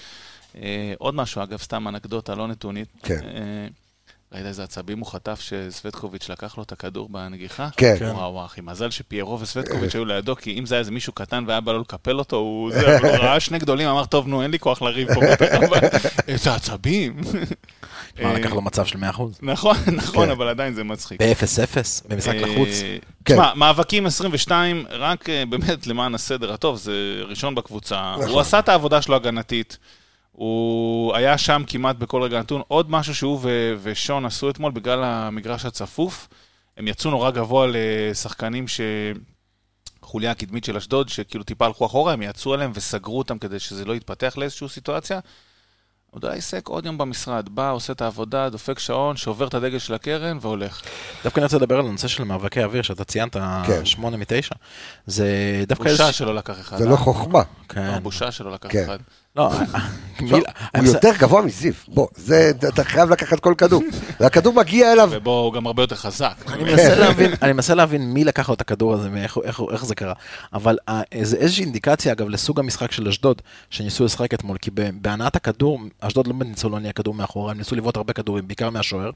אה, 0.56 0.94
עוד 0.98 1.16
משהו, 1.16 1.44
אגב, 1.44 1.58
סתם 1.58 1.88
אנקדוטה 1.88 2.36
לא 2.36 2.48
נתונית. 2.48 2.88
כן. 3.04 3.20
אה, 4.34 4.38
ראית 4.38 4.48
איזה 4.48 4.64
עצבים 4.64 5.00
הוא 5.00 5.08
חטף 5.08 5.40
שסווטקוביץ' 5.42 6.30
לקח 6.30 6.58
לו 6.58 6.64
את 6.64 6.72
הכדור 6.72 7.10
בנגיחה? 7.10 7.70
כן. 7.78 7.96
וואו, 8.02 8.34
וואו, 8.34 8.46
אחי, 8.46 8.62
מזל 8.62 8.90
שפיירו 8.90 9.40
וסווטקוביץ' 9.40 9.96
היו 9.96 10.06
לידו, 10.06 10.36
כי 10.36 10.60
אם 10.60 10.66
זה 10.66 10.76
היה 10.76 10.80
איזה 10.80 10.92
מישהו 10.92 11.14
קטן 11.14 11.44
והיה 11.48 11.62
בא 11.62 11.72
לו 11.72 11.80
לקפל 11.80 12.20
אותו, 12.20 12.36
הוא 12.36 12.72
ראה 13.04 13.40
שני 13.40 13.60
גדולים, 13.60 13.88
אמר, 13.88 14.06
טוב, 14.06 14.28
נו, 14.28 14.44
אין 14.44 14.52
לי 14.52 14.60
כוח 14.60 14.82
לריב 14.82 15.14
פה. 15.14 15.22
איזה 16.28 16.54
עצבים. 16.54 17.22
מה, 18.22 18.30
אה, 18.30 18.34
לקח 18.34 18.52
לו 18.52 18.62
מצב 18.62 18.86
של 18.86 19.00
100%? 19.00 19.02
נכון, 19.42 19.78
נכון, 19.94 20.26
כן. 20.26 20.32
אבל 20.32 20.48
עדיין 20.48 20.74
זה 20.74 20.84
מצחיק. 20.84 21.22
ב-0-0, 21.22 22.08
במשחק 22.08 22.36
אה, 22.36 22.42
לחוץ. 22.42 22.70
כן. 23.26 23.34
תשמע, 23.34 23.54
מאבקים 23.54 24.06
22, 24.06 24.86
רק 24.90 25.30
אה, 25.30 25.44
באמת 25.46 25.88
למען 25.88 26.16
הסדר 26.16 26.54
הטוב, 26.54 26.78
זה 26.78 27.22
ראשון 27.28 27.56
בקבוצה. 27.56 28.16
נכון. 28.18 28.30
הוא 28.30 28.40
עשה 28.40 28.60
את 28.60 28.70
העבודה 28.70 29.02
שלו 29.02 29.16
הגנתית. 29.16 29.78
הוא 30.40 31.16
היה 31.16 31.38
שם 31.38 31.64
כמעט 31.68 31.96
בכל 31.96 32.24
רגע 32.24 32.40
נתון. 32.40 32.62
עוד 32.68 32.92
משהו 32.92 33.16
שהוא 33.16 33.40
ו- 33.42 33.76
ושון 33.82 34.26
עשו 34.26 34.50
אתמול 34.50 34.72
בגלל 34.72 35.04
המגרש 35.04 35.66
הצפוף, 35.66 36.28
הם 36.78 36.88
יצאו 36.88 37.12
נורא 37.12 37.32
גבוה 37.32 37.68
לשחקנים 37.72 38.68
ש... 38.68 38.82
חוליה 40.02 40.32
הקדמית 40.32 40.64
של 40.64 40.78
אשדוד, 40.78 41.10
שכאילו 41.10 41.44
טיפה 41.44 41.66
הלכו 41.66 41.86
אחורה, 41.86 42.14
הם 42.14 42.22
יצאו 42.22 42.54
עליהם 42.54 42.72
וסגרו 42.76 43.18
אותם 43.18 43.38
כדי 43.38 43.60
שזה 43.60 43.86
לא 43.86 43.96
יתפתח 43.96 44.34
לאיזושהי 44.38 44.70
סיטואציה. 44.70 45.20
עוד 46.12 46.26
עסק 46.26 46.68
עוד 46.68 46.86
יום 46.86 46.98
במשרד, 46.98 47.50
בא, 47.50 47.72
עושה 47.72 47.94
את 47.94 48.02
העבודה, 48.02 48.50
דופק 48.50 48.80
שעון, 48.80 49.18
שובר 49.18 49.48
את 49.48 49.54
הדגל 49.54 49.80
של 49.80 49.94
הקרן 49.94 50.38
והולך. 50.42 50.82
דווקא 51.24 51.40
אני 51.40 51.46
רוצה 51.46 51.58
לדבר 51.58 51.76
על 51.80 51.86
הנושא 51.86 52.08
של 52.08 52.24
מאבקי 52.24 52.64
אוויר, 52.64 52.82
שאתה 52.82 53.04
ציינת, 53.04 53.38
כן. 53.68 53.86
8 53.86 54.18
מ-9. 54.18 54.56
זה 55.06 55.28
דווקא 55.68 55.90
בושה. 55.90 56.12
שלא 56.12 56.36
לקח 56.36 56.60
אחד. 56.60 56.78
זה 56.78 56.86
אה? 56.86 56.90
לא 56.90 56.96
חוכמה. 56.96 57.44
כן. 57.70 58.00
בושה 58.04 58.32
שלא 58.32 58.52
לקח 58.52 58.70
כן. 58.72 58.84
אחד. 58.84 58.98
לא, 59.36 59.52
הוא 60.78 60.86
יותר 60.86 61.12
גבוה 61.20 61.42
מזיו, 61.42 61.74
בוא, 61.88 62.08
זה, 62.16 62.52
אתה 62.68 62.84
חייב 62.84 63.10
לקחת 63.10 63.40
כל 63.40 63.54
כדור. 63.58 63.84
והכדור 64.20 64.54
מגיע 64.54 64.94
אליו, 64.94 65.10
ובו 65.12 65.40
הוא 65.40 65.54
גם 65.54 65.68
הרבה 65.68 65.84
יותר 65.84 65.96
חזק. 65.96 66.34
אני 66.48 66.64
מנסה 66.64 66.96
להבין, 66.96 67.32
אני 67.42 67.54
מנסה 67.54 67.76
להבין 67.76 68.14
מי 68.14 68.24
לקח 68.24 68.50
לו 68.50 68.56
את 68.56 68.62
הכדור 68.62 68.94
הזה 68.94 69.10
ואיך 69.12 69.38
איך, 69.44 69.62
איך 69.72 69.86
זה 69.86 69.96
קרה. 69.96 70.14
אבל 70.54 70.78
אה, 70.90 71.02
זה 71.22 71.38
איזושהי 71.38 71.64
אינדיקציה, 71.64 72.14
אגב, 72.14 72.30
לסוג 72.30 72.60
המשחק 72.60 72.92
של 72.92 73.08
אשדוד, 73.08 73.42
שניסו 73.70 74.06
לשחק 74.06 74.34
אתמול, 74.34 74.58
כי 74.58 74.72
בהנעת 75.02 75.36
הכדור, 75.36 75.80
אשדוד 76.00 76.28
לא 76.28 76.34
באמת 76.34 76.48
ניסו 76.48 76.70
להניע 76.70 76.92
כדור 76.92 77.14
מאחורה, 77.14 77.52
הם 77.52 77.58
ניסו 77.58 77.76
לבעוט 77.76 77.98
הרבה 77.98 78.14
כדורים, 78.14 78.48
בעיקר 78.48 78.70
מהשוער, 78.70 79.10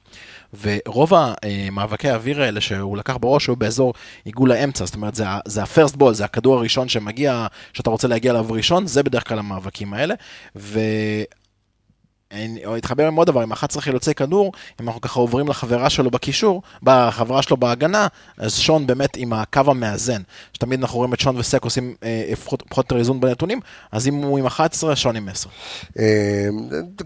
ורוב 0.61 1.13
המאבקי 1.13 2.09
האוויר 2.09 2.41
האלה 2.41 2.61
שהוא 2.61 2.97
לקח 2.97 3.17
בראש 3.17 3.47
היו 3.47 3.55
באזור 3.55 3.93
עיגול 4.25 4.51
האמצע, 4.51 4.85
זאת 4.85 4.95
אומרת, 4.95 5.15
זה 5.45 5.63
הפרסט 5.63 5.95
בול, 5.95 6.13
זה 6.13 6.25
הכדור 6.25 6.57
הראשון 6.57 6.89
שמגיע, 6.89 7.47
שאתה 7.73 7.89
רוצה 7.89 8.07
להגיע 8.07 8.31
אליו 8.31 8.45
ראשון, 8.49 8.87
זה 8.87 9.03
בדרך 9.03 9.27
כלל 9.27 9.39
המאבקים 9.39 9.93
האלה, 9.93 10.02
ו... 10.55 10.79
או 12.65 12.77
אתחבר 12.77 13.07
עם 13.07 13.15
עוד 13.15 13.27
דבר, 13.27 13.41
עם 13.41 13.51
11 13.51 13.81
חילוצי 13.81 14.13
כדור, 14.13 14.51
אם 14.81 14.87
אנחנו 14.87 15.01
ככה 15.01 15.19
עוברים 15.19 15.47
לחברה 15.47 15.89
שלו 15.89 16.11
בקישור, 16.11 16.61
בחברה 16.83 17.41
שלו 17.41 17.57
בהגנה, 17.57 18.07
אז 18.37 18.55
שון 18.55 18.87
באמת 18.87 19.17
עם 19.17 19.33
הקו 19.33 19.61
המאזן, 19.67 20.21
שתמיד 20.53 20.79
אנחנו 20.79 20.97
רואים 20.97 21.13
את 21.13 21.19
שון 21.19 21.37
וסק 21.37 21.63
עושים 21.63 21.95
אה, 22.03 22.33
פחות 22.43 22.63
יותר 22.77 22.97
איזון 22.97 23.19
בנתונים, 23.19 23.59
אז 23.91 24.07
אם 24.07 24.13
הוא 24.13 24.39
עם 24.39 24.45
11, 24.45 24.95
שון 24.95 25.15
עם 25.15 25.29
10. 25.29 25.49
אה, 25.99 26.05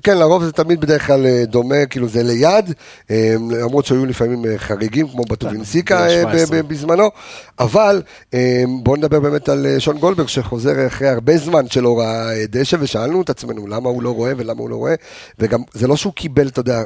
כן, 0.03 0.17
לרוב 0.17 0.43
זה 0.43 0.51
תמיד 0.51 0.81
בדרך 0.81 1.07
כלל 1.07 1.25
אה, 1.25 1.43
דומה, 1.45 1.85
כאילו 1.89 2.07
זה 2.07 2.23
ליד, 2.23 2.73
למרות 3.49 3.85
שהיו 3.85 4.05
לפעמים 4.05 4.45
חריגים, 4.57 5.07
כמו 5.07 5.23
בטובינסיקה 5.23 6.05
ב- 6.07 6.21
17. 6.21 6.61
ב- 6.61 6.67
בזמנו, 6.67 7.09
אבל 7.59 8.01
בואו 8.83 8.95
נדבר 8.95 9.19
באמת 9.19 9.49
על 9.49 9.65
שון 9.79 9.97
גולדברג, 9.97 10.27
שחוזר 10.27 10.87
אחרי 10.87 11.07
הרבה 11.09 11.37
זמן 11.37 11.67
שלא 11.67 11.99
ראה 11.99 12.33
אה, 12.33 12.45
דשא, 12.49 12.77
ושאלנו 12.79 13.21
את 13.21 13.29
עצמנו 13.29 13.67
למה 13.67 13.89
הוא 13.89 14.03
לא 14.03 14.09
רואה 14.09 14.31
ולמה 14.37 14.59
הוא 14.59 14.69
לא 14.69 14.75
רואה, 14.75 14.95
וגם 15.39 15.59
זה 15.73 15.87
לא 15.87 15.95
שהוא 15.95 16.13
קיבל, 16.13 16.47
אתה 16.47 16.59
יודע, 16.59 16.83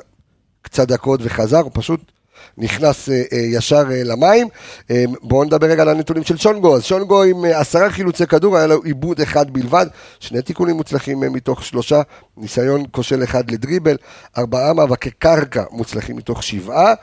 קצת 0.62 0.88
דקות 0.88 1.20
וחזר, 1.24 1.60
הוא 1.60 1.72
פשוט 1.74 2.12
נכנס 2.58 3.10
אה, 3.10 3.24
אה, 3.34 3.38
ישר 3.38 3.84
אה, 3.92 4.04
למים. 4.04 4.48
אה, 4.92 5.04
בואו 5.22 5.44
נדבר 5.44 5.68
רגע 5.68 5.82
על 5.82 5.90
הנתונים 5.90 6.24
של 6.24 6.38
שונגו. 6.38 6.76
אז 6.76 6.84
שונגו 6.84 7.24
עם 7.24 7.46
אה, 7.46 7.60
עשרה 7.60 7.90
חילוצי 7.90 8.28
כדור, 8.28 8.58
היה 8.58 8.68
לו 8.68 8.84
עיבוד 8.84 9.22
אחד 9.22 9.52
בלבד, 9.52 9.86
שני 10.20 10.42
תיקונים 10.42 10.76
מוצלחים 10.76 11.24
אה, 11.24 11.30
מתוך 11.30 11.64
שלושה, 11.64 12.02
ניסיון 12.38 12.84
כושל 12.92 13.24
אחד 13.24 13.52
לדריבל, 13.52 13.98
ארבעה 14.38 14.74
מאבקי 14.74 15.12
קרקע 15.12 15.64
מוצלחים 15.72 16.16
מתוך 16.16 16.44
שבעה. 16.44 16.94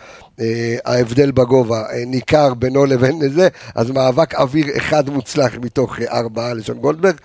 אה, 0.40 0.76
ההבדל 0.84 1.30
בגובה 1.30 1.82
אה, 1.92 2.04
ניכר 2.06 2.54
בינו 2.54 2.86
לבין 2.86 3.28
זה, 3.28 3.48
אז 3.74 3.90
מאבק 3.90 4.34
אוויר 4.34 4.66
אחד 4.76 5.10
מוצלח 5.10 5.54
מתוך 5.62 6.00
אה, 6.00 6.18
ארבעה 6.18 6.54
לשון 6.54 6.78
גולדברג. 6.78 7.16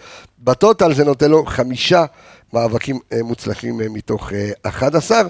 בטוטל 0.43 0.93
זה 0.93 1.03
נותן 1.03 1.31
לו 1.31 1.45
חמישה 1.45 2.05
מאבקים 2.53 2.99
אה, 3.13 3.23
מוצלחים 3.23 3.81
אה, 3.81 3.89
מתוך 3.89 4.33
אה, 4.33 4.49
11. 4.63 5.21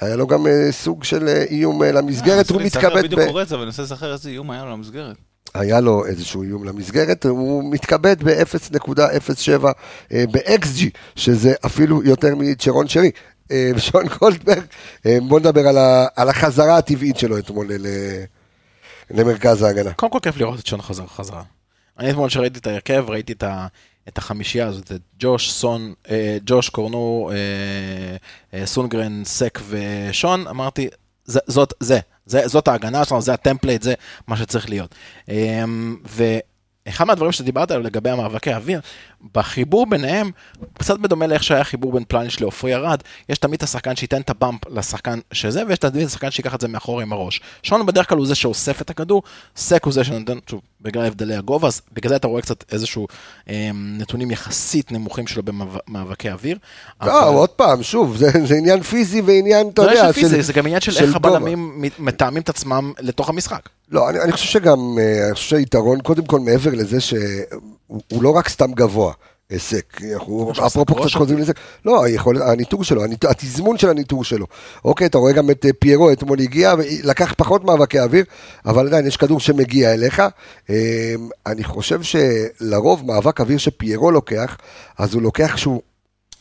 היה 0.00 0.16
לו 0.16 0.26
גם 0.26 0.46
אה, 0.46 0.68
סוג 0.70 1.04
של 1.04 1.28
אה, 1.28 1.44
איום 1.50 1.82
אה, 1.82 1.92
למסגרת, 1.92 2.50
הוא 2.50 2.58
אני 2.58 2.66
מתכבד, 2.66 3.02
בדיוק 3.04 3.20
ב... 3.20 3.26
קורא 3.26 3.42
את 3.42 3.48
זה, 3.48 3.54
אבל 3.54 3.62
אני 3.62 3.66
מנסה 3.66 3.82
לזכר 3.82 4.12
איזה 4.12 4.30
איום 4.30 4.50
היה 4.50 4.64
לו 4.64 4.70
למסגרת. 4.70 5.16
היה 5.54 5.80
לו 5.80 6.06
איזשהו 6.06 6.42
איום 6.42 6.64
למסגרת, 6.64 7.26
הוא 7.26 7.72
מתכבד 7.72 8.22
ב-0.07 8.22 9.64
אה, 10.12 10.24
ב-XG, 10.30 10.84
שזה 11.16 11.54
אפילו 11.66 12.02
יותר 12.02 12.34
מצ'רון 12.36 12.88
שרי. 12.88 13.10
אה, 13.50 13.70
שון 13.78 14.04
גולדברג, 14.20 14.62
אה, 15.06 15.18
בוא 15.28 15.40
נדבר 15.40 15.68
על, 15.68 15.78
ה, 15.78 16.06
על 16.16 16.28
החזרה 16.28 16.76
הטבעית 16.76 17.18
שלו 17.18 17.38
אתמול 17.38 17.66
ל, 17.72 17.86
למרכז 19.10 19.62
ההגנה. 19.62 19.92
קודם 19.92 20.12
כל 20.12 20.18
כיף 20.22 20.36
לראות 20.36 20.60
את 20.60 20.66
שון 20.66 20.82
חזר 20.82 21.06
חזרה. 21.06 21.42
אני 21.98 22.10
אתמול 22.10 22.28
שראיתי 22.28 22.58
את 22.58 22.66
ההרכב, 22.66 23.04
ראיתי 23.08 23.32
את, 23.32 23.42
ה, 23.42 23.66
את 24.08 24.18
החמישייה 24.18 24.66
הזאת, 24.66 24.92
את 24.92 25.00
ג'וש, 25.18 25.52
סון, 25.52 25.94
אה, 26.10 26.38
ג'וש, 26.46 26.68
קורנו, 26.68 27.30
אה, 27.32 28.16
אה, 28.58 28.66
סונגרן, 28.66 29.24
סק 29.24 29.60
ושון, 29.68 30.46
אמרתי, 30.46 30.88
זה, 31.24 31.40
זאת, 31.46 31.72
זה, 31.80 32.00
זה, 32.26 32.48
זאת 32.48 32.68
ההגנה 32.68 33.04
שלנו, 33.04 33.22
זה 33.22 33.34
ה 33.34 33.39
template, 33.39 33.82
זה 33.82 33.94
מה 34.26 34.36
שצריך 34.36 34.68
להיות. 34.68 34.94
אה, 35.28 35.64
אחד 36.88 37.04
מהדברים 37.04 37.32
שדיברת 37.32 37.70
עליו 37.70 37.82
לגבי 37.84 38.10
המאבקי 38.10 38.52
האוויר, 38.52 38.80
בחיבור 39.34 39.86
ביניהם, 39.86 40.30
קצת 40.78 40.98
בדומה 40.98 41.26
לאיך 41.26 41.42
שהיה 41.42 41.64
חיבור 41.64 41.92
בין 41.92 42.04
פלאניץ' 42.08 42.40
לעופרי 42.40 42.74
ארד, 42.74 42.98
יש 43.28 43.38
תמיד 43.38 43.54
את 43.54 43.62
השחקן 43.62 43.96
שייתן 43.96 44.20
את 44.20 44.30
ה 44.30 44.36
bump 44.36 44.60
לשחקן 44.70 45.18
שזה, 45.32 45.62
ויש 45.68 45.78
תמיד 45.78 45.96
את 46.02 46.08
השחקן 46.08 46.30
שיקח 46.30 46.54
את 46.54 46.60
זה 46.60 46.68
מאחורה 46.68 47.02
עם 47.02 47.12
הראש. 47.12 47.40
שון 47.62 47.86
בדרך 47.86 48.08
כלל 48.08 48.18
הוא 48.18 48.26
זה 48.26 48.34
שאוסף 48.34 48.82
את 48.82 48.90
הכדור, 48.90 49.22
סק 49.56 49.84
הוא 49.84 49.92
זה 49.92 50.04
שנותן, 50.04 50.38
שוב, 50.50 50.60
בגלל 50.80 51.04
הבדלי 51.06 51.34
הגובה, 51.34 51.68
אז 51.68 51.80
בגלל 51.92 52.08
זה 52.08 52.16
אתה 52.16 52.26
רואה 52.26 52.42
קצת 52.42 52.64
איזשהו 52.72 53.06
אה, 53.48 53.70
נתונים 53.74 54.30
יחסית 54.30 54.92
נמוכים 54.92 55.26
שלו 55.26 55.42
במאבקי 55.42 56.30
אוויר. 56.30 56.58
לא, 57.02 57.28
עוד 57.28 57.48
פעם, 57.50 57.82
שוב, 57.82 58.16
זה 58.16 58.30
זה 58.44 58.54
עניין 58.54 58.82
פיזי 58.82 59.20
ועניין, 59.20 59.68
אתה 59.68 59.82
לא 59.82 59.90
יודע, 59.90 60.12
פיזי, 60.12 60.42
זה 60.42 60.52
גם 60.52 60.66
עניין 60.66 60.80
של 60.80 60.92
של 60.92 61.04
איך. 61.04 61.16
הבלמים 61.16 61.72
מת- 61.82 61.98
מתאמים 61.98 62.42
את 62.42 62.48
עצמם 62.48 62.92
לתוך 63.00 63.28
המשחק. 63.28 63.68
לא, 63.92 64.10
אני, 64.10 64.20
אני 64.20 64.32
חושב 64.32 64.46
שגם, 64.46 64.98
אה, 64.98 65.26
אני 65.26 65.34
חושב 65.34 65.48
שהיתרון, 65.48 66.00
קודם 66.00 66.24
כל, 66.26 66.40
מעבר 66.40 66.70
לזה 66.70 67.00
שהוא 67.00 67.20
הוא 68.12 68.22
לא 68.22 68.30
רק 68.30 68.48
סתם 68.48 68.72
גבוה, 68.72 69.12
היסק, 69.50 70.00
אנחנו 70.14 70.52
אפרופו 70.66 70.94
קצת 70.94 71.14
חוזרים 71.14 71.38
לזה, 71.38 71.52
לא, 71.84 72.04
היכול, 72.04 72.42
הניטור 72.42 72.84
שלו, 72.84 73.04
הניט- 73.04 73.24
התזמון 73.24 73.78
של 73.78 73.88
הניטור 73.88 74.24
שלו. 74.24 74.46
אוקיי, 74.84 75.06
אתה 75.06 75.18
רואה 75.18 75.32
גם 75.32 75.50
את 75.50 75.66
אה, 75.66 75.70
פיירו, 75.78 76.12
אתמול 76.12 76.40
הגיע, 76.40 76.74
לקח 77.02 77.34
פחות 77.36 77.64
מאבקי 77.64 78.00
אוויר, 78.00 78.24
אבל 78.66 78.86
עדיין 78.86 79.06
יש 79.06 79.16
כדור 79.16 79.40
שמגיע 79.40 79.92
אליך. 79.94 80.22
אה, 80.70 81.14
אני 81.46 81.64
חושב 81.64 82.00
שלרוב 82.02 83.06
מאבק 83.06 83.40
אוויר 83.40 83.58
שפיירו 83.58 84.10
לוקח, 84.10 84.56
אז 84.98 85.14
הוא 85.14 85.22
לוקח 85.22 85.56
שהוא... 85.56 85.80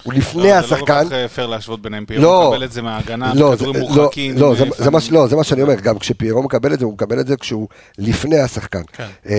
הוא 0.04 0.14
לפני 0.14 0.43
לא, 0.43 0.47
זה 0.47 0.76
לא 0.76 0.76
השחקן, 0.76 1.04
כל 1.04 1.10
כך 1.10 1.14
אה, 1.14 1.28
פייר 1.28 1.47
להשוות 1.47 1.82
ביניהם, 1.82 2.06
פיירו 2.06 2.24
לא. 2.24 2.49
מקבל 2.52 2.64
את 2.64 2.72
זה 2.72 2.82
מההגנה, 2.82 3.34
לא, 3.36 3.52
בכדורים 3.52 3.74
זה- 3.86 3.95
מורחקים. 3.95 4.38
לא, 4.38 4.49
לא, 4.49 4.56
זה- 4.78 4.89
מה 4.91 5.02
ש- 5.02 5.12
לא, 5.12 5.28
זה 5.28 5.36
מה 5.36 5.43
שאני 5.43 5.62
אומר, 5.62 5.76
גם 5.76 5.99
כשפיירו 5.99 6.43
מקבל 6.43 6.74
את 6.74 6.80
זה, 6.80 6.86
הוא 6.86 6.93
מקבל 6.93 7.20
את 7.20 7.28
זה 7.28 7.38
כשהוא 7.38 7.68
לפני 7.97 8.39
השחקן. 8.39 8.82
כן. 8.93 9.08
אמ, 9.30 9.34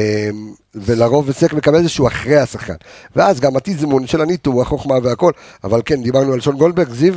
ולרוב 0.74 1.32
סק 1.32 1.52
מקבל 1.52 1.78
את 1.78 1.82
זה 1.82 1.88
שהוא 1.88 2.08
אחרי 2.08 2.36
השחקן. 2.36 2.74
ואז 3.16 3.40
גם 3.40 3.56
התזמון 3.56 4.06
של 4.06 4.20
הניטור, 4.20 4.62
החוכמה 4.62 4.94
והכל, 5.02 5.32
אבל 5.64 5.80
כן, 5.84 6.02
דיברנו 6.02 6.32
על 6.32 6.40
שון 6.40 6.56
גולדברג, 6.56 6.88
זיו, 6.90 7.14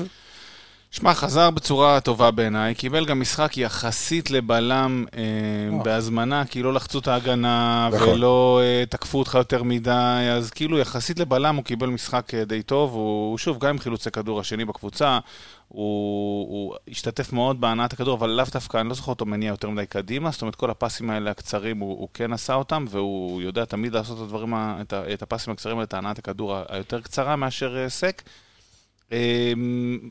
שמע, 0.96 1.14
חזר 1.14 1.50
בצורה 1.50 2.00
טובה 2.00 2.32
בעיניי, 2.32 2.76
קיבל 2.76 3.06
גם 3.06 3.20
משחק 3.20 3.58
יחסית 3.58 4.32
לבלם 4.32 5.06
אה, 5.18 5.84
בהזמנה, 5.84 6.46
כי 6.46 6.64
לא 6.64 6.74
לחצו 6.74 7.00
את 7.00 7.08
ההגנה, 7.08 7.90
נכון. 7.94 8.10
ולא 8.10 8.62
אה, 8.64 8.84
תקפו 8.90 9.20
אותך 9.20 9.36
יותר 9.36 9.64
מדי, 9.64 10.30
אז 10.32 10.52
כאילו 10.52 10.80
יחסית 10.80 11.20
לבלם 11.20 11.56
הוא 11.56 11.64
קיבל 11.64 11.90
משחק 11.90 12.34
אה, 12.34 12.46
די 12.46 12.64
טוב, 12.64 12.94
הוא 12.94 13.38
שוב, 13.38 13.60
גם 13.60 13.70
עם 13.70 13.80
חילוצי 13.80 14.12
כדור 14.12 14.40
השני 14.40 14.66
בקבוצה, 14.66 15.20
הוא, 15.68 16.48
הוא 16.50 16.76
השתתף 16.88 17.34
מאוד 17.34 17.62
בהנעת 17.62 17.94
הכדור, 17.94 18.18
אבל 18.18 18.30
לאו 18.30 18.46
דווקא, 18.52 18.78
אני 18.78 18.90
לא 18.90 18.96
זוכר 18.96 19.12
אותו 19.12 19.26
מניע 19.26 19.50
יותר 19.50 19.70
מדי 19.70 19.86
קדימה, 19.86 20.32
זאת 20.32 20.42
אומרת, 20.42 20.56
כל 20.56 20.70
הפסים 20.70 21.10
האלה 21.10 21.32
הקצרים, 21.32 21.80
הוא, 21.80 22.00
הוא 22.00 22.08
כן 22.14 22.34
עשה 22.34 22.54
אותם, 22.54 22.86
והוא 22.90 23.42
יודע 23.42 23.66
תמיד 23.66 23.94
לעשות 23.94 24.18
את 24.18 24.24
הדברים, 24.24 24.54
את, 24.54 24.94
את 25.14 25.22
הפסים 25.22 25.54
הקצרים, 25.54 25.82
את 25.82 25.94
הנעת 25.94 26.20
הכדור 26.20 26.58
היותר 26.70 27.02
קצרה 27.02 27.36
מאשר 27.36 27.78
אה, 27.78 27.90
סק. 27.90 28.22
אמ, 28.22 28.45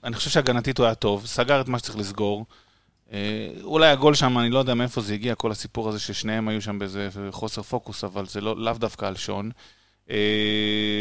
אני 0.05 0.15
חושב 0.15 0.31
שהגנתית 0.31 0.79
הוא 0.79 0.87
היה 0.87 0.95
טוב, 0.95 1.27
סגר 1.27 1.61
את 1.61 1.69
מה 1.69 1.79
שצריך 1.79 1.97
לסגור. 1.99 2.47
אה, 3.13 3.49
אולי 3.63 3.89
הגול 3.89 4.15
שם, 4.15 4.39
אני 4.39 4.51
לא 4.51 4.59
יודע 4.59 4.75
מאיפה 4.75 5.01
זה 5.01 5.15
הגיע, 5.15 5.35
כל 5.35 5.51
הסיפור 5.51 5.89
הזה 5.89 6.01
ששניהם 6.01 6.49
היו 6.49 6.63
שם 6.63 6.79
באיזה 6.79 7.09
חוסר 7.31 7.63
פוקוס, 7.63 8.05
אבל 8.05 8.27
זה 8.27 8.41
לא, 8.41 8.57
לאו 8.57 8.73
דווקא 8.73 9.07
על 9.07 9.17
שון. 9.17 9.51
אה, 10.11 10.17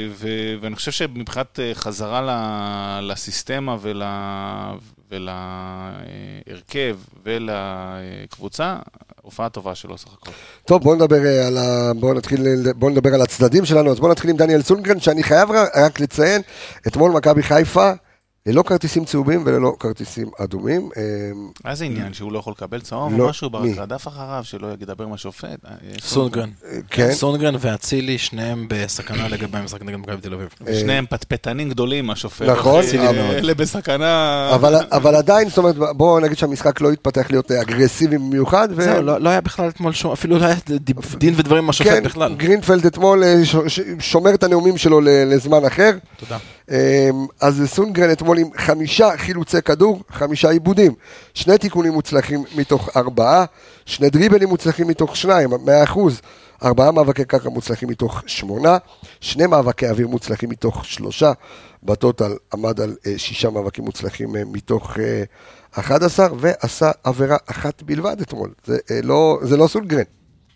ו- 0.10 0.56
ואני 0.62 0.76
חושב 0.76 0.92
שמבחינת 0.92 1.60
אה, 1.60 1.72
חזרה 1.76 3.00
לסיסטמה 3.02 3.78
ול- 3.82 4.04
ולהרכב 5.12 7.00
ולקבוצה, 7.24 8.80
הופעה 9.24 9.50
טובה 9.50 9.76
שלו 9.76 9.98
סך 9.98 10.08
הכל. 10.14 10.32
טוב, 10.66 10.84
בואו 10.84 10.96
נדבר 10.96 11.26
אה, 11.26 12.14
נתחיל, 12.16 12.72
בואו 12.76 12.92
נדבר 12.92 13.14
על 13.14 13.22
הצדדים 13.22 13.66
שלנו, 13.66 13.92
אז 13.92 14.00
בואו 14.00 14.12
נתחיל 14.12 14.30
עם 14.30 14.38
דניאל 14.38 14.62
סונגרן, 14.62 15.00
שאני 15.00 15.24
חייב 15.24 15.50
רק 15.76 16.00
לציין, 16.00 16.42
אתמול 16.88 17.12
מכבי 17.12 17.44
חיפה, 17.44 17.92
ללא 18.48 18.62
כרטיסים 18.62 19.06
צהובים 19.06 19.44
וללא 19.46 19.76
כרטיסים 19.80 20.28
אדומים. 20.40 20.90
אמ, 20.98 21.50
היה 21.64 21.76
זה 21.76 21.86
עניין 21.86 22.14
שהוא 22.14 22.32
לא 22.32 22.40
יכול 22.40 22.54
לקבל 22.58 22.82
צהוב 22.82 23.18
לא, 23.18 23.24
או 23.24 23.30
משהו, 23.30 23.50
ברק 23.50 23.64
מי? 23.64 23.74
רדף 23.74 24.08
אחריו, 24.08 24.42
שלא 24.44 24.68
ידבר 24.82 25.04
עם 25.04 25.14
השופט. 25.14 25.66
אה, 25.66 25.72
סונגרן. 26.02 26.50
כן. 26.90 27.12
סונגרן 27.12 27.56
ואצילי, 27.60 28.18
שניהם 28.18 28.66
בסכנה 28.70 29.28
לגבי 29.28 29.58
המשחק 29.58 29.82
נגד 29.82 29.96
מכבי 29.96 30.22
תל 30.22 30.34
אביב. 30.34 30.50
שניהם 30.80 31.06
פטפטנים 31.10 31.70
גדולים, 31.70 32.10
השופט. 32.10 32.46
נכון, 32.46 32.84
אלה 32.94 33.54
בסכנה. 33.54 34.52
אבל, 34.56 34.76
אבל 34.92 35.16
עדיין, 35.16 35.50
זאת 35.50 35.58
אומרת, 35.58 35.76
בואו 35.76 36.20
נגיד 36.20 36.38
שהמשחק 36.38 36.82
לא 36.82 36.92
התפתח 36.92 37.28
להיות 37.30 37.52
אה, 37.52 37.62
אגרסיבי 37.62 38.18
במיוחד. 38.18 38.70
זהו, 38.82 39.02
לא 39.02 39.22
לא 39.22 39.30
היה 39.30 39.42
בכלל 39.42 39.70
אתמול 39.70 39.94
שום, 39.94 40.12
אפילו 40.12 40.40
לא 40.40 40.46
היה 40.46 40.56
דין 41.18 41.34
ודברים 41.38 41.64
עם 41.64 41.70
השופט 41.70 41.92
כן, 41.92 42.04
בכלל. 42.04 42.36
גרינפלד 42.36 42.86
אתמול 42.86 43.24
אה, 43.24 43.36
שומר 44.00 44.34
את 44.34 44.44
הנאומים 44.44 44.78
שלו 44.78 45.02
לזמן 45.02 45.66
אחר. 45.66 45.92
תודה. 46.18 46.38
אמ, 46.74 47.26
אז 47.42 47.64
סונגרן 47.66 48.12
אתמול 48.12 48.38
עם 48.38 48.48
חמישה 48.58 49.18
חילוצי 49.18 49.62
כדור, 49.62 50.04
חמישה 50.10 50.50
איבודים, 50.50 50.94
שני 51.34 51.58
תיקונים 51.58 51.94
מוצלחים 51.94 52.44
מתוך 52.56 52.90
ארבעה, 52.98 53.46
שני 53.86 54.10
דריבלים 54.10 54.50
מוצלחים 54.50 54.88
מתוך 54.88 55.16
שניים, 55.16 55.50
מאה 55.66 55.84
אחוז, 55.84 56.22
ארבעה 56.64 56.92
מאבקי 56.92 57.26
קרקע 57.26 57.50
מוצלחים 57.50 57.90
מתוך 57.90 58.24
שמונה, 58.26 58.78
שני 59.22 59.48
מאבקי 59.48 59.90
אוויר 59.90 60.08
מוצלחים 60.08 60.50
מתוך 60.50 60.86
שלושה, 60.86 61.32
בטוטל 61.84 62.32
עמד 62.54 62.82
על 62.82 62.96
אה, 63.08 63.14
שישה 63.18 63.50
מאבקים 63.50 63.86
מוצלחים 63.86 64.36
אה, 64.36 64.42
מתוך 64.46 65.00
אה, 65.00 65.24
11, 65.72 66.28
ועשה 66.38 66.92
עבירה 67.04 67.38
אחת 67.46 67.84
בלבד 67.84 68.22
אתמול, 68.22 68.54
זה 68.66 68.78
אה, 68.92 69.00
לא, 69.04 69.40
זה 69.42 69.58
לא 69.58 69.68
סונגרן, 69.68 70.04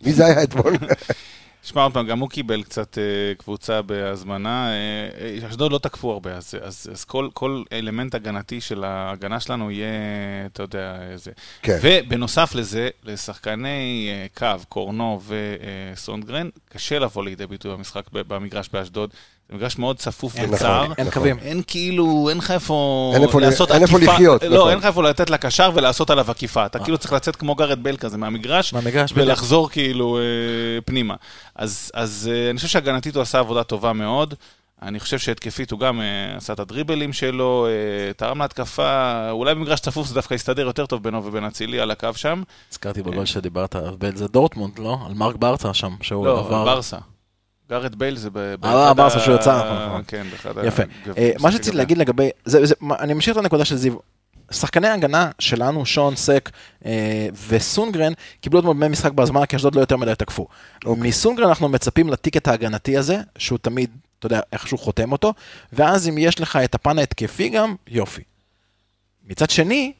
מי 0.01 0.13
זה 0.13 0.25
היה 0.25 0.43
אתמול? 0.43 0.73
שמע, 1.67 1.83
עוד 1.83 1.93
פעם, 1.93 2.07
גם 2.07 2.19
הוא 2.19 2.29
קיבל 2.29 2.63
קצת 2.63 2.97
אה, 2.97 3.35
קבוצה 3.37 3.81
בהזמנה. 3.81 4.69
אה, 4.69 5.41
אה, 5.41 5.47
אשדוד 5.49 5.71
לא 5.71 5.77
תקפו 5.77 6.11
הרבה, 6.11 6.33
אז, 6.35 6.55
אז, 6.61 6.89
אז 6.91 7.05
כל, 7.05 7.29
כל 7.33 7.63
אלמנט 7.71 8.15
הגנתי 8.15 8.61
של 8.61 8.83
ההגנה 8.83 9.39
שלנו 9.39 9.71
יהיה, 9.71 9.87
אתה 10.45 10.63
יודע, 10.63 10.97
איזה... 11.11 11.31
כן. 11.61 11.79
ובנוסף 11.81 12.55
לזה, 12.55 12.89
לשחקני 13.03 14.09
אה, 14.11 14.27
קו, 14.33 14.63
קורנו 14.69 15.21
וסונדגרן, 15.93 16.49
קשה 16.69 16.99
לבוא 16.99 17.23
לידי 17.23 17.47
ביטוי 17.47 17.71
במשחק, 17.71 18.03
במגרש 18.11 18.69
באשדוד. 18.73 19.13
זה 19.49 19.55
מגרש 19.55 19.77
מאוד 19.77 19.97
צפוף 19.97 20.35
וצר. 20.35 20.83
נכון, 20.83 20.95
אין 20.97 21.09
קווים. 21.09 21.37
אין 21.39 21.61
כאילו, 21.67 22.29
אין 22.29 22.37
לך 22.37 22.51
איפה 22.51 23.13
לעשות 23.41 23.71
אין 23.71 23.81
איפה 23.81 23.97
עקיפה. 23.97 24.13
לחיות, 24.13 24.43
לא, 24.43 24.57
נכון. 24.57 24.69
אין 24.69 24.77
לך 24.77 24.85
איפה 24.85 25.03
לתת 25.03 25.29
לקשר 25.29 25.71
ולעשות 25.75 26.09
עליו 26.09 26.31
עקיפה. 26.31 26.65
אתה 26.65 26.79
כאילו 26.79 26.97
צריך 26.97 27.13
לצאת 27.13 27.35
כמו 27.35 27.55
גארד 27.55 27.83
בל 27.83 27.97
כזה 27.97 28.17
מהמגרש. 28.17 28.73
ולחזור 29.13 29.69
כאילו 29.69 30.17
אה, 30.17 30.81
פנימה. 30.85 31.15
אז, 31.55 31.91
אז 31.93 32.29
אה, 32.33 32.49
אני 32.49 32.57
חושב 32.57 32.67
שהגנתית 32.67 33.15
הוא 33.15 33.21
עשה 33.21 33.39
עבודה 33.39 33.63
טובה 33.63 33.93
מאוד. 33.93 34.33
אני 34.81 34.99
חושב 34.99 35.19
שהתקפית 35.19 35.71
הוא 35.71 35.79
גם 35.79 36.01
אה, 36.01 36.37
עשה 36.37 36.53
את 36.53 36.59
הדריבלים 36.59 37.13
שלו, 37.13 37.67
אה, 37.67 38.13
תרם 38.13 38.41
להתקפה, 38.41 39.29
אולי 39.31 39.55
במגרש 39.55 39.79
צפוף 39.79 40.07
זה 40.07 40.15
דווקא 40.15 40.33
יסתדר 40.33 40.65
יותר 40.65 40.85
טוב 40.85 41.03
בינו 41.03 41.25
ובין 41.25 41.45
אצילי 41.45 41.79
על 41.79 41.91
הקו 41.91 42.09
שם. 42.15 42.43
הזכרתי 42.71 43.03
בגול 43.03 43.25
שדיברת 43.25 43.75
עליו, 43.75 43.93
זה 44.15 44.27
דורטמונד, 44.27 44.79
לא? 44.79 44.97
על 45.05 45.13
מארק 45.13 45.35
ברטרה 45.35 45.73
שם, 45.73 45.95
שהוא 46.01 46.25
לא, 46.25 46.39
עבר... 46.39 46.65
ברסה. 46.65 46.97
גארת' 47.69 47.95
בייל 47.95 48.15
זה 48.15 48.29
ב... 48.29 48.37
אה, 48.37 48.57
באחד 48.57 48.97
ברסה 48.97 49.17
ה- 49.17 49.19
שהוא 49.19 49.35
יצא, 49.35 49.57
נכון, 49.65 49.85
נכון. 49.87 50.01
כן, 50.07 50.27
באחד 50.31 50.53
יפה. 50.65 50.83
הגב- 51.05 51.17
אה, 51.17 51.31
מה 51.39 51.51
שרציתי. 51.51 51.77
להגיד 51.77 51.97
לגבי, 51.97 52.29
אני 52.99 53.13
ממשיך 53.13 53.37
את 53.37 53.41
הנקודה 53.41 53.65
של 53.65 53.75
זיו. 53.75 53.93
שחקני 54.51 54.87
ההגנה 54.87 55.31
שלנו, 55.39 55.85
שון, 55.85 56.15
סק 56.15 56.49
אה, 56.85 57.27
וסונגרן, 57.47 58.13
קיבלו 58.41 58.59
אתמול 58.59 58.75
דמי 58.75 58.87
משחק 58.87 59.11
בהזמנה, 59.11 59.45
כי 59.45 59.55
אשדוד 59.55 59.75
לא 59.75 59.79
יותר 59.81 59.97
מדי 59.97 60.13
תקפו. 60.17 60.47
אוקיי. 60.85 61.03
מסונגרן 61.09 61.47
אנחנו 61.47 61.69
מצפים 61.69 62.09
ל 62.09 62.15
ticket 62.15 62.47
ההגנתי 62.47 62.97
הזה, 62.97 63.17
שהוא 63.37 63.59
תמיד, 63.61 63.89
אתה 64.19 64.25
יודע, 64.25 64.39
איכשהו 64.53 64.77
חותם 64.77 65.11
אותו, 65.11 65.33
ואז 65.73 66.09
אם 66.09 66.17
יש 66.17 66.39
לך 66.41 66.55
את 66.55 66.75
הפן 66.75 66.99
ההתקפי 66.99 67.49
גם, 67.49 67.75
יופי. 67.87 68.21
מצד 69.27 69.49
שני, 69.49 69.93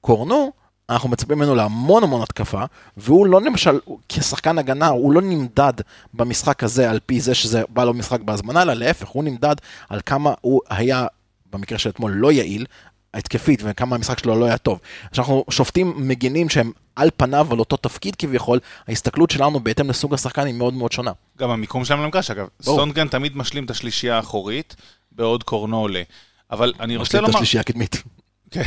קורנו, 0.00 0.52
אנחנו 0.90 1.08
מצפים 1.08 1.38
ממנו 1.38 1.54
להמון 1.54 2.02
המון 2.02 2.22
התקפה, 2.22 2.64
והוא 2.96 3.26
לא 3.26 3.40
למשל, 3.40 3.78
כשחקן 4.08 4.58
הגנה, 4.58 4.88
הוא 4.88 5.12
לא 5.12 5.22
נמדד 5.22 5.72
במשחק 6.14 6.64
הזה 6.64 6.90
על 6.90 7.00
פי 7.06 7.20
זה 7.20 7.34
שזה 7.34 7.62
בא 7.68 7.84
לו 7.84 7.94
משחק 7.94 8.20
בהזמנה, 8.20 8.62
אלא 8.62 8.72
להפך, 8.72 9.08
הוא 9.08 9.24
נמדד 9.24 9.54
על 9.88 10.00
כמה 10.06 10.34
הוא 10.40 10.60
היה, 10.68 11.06
במקרה 11.52 11.78
של 11.78 11.90
אתמול, 11.90 12.12
לא 12.12 12.32
יעיל, 12.32 12.66
התקפית, 13.14 13.60
וכמה 13.64 13.96
המשחק 13.96 14.18
שלו 14.18 14.40
לא 14.40 14.44
היה 14.44 14.58
טוב. 14.58 14.78
כשאנחנו 15.12 15.44
שופטים 15.50 15.94
מגינים 15.96 16.48
שהם 16.48 16.72
על 16.96 17.10
פניו 17.16 17.46
על 17.50 17.58
אותו 17.58 17.76
תפקיד 17.76 18.16
כביכול, 18.16 18.58
ההסתכלות 18.88 19.30
שלנו 19.30 19.60
בהתאם 19.60 19.90
לסוג 19.90 20.14
השחקן 20.14 20.46
היא 20.46 20.54
מאוד 20.54 20.74
מאוד 20.74 20.92
שונה. 20.92 21.12
גם 21.38 21.50
המיקום 21.50 21.84
שלהם 21.84 22.02
למגרש, 22.02 22.30
אגב. 22.30 22.46
ברור. 22.64 22.78
סונגרן 22.78 23.08
תמיד 23.08 23.36
משלים 23.36 23.64
את 23.64 23.70
השלישייה 23.70 24.16
האחורית, 24.16 24.76
בעוד 25.12 25.42
קורנו 25.42 25.78
עולה. 25.80 26.02
אבל 26.50 26.72
אני 26.80 26.96
רוצה 26.96 27.08
משלים 27.08 27.24
את 27.24 27.28
לומר... 27.28 27.38
השלישייה 27.38 27.60
הקדמית. 27.60 28.02
כן. 28.50 28.62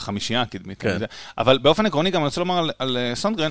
החמישייה 0.00 0.42
הקדמית. 0.42 0.80
כן. 0.80 0.98
אבל 1.38 1.58
באופן 1.58 1.86
עקרוני 1.86 2.10
גם 2.10 2.20
אני 2.20 2.26
רוצה 2.26 2.40
לומר 2.40 2.58
על, 2.58 2.70
על 2.78 2.96
אה, 2.96 3.14
סונדגרן, 3.14 3.50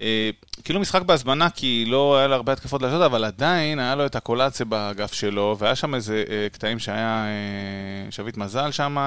אה, 0.00 0.30
כאילו 0.64 0.80
משחק 0.80 1.02
בהזמנה, 1.02 1.50
כי 1.50 1.84
לא 1.88 2.18
היה 2.18 2.26
לו 2.26 2.34
הרבה 2.34 2.52
התקפות 2.52 2.82
לאשדוד, 2.82 3.02
אבל 3.02 3.24
עדיין 3.24 3.78
היה 3.78 3.94
לו 3.94 4.06
את 4.06 4.16
הקולציה 4.16 4.66
באגף 4.66 5.12
שלו, 5.12 5.56
והיה 5.58 5.74
שם 5.74 5.94
איזה 5.94 6.24
אה, 6.28 6.46
קטעים 6.52 6.78
שהיה 6.78 7.24
אה, 7.26 8.10
שביט 8.10 8.36
מזל 8.36 8.70
שם, 8.70 8.98
אה, 8.98 9.04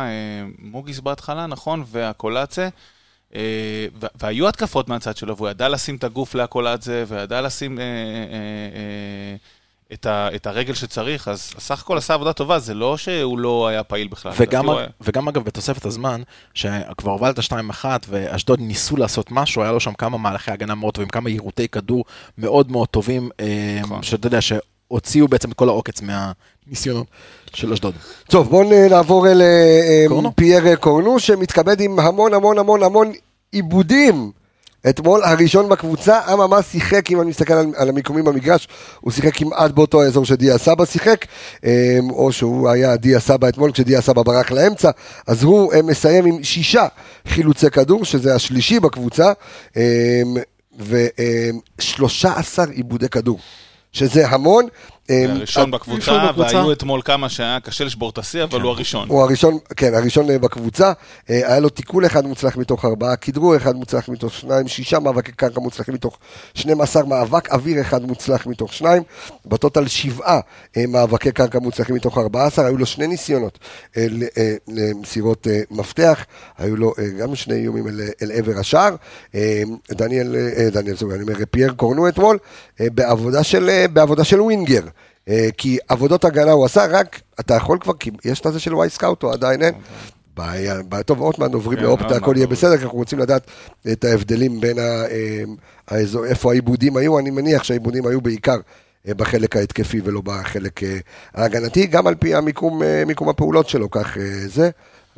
מוגיס 0.59 0.99
בהתחלה, 0.99 1.45
נכון? 1.45 1.83
והקולציה. 1.87 2.69
אה, 3.35 3.87
והיו 4.15 4.47
התקפות 4.47 4.89
מהצד 4.89 5.17
שלו, 5.17 5.37
והוא 5.37 5.49
ידע 5.49 5.69
לשים 5.69 5.95
את 5.95 6.03
הגוף 6.03 6.35
זה, 6.79 7.03
וידע 7.07 7.41
לשים 7.41 7.79
אה, 7.79 7.85
את, 9.93 10.05
ה- 10.05 10.29
את 10.35 10.47
הרגל 10.47 10.73
שצריך, 10.73 11.27
אז 11.27 11.53
סך 11.59 11.81
הכל 11.81 11.97
עשה 11.97 12.13
עבודה 12.13 12.33
טובה, 12.33 12.59
זה 12.59 12.73
לא 12.73 12.97
שהוא 12.97 13.39
לא 13.39 13.67
היה 13.67 13.83
פעיל 13.83 14.07
בכלל. 14.07 14.31
וגם, 14.39 14.69
היה- 14.69 14.87
וגם 15.01 15.27
אגב 15.27 15.43
בתוספת 15.43 15.85
הזמן, 15.85 16.21
שכבר 16.53 17.11
הובלת 17.11 17.39
2-1 17.39 17.49
ואשדוד 18.09 18.59
ניסו 18.61 18.97
לעשות 18.97 19.31
משהו, 19.31 19.61
היה 19.61 19.71
לו 19.71 19.79
שם 19.79 19.93
כמה 19.93 20.17
מהלכי 20.17 20.51
הגנה 20.51 20.75
מאוד 20.75 20.93
טובים, 20.93 21.09
כמה 21.09 21.29
יירוטי 21.29 21.67
כדור 21.67 22.05
מאוד 22.37 22.71
מאוד 22.71 22.87
טובים, 22.87 23.29
אה, 23.39 23.79
נכון. 23.81 24.03
שאתה 24.03 24.27
יודע, 24.27 24.39
שהוציאו 24.41 25.27
בעצם 25.27 25.51
את 25.51 25.55
כל 25.55 25.69
העוקץ 25.69 26.01
מהניסיונות 26.01 27.07
של 27.53 27.73
אשדוד. 27.73 27.95
טוב, 28.29 28.49
בואו 28.49 28.89
נעבור 28.89 29.27
אל 29.27 29.41
אה, 29.41 30.05
קורנו. 30.07 30.35
פייר 30.35 30.75
קורנו, 30.75 31.19
שמתכבד 31.19 31.81
עם 31.81 31.99
המון 31.99 32.33
המון 32.33 32.57
המון 32.57 32.83
המון 32.83 33.11
עיבודים. 33.51 34.31
אתמול 34.89 35.23
הראשון 35.23 35.69
בקבוצה, 35.69 36.19
אממה 36.33 36.61
שיחק, 36.61 37.11
אם 37.11 37.21
אני 37.21 37.29
מסתכל 37.29 37.53
על, 37.53 37.65
על 37.75 37.89
המיקומים 37.89 38.25
במגרש, 38.25 38.67
הוא 38.99 39.11
שיחק 39.11 39.37
כמעט 39.37 39.71
באותו 39.71 40.01
האזור 40.01 40.25
שדיה 40.25 40.57
סבא 40.57 40.85
שיחק, 40.85 41.25
אה, 41.65 41.99
או 42.09 42.31
שהוא 42.31 42.69
היה 42.69 42.95
דיה 42.95 43.19
סבא 43.19 43.49
אתמול 43.49 43.71
כשדיה 43.71 44.01
סבא 44.01 44.23
ברח 44.23 44.51
לאמצע, 44.51 44.91
אז 45.27 45.43
הוא 45.43 45.73
אה, 45.73 45.81
מסיים 45.81 46.25
עם 46.25 46.43
שישה 46.43 46.87
חילוצי 47.27 47.69
כדור, 47.69 48.05
שזה 48.05 48.35
השלישי 48.35 48.79
בקבוצה, 48.79 49.31
אה, 49.77 50.21
ו-13 50.79 52.69
עיבודי 52.71 53.09
כדור, 53.09 53.39
שזה 53.91 54.27
המון. 54.27 54.67
אה, 55.09 55.23
זה 55.27 55.33
הראשון 55.33 55.71
בקבוצה. 55.71 56.31
והיו 56.37 56.71
אתמול 56.71 57.01
כמה 57.05 57.29
שהיה 57.29 57.59
קשה 57.59 57.83
לשבור 57.83 58.09
את 58.09 58.17
השיא, 58.17 58.43
אבל 58.43 58.61
הוא 58.61 58.71
הראשון. 58.71 59.09
הוא 59.09 59.21
הראשון, 59.21 59.57
כן, 59.75 59.93
הראשון 59.93 60.29
אה, 60.29 60.39
בקבוצה, 60.39 60.93
אה, 61.29 61.35
היה 61.47 61.59
לו 61.59 61.69
תיקול 61.69 62.05
אחד 62.05 62.25
מוצלח 62.25 62.57
מתוך 62.57 62.85
ארבעה, 62.85 63.15
כדרור 63.15 63.55
אחד 63.55 63.75
מוצלח 63.75 64.09
מתוך 64.09 64.33
שניים, 64.33 64.67
שישה 64.67 64.99
מאבקי 64.99 65.31
קרקע 65.31 65.59
מוצלחים 65.59 65.93
מתוך 65.93 66.17
12, 66.53 67.03
מאבק 67.03 67.51
אוויר 67.51 67.81
אחד 67.81 68.05
מוצלח 68.05 68.47
מתוך 68.47 68.73
שניים, 68.73 69.03
ב 69.45 69.52
total 69.52 69.87
שבעה 69.87 70.39
אה, 70.77 70.83
מאבקי 70.87 71.31
קרקע 71.31 71.59
מוצלחים 71.59 71.95
מתוך 71.95 72.17
14, 72.17 72.65
היו 72.65 72.77
לו 72.77 72.85
שני 72.85 73.07
ניסיונות 73.07 73.59
אה, 73.97 74.07
אה, 74.37 74.55
למסירות 74.67 75.47
אה, 75.47 75.61
מפתח, 75.71 76.25
היו 76.57 76.75
לו 76.75 76.93
אה, 76.99 77.07
גם 77.07 77.35
שני 77.35 77.55
איומים 77.55 77.87
אל, 77.87 78.01
אל 78.21 78.31
עבר 78.31 78.59
השער, 78.59 78.95
אה, 79.35 79.63
דניאל, 79.91 80.35
אה, 80.35 80.69
דניאל, 80.69 80.95
זוג, 80.95 81.11
אני 81.11 81.21
אומר, 81.21 81.35
פייר 81.51 81.73
קורנו 81.73 82.07
אתמול, 82.07 82.37
אה, 82.81 82.87
בעבודה 82.93 83.43
של, 83.43 83.69
אה, 83.69 83.87
בעבודה 83.87 84.23
של 84.23 84.41
winger. 84.41 84.81
אה, 85.27 85.49
כי 85.57 85.77
עבודות 85.87 86.25
הגנה 86.25 86.51
הוא 86.51 86.65
עשה, 86.65 86.85
רק 86.85 87.21
אתה 87.39 87.55
יכול 87.55 87.77
כבר, 87.79 87.93
כי 87.93 88.11
יש 88.25 88.39
את 88.39 88.45
הזה 88.45 88.59
של 88.59 88.75
Wyscout 88.75 89.23
או 89.23 89.31
עדיין 89.31 89.61
אין. 89.61 89.73
בעיה, 90.37 90.83
בעיה, 90.89 91.03
טוב, 91.03 91.19
עוד 91.19 91.35
מעט 91.37 91.53
עוברים 91.53 91.77
כן, 91.77 91.83
לאופטה, 91.83 92.15
הכל 92.15 92.33
יהיה. 92.35 92.47
בסדר, 92.47 92.77
כי 92.77 92.83
אנחנו 92.83 92.97
רוצים 92.97 93.19
לדעת 93.19 93.47
את 93.91 94.03
ההבדלים 94.03 94.59
בין 94.61 94.79
אה, 94.79 95.05
האזור, 95.87 96.25
איפה 96.25 96.51
העיבודים 96.51 96.97
היו, 96.97 97.19
אני 97.19 97.29
מניח 97.29 97.63
שהעיבודים 97.63 98.07
היו 98.07 98.21
בעיקר 98.21 98.57
אה, 99.07 99.13
בחלק 99.13 99.55
ההתקפי 99.55 100.01
ולא 100.03 100.21
בחלק 100.21 100.79
ההגנתי, 101.33 101.87
גם 101.87 102.07
על 102.07 102.15
פי 102.15 102.35
המיקום 102.35 102.81
מיקום 103.07 103.29
הפעולות 103.29 103.69
שלו, 103.69 103.91
כך 103.91 104.17
זה, 104.45 104.69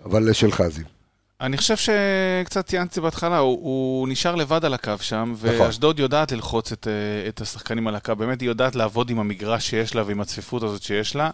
אבל 0.06 0.34
שלך 0.34 0.64
זיו. 0.68 0.99
אני 1.42 1.58
חושב 1.58 1.76
שקצת 1.78 2.68
ציינתי 2.68 3.02
בהתחלה, 3.02 3.38
הוא, 3.38 3.60
הוא 3.62 4.08
נשאר 4.08 4.36
לבד 4.36 4.66
על 4.66 4.74
הקו 4.74 4.94
שם, 5.02 5.34
נכון. 5.36 5.62
ואשדוד 5.62 6.00
יודעת 6.00 6.32
ללחוץ 6.32 6.72
את, 6.72 6.88
אה, 6.88 7.30
את 7.30 7.42
השחקנים 7.42 7.88
על 7.88 7.96
הקו, 7.96 8.16
באמת 8.16 8.42
היא 8.42 8.50
יודעת 8.50 8.76
לעבוד 8.76 9.10
עם 9.10 9.20
המגרש 9.20 9.70
שיש 9.70 9.96
לה 9.96 10.04
ועם 10.06 10.22
הצפיפות 10.22 10.64
הזאת 10.64 10.82
שיש 10.82 11.16
לה. 11.16 11.30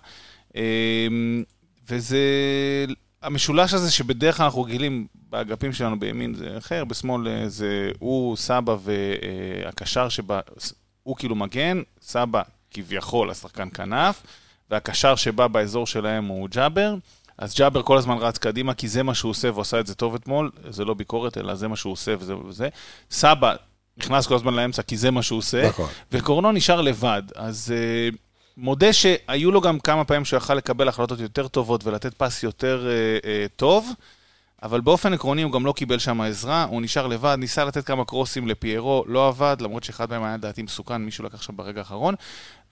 אה, 0.56 1.08
וזה, 1.90 2.20
המשולש 3.22 3.74
הזה 3.74 3.92
שבדרך 3.92 4.38
כלל 4.38 4.44
אנחנו 4.44 4.64
רגילים 4.64 5.08
באגפים 5.30 5.74
שלנו 5.74 6.00
בימין 6.00 6.34
זה 6.34 6.58
אחר, 6.58 6.86
בשמאל 6.86 7.28
אה, 7.28 7.50
זה 7.50 7.92
הוא, 8.00 8.38
סבא 8.38 8.76
והקשר 8.82 10.10
שבה, 10.10 10.40
הוא 11.04 11.16
כאילו 11.16 11.36
מגן, 11.36 11.82
סבא 12.02 12.42
כביכול 12.72 13.30
השחקן 13.30 13.68
כנף, 13.74 14.24
והקשר 14.72 15.16
שבא 15.16 15.48
באזור 15.48 15.88
שלהם 15.88 16.26
הוא 16.26 16.50
ג'אבר. 16.52 16.96
אז 17.38 17.56
ג'אבר 17.56 17.82
כל 17.82 17.98
הזמן 17.98 18.18
רץ 18.18 18.38
קדימה, 18.38 18.74
כי 18.74 18.88
זה 18.88 19.04
מה 19.04 19.16
שהוא 19.16 19.30
עושה, 19.30 19.52
והוא 19.52 19.62
עשה 19.62 19.80
את 19.80 19.88
זה 19.88 19.96
טוב 19.96 20.16
אתמול, 20.16 20.52
זה 20.70 20.86
לא 20.86 20.94
ביקורת, 20.94 21.38
אלא 21.38 21.56
זה 21.56 21.68
מה 21.68 21.76
שהוא 21.76 21.94
עושה 21.94 22.14
וזה 22.20 22.38
וזה. 22.38 22.70
סבא 23.12 23.56
נכנס 23.98 24.28
כל 24.28 24.36
הזמן 24.36 24.54
לאמצע, 24.54 24.82
כי 24.82 24.98
זה 24.98 25.12
מה 25.12 25.24
שהוא 25.24 25.38
עושה, 25.38 25.68
נכון. 25.68 25.90
וקורנו 26.12 26.52
נשאר 26.52 26.82
לבד. 26.82 27.24
אז 27.36 27.74
uh, 28.14 28.16
מודה 28.58 28.94
שהיו 28.94 29.52
לו 29.52 29.62
גם 29.62 29.80
כמה 29.80 30.04
פעמים 30.04 30.26
שהוא 30.26 30.38
יכל 30.38 30.54
לקבל 30.54 30.88
החלטות 30.88 31.20
יותר 31.20 31.48
טובות 31.48 31.86
ולתת 31.86 32.14
פס 32.14 32.44
יותר 32.44 32.88
uh, 32.88 33.26
uh, 33.26 33.28
טוב, 33.56 33.90
אבל 34.64 34.82
באופן 34.82 35.14
עקרוני 35.14 35.42
הוא 35.42 35.52
גם 35.52 35.66
לא 35.66 35.72
קיבל 35.72 36.00
שם 36.00 36.22
עזרה, 36.22 36.64
הוא 36.64 36.82
נשאר 36.82 37.08
לבד, 37.08 37.36
ניסה 37.40 37.66
לתת 37.66 37.86
כמה 37.86 38.06
קרוסים 38.06 38.48
לפיירו, 38.48 39.04
לא 39.08 39.28
עבד, 39.28 39.58
למרות 39.60 39.84
שאחד 39.84 40.10
מהם 40.10 40.24
היה 40.24 40.38
לדעתי 40.38 40.62
מסוכן, 40.62 41.02
מישהו 41.02 41.26
לקח 41.26 41.42
שם 41.42 41.58
ברגע 41.58 41.80
האחרון, 41.80 42.16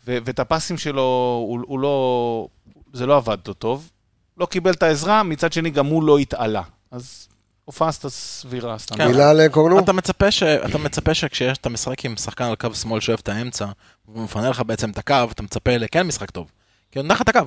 ו- 0.08 0.18
ואת 0.26 0.40
הפסים 0.40 0.78
שלו, 0.78 1.02
הוא, 1.48 1.60
הוא 1.68 1.80
לא... 1.80 2.48
זה 2.94 3.06
לא 3.06 3.18
עבד 3.18 3.38
לו 3.48 3.54
טוב. 3.54 3.90
לא 4.38 4.46
קיבל 4.46 4.72
את 4.72 4.84
העזרה, 4.84 5.24
מצד 5.24 5.54
שני 5.54 5.70
גם 5.70 5.86
הוא 5.86 6.04
לא 6.04 6.18
התעלה. 6.18 6.62
אז 6.92 7.28
הופעה 7.66 7.92
סט- 7.92 8.08
סבירה, 8.08 8.78
סתם. 8.80 8.96
כן. 8.98 9.08
מילה 9.08 9.34
לקורנו? 9.34 9.80
אתה 9.80 9.94
מצפה, 9.94 10.32
ש... 10.32 10.44
אתה 10.44 10.78
מצפה 10.78 11.14
שכשיש 11.14 11.58
אתה 11.58 11.70
משחק 11.70 12.06
עם 12.06 12.18
שחקן 12.18 12.44
על 12.44 12.56
קו 12.56 12.76
שמאל 12.76 13.00
שאוהב 13.00 13.20
את 13.24 13.30
האמצע, 13.30 13.66
והוא 14.08 14.24
מפנה 14.24 14.50
לך 14.50 14.62
בעצם 14.66 14.90
את 14.90 14.98
הקו, 14.98 15.16
אתה 15.32 15.44
מצפה 15.44 15.78
לכן 15.78 16.08
משחק 16.08 16.32
טוב. 16.32 16.52
כי 16.92 17.00
הוא 17.00 17.08
נח 17.08 17.22
את 17.22 17.30
הקו, 17.30 17.40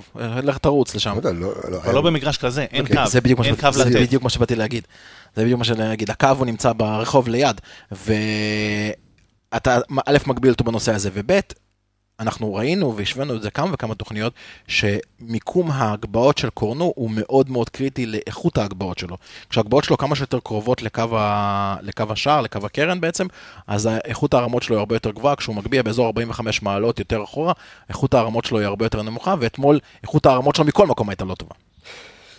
לך 0.43 0.59
תרוץ 0.59 0.95
לשם. 0.95 1.11
לא 1.11 1.17
יודע, 1.17 1.33
לא, 1.33 1.53
לא, 1.71 1.77
אבל 1.79 1.95
לא 1.95 2.03
במגרש 2.03 2.37
כזה, 2.37 2.63
אין 2.63 2.83
אוקיי, 2.83 2.97
קו, 2.97 3.11
זה 3.11 3.19
אין 3.45 3.57
קו 3.57 3.73
זה 3.73 3.85
לתת. 3.85 4.01
בדיוק 4.01 4.23
מה 4.23 4.31
שבאתי 4.31 4.55
להגיד. 4.57 4.87
זה 5.37 5.45
בדיוק 5.45 5.59
מה 5.59 5.65
שבאתי 5.65 5.83
להגיד. 5.83 6.11
הקו 6.11 6.27
הוא 6.39 6.47
נמצא 6.47 6.73
ברחוב 6.73 7.29
ליד, 7.29 7.61
ואתה 7.93 9.79
א', 10.07 10.17
מגביל 10.27 10.51
אותו 10.51 10.65
בנושא 10.65 10.95
הזה, 10.95 11.11
וב', 11.13 11.41
אנחנו 12.21 12.55
ראינו 12.55 12.97
והשווינו 12.97 13.35
את 13.37 13.43
זה 13.43 13.51
כמה 13.51 13.71
וכמה 13.73 13.95
תוכניות, 13.95 14.33
שמיקום 14.69 15.71
ההגבהות 15.71 16.39
של 16.39 16.51
קורנו 16.51 16.93
הוא 16.97 17.11
מאוד 17.15 17.51
מאוד 17.51 17.69
קריטי 17.69 18.07
לאיכות 18.07 18.59
ההגבהות 18.59 18.99
שלו. 18.99 19.17
כשההגבהות 19.51 19.85
שלו 19.85 19.97
כמה 19.97 20.17
שיותר 20.17 20.41
קרובות 20.41 20.83
לקו, 20.83 21.19
ה... 21.19 21.77
לקו 21.83 22.05
השער, 22.11 22.41
לקו 22.41 22.59
הקרן 22.65 23.01
בעצם, 23.01 23.27
אז 23.67 23.89
איכות 24.05 24.35
הרמות 24.35 24.63
שלו 24.63 24.77
היא 24.77 24.81
הרבה 24.81 24.97
יותר 24.97 25.11
גבוהה, 25.11 25.37
כשהוא 25.37 25.57
מגביה 25.57 25.83
באזור 25.83 26.07
45 26.07 26.63
מעלות 26.63 26.99
יותר 26.99 27.25
אחורה, 27.25 27.53
איכות 27.89 28.15
הרמות 28.15 28.45
שלו 28.45 28.59
היא 28.59 28.67
הרבה 28.67 28.85
יותר 28.85 29.03
נמוכה, 29.03 29.35
ואתמול 29.41 29.79
איכות 30.03 30.27
הרמות 30.27 30.57
שלו 30.57 30.65
מכל 30.65 30.87
מקום 30.87 31.09
הייתה 31.09 31.25
לא 31.25 31.35
טובה. 31.35 31.55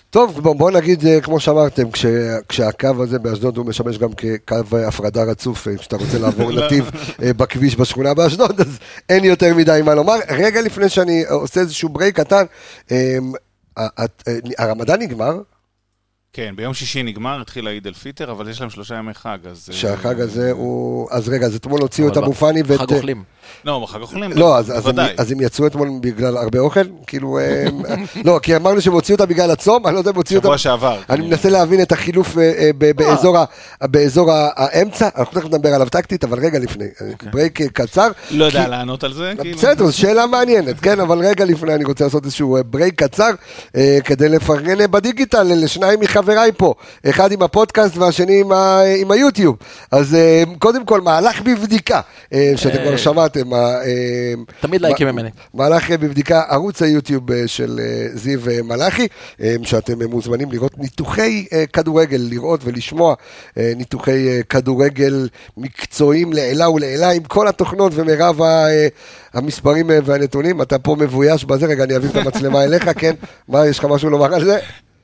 טוב, 0.10 0.40
בואו 0.40 0.56
בוא 0.56 0.72
נגיד, 0.72 1.06
אה, 1.06 1.22
כמו 1.22 1.40
שאמרתם, 1.40 1.92
כש, 1.92 2.06
כשהקו 2.50 3.04
הזה 3.04 3.20
באשדוד 3.20 3.58
הוא 3.58 3.66
משמש 3.66 3.98
גם 3.98 4.14
כקו 4.14 4.56
אה, 4.74 4.88
הפרדה 4.88 5.24
רצוף, 5.24 5.68
אה, 5.68 5.78
כשאתה 5.78 5.96
רוצה 5.96 6.20
לעבור 6.20 6.52
נתיב 6.58 6.92
אה, 7.24 7.34
בכביש 7.34 7.76
בשכונה 7.76 8.14
באשדוד, 8.14 8.62
אז 8.62 8.80
אין 9.10 9.24
יותר 9.24 9.56
מדי 9.56 9.82
מה 9.86 9.96
לומר. 9.96 10.16
רגע 10.30 10.62
לפני 10.62 10.90
שאני 10.90 11.26
עושה 11.30 11.60
איזשהו 11.60 11.90
ברייק 11.90 12.20
קטן, 12.20 12.46
הרמדאן 14.58 15.02
נגמר, 15.02 15.42
כן, 16.34 16.54
ביום 16.56 16.74
שישי 16.74 17.04
נגמר, 17.04 17.42
התחיל 17.42 17.68
ה 17.68 17.88
عيد 17.88 17.94
الفطر, 17.94 18.32
אבל 18.32 18.50
יש 18.50 18.62
להם 18.62 18.70
שלושה 18.70 18.96
ימי 18.96 19.14
חג, 19.14 19.38
אז... 19.52 19.68
אה, 19.70 19.76
שהחג 19.76 20.22
הזה 20.22 20.52
הוא... 20.52 21.08
אז 21.12 21.30
רגע, 21.30 21.46
אז 21.46 21.56
אתמול 21.56 21.82
הוציאו 21.82 22.08
את 22.08 22.18
אבו 22.18 22.34
פאני 22.34 22.62
ואת... 22.66 22.80
חג 22.80 22.94
אוכלים. 22.94 23.24
לא, 23.66 23.80
בחג 23.84 24.02
אוכלים, 24.02 24.32
לא, 24.32 24.58
אז, 24.58 24.78
אז, 24.78 24.88
הם. 24.88 24.96
אז 25.18 25.32
הם 25.32 25.42
יצאו 25.42 25.68
אתמול 25.68 25.90
בגלל 26.02 26.38
הרבה 26.38 26.60
אוכל? 26.60 26.82
כאילו, 27.08 27.40
אה, 27.40 27.66
לא, 28.26 28.40
כי 28.44 28.56
אמרנו 28.56 28.82
שהם 28.82 28.94
הוציאו 28.94 29.16
אותם 29.20 29.30
בגלל 29.30 29.52
הצום, 29.52 29.88
אני 29.88 29.94
לא 29.94 30.00
יודע 30.00 30.12
אם 30.12 30.16
הוציאו 30.16 30.38
אותם... 30.38 30.48
שבוע 30.48 30.58
שעבר. 30.58 30.96
אני 30.96 31.18
כנראה. 31.18 31.30
מנסה 31.30 31.50
להבין 31.50 31.82
את 31.82 31.92
החילוף 31.92 32.38
אה, 32.38 32.44
אה, 32.44 32.70
ב- 32.78 32.92
באזור 32.92 33.38
ה- 33.38 33.46
באזור 33.88 34.32
האמצע, 34.34 35.10
אנחנו 35.18 35.42
תכף 35.42 35.48
נדבר 35.48 35.70
עליו 35.74 35.88
טקטית, 35.90 36.24
אבל 36.24 36.40
רגע 36.40 36.60
לפני, 36.60 36.86
break 37.32 37.62
אה, 37.62 37.70
קצר. 37.74 38.08
לא 38.32 38.46
יודע 38.46 38.68
לענות 38.68 39.04
על 39.04 39.14
זה, 39.14 39.34
כאילו. 39.42 39.58
בסדר, 39.58 39.86
זו 39.86 39.98
שאלה 39.98 40.26
מעניינת, 40.26 40.80
כן, 40.80 41.00
אבל 41.00 41.20
רגע 41.20 41.46
לפני 41.46 41.74
אני 41.76 41.84
רוצה 41.84 42.04
לעשות 42.04 42.26
איזשהו 42.26 42.56
אה, 42.58 42.64
break 42.64 43.04
קצר, 43.04 43.30
אה, 43.76 43.98
כדי 44.06 44.30
לפרגן 44.30 44.82
אה, 44.82 44.88
בדיגיטל 44.88 45.44
לשניים 45.44 46.02
מחבריי 46.18 46.52
פה, 46.58 46.74
אחד 47.10 47.32
עם 47.32 47.42
הפודקאסט 47.42 47.98
והשני 47.98 48.40
עם 48.42 48.52
ה- 48.52 48.82
עם 48.98 49.12
היוטיוב. 49.12 49.56
אז 49.92 50.16
אה, 50.16 50.44
קודם 50.60 50.86
כל, 50.86 51.02
מהלך 51.02 51.42
בבדיקה, 51.42 52.02
אה, 52.34 52.54
שאתם 52.56 52.84
כבר 52.84 52.98
שמעתם. 52.98 53.54
אה, 53.54 53.60
תמיד 54.62 54.82
לייקים 54.82 55.08
מה- 55.08 55.12
ממני. 55.14 55.30
מהלך 55.54 55.92
בבדיקה, 55.92 56.42
ערוץ 56.50 56.82
היוטיוב 56.82 57.24
של 57.46 57.80
זיו 58.14 58.40
מלאכי, 58.64 59.08
שאתם 59.64 60.04
מוזמנים 60.10 60.52
לראות 60.52 60.78
ניתוחי 60.78 61.46
כדורגל, 61.74 62.28
לראות 62.30 62.60
ולשמוע 62.64 63.14
ניתוחי 63.58 64.28
כדורגל 64.50 65.28
מקצועיים 65.58 66.34
לעילה 66.34 66.70
ולעילה 66.70 67.12
עם 67.12 67.24
כל 67.24 67.48
התוכנות 67.48 67.92
ומרב 67.96 68.42
ה- 68.42 68.68
המספרים 69.34 69.90
והנתונים. 70.06 70.62
אתה 70.62 70.80
פה 70.80 70.96
מבויש 71.00 71.46
בזה, 71.46 71.66
רגע, 71.66 71.84
אני 71.84 71.94
אעביר 71.94 72.10
את 72.12 72.16
המצלמה 72.16 72.64
אליך, 72.64 72.90
כן? 72.98 73.14
מה, 73.50 73.68
יש 73.68 73.80
לך 73.80 73.86
משהו 73.86 74.10
לומר 74.10 74.34
על 74.36 74.46
זה? 74.46 74.60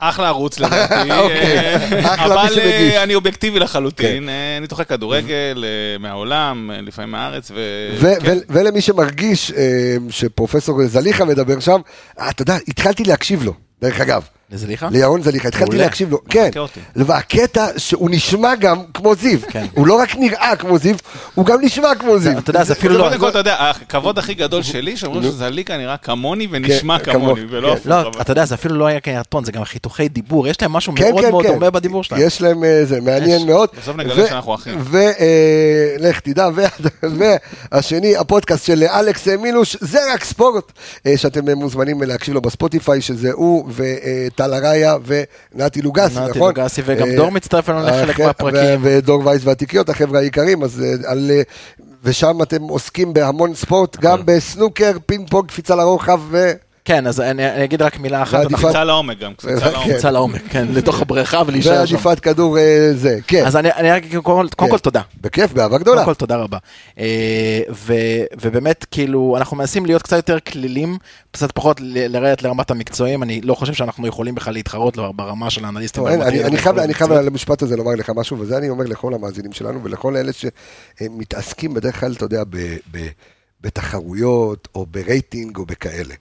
אחלה 0.08 0.28
ערוץ 0.28 0.58
לדעתי, 0.60 1.12
אוקיי, 1.20 1.58
אה, 1.58 2.24
אבל. 2.24 2.58
אה, 2.58 3.02
אני 3.02 3.14
אובייקטיבי 3.14 3.58
לחלוטין, 3.58 4.28
אה, 4.28 4.58
ניתוחי 4.60 4.84
כדורגל 4.84 5.64
אה, 5.64 5.98
מהעולם, 5.98 6.70
לפעמים 6.82 7.10
מהארץ, 7.10 7.50
כן. 8.00 8.38
ולמי 8.48 8.80
שמרגיש 8.80 9.52
שפרופסור 10.10 10.86
זליכה 10.86 11.24
מדבר 11.24 11.60
שם, 11.60 11.80
אתה 12.30 12.42
יודע, 12.42 12.56
התחלתי 12.68 13.04
להקשיב 13.04 13.42
לו, 13.42 13.54
דרך 13.84 14.00
אגב. 14.00 14.22
לזליכה? 14.50 14.88
לירון 14.90 15.22
זליכה, 15.22 15.48
התחלתי. 15.48 15.76
להקשיב 15.76 16.10
לו, 16.10 16.18
כן. 16.30 16.50
והקטע 16.96 17.66
שהוא 17.76 18.10
נשמע 18.10 18.54
גם 18.54 18.82
כמו 18.94 19.14
זיו, 19.14 19.38
כן. 19.50 19.66
הוא 19.74 19.86
לא 19.86 19.94
רק 19.94 20.16
נראה 20.16 20.56
כמו 20.56 20.78
זיו, 20.78 20.96
הוא 21.34 21.46
גם 21.46 21.58
נשמע 21.62 21.94
כמו 21.94 22.18
זיו. 22.18 22.38
אתה 22.38 22.50
יודע, 22.50 22.64
זה 22.64 22.72
אפילו 22.72 22.98
לא... 22.98 23.04
קודם 23.08 23.20
כל, 23.20 23.28
אתה 23.28 23.38
יודע, 23.38 23.70
הכבוד 23.70 24.18
הכי 24.18 24.34
גדול 24.34 24.62
שלי, 24.62 24.96
שאומרים 24.96 25.22
שזליקה 25.22 25.76
נראה 25.76 25.96
כמוני 25.96 26.48
ונשמע 26.50 26.98
כן, 26.98 27.12
כמוני, 27.12 27.40
כמוני, 27.40 27.46
ולא 27.50 27.68
כן. 27.68 27.74
הפוך. 27.74 27.86
לא, 27.86 28.20
אתה 28.20 28.32
יודע, 28.32 28.44
זה 28.44 28.54
אפילו 28.54 28.74
לא 28.74 28.86
היה 28.86 29.00
קרטון, 29.00 29.44
זה 29.44 29.52
גם 29.52 29.64
חיתוכי 29.64 30.08
דיבור, 30.08 30.48
יש 30.48 30.62
להם 30.62 30.72
משהו 30.72 30.92
מאוד 30.92 31.30
מאוד 31.30 31.46
כן. 31.46 31.52
דומה 31.52 31.70
בדיבור 31.70 32.04
שלהם. 32.04 32.20
יש 32.20 32.42
להם 32.42 32.64
אה, 32.64 32.84
זה, 32.84 33.00
מעניין. 33.00 33.46
מאוד. 33.46 33.68
בסוף 33.82 33.96
נגלה 33.96 34.28
שאנחנו 34.28 34.54
אחים. 34.54 34.82
ולך 36.00 36.20
תדע, 36.20 36.48
ו- 36.54 36.62
והשני, 37.72 38.16
הפודקאסט 38.16 38.66
של 38.66 38.82
אלכס 38.82 39.28
מילוש, 39.28 39.76
זה 39.80 39.98
רק 40.14 40.24
ספורט, 40.24 40.72
אה, 41.06 41.16
שאתם 41.16 41.48
אה, 41.48 41.54
מוזמנים 41.54 42.02
להקשיב 42.02 42.34
לו 42.34 42.40
בספוטיפיי, 42.40 43.00
שזה 43.00 43.30
הוא 43.32 43.64
וטל 43.74 44.54
אריה 44.54 44.96
ונתי 45.06 45.82
לוגסי, 45.82 46.20
נתי 46.20 46.30
נכון? 46.30 46.54
לוגסי, 46.56 46.82
וגם 46.84 47.08
אה, 47.08 47.16
דור 47.16 47.30
מצטרף 47.30 47.70
אלינו 47.70 47.86
לחלק 47.86 48.20
מהפרקים. 48.20 48.80
ודור 48.82 49.26
וייס 49.26 49.42
והתיקיות, 49.44 49.88
החבר'ה 49.88 50.20
היקרים, 50.20 50.62
אז 50.62 50.82
אה, 50.82 51.10
על... 51.10 51.30
אה, 51.30 51.42
ושם 52.04 52.42
אתם 52.42 52.62
עוסקים 52.62 53.14
בהמון 53.14 53.54
ספורט, 53.54 53.96
גם 53.96 54.20
בסנוקר, 54.24 54.92
פינג 55.06 55.30
פונג, 55.30 55.48
קפיצה 55.48 55.74
לרוחב 55.74 56.20
ו... 56.30 56.52
כן, 56.84 57.06
אז 57.06 57.20
אני 57.20 57.50
אני 57.50 57.64
אגיד 57.64 57.82
רק 57.82 57.98
מילה 57.98 58.22
אחת. 58.22 58.40
אנחנו- 58.40 58.56
קפיצה 58.68 58.84
לעומק 58.84 59.18
גם, 59.18 59.34
קפיצה 59.34 59.60
כן. 59.60 59.72
לעומק. 59.72 59.90
קפיצה 59.90 60.10
לעומק, 60.10 60.42
כן, 60.50 60.66
לתוך 60.70 61.00
הבריכה 61.02 61.42
ולהישאר 61.46 61.86
שם. 61.86 61.94
ועדיפת 61.94 62.20
כדור 62.20 62.58
אה, 62.58 62.90
זה, 62.94 63.18
כן. 63.26 63.46
אז 63.46 63.56
אני 63.56 63.72
אני 63.72 63.90
רק, 63.90 64.02
קודם 64.22 64.48
כל- 64.56 64.68
כל 64.70 64.78
תודה. 64.78 65.00
בכיף, 65.20 65.52
באהבה 65.52 65.78
גדולה. 65.78 65.96
קודם 66.04 66.14
כל 66.14 66.18
תודה 66.18 66.36
רבה. 66.36 66.58
אה, 66.98 67.04
ו- 67.70 67.94
ובאמת, 68.40 68.86
כאילו, 68.90 69.34
אנחנו 69.38 69.56
מנסים 69.56 69.86
להיות 69.86 70.02
קצת 70.02 70.16
יותר 70.16 70.40
כלילים, 70.40 70.98
קצת 71.30 71.52
פחות 71.52 71.80
ל- 71.80 72.06
לרדת 72.16 72.42
לרמת 72.42 72.70
המקצועיים, 72.70 73.22
אני 73.22 73.40
לא 73.40 73.54
חושב 73.54 73.72
שאנחנו 73.72 74.06
יכולים 74.06 74.34
בכלל 74.34 74.54
להתחרות 74.54 74.96
ברמה 75.16 75.50
של 75.50 75.64
האנליסטים. 75.64 76.02
לא, 76.06 76.08
אני, 76.12 76.56
חייב. 76.92 77.12
על 77.12 77.26
המשפט 77.26 77.62
הזה 77.62 77.76
לומר 77.76 77.94
לך 77.94 78.10
משהו, 78.16 78.38
וזה 78.40 78.56
אני 78.58 78.68
אומר 78.68 78.84
לכל 78.84 79.14
המאזינים 79.14 79.52
שלנו 79.52 79.84
ולכל 79.84 80.16
אלה 80.16 80.32
שמתעסקים 80.32 81.74
בדרך 81.74 82.00
כלל, 82.00 82.12
אתה 82.12 82.24
יודע, 82.24 82.42
ב, 82.50 82.56
ב, 82.90 83.06
בתחרויות 83.60 84.68
או 84.74 84.86
ברייטינג 84.90 85.56
או 85.56 85.66
בכאלה. 85.66 86.14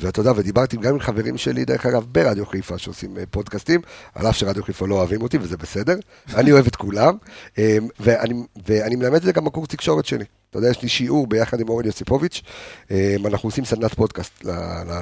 ואתה 0.00 0.20
יודע, 0.20 0.32
ודיברתי 0.36 0.76
גם 0.76 0.94
עם 0.94 1.00
חברים 1.00 1.36
שלי, 1.36 1.64
דרך 1.64 1.86
אגב, 1.86 2.06
ברדיו 2.12 2.46
חיפה 2.46 2.78
שעושים 2.78 3.18
אה, 3.18 3.22
פודקאסטים, 3.30 3.80
על 4.14 4.28
אף 4.28 4.36
שרדיו 4.36 4.62
חיפה 4.62 4.86
לא 4.88 4.94
אוהבים 4.94 5.22
אותי, 5.22 5.38
וזה 5.38 5.56
בסדר, 5.56 5.96
אני 6.34 6.52
אוהב 6.52 6.66
את 6.66 6.76
כולם, 6.76 7.16
אה, 7.58 7.78
ואני, 8.00 8.34
ואני 8.66 8.96
מלמד 8.96 9.16
את 9.16 9.22
זה 9.22 9.32
גם 9.32 9.44
בקורס 9.44 9.68
תקשורת 9.68 10.06
שלי. 10.06 10.24
אתה 10.50 10.58
יודע, 10.58 10.70
יש 10.70 10.82
לי 10.82 10.88
שיעור 10.88 11.26
ביחד 11.26 11.60
עם 11.60 11.68
אורן 11.68 11.84
יוסיפוביץ', 11.84 12.42
אה, 12.90 13.16
אנחנו 13.24 13.46
עושים 13.48 13.64
סדנת 13.64 13.94
פודקאסט 13.94 14.44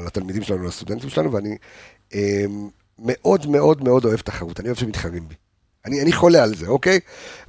לתלמידים 0.06 0.42
שלנו, 0.42 0.64
לסטודנטים 0.64 1.10
שלנו, 1.10 1.32
ואני 1.32 1.56
אה, 2.14 2.44
מאוד 2.98 3.46
מאוד 3.46 3.84
מאוד 3.84 4.04
אוהב 4.04 4.20
תחרות, 4.20 4.60
אני 4.60 4.68
אוהב 4.68 4.78
שמתחרים 4.78 5.28
בי. 5.28 5.34
אני, 5.84 6.02
אני 6.02 6.12
חולה 6.12 6.42
על 6.42 6.54
זה, 6.54 6.66
אוקיי? 6.66 7.00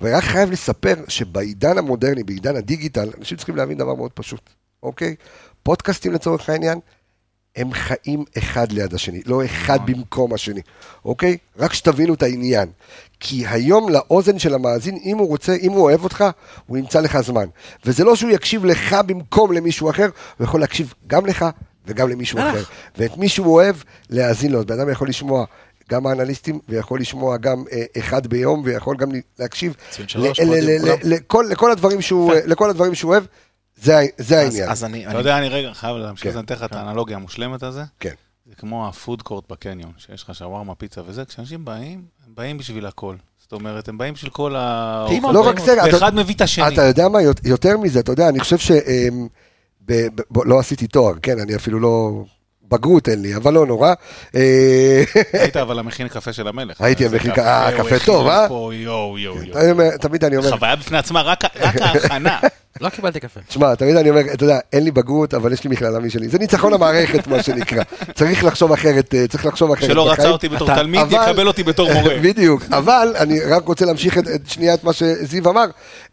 ורק 0.02 0.24
חייב 0.24 0.52
לספר 0.52 0.96
שבעידן 1.08 1.78
המודרני, 1.78 2.24
בעידן 2.24 2.56
הדיגיטל, 2.56 3.10
אנשים 3.18 3.38
צריכים 3.38 3.56
להבין 3.56 3.78
דבר 3.78 3.96
מאוד 3.96 4.12
פשוט, 4.12 4.50
אוקיי? 4.84 5.16
פודקאסטים 5.64 6.14
לצורך 6.14 6.50
העניין, 6.50 6.80
הם 7.56 7.74
חיים 7.74 8.24
אחד 8.38 8.72
ליד 8.72 8.94
השני, 8.94 9.22
לא 9.26 9.46
אחד 9.46 9.80
במקום 9.86 10.34
השני, 10.34 10.62
אוקיי? 11.06 11.38
רק 11.58 11.74
שתבינו 11.74 12.14
את 12.14 12.24
העניין. 12.24 12.70
כי 13.20 13.48
היום 13.48 13.90
לאוזן 13.90 14.40
של 14.40 14.54
המאזין, 14.54 14.98
אם 15.06 15.18
הוא 15.18 15.28
רוצה, 15.28 15.56
אם 15.62 15.72
הוא 15.72 15.84
אוהב 15.84 16.04
אותך, 16.04 16.24
הוא 16.66 16.78
ימצא 16.78 17.00
לך 17.00 17.22
זמן. 17.22 17.46
וזה 17.86 18.04
לא 18.04 18.16
שהוא 18.16 18.32
יקשיב 18.32 18.66
לך 18.66 18.96
במקום 19.06 19.52
למישהו 19.52 19.90
אחר, 19.90 20.10
הוא 20.38 20.46
יכול 20.46 20.60
להקשיב 20.60 20.94
גם 21.08 21.26
לך 21.26 21.46
וגם 21.88 22.10
למישהו. 22.10 22.40
אחר. 22.40 22.64
ואת 22.98 23.18
מי 23.18 23.30
שהוא 23.30 23.54
אוהב, 23.54 23.76
להאזין 24.10 24.52
לו. 24.52 24.66
בן 24.66 24.80
אדם 24.80 24.90
יכול 24.90 25.10
לשמוע 25.10 25.46
גם 25.92 26.08
האנליסטים, 26.08 26.60
ויכול 26.70 27.00
לשמוע 27.00 27.38
גם 27.38 27.64
אה, 27.72 27.84
אחד 27.98 28.28
ביום, 28.28 28.62
ויכול 28.66 28.98
גם 28.98 29.10
להקשיב. 29.40 29.76
לכל 32.46 32.70
הדברים 32.70 32.96
שהוא 32.96 33.10
אוהב. 33.12 33.24
זה 33.76 33.98
ה- 33.98 34.02
זה 34.18 34.40
אז- 34.42 34.46
העניין. 34.48 34.70
אז 34.70 34.84
אני... 34.84 35.02
אתה 35.04 35.10
אני- 35.12 35.18
יודע, 35.20 35.38
אני 35.38 35.50
רגע 35.50 35.74
חייב 35.74 35.98
להמשיך, 35.98 36.24
כן. 36.24 36.30
אז 36.30 36.36
אני 36.38 36.46
אתן 36.46 36.56
לך 36.56 36.64
את 36.64 36.76
האנלוגיה 36.76 37.16
המושלמת 37.18 37.64
הזה. 37.64 37.84
כן. 38.00 38.14
זה 38.50 38.56
כמו 38.56 38.88
הפוד 38.88 39.22
קורט 39.22 39.52
בקניון, 39.52 39.92
שיש 39.98 40.24
לך 40.24 40.36
שווארמה, 40.36 40.76
פיצה 40.76 41.02
וזה, 41.08 41.26
כשאנשים 41.26 41.66
באים, 41.66 42.02
הם 42.28 42.36
באים 42.36 42.58
בשביל 42.58 42.86
הכל. 42.86 43.16
זאת 43.42 43.54
אומרת, 43.54 43.88
הם 43.88 43.98
באים 43.98 44.14
בשביל 44.14 44.32
כל 44.32 44.56
ה... 44.56 45.06
לא 45.34 45.48
רק 45.48 45.60
זה, 45.60 45.76
ואחד 45.86 46.16
מביא 46.16 46.36
את 46.36 46.42
השני. 46.42 46.68
אתה 46.74 46.82
יודע 46.84 47.08
מה, 47.10 47.22
יות- 47.22 47.46
יותר 47.46 47.78
מזה, 47.78 48.00
אתה 48.00 48.12
יודע, 48.12 48.30
אני 48.30 48.40
חושב 48.40 48.58
ש... 48.58 48.72
אמ, 48.72 49.28
לא 50.46 50.60
עשיתי 50.60 50.88
תואר, 50.88 51.14
כן, 51.22 51.40
אני 51.40 51.56
אפילו 51.56 51.80
לא... 51.80 52.24
בגרות 52.70 53.10
אין 53.10 53.22
לי, 53.22 53.36
אבל 53.36 53.54
לא 53.54 53.66
נורא. 53.66 53.94
אה, 54.36 55.04
היית 55.42 55.58
אבל 55.58 55.80
המכין 55.80 56.08
קפה 56.08 56.34
של 56.34 56.48
המלך. 56.48 56.82
הייתי 56.82 57.04
איזה 57.04 57.16
המכין 57.16 57.32
קפה, 57.32 57.42
ק- 57.42 57.46
אה, 57.46 57.72
קפה 57.78 58.06
טוב, 58.06 58.28
אה? 58.28 58.48
פה, 58.48 58.72
יואו, 58.74 59.18
יואו, 59.18 59.44
יואו. 59.44 59.98
תמיד 60.02 60.24
אני 60.26 60.38
אומר, 60.38 60.50
חוויה 60.52 60.76
בפני 60.76 60.98
עצמה, 60.98 61.22
רק 61.22 61.40
ההכנה. 61.82 62.40
לא 62.82 62.90
קיבלתי 62.90 63.20
קפה. 63.20 63.40
תשמע, 63.48 63.76
תמיד 63.76 63.96
אני 63.96 64.10
אומר, 64.10 64.22
אתה 64.34 64.44
יודע, 64.44 64.60
אין 64.74 64.84
לי 64.84 64.92
בגרות, 64.92 65.34
אבל 65.34 65.54
יש 65.54 65.64
לי 65.64 65.70
מכללה 65.70 66.00
משלי. 66.00 66.28
זה 66.28 66.40
ניצחון 66.40 66.74
המערכת, 66.74 67.28
מה 67.28 67.44
שנקרא. 67.44 67.84
צריך 68.14 68.44
לחשוב 68.44 68.72
אחרת, 68.72 69.16
אה, 69.16 69.28
צריך 69.28 69.46
לחשוב 69.46 69.72
אחרת. 69.72 69.90
שלא 69.90 70.12
רצה. 70.12 70.30
אותי 70.30 70.50
בתור 70.50 70.76
תלמיד, 70.76 71.02
יקבל 71.10 71.48
אותי 71.48 71.64
בתור 71.64 71.94
מורה. 71.94 72.18
בדיוק, 72.24 72.64
אבל 72.72 73.16
אני 73.20 73.40
רק 73.40 73.68
רוצה 73.68 73.86
להמשיך 73.86 74.18
את, 74.18 74.26
שנייה 74.48 74.74
את 74.74 74.84
מה 74.84 74.94
שזיו 74.94 75.50
אמר. 75.50 75.66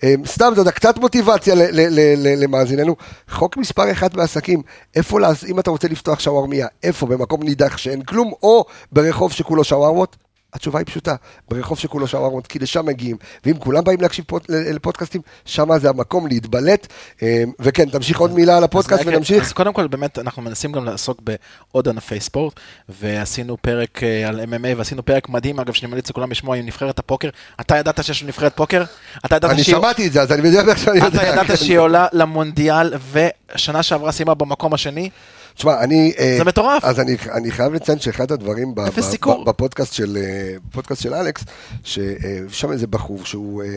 אה, 0.04 0.14
סתם, 0.26 0.50
אתה 0.52 0.60
יודע, 0.60 0.70
קצת 0.70 0.98
מוטיבציה 0.98 1.54
ל, 1.54 1.58
ל, 1.58 1.80
ל, 1.80 2.00
ל, 2.16 2.42
למאזיננו. 2.44 2.96
חוק 3.30 3.56
מספר 3.56 3.92
אחד 3.92 4.14
בעסקים, 4.14 4.62
איפה, 4.96 5.18
אם 5.48 5.58
אתה 5.58 5.70
רוצה 5.70 5.88
לפתוח 5.88 6.20
שווארמיה, 6.20 6.66
איפה, 6.82 7.06
במקום 7.06 7.42
נידח 7.42 7.76
שאין 7.76 8.02
כלום, 8.02 8.32
או 8.42 8.64
ברחוב 8.92 9.32
שכולו 9.32 9.64
שווארמות? 9.64 10.16
התשובה 10.54 10.78
היא 10.78 10.86
פשוטה, 10.86 11.14
ברחוב 11.50 11.78
שכולו 11.78 12.06
שווארמות, 12.08 12.46
כי 12.46 12.58
לשם 12.58 12.86
מגיעים, 12.86 13.16
ואם 13.46 13.58
כולם 13.58 13.84
באים 13.84 14.00
להקשיב 14.00 14.24
פוד, 14.28 14.42
לפודקאסטים, 14.48 15.20
שם 15.44 15.78
זה 15.78 15.88
המקום 15.88 16.26
להתבלט. 16.26 16.86
אה, 17.22 17.44
וכן, 17.60 17.88
תמשיך 17.88 18.18
עוד 18.20 18.32
מילה 18.32 18.56
על 18.56 18.64
הפודקאסט 18.64 19.00
אז 19.02 19.06
ונמשיך. 19.08 19.44
אז 19.44 19.52
קודם 19.52 19.72
כל, 19.72 19.86
באמת, 19.86 20.18
אנחנו 20.18 20.42
מנסים 20.42 20.72
גם 20.72 20.84
לעסוק 20.84 21.20
בעוד 21.22 21.88
ענפי 21.88 22.20
ספורט, 22.20 22.60
ועשינו 22.88 23.56
פרק 23.62 24.02
אה, 24.02 24.28
על 24.28 24.40
MMA, 24.40 24.76
ועשינו 24.76 25.04
פרק 25.04 25.28
מדהים, 25.28 25.60
אגב, 25.60 25.72
שאני 25.72 25.90
ממליץ 25.90 26.10
לכולם 26.10 26.30
לשמוע 26.30 26.56
עם 26.56 26.66
נבחרת 26.66 26.98
הפוקר. 26.98 27.28
אתה 27.60 27.76
ידעת 27.76 28.04
שיש 28.04 28.22
לנו 28.22 28.28
נבחרת 28.28 28.56
פוקר? 28.56 28.84
אתה 29.26 29.36
ידעת 29.36 29.50
אני 29.50 29.64
שהיא- 29.64 29.76
שמעתי 29.76 30.06
את 30.06 30.12
זה, 30.12 30.22
אז 30.22 30.32
אני 30.32 30.48
יודע 30.48 30.70
איך 30.72 30.78
שאני 30.78 30.98
יודע. 30.98 31.08
אתה 31.22 31.26
ידעת 31.26 31.46
כן. 31.46 31.56
שהיא 31.56 31.78
עולה 31.78 32.06
למונדיאל, 32.12 32.94
ושנה 33.12 33.82
שעברה 33.82 34.12
סיימה 34.12 34.34
במקום 34.34 34.74
השני? 34.74 35.10
תשמע, 35.54 35.80
אני... 35.84 36.12
אה, 36.18 36.34
זה 36.38 36.44
מטורף. 36.44 36.84
אז 36.84 37.00
אני, 37.00 37.16
אני 37.32 37.50
חייב 37.50 37.72
לציין 37.74 37.98
שאחד 38.00 38.32
הדברים 38.32 38.74
ב, 38.74 38.80
אפס 38.80 39.14
ב. 39.14 39.26
ב, 39.44 39.44
בפודקאסט 39.44 39.92
של, 39.92 40.18
אה, 40.20 40.54
בפודקאסט 40.68 41.02
של 41.02 41.14
אלכס, 41.14 41.44
ששם 41.84 42.72
איזה 42.72 42.86
בחור 42.86 43.24
שהוא 43.24 43.62
אה, 43.62 43.68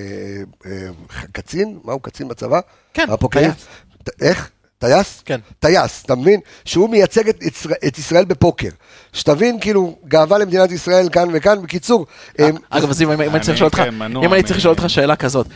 אה, 0.66 0.88
קצין, 1.32 1.80
מה 1.84 1.94
הוא 1.94 2.02
קצין 2.02 2.28
בצבא? 2.28 2.60
כן, 2.94 3.06
הפוקריסט. 3.10 3.68
ט- 4.04 4.22
איך? 4.22 4.50
טייס? 4.80 5.22
כן. 5.26 5.40
טייס, 5.60 6.04
אתה 6.06 6.16
מבין? 6.16 6.40
שהוא 6.66 6.90
מייצג 6.90 7.30
את, 7.30 7.44
ישראל- 7.44 7.78
את 7.88 7.98
ישראל 7.98 8.26
בפוקר. 8.26 8.70
שתבין, 9.14 9.58
כאילו, 9.62 9.96
גאווה 10.08 10.38
למדינת 10.38 10.72
ישראל 10.72 11.10
כאן 11.12 11.28
וכאן. 11.34 11.62
בקיצור, 11.62 12.06
אה, 12.40 12.50
אגב, 12.70 12.92
זיו, 12.92 13.14
אם 13.14 13.22
אם 13.22 13.30
אני 13.30 13.40
צריך 13.40 13.50
אני, 13.50 13.56
לשאול 13.56 13.68
אותך, 13.68 13.78
כן, 13.78 14.02
אם 14.24 14.34
אני 14.34 14.44
צריך 14.44 14.58
לשאול 14.58 14.74
אותך 14.74 14.90
שאלה 14.90 15.16
כזאת, 15.16 15.48
אה, 15.48 15.52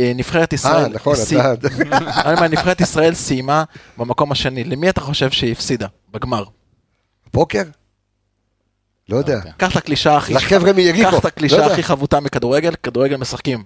נבחרת 0.00 0.52
ישראל, 0.52 0.82
אה, 0.82 0.88
נכון, 0.88 1.16
סי- 1.16 1.40
אתה... 1.40 1.68
אני 2.24 2.34
אומר, 2.36 2.48
נבחרת 2.48 2.80
ישראל 2.80 3.14
סיימה 3.14 3.64
במקום 3.96 4.32
השני, 4.32 4.64
למי 4.64 4.88
אתה 4.88 5.00
חושב 5.00 5.30
שהיא 5.30 5.52
הפסידה 5.52 5.86
בגמר? 6.10 6.44
פוקר? 7.30 7.62
לא 9.08 9.16
יודע. 9.16 9.40
קח 9.56 9.72
את 9.72 9.76
הקלישה 9.76 10.16
הכי... 10.16 10.34
לחבר'ה 10.34 10.72
מיריחו. 10.72 11.10
קח 11.10 11.18
את 11.18 11.42
לא. 11.66 11.72
הכי 11.72 11.82
חבוטה 11.82 12.20
מכדורגל, 12.20 12.74
כדורגל 12.82 13.16
משחקים. 13.16 13.64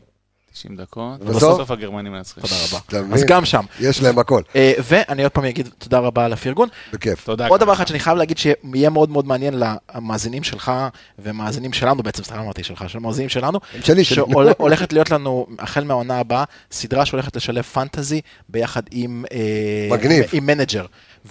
90 0.53 0.77
דקות, 0.77 1.21
ובסוף? 1.21 1.43
ובסוף 1.43 1.71
הגרמנים 1.71 2.13
מנצחים. 2.13 2.43
תודה 2.43 2.55
רבה. 3.01 3.15
אז 3.15 3.25
גם 3.25 3.45
שם. 3.45 3.65
יש 3.81 4.03
להם 4.03 4.19
הכל. 4.19 4.43
אה, 4.57 4.73
ואני 4.83 5.23
עוד 5.23 5.33
פעם 5.33 5.45
אגיד 5.45 5.69
תודה 5.79 5.99
רבה 5.99 6.25
על 6.25 6.33
הפרגון. 6.33 6.69
בכיף. 6.93 7.25
תודה. 7.25 7.47
עוד 7.47 7.61
דבר. 7.61 7.73
אחד 7.73 7.87
שאני 7.87 7.99
חייב 7.99 8.19
להגיד 8.19 8.39
שיהיה 8.39 8.91
מאוד 8.91 9.11
מאוד 9.11 9.27
מעניין 9.27 9.55
למאזינים 9.95 10.43
שלך 10.43 10.73
ומאזינים 11.19 11.73
שלנו 11.73 12.03
בעצם, 12.03 12.23
סליחה 12.25 12.43
אמרתי 12.43 12.63
שלך, 12.65 12.85
של 12.89 12.99
המאזינים 12.99 13.29
שלנו. 13.29 13.61
שהולכת 14.03 14.93
להיות 14.93 15.11
לנו 15.11 15.47
החל 15.59 15.85
מהעונה 15.85 16.19
הבאה 16.19 16.45
סדרה 16.73 17.07
שהולכת 17.07 17.37
לשלב 17.37 17.63
fantasy 17.62 18.20
ביחד 18.49 18.83
עם 18.91 19.25
אה, 19.33 19.97
מגניב. 19.97 20.25
עם 20.33 20.47
manager. 20.47 20.87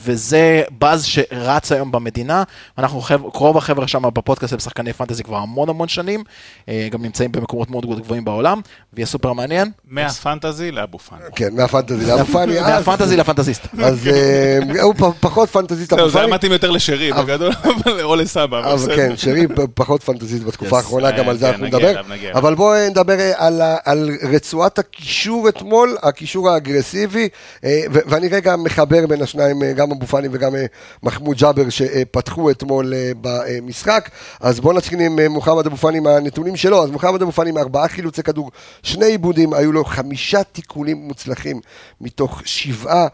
וזה 0.06 0.62
באז 0.80 1.06
שרץ 1.06 1.72
היום 1.72 1.92
במדינה, 1.92 2.44
אנחנו 2.78 3.02
חבר, 3.02 3.30
רוב 3.34 3.58
החבר'ה 3.58 3.88
שם 3.88 4.02
בפודקאסט 4.14 4.54
הם 4.54 4.60
שחקני 4.60 4.94
fantasy 4.94 5.24
כבר 5.24 5.38
המון 5.38 5.70
המון 5.70 5.88
שנים, 5.88 6.24
אה, 6.70 6.88
גם 6.92 7.02
נמצאים 7.02 7.32
במקומות 7.32 7.70
מאוד 7.70 8.02
גבוהים 8.02 8.26
בעולם, 8.26 8.62
ויהיה 8.94 9.06
סופר 9.06 9.34
מעניין. 9.34 9.72
מהפנטזי 9.88 10.72
לאבו 10.72 11.00
פאני. 11.00 11.22
כן, 11.36 11.56
מהפנטזי 11.56 12.06
לאבו 12.06 12.26
פאני. 12.26 12.60
אז- 12.60 12.68
מהפנטזי 12.70 13.18
לפנטזיסט. 13.18 13.68
אז 13.84 14.08
אה, 14.08 14.60
הוא 14.84 14.94
פחות 15.20 15.50
פנטזיסט 15.50 15.94
אבו 15.94 16.10
זה 16.10 16.18
היה 16.20 16.28
פאני. 16.28 16.36
מתאים 16.36 16.52
יותר 16.52 16.72
לשרי, 16.72 17.12
בגדול, 17.14 17.52
או 18.04 18.16
לסבא, 18.16 18.74
אבל. 18.74 18.96
כן, 18.96 19.18
שרי 19.18 19.48
פחות 19.74 20.04
פנטזיסט 20.04 20.44
בתקופה. 20.44 20.78
האחרונה, 20.78 21.12
גם 21.12 21.30
על 21.30 21.38
זה 21.38 21.46
כן, 21.46 21.52
אנחנו 21.52 21.66
נדבר. 21.66 22.02
אבל 22.34 22.56
בואו 22.56 22.89
נדבר 22.89 23.20
אה, 23.20 23.48
על 23.86 24.10
רצועת 24.32 24.80
הקישור 24.80 25.50
אתמול, 25.50 25.98
הקישור 26.04 26.50
האגרסיבי, 26.50 27.30
אה, 27.64 27.82
ואני 27.92 28.28
רגע 28.28 28.56
מחבר 28.56 29.08
בין 29.08 29.22
השניים, 29.22 29.64
אה, 29.64 29.74
גם 29.82 29.92
אבו 29.92 30.06
פאני 30.06 30.28
וגם 30.32 30.56
אה, 30.56 30.66
מחמוד 31.04 31.38
ג'אבר 31.38 31.70
שפתחו 31.70 32.52
אתמול 32.52 32.94
אה, 32.94 33.12
במשחק. 33.22 34.10
אז 34.40 34.60
בואו 34.60 34.78
נתחיל 34.78 35.00
עם 35.00 35.20
אה, 35.20 35.30
מוחמד 35.30 35.66
אבו 35.66 35.78
פאני 35.78 36.00
מהנתונים 36.00 36.56
שלו. 36.56 36.84
אז 36.84 36.92
מוחמד 36.92 37.22
אבו 37.22 37.32
פאני 37.32 37.50
עם 37.50 37.58
ארבעה 37.58 37.88
חילוצי 37.88 38.24
כדור, 38.24 38.52
שני 38.84 39.06
עיבודים, 39.06 39.54
היו 39.54 39.72
לו 39.72 39.86
חמישה 39.86 40.44
תיקולים 40.44 40.98
מוצלחים 40.98 41.60
מתוך 42.02 42.42
שבעה. 42.46 43.08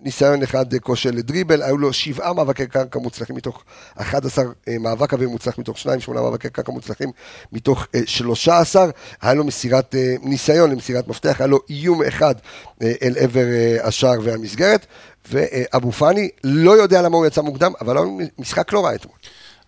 אה, 0.00 0.04
ניסיון 0.04 0.42
אחד 0.42 0.74
אה, 0.74 0.78
כושר 0.78 1.10
לדריבל, 1.12 1.62
היו 1.62 1.78
לו 1.78 1.92
שבעה 1.92 2.32
מאבקי 2.32 2.66
קרקע 2.66 2.98
מוצלחים 2.98 3.36
מתוך 3.36 3.64
11 3.96 4.44
אה, 4.68 4.78
מאבק 4.78 5.12
אוויר 5.12 5.28
מוצלח 5.28 5.58
מתוך 5.58 5.78
שניים, 5.78 6.00
שמונה 6.00 6.20
מאבקי 6.20 6.50
קרקע 6.50 6.72
מוצלחים 6.72 7.10
מתוך 7.52 7.86
אה, 7.94 8.00
13, 8.06 8.86
היה 9.22 9.34
לו 9.34 9.44
מסירת, 9.44 9.94
אה, 9.94 10.14
ניסיון 10.22 10.70
למסירת 10.70 11.08
מפתח, 11.08 11.36
היה 11.38 11.46
לו 11.46 11.58
איום 11.70 12.02
אחד 12.02 12.34
אה, 12.82 12.92
אל 13.02 13.14
עבר 13.18 13.40
אה, 13.40 13.76
השער 13.82 14.18
והמסגרת, 14.22 14.86
ואבו 15.30 15.92
פאני 15.92 16.28
לא 16.44 16.70
יודע 16.70 17.02
למה 17.02 17.16
הוא 17.16 17.26
יצא 17.26 17.40
מוקדם, 17.40 17.72
אבל 17.80 17.96
היה 17.96 18.04
לו 18.04 18.18
משחק 18.38 18.72
לא 18.72 18.84
רע 18.84 18.94
אתמול. 18.94 19.16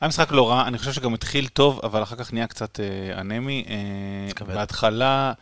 היה 0.01 0.09
משחק 0.09 0.33
לא 0.33 0.51
רע, 0.51 0.67
אני 0.67 0.79
חושב 0.79 0.93
שגם 0.93 1.15
התחיל 1.15 1.49
טוב, 1.49 1.81
אבל 1.83 2.03
אחר 2.03 2.17
כך 2.17 2.33
נהיה 2.33 2.47
קצת 2.47 2.81
אה, 2.81 3.21
אנמי. 3.21 3.65
אה. 3.69 4.45
בהתחלה 4.45 5.33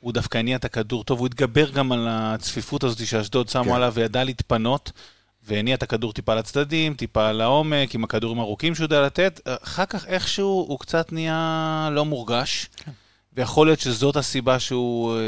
הוא 0.00 0.12
דווקא 0.12 0.38
הניע 0.38 0.56
את 0.56 0.64
הכדור 0.64 1.04
טוב, 1.04 1.18
הוא 1.18 1.26
התגבר 1.26 1.70
גם 1.70 1.92
על 1.92 2.06
הצפיפות 2.10 2.84
הזאת 2.84 3.06
שאשדוד 3.06 3.48
שמו 3.48 3.64
כן. 3.64 3.70
עליו 3.72 3.92
וידע 3.94 4.24
להתפנות, 4.24 4.92
והניע 5.48 5.74
את 5.74 5.82
הכדור 5.82 6.12
טיפה 6.12 6.34
לצדדים, 6.34 6.94
טיפה 6.94 7.32
לעומק, 7.32 7.94
עם 7.94 8.04
הכדורים 8.04 8.38
הארוכים 8.38 8.74
שהוא 8.74 8.84
יודע 8.84 9.02
לתת. 9.06 9.40
אחר 9.62 9.84
כך 9.86 10.06
איכשהו 10.06 10.64
הוא 10.68 10.78
קצת 10.78 11.12
נהיה 11.12 11.88
לא 11.92 12.04
מורגש. 12.04 12.68
כן. 12.76 12.90
ויכול 13.36 13.66
להיות 13.66 13.80
שזאת 13.80 14.16
הסיבה 14.16 14.58
שהוא 14.58 15.12
אה, 15.14 15.18
אה, 15.18 15.22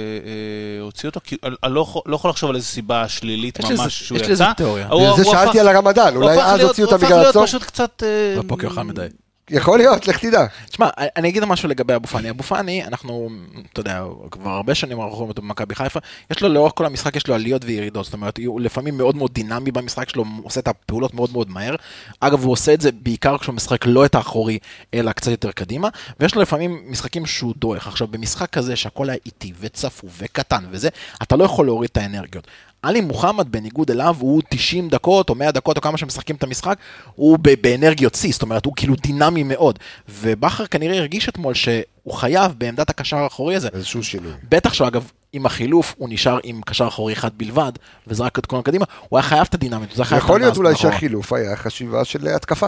הוציא 0.83 1.09
אותו, 1.09 1.21
כי 1.25 1.37
אני 1.65 1.75
לא, 1.75 2.03
לא 2.07 2.15
יכול 2.17 2.31
לחשוב 2.31 2.51
על 2.51 2.57
איזו 2.57 2.67
סיבה 2.67 3.09
שלילית 3.09 3.59
יש 3.59 3.65
ממש 3.65 3.81
לזה- 3.81 3.91
שהוא 3.91 4.19
יש 4.19 4.23
יצא. 4.23 4.33
לזה 4.33 4.45
תיאוריה. 4.57 4.89
הוא- 4.89 5.03
בגלל 5.03 5.17
זה 5.17 5.23
הוא 5.23 5.33
שאלתי 5.33 5.49
הפך- 5.51 5.61
על 5.61 5.77
הרמדאן, 5.77 6.17
אולי 6.17 6.43
אז 6.43 6.61
הוציאו 6.61 6.87
אותה 6.87 6.97
הוא 6.97 7.03
הפך 7.03 7.07
בגלל 7.07 7.19
להיות 7.19 7.31
הצום? 7.37 7.47
פשוט 7.47 7.63
קצת... 7.63 8.03
אה, 8.07 8.43
בפוקר 8.43 8.71
חם 8.71 8.87
מדי. 8.87 9.07
יכול 9.51 9.79
להיות, 9.79 10.09
לך 10.09 10.19
תדע. 10.19 10.47
תשמע, 10.69 10.89
אני 11.17 11.29
אגיד 11.29 11.45
משהו 11.45 11.69
לגבי 11.69 11.95
אבו 11.95 12.07
פאני. 12.07 12.31
אבו 12.31 12.43
פאני, 12.43 12.85
אנחנו, 12.85 13.29
אתה 13.73 13.81
יודע, 13.81 14.05
כבר 14.31 14.51
הרבה 14.51 14.75
שנים 14.75 15.01
אנחנו 15.01 15.17
רואים 15.17 15.29
אותו 15.29 15.43
במכבי 15.43 15.75
חיפה, 15.75 16.01
יש 16.31 16.43
לו 16.43 16.49
לאורך 16.49 16.73
כל 16.75 16.87
המשחק, 16.87 17.17
יש 17.17 17.27
לו 17.27 17.35
עליות 17.35 17.65
וירידות, 17.65 18.05
זאת 18.05 18.15
אומרת, 18.15 18.39
הוא 18.47 18.61
לפעמים 18.61 18.99
מאוד 18.99 19.17
מאוד 19.17 19.35
דינמי 19.35 19.71
במשחק 19.71 20.09
שלו, 20.09 20.25
הוא 20.37 20.47
עושה 20.47 20.61
את 20.61 20.69
הפעולות 20.69 21.15
מאוד 21.15 21.33
מאוד 21.33 21.51
מהר. 21.51 21.75
אגב, 22.21 22.43
הוא 22.43 22.53
עושה 22.53 22.75
את 22.75 22.81
זה 22.81 22.93
בעיקר 22.93 23.39
כשהוא 23.39 23.55
משחק 23.55 23.87
לא 23.87 24.05
את 24.05 24.15
האחורי, 24.15 24.59
אלא 24.95 25.13
קצת 25.13 25.31
יותר 25.31 25.53
קדימה, 25.53 25.89
ויש 26.21 26.35
לו 26.35 26.43
לפעמים 26.43 26.83
משחקים 26.87 27.27
שהוא 27.27 27.55
דועך. 27.57 27.87
עכשיו, 27.87 28.09
במשחק 28.09 28.51
כזה 28.51 28.77
שהכל 28.77 29.11
היה 29.11 29.19
איטי 29.27 29.53
וצפוף 29.61 30.13
וקטן 30.19 30.65
וזה, 30.71 30.89
אתה 31.23 31.37
לא 31.37 31.45
יכול 31.45 31.67
להוריד 31.67 31.91
את 31.93 31.97
האנרגיות. 31.97 32.47
עלי 32.83 33.01
מוחמד, 33.01 33.53
בניגוד 33.53 33.91
אליו, 33.91 34.17
הוא 34.19 34.43
90 34.49 34.89
דקות 34.89 35.31
או 35.31 35.35
100 35.35 35.51
דקות 35.53 35.77
או 35.77 35.83
כמה 35.83 35.99
שמשחקים 35.99 36.37
את 36.37 36.43
המשחק, 36.43 36.79
הוא 37.15 37.39
באנרגיות 37.61 38.15
שיא, 38.15 38.33
זאת 38.33 38.43
אומרת, 38.43 38.65
הוא 38.65 38.73
כאילו 38.77 38.95
דינמי 39.03 39.43
מאוד. 39.43 39.79
ובכר 40.09 40.67
כנראה 40.67 40.99
הרגיש 40.99 41.29
אתמול 41.29 41.55
שהוא 41.55 42.13
חייב 42.13 42.55
בעמדת 42.59 42.91
הקשר 42.91 43.17
האחורי 43.17 43.57
הזה. 43.57 43.69
איזשהו 43.73 44.05
שינוי. 44.05 44.33
בטח 44.49 44.73
שאגב, 44.73 45.11
עם 45.33 45.47
החילוף 45.47 45.95
הוא 45.99 46.09
נשאר 46.13 46.39
עם 46.43 46.61
קשר 46.67 46.89
אחורי 46.89 47.13
אחד 47.13 47.31
בלבד, 47.37 47.73
וזרק 48.07 48.39
את 48.39 48.47
כל 48.47 48.61
קדימה, 48.65 48.85
הוא 49.09 49.19
היה 49.19 49.23
חייב 49.23 49.47
את 49.49 49.55
הדינמיות, 49.55 49.91
יכול 50.17 50.41
להיות 50.41 50.57
אולי. 50.57 50.77
שהחילוף 50.77 51.33
היה 51.33 51.57
חשיבה 51.57 52.05
של 52.05 52.29
התקפה. 52.29 52.67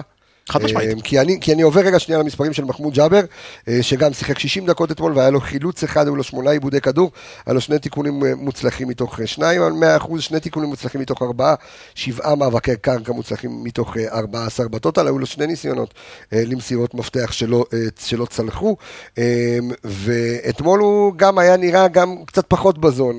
חד 0.50 0.62
משמעית. 0.62 0.96
אה, 0.96 1.02
כי 1.04 1.20
אני, 1.20 1.38
כי 1.40 1.52
אני 1.52 1.62
עובר 1.62 1.80
רגע 1.80 1.98
שנייה 1.98 2.20
למספרים 2.20 2.52
של 2.52 2.64
מחמוד 2.64 2.94
ג'אבר, 2.94 3.20
אה, 3.68 3.78
שגם 3.82 4.12
שיחק 4.12 4.38
60 4.38 4.66
דקות 4.66 4.90
אתמול 4.92 5.12
והיה 5.16 5.30
לו 5.30 5.40
חילוץ 5.40 5.82
אחד, 5.82 6.06
היו 6.06 6.16
לו 6.16 6.22
שמונה 6.22 6.50
עיבודי 6.50 6.80
כדור, 6.80 7.10
היה 7.46 7.54
לו 7.54 7.60
שני 7.60 7.78
תיקונים 7.78 8.24
אה, 8.24 8.34
מוצלחים 8.34 8.88
מתוך 8.88 9.20
אה, 9.20 9.26
שניים 9.26 9.62
על 9.62 9.72
100%, 9.98 10.20
שני 10.20 10.40
תיקונים 10.40 10.68
מוצלחים 10.68 11.00
מתוך 11.00 11.22
ארבעה, 11.22 11.54
שבעה 11.94 12.34
מאבקי 12.34 12.76
קרקע 12.76 13.12
מוצלחים 13.12 13.64
מתוך 13.64 13.96
אה, 13.96 14.18
14 14.18 14.68
בטוטל, 14.68 15.06
היו 15.06 15.18
לו 15.18 15.26
שני 15.26 15.46
ניסיונות 15.46 15.94
למסירות 16.32 16.94
מפתח 16.94 17.32
שלא, 17.32 17.64
שלא 18.00 18.24
צלחו, 18.24 18.76
אה, 19.18 19.58
ואתמול 19.84 20.80
הוא 20.80 21.14
גם 21.16 21.38
היה 21.38 21.56
נראה 21.56 21.88
גם 21.88 22.16
קצת 22.26 22.44
פחות 22.48 22.78
בזון. 22.78 23.18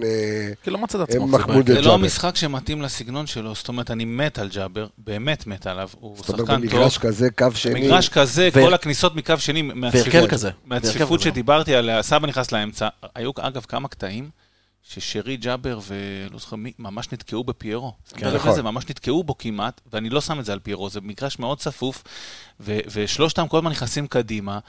כי 0.64 0.70
לא 0.70 0.78
מצא 0.78 1.04
את 1.04 1.10
עצמו. 1.10 1.28
מחמוד 1.28 1.68
זה 1.68 1.74
ג'אבר. 1.74 1.88
לא 1.88 1.94
המשחק 1.94 2.36
שמתאים 2.36 2.82
לסגנון 2.82 3.28
שלו, 3.28 3.56
זאת 3.56 3.68
אומרת, 3.68 3.92
אני 3.92 4.06
מת 4.06 4.40
על 4.40 4.50
ג'אבר, 4.50 4.88
באמת 4.98 5.48
מת 5.48 5.68
עליו, 5.68 5.90
הוא 6.00 6.18
שחקן 6.18 6.68
טוב. 6.70 6.90
כזה, 7.22 7.32
קו 7.32 7.56
שני. 7.56 7.82
מגרש 7.82 8.10
כזה, 8.10 8.50
ו- 8.54 8.62
כל 8.62 8.74
הכניסות 8.74 9.16
מקו 9.16 9.38
שני, 9.38 9.62
מהצפיפות, 9.62 10.30
כזה. 10.30 10.52
שדיברתי 11.20 11.76
עליה, 11.76 12.04
סבא 12.04 12.28
נכנס 12.28 12.52
לאמצע, 12.52 12.88
היו 13.16 13.32
אגב 13.40 13.66
כמה 13.68 13.88
קטעים 13.88 14.30
ששרי 14.84 15.38
ג'אבר 15.38 15.80
ולא 15.88 16.40
זוכר 16.40 16.56
מי, 16.56 16.72
ממש 16.80 17.08
נתקעו 17.12 17.44
בפיירו. 17.44 17.94
כן, 18.10 18.20
כן, 18.20 18.36
נכון. 18.36 18.56
זה, 18.56 18.64
ממש 18.64 18.84
נתקעו 18.90 19.24
בו 19.24 19.38
כמעט, 19.38 19.82
ואני 19.94 20.10
לא 20.10 20.22
שם 20.22 20.40
את 20.40 20.46
זה 20.46 20.54
על 20.54 20.60
פיירו, 20.60 20.90
זה 20.90 21.02
מגרש 21.02 21.40
מאוד 21.40 21.60
צפוף, 21.60 22.04
ו- 22.60 22.80
ושלושתם 22.92 23.48
כל 23.48 23.58
הזמן 23.58 23.72
נכנסים 23.72 24.08
קדימה. 24.08 24.60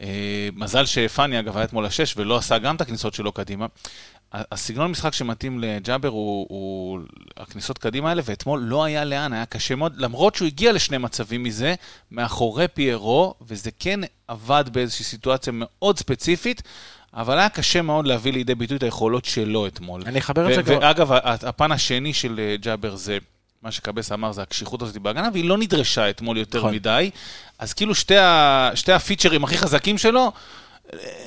אה, 0.00 0.48
מזל 0.56 0.86
שפאני 0.86 1.38
אגב 1.38 1.56
היה 1.56 1.64
אתמול 1.64 1.86
השש 1.86 2.14
ולא 2.16 2.36
עשה 2.36 2.58
גם 2.58 2.76
את 2.76 2.80
הכניסות 2.80 3.14
שלו 3.14 3.32
קדימה. 3.32 3.66
הסגנון 4.32 4.90
משחק 4.90 5.12
שמתאים 5.12 5.58
לג'אבר 5.60 6.08
הוא, 6.08 6.46
הוא 6.48 7.00
הכניסות 7.36 7.78
קדימה 7.78 8.08
האלה, 8.08 8.22
ואתמול 8.24 8.60
לא 8.60 8.84
היה 8.84 9.04
לאן, 9.04 9.32
היה 9.32 9.46
קשה 9.46 9.74
מאוד, 9.74 9.92
למרות 9.96 10.34
שהוא 10.34 10.46
הגיע 10.46 10.72
לשני 10.72 10.98
מצבים 10.98 11.42
מזה, 11.42 11.74
מאחורי 12.10 12.68
פיירו, 12.68 13.34
וזה 13.46 13.70
כן 13.78 14.00
עבד 14.28 14.64
באיזושהי 14.72 15.04
סיטואציה 15.04 15.52
מאוד 15.56 15.98
ספציפית, 15.98 16.62
אבל 17.14 17.38
היה 17.38 17.48
קשה 17.48 17.82
מאוד 17.82 18.06
להביא 18.06 18.32
לידי 18.32 18.54
ביטוי 18.54 18.76
את 18.76 18.82
היכולות 18.82 19.24
שלו 19.24 19.66
אתמול. 19.66 20.02
אני 20.06 20.18
אחבר 20.18 20.50
את 20.50 20.54
זה 20.54 20.62
כבר- 20.62 20.78
ואגב, 20.82 21.12
הפן 21.22 21.72
השני 21.72 22.14
של 22.14 22.40
אה, 22.40 22.56
ג'אבר 22.60 22.96
זה... 22.96 23.18
מה 23.62 23.72
שקבס 23.72 24.12
אמר 24.12 24.32
זה 24.32 24.42
הקשיחות 24.42 24.82
הזאת 24.82 24.98
בהגנה, 24.98 25.28
והיא 25.32 25.44
לא 25.44 25.58
נדרשה 25.58 26.10
אתמול 26.10 26.36
יותר 26.36 26.58
נכון. 26.58 26.74
מדי. 26.74 27.10
אז 27.58 27.72
כאילו 27.72 27.94
שתי, 27.94 28.16
ה... 28.16 28.70
שתי 28.74 28.92
הפיצ'רים 28.92 29.44
הכי 29.44 29.58
חזקים 29.58 29.98
שלו, 29.98 30.32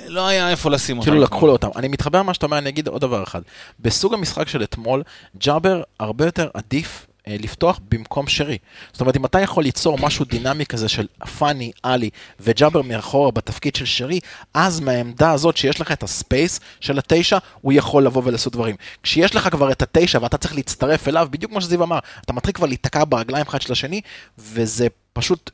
לא 0.07 0.27
היה 0.27 0.49
איפה 0.49 0.69
לשים 0.69 0.97
אותם. 0.97 1.09
כאילו. 1.11 1.23
לקחו 1.23 1.47
לו 1.47 1.53
אותם. 1.53 1.69
אני 1.75 1.87
מתחבר 1.87 2.19
למה 2.19 2.33
שאתה 2.33 2.45
אומר, 2.45 2.57
אני 2.57 2.69
אגיד 2.69 2.87
עוד 2.87 3.01
דבר 3.01 3.23
אחד. 3.23 3.41
בסוג 3.79 4.13
המשחק 4.13 4.47
של 4.47 4.63
אתמול, 4.63 5.03
ג'אבר 5.37 5.83
הרבה 5.99 6.25
יותר 6.25 6.49
עדיף 6.53 7.07
אה, 7.27 7.35
לפתוח 7.39 7.79
במקום 7.89 8.27
שרי. 8.27 8.57
זאת 8.91 9.01
אומרת, 9.01 9.17
אם 9.17 9.25
אתה 9.25 9.39
יכול 9.39 9.63
ליצור 9.63 9.97
משהו 9.97 10.25
דינמי 10.25 10.65
כזה 10.65 10.89
של 10.89 11.07
פאני, 11.37 11.71
עלי 11.83 12.09
וג'אבר 12.39 12.81
מאחורה 12.81 13.31
בתפקיד 13.31 13.75
של 13.75 13.85
שרי, 13.85 14.19
אז 14.53 14.79
מהעמדה 14.79 15.31
הזאת 15.31 15.57
שיש 15.57 15.81
לך 15.81 15.91
את 15.91 16.03
הספייס 16.03 16.59
של 16.79 16.99
התשע, 16.99 17.37
הוא 17.61 17.73
יכול 17.73 18.05
לבוא 18.05 18.21
ולעשות 18.25 18.53
דברים. 18.53 18.75
כשיש 19.03 19.35
לך 19.35 19.49
כבר 19.51 19.71
את 19.71 19.81
התשע 19.81 20.19
ואתה 20.21 20.37
צריך 20.37 20.55
להצטרף 20.55 21.07
אליו, 21.07 21.27
בדיוק 21.31 21.51
כמו 21.51 21.61
שזיו 21.61 21.83
אמר, 21.83 21.99
אתה 22.25 22.33
מתחיל 22.33 22.53
כבר 22.53 22.67
להיתקע 22.67 23.03
ברגליים 23.09 23.45
אחד 23.47 23.61
של 23.61 23.71
השני, 23.71 24.01
וזה 24.37 24.87
פשוט... 25.13 25.51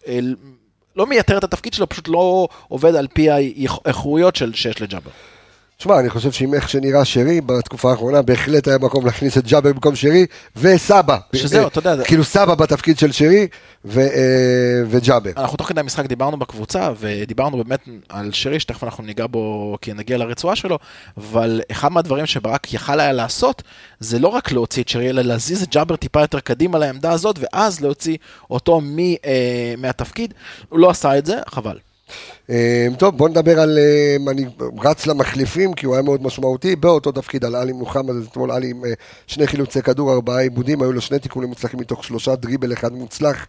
לא 0.97 1.07
מייתר 1.07 1.37
את 1.37 1.43
התפקיד 1.43 1.73
שלו, 1.73 1.89
פשוט 1.89 2.07
לא 2.07 2.47
עובד 2.67 2.95
על 2.95 3.07
פי 3.13 3.29
האיכויות 3.29 4.35
שיש 4.35 4.81
לג'אבר. 4.81 5.11
תשמע, 5.79 5.99
אני 5.99 6.09
חושב 6.09 6.31
שעם 6.31 6.53
איך 6.53 6.69
שנראה 6.69 7.05
שרי 7.05 7.41
בתקופה 7.41 7.91
האחרונה, 7.91 8.21
בהחלט 8.21 8.67
היה 8.67 8.77
מקום 8.77 9.05
להכניס 9.05 9.37
את 9.37 9.47
ג'אבר 9.47 9.73
במקום 9.73 9.95
שרי, 9.95 10.25
וסבא. 10.55 11.17
שזהו, 11.35 11.67
אתה 11.67 11.79
יודע, 11.79 12.03
כאילו 12.03 12.23
סבא 12.23 12.55
בתפקיד 12.55 12.99
של 12.99 13.11
שרי, 13.11 13.47
אה, 13.97 14.03
וג'אבר. 14.87 15.29
אנחנו 15.37 15.57
תוך 15.57 15.67
כדי 15.67 15.79
המשחק 15.79 16.05
דיברנו 16.05 16.37
בקבוצה, 16.37 16.91
ודיברנו 16.99 17.63
באמת 17.63 17.79
על 18.09 18.29
שרי, 18.31 18.59
שתכף 18.59 18.83
אנחנו 18.83 19.03
ניגע 19.03 19.25
בו 19.27 19.77
כי 19.81 19.93
נגיע 19.93 20.17
לרצועה 20.17 20.55
שלו, 20.55 20.79
אבל 21.17 21.61
אחד 21.71 21.91
מהדברים 21.91 22.25
שברק 22.25 22.73
יכל 22.73 22.99
היה 22.99 23.13
לעשות, 23.13 23.63
זה 23.99 24.19
לא 24.19 24.27
רק 24.27 24.51
להוציא 24.51 24.83
את 24.83 24.87
שרי, 24.87 25.09
אלא 25.09 25.21
להזיז 25.21 25.63
את 25.63 25.69
ג'אבר 25.69 25.95
טיפה 25.95 26.21
יותר 26.21 26.39
קדימה 26.39 26.77
לעמדה 26.77 27.11
הזאת, 27.11 27.39
ואז 27.39 27.81
להוציא 27.81 28.17
אותו 28.49 28.81
מ, 28.81 28.99
אה, 28.99 29.73
מהתפקיד. 29.77 30.33
הוא 30.69 30.79
לא 30.79 30.89
עשה 30.89 31.17
את 31.17 31.25
זה, 31.25 31.35
חבל. 31.47 31.77
אה, 32.49 32.87
טוב, 32.97 33.17
בוא 33.17 33.29
נדבר 33.29 33.59
על... 33.59 33.77
אה, 33.77 34.31
אני 34.31 34.45
רץ 34.83 35.07
למחליפים, 35.07 35.73
כי 35.73 35.85
הוא 35.85 35.95
היה 35.95 36.03
מאוד 36.03 36.23
משמעותי, 36.23 36.75
באותו 36.75 37.11
תפקיד 37.11 37.45
על 37.45 37.55
עלי 37.55 37.73
מוחמד, 37.73 38.15
אתמול 38.15 38.51
עלי 38.51 38.69
עם 38.69 38.85
אה, 38.85 38.93
שני 39.27 39.47
חילוצי 39.47 39.81
כדור, 39.81 40.13
ארבעה 40.13 40.41
עיבודים, 40.41 40.81
היו 40.81 40.93
לו 40.93 41.01
שני 41.01 41.19
תיקונים 41.19 41.49
מוצלחים 41.49 41.79
מתוך 41.79 42.03
שלושה, 42.03 42.35
דריבל 42.35 42.73
אחד 42.73 42.93
מוצלח, 42.93 43.47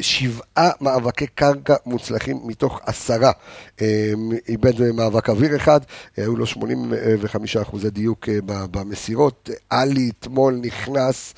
שבעה 0.00 0.70
מאבקי 0.80 1.26
קרקע 1.26 1.74
מוצלחים 1.86 2.40
מתוך 2.44 2.80
עשרה. 2.86 3.32
איבד 4.48 4.92
מאבק 4.92 5.28
אוויר 5.30 5.56
אחד, 5.56 5.80
היו 6.16 6.36
לו 6.36 6.46
85 6.46 7.56
אחוזי 7.56 7.90
דיוק 7.90 8.28
במסירות. 8.46 9.50
עלי 9.70 10.10
אתמול 10.18 10.60
נכנס, 10.62 11.34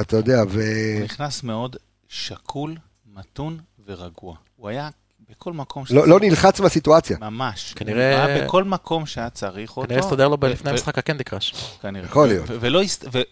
אתה 0.00 0.16
יודע, 0.16 0.42
ו... 0.48 0.60
הוא 0.96 1.04
נכנס 1.04 1.42
מאוד 1.42 1.76
שקול, 2.08 2.76
מתון 3.14 3.58
ורגוע. 3.86 4.36
הוא 4.56 4.68
היה 4.68 4.88
בכל 5.38 5.52
מקום 5.52 5.84
לא, 5.90 6.08
לא 6.08 6.20
נלחץ 6.20 6.60
מהסיטואציה. 6.60 7.16
ממש. 7.20 7.72
כנראה- 7.76 8.22
הוא 8.24 8.30
היה 8.30 8.44
בכל 8.44 8.64
מקום 8.64 9.06
שהיה 9.06 9.30
צריך 9.30 9.76
אותו. 9.76 9.88
כנראה 9.88 10.04
הסתדר 10.04 10.28
לו 10.28 10.36
ו- 10.42 10.46
לפני 10.48 10.70
ו- 10.70 10.74
המשחק 10.74 10.98
הקנדי 10.98 11.24
קראש. 11.24 11.54
כנראה. 11.82 12.04
יכול 12.06 12.28
להיות. 12.28 12.50
ו- 12.50 12.56
ולא, 12.60 12.82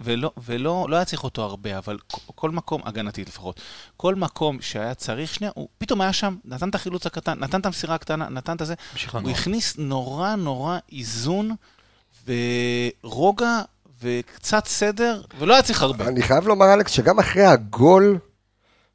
ולא, 0.01 0.31
ולא 0.45 0.87
לא 0.89 0.97
היה 0.97 1.05
צריך 1.05 1.25
אותו 1.25 1.43
הרבה, 1.43 1.79
אבל 1.79 1.99
כל 2.35 2.51
מקום, 2.51 2.81
הגנתית 2.85 3.29
לפחות, 3.29 3.61
כל 3.97 4.15
מקום 4.15 4.59
שהיה 4.61 4.95
צריך 4.95 5.35
שנייה, 5.35 5.53
הוא 5.55 5.69
פתאום 5.79 6.01
היה 6.01 6.13
שם, 6.13 6.37
נתן 6.45 6.69
את 6.69 6.75
החילוץ 6.75 7.07
הקטן, 7.07 7.39
נתן 7.39 7.61
את 7.61 7.67
המסירה 7.67 7.95
הקטנה, 7.95 8.29
נתן 8.29 8.53
את. 8.57 8.63
המשיך 8.93 9.13
הוא 9.15 9.21
לנוע. 9.21 9.33
הכניס 9.33 9.75
נורא 9.79 10.35
נורא 10.35 10.79
איזון 10.93 11.51
ורוגע 13.05 13.61
וקצת 14.03 14.67
סדר, 14.67 15.23
ולא 15.39 15.55
היה 15.55 15.63
צריך 15.63 15.83
הרבה. 15.83 16.09
אני 16.09 16.23
חייב 16.23 16.49
לומר, 16.49 16.75
אלכס, 16.75 16.93
שגם 16.93 17.19
אחרי 17.19 17.45
הגול 17.45 18.19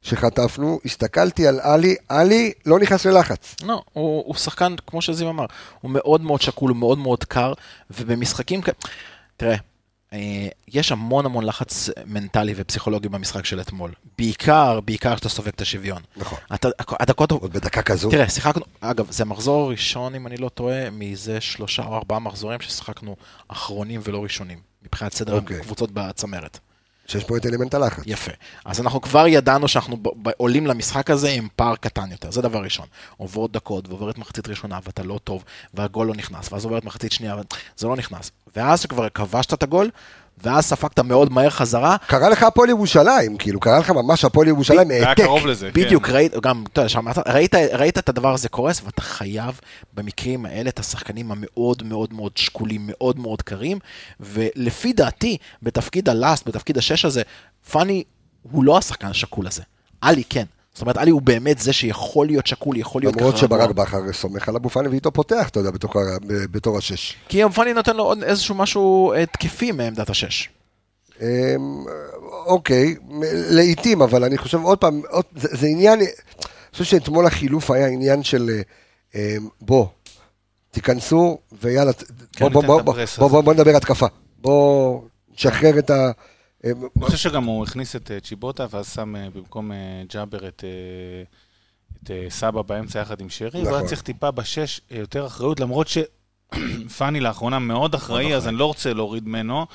שחטפנו, 0.06 0.80
הסתכלתי 0.84 1.46
על 1.46 1.60
עלי, 1.60 1.96
עלי 2.08 2.52
לא 2.66 2.78
נכנס 2.78 3.04
ללחץ. 3.06 3.56
לא, 3.62 3.82
הוא, 3.92 4.24
הוא 4.26 4.34
שחקן, 4.34 4.74
כמו 4.86 5.02
שזיו 5.02 5.30
אמר, 5.30 5.46
הוא 5.80 5.90
מאוד 5.90 6.20
מאוד 6.20 6.40
שקול, 6.40 6.70
הוא 6.70 6.76
מאוד 6.76 6.98
מאוד 6.98 7.24
קר, 7.24 7.52
ובמשחקים 7.90 8.62
כאלה... 8.62 8.76
תראה, 9.36 9.56
אה, 10.12 10.48
יש 10.68 10.92
המון 10.92 11.26
המון 11.26 11.44
לחץ 11.44 11.88
מנטלי 12.06 12.54
ופסיכולוגי 12.56 13.08
במשחק 13.08 13.44
של 13.44 13.60
אתמול. 13.60 13.92
בעיקר, 14.18 14.80
בעיקר 14.80 15.14
כשאתה 15.14 15.28
סופג 15.28 15.48
את 15.48 15.60
השוויון. 15.60 16.02
נכון. 16.16 16.38
אתה, 16.54 16.68
הדקות... 17.00 17.30
עוד 17.30 17.52
בדקה 17.52 17.82
כזו. 17.82 18.10
תראה, 18.10 18.28
שיחקנו, 18.28 18.64
אגב, 18.80 19.10
זה 19.10 19.22
המחזור 19.22 19.64
הראשון, 19.64 20.14
אם 20.14 20.26
אני 20.26 20.36
לא 20.36 20.48
טועה, 20.48 20.90
מזה 20.90 21.40
שלושה 21.40 21.82
או 21.82 21.96
ארבעה 21.96 22.18
מחזורים 22.18 22.60
ששיחקנו 22.60 23.16
אחרונים 23.48 24.00
ולא 24.04 24.22
ראשונים, 24.22 24.58
מבחינת 24.82 25.14
סדר 25.14 25.34
אוקיי. 25.34 25.56
הקבוצות 25.56 25.90
בצמרת. 25.92 26.58
שיש 27.06 27.24
פה 27.24 27.36
את 27.36 27.46
אלמנט 27.46 27.74
הלחץ. 27.74 28.02
יפה. 28.06 28.32
אז 28.64 28.80
אנחנו 28.80 29.00
כבר 29.00 29.26
ידענו 29.26 29.68
שאנחנו 29.68 29.96
עולים 30.36 30.66
למשחק 30.66 31.10
הזה 31.10 31.30
עם 31.30 31.48
פער 31.56 31.76
קטן 31.76 32.10
יותר, 32.10 32.30
זה 32.30 32.42
דבר 32.42 32.58
ראשון. 32.58 32.86
עוברות 33.16 33.52
דקות 33.52 33.88
ועוברת 33.88 34.18
מחצית 34.18 34.48
ראשונה 34.48 34.78
ואתה 34.84 35.02
לא 35.02 35.20
טוב, 35.24 35.44
והגול 35.74 36.06
לא 36.06 36.14
נכנס, 36.14 36.52
ואז 36.52 36.64
עוברת 36.64 36.84
מחצית 36.84 37.12
שנייה 37.12 37.36
וזה 37.36 37.86
לא 37.86 37.96
נכנס. 37.96 38.30
ואז 38.56 38.80
שכבר 38.80 39.08
כבשת 39.08 39.52
את 39.52 39.62
הגול, 39.62 39.90
ואז 40.42 40.64
ספגת 40.64 40.98
מאוד 40.98 41.32
מהר 41.32 41.50
חזרה, 41.50 41.96
קרה 42.06 42.28
לך 42.28 42.42
הפועל 42.42 42.68
ירושלים, 42.68 43.36
כאילו, 43.36 43.60
קרה 43.60 43.78
לך 43.78 43.90
ממש 43.90 44.24
הפועל 44.24 44.48
ירושלים 44.48 44.90
היה 44.90 45.08
העתק. 45.08 45.22
קרוב 45.22 45.46
לזה, 45.46 45.70
כן. 45.74 45.80
בדיוק, 45.82 46.10
ראית, 46.10 46.32
גם, 46.42 46.64
אתה 46.72 46.80
יודע, 46.80 46.88
שמעת, 46.88 47.18
ראית, 47.28 47.54
ראית 47.54 47.98
את 47.98 48.08
הדבר 48.08 48.34
הזה 48.34 48.48
קורס, 48.48 48.82
ואתה 48.84 49.02
חייב 49.02 49.60
במקרים 49.94 50.46
האלה 50.46 50.68
את 50.68 50.78
השחקנים 50.78 51.32
המאוד 51.32 51.82
מאוד 51.82 52.14
מאוד 52.14 52.36
שקולים, 52.36 52.80
מאוד 52.86 53.18
מאוד 53.18 53.42
קרים, 53.42 53.78
ולפי 54.20 54.92
דעתי, 54.92 55.36
בתפקיד 55.62 56.08
הלאסט, 56.08 56.48
בתפקיד 56.48 56.78
השש 56.78 57.04
הזה, 57.04 57.22
פאני 57.70 58.04
הוא 58.42 58.64
לא 58.64 58.78
השחקן 58.78 59.06
השקול 59.06 59.46
הזה. 59.46 59.62
עלי 60.00 60.24
כן. 60.30 60.44
זאת 60.76 60.82
אומרת, 60.82 60.96
עלי 60.96 61.10
הוא 61.10 61.22
באמת 61.22 61.58
זה 61.58 61.72
שיכול 61.72 62.26
להיות 62.26 62.46
שקול, 62.46 62.76
יכול 62.76 63.02
להיות 63.02 63.16
למרות 63.16 63.34
ככה 63.34 63.40
שברק 63.40 63.70
רגוע. 63.70 63.84
בכר 63.84 64.12
סומך 64.12 64.48
על 64.48 64.56
אבו 64.56 64.70
פאני 64.70 64.88
ואיתו 64.88 65.12
פותח, 65.12 65.48
אתה 65.48 65.60
יודע, 65.60 65.70
בתוך 65.70 65.96
בתור 66.26 66.78
השש. 66.78 67.16
כי 67.28 67.42
פאני 67.54 67.72
נותן 67.72 67.96
לו 67.96 68.04
עוד 68.04 68.22
איזשהו 68.22 68.54
משהו 68.54 69.14
התקפי 69.22 69.72
מעמדת 69.72 70.10
השש. 70.10 70.48
אמ, 71.20 71.26
אוקיי, 72.46 72.94
לעיתים, 73.50 74.02
אבל 74.02 74.24
אני 74.24 74.38
חושב 74.38 74.60
עוד 74.62 74.78
פעם, 74.78 75.02
עוד, 75.10 75.24
זה, 75.36 75.48
זה 75.52 75.66
עניין, 75.66 75.98
אני 75.98 76.08
חושב 76.72 76.84
שאתמול 76.84 77.26
החילוף 77.26 77.70
היה 77.70 77.86
עניין 77.86 78.22
של 78.22 78.50
אה, 78.50 78.60
אמ, 79.14 79.48
בוא, 79.60 79.86
תיכנסו 80.70 81.38
ויאללה, 81.62 81.92
בוא, 82.40 82.48
בוא, 82.48 82.62
בוא, 82.62 82.82
בוא, 82.82 82.94
בוא. 83.18 83.28
בוא, 83.28 83.40
בוא 83.40 83.54
נדבר 83.54 83.76
התקפה, 83.76 84.06
בוא 84.38 85.00
נשחרר 85.34 85.78
את 85.78 85.90
ה... 85.90 86.10
אמ, 86.66 86.72
אני 86.96 87.04
חושב 87.06 87.16
שגם 87.16 87.44
הוא 87.44 87.64
הכניס 87.64 87.96
את 87.96 88.10
אה, 88.10 88.20
צ'יבוטה, 88.20 88.66
ואז 88.70 88.92
שם 88.94 89.16
אה, 89.16 89.28
במקום 89.34 89.72
אה, 89.72 89.76
ג'אבר 90.12 90.48
את, 90.48 90.64
אה, 90.64 91.22
את 92.04 92.10
אה, 92.10 92.26
סבא 92.30 92.62
באמצע 92.62 92.98
יחד 93.00 93.20
עם 93.20 93.28
שרי, 93.30 93.48
נכון. 93.60 93.66
הוא 93.66 93.76
היה 93.76 93.86
צריך 93.88 94.02
טיפה 94.02 94.30
בשש 94.30 94.80
אה, 94.92 94.98
יותר 94.98 95.26
אחריות, 95.26 95.60
למרות 95.60 95.86
שפאני 95.88 97.20
לאחרונה 97.26 97.58
מאוד 97.58 97.94
אחראי, 97.94 98.34
אז 98.36 98.48
אני 98.48 98.56
לא 98.56 98.64
רוצה 98.66 98.92
להוריד 98.92 99.28
ממנו, 99.28 99.66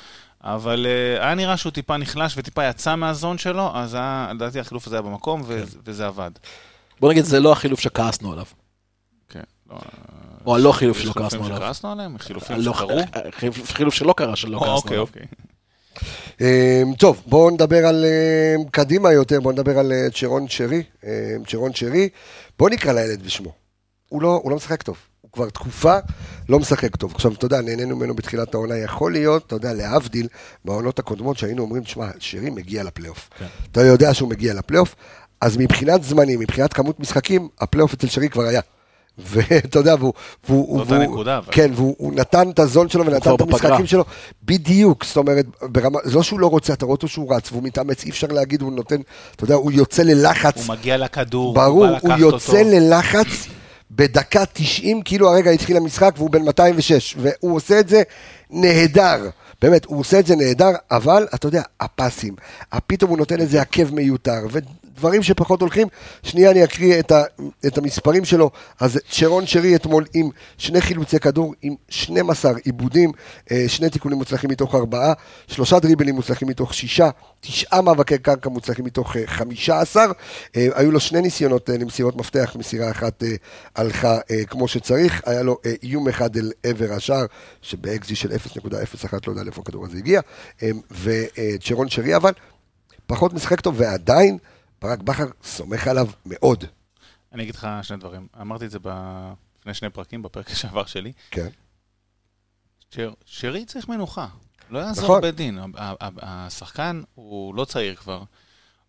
אבל 0.43 0.85
אה, 0.85 1.25
היה 1.25 1.35
נראה 1.35 1.57
שהוא 1.57 1.71
טיפה 1.71 1.97
נחלש 1.97 2.33
וטיפה 2.37 2.65
יצא 2.65 2.95
מהזון 2.95 3.37
שלו, 3.37 3.69
אז 3.77 3.93
היה- 3.93 4.31
לדעתי 4.35 4.59
החילוף 4.59 4.87
הזה 4.87 4.95
היה 4.95 5.01
במקום, 5.01 5.41
ו- 5.45 5.63
וזה 5.85 6.07
עבד. 6.07 6.31
בוא 6.99 7.11
נגיד, 7.11 7.25
זה 7.25 7.39
לא 7.39 7.51
החילוף 7.51 7.79
שכעסנו 7.79 8.31
עליו. 8.31 8.45
כן, 9.29 9.43
לא, 9.69 9.75
או 10.45 10.55
הלא 10.55 10.71
חילוף 10.71 10.97
שלא 10.99 11.11
חילופים 11.13 11.23
כעסנו 11.39 11.45
עליו. 11.45 11.57
שכעסנו 11.57 11.91
עליהם? 11.91 12.17
חילופים 12.17 12.57
לא, 12.59 12.73
שקרו? 12.73 12.99
חילוף- 13.65 13.93
שלא 13.93 14.13
קרה, 14.17 14.35
שלא 14.35 14.57
כעסנו 14.59 14.73
אוקיי, 14.75 14.91
עליו. 14.93 15.01
אוקיי. 15.07 15.21
אמ, 15.21 15.27
טוב, 16.97 17.23
בואו 17.25 17.49
נדבר 17.49 17.85
על 17.85 18.05
אמ, 18.05 18.63
קדימה 18.71 19.13
יותר, 19.13 19.39
בואו 19.39 19.53
נדבר 19.53 19.79
על 19.79 19.91
אה, 19.91 20.07
צ'רון 20.13 20.47
שרי. 20.47 20.83
אמ, 21.03 21.09
צ'רון 21.47 21.73
שרי, 21.73 22.09
בואו 22.59 22.69
נקרא 22.69 22.93
לילד 22.93 23.23
בשמו. 23.23 23.51
הוא 24.09 24.21
לא, 24.21 24.39
הוא 24.43 24.51
לא 24.51 24.55
משחק 24.55 24.83
טוב. 24.83 24.97
הוא 25.21 25.31
כבר 25.31 25.49
תקופה 25.49 25.97
לא 26.49 26.59
משחק 26.59 26.95
טוב. 26.95 27.11
עכשיו, 27.15 27.33
אתה 27.33 27.45
יודע, 27.45 27.61
נהנינו 27.61 27.95
ממנו 27.95 28.13
בתחילת 28.13 28.53
העונה. 28.53 28.77
יכול 28.77 29.11
להיות, 29.11 29.47
אתה 29.47 29.55
יודע, 29.55 29.73
להבדיל 29.73 30.27
מהעונות 30.65 30.99
הקודמות, 30.99 31.37
שהיינו 31.37 31.63
אומרים, 31.63 31.83
תשמע, 31.83 32.07
שרי 32.19 32.49
מגיע 32.49 32.83
לפלייאוף. 32.83 33.29
כן. 33.39 33.45
אתה 33.71 33.81
יודע 33.81 34.13
שהוא 34.13 34.29
מגיע 34.29 34.53
לפלייאוף, 34.53 34.95
אז 35.41 35.57
מבחינת 35.57 36.03
זמנים, 36.03 36.39
מבחינת 36.39 36.73
כמות 36.73 36.99
משחקים, 36.99 37.47
הפלייאוף 37.59 37.93
אצל 37.93 38.07
שרי 38.07 38.29
כבר 38.29 38.43
היה. 38.43 38.61
ואתה 39.17 39.79
יודע, 39.79 39.95
והוא... 39.99 40.13
והוא 40.49 40.77
זאת 40.79 40.87
והוא- 40.91 41.01
הנקודה. 41.03 41.39
כן, 41.51 41.71
והוא 41.75 41.95
הוא 41.97 42.13
נתן 42.13 42.49
את 42.49 42.59
הזון 42.59 42.89
שלו 42.89 43.05
ונתן 43.05 43.35
את 43.35 43.41
המשחקים 43.41 43.69
בפגרה. 43.71 43.87
שלו. 43.87 44.03
בדיוק, 44.43 45.05
זאת 45.05 45.17
אומרת, 45.17 45.45
ברמה, 45.61 45.99
זה 46.03 46.15
לא 46.15 46.23
שהוא 46.23 46.39
לא 46.39 46.47
רוצה, 46.47 46.73
אתה 46.73 46.85
רואה 46.85 46.95
אותו 46.95 47.07
שהוא 47.07 47.35
רץ, 47.35 47.51
והוא 47.51 47.63
מתאמץ, 47.63 48.03
אי 48.03 48.09
אפשר 48.09 48.27
להגיד, 48.27 48.61
הוא 48.61 48.71
נותן, 48.73 48.95
אתה 49.35 49.43
יודע, 49.43 49.55
הוא 49.55 49.71
יוצא 49.71 50.03
ללחץ. 50.03 50.57
הוא 50.57 50.75
מגיע 50.75 50.97
לכדור, 50.97 51.53
ברור, 51.53 51.85
בא 51.87 51.91
הוא 51.91 51.97
לקחת 51.97 52.19
יוצא 52.19 52.51
אותו. 52.59 52.69
ללחץ 52.69 53.27
בדקה 53.91 54.43
90, 54.53 55.01
כאילו 55.01 55.29
הרגע 55.29 55.51
התחיל 55.51 55.77
המשחק 55.77 56.13
והוא 56.17 56.29
בן 56.29 56.41
206, 56.41 57.15
והוא 57.19 57.55
עושה 57.55 57.79
את 57.79 57.89
זה 57.89 58.01
נהדר. 58.49 59.29
באמת, 59.61 59.85
הוא 59.85 59.99
עושה 59.99 60.19
את 60.19 60.25
זה 60.27 60.35
נהדר, 60.35 60.69
אבל 60.91 61.27
אתה 61.35 61.47
יודע, 61.47 61.61
הפסים, 61.79 62.35
פתאום 62.87 63.09
הוא 63.09 63.17
נותן 63.17 63.39
איזה 63.41 63.61
עקב 63.61 63.93
מיותר, 63.93 64.39
ודברים 65.01 65.23
שפחות 65.23 65.61
הולכים. 65.61 65.87
שנייה, 66.23 66.51
אני 66.51 66.63
אקריא 66.63 66.99
את, 66.99 67.11
ה, 67.11 67.23
את 67.65 67.77
המספרים 67.77 68.25
שלו. 68.25 68.49
אז 68.79 68.99
שרון 69.09 69.47
שרי 69.47 69.75
אתמול 69.75 70.05
עם 70.13 70.29
שני 70.57 70.81
חילוצי 70.81 71.19
כדור, 71.19 71.53
עם 71.61 71.75
12 71.89 72.51
עיבודים, 72.63 73.11
אה, 73.51 73.63
שני 73.67 73.89
תיקונים 73.89 74.17
מוצלחים 74.17 74.49
מתוך 74.49 74.75
ארבעה, 74.75 75.13
שלושה 75.47 75.79
דריבלים 75.79 76.15
מוצלחים 76.15 76.47
מתוך 76.47 76.73
שישה, 76.73 77.09
תשעה 77.39 77.81
מאבקי 77.81 78.17
קרקע 78.17 78.49
מוצלחים 78.49 78.85
מתוך 78.85 79.17
אה, 79.17 79.23
15. 79.25 80.05
אה, 80.55 80.67
היו 80.75 80.91
לו 80.91 80.99
שני 80.99 81.21
ניסיונות 81.21 81.69
למסירות 81.69 82.15
מפתח, 82.15 82.55
מסירה 82.59 82.91
אחת 82.91 83.23
הלכה 83.75 84.19
כמו 84.47 84.67
שצריך, 84.67 85.21
היה 85.25 85.41
לו 85.41 85.57
איום 85.83 86.07
אחד 86.07 86.37
אל 86.37 86.51
עבר 86.63 86.93
השער, 86.93 87.25
שבאקזי 87.61 88.15
של 88.15 88.31
0.01, 88.31 88.67
לא 89.27 89.31
יודע 89.31 89.43
לאיפה 89.43 89.61
הכדור 89.61 89.85
הזה 89.85 89.97
הגיע, 89.97 90.21
וצ'רון 90.91 91.89
שרי 91.89 92.15
אבל 92.15 92.31
פחות 93.11 93.33
משחק 93.33 93.61
טוב, 93.61 93.75
ועדיין 93.77 94.37
ברק 94.81 94.99
בכר 94.99 95.25
סומך 95.43 95.87
עליו 95.87 96.07
מאוד. 96.25 96.63
אני 97.33 97.43
אגיד 97.43 97.55
לך 97.55 97.67
שני 97.81 97.97
דברים. 97.97 98.27
אמרתי 98.41 98.65
את 98.65 98.71
זה 98.71 98.77
לפני 99.59 99.73
שני 99.73 99.89
פרקים, 99.89 100.21
בפרק 100.21 100.53
שעבר 100.55 100.85
שלי. 100.85 101.11
כן. 101.31 101.47
שר- 102.95 103.13
שרי 103.25 103.65
צריך 103.65 103.87
מנוחה. 103.89 104.27
לא 104.69 104.79
יעזור 104.79 105.03
נכון. 105.03 105.21
בית 105.21 105.35
דין. 105.35 105.59
השחקן 106.21 107.01
הוא 107.15 107.55
לא 107.55 107.65
צעיר 107.65 107.95
כבר. 107.95 108.23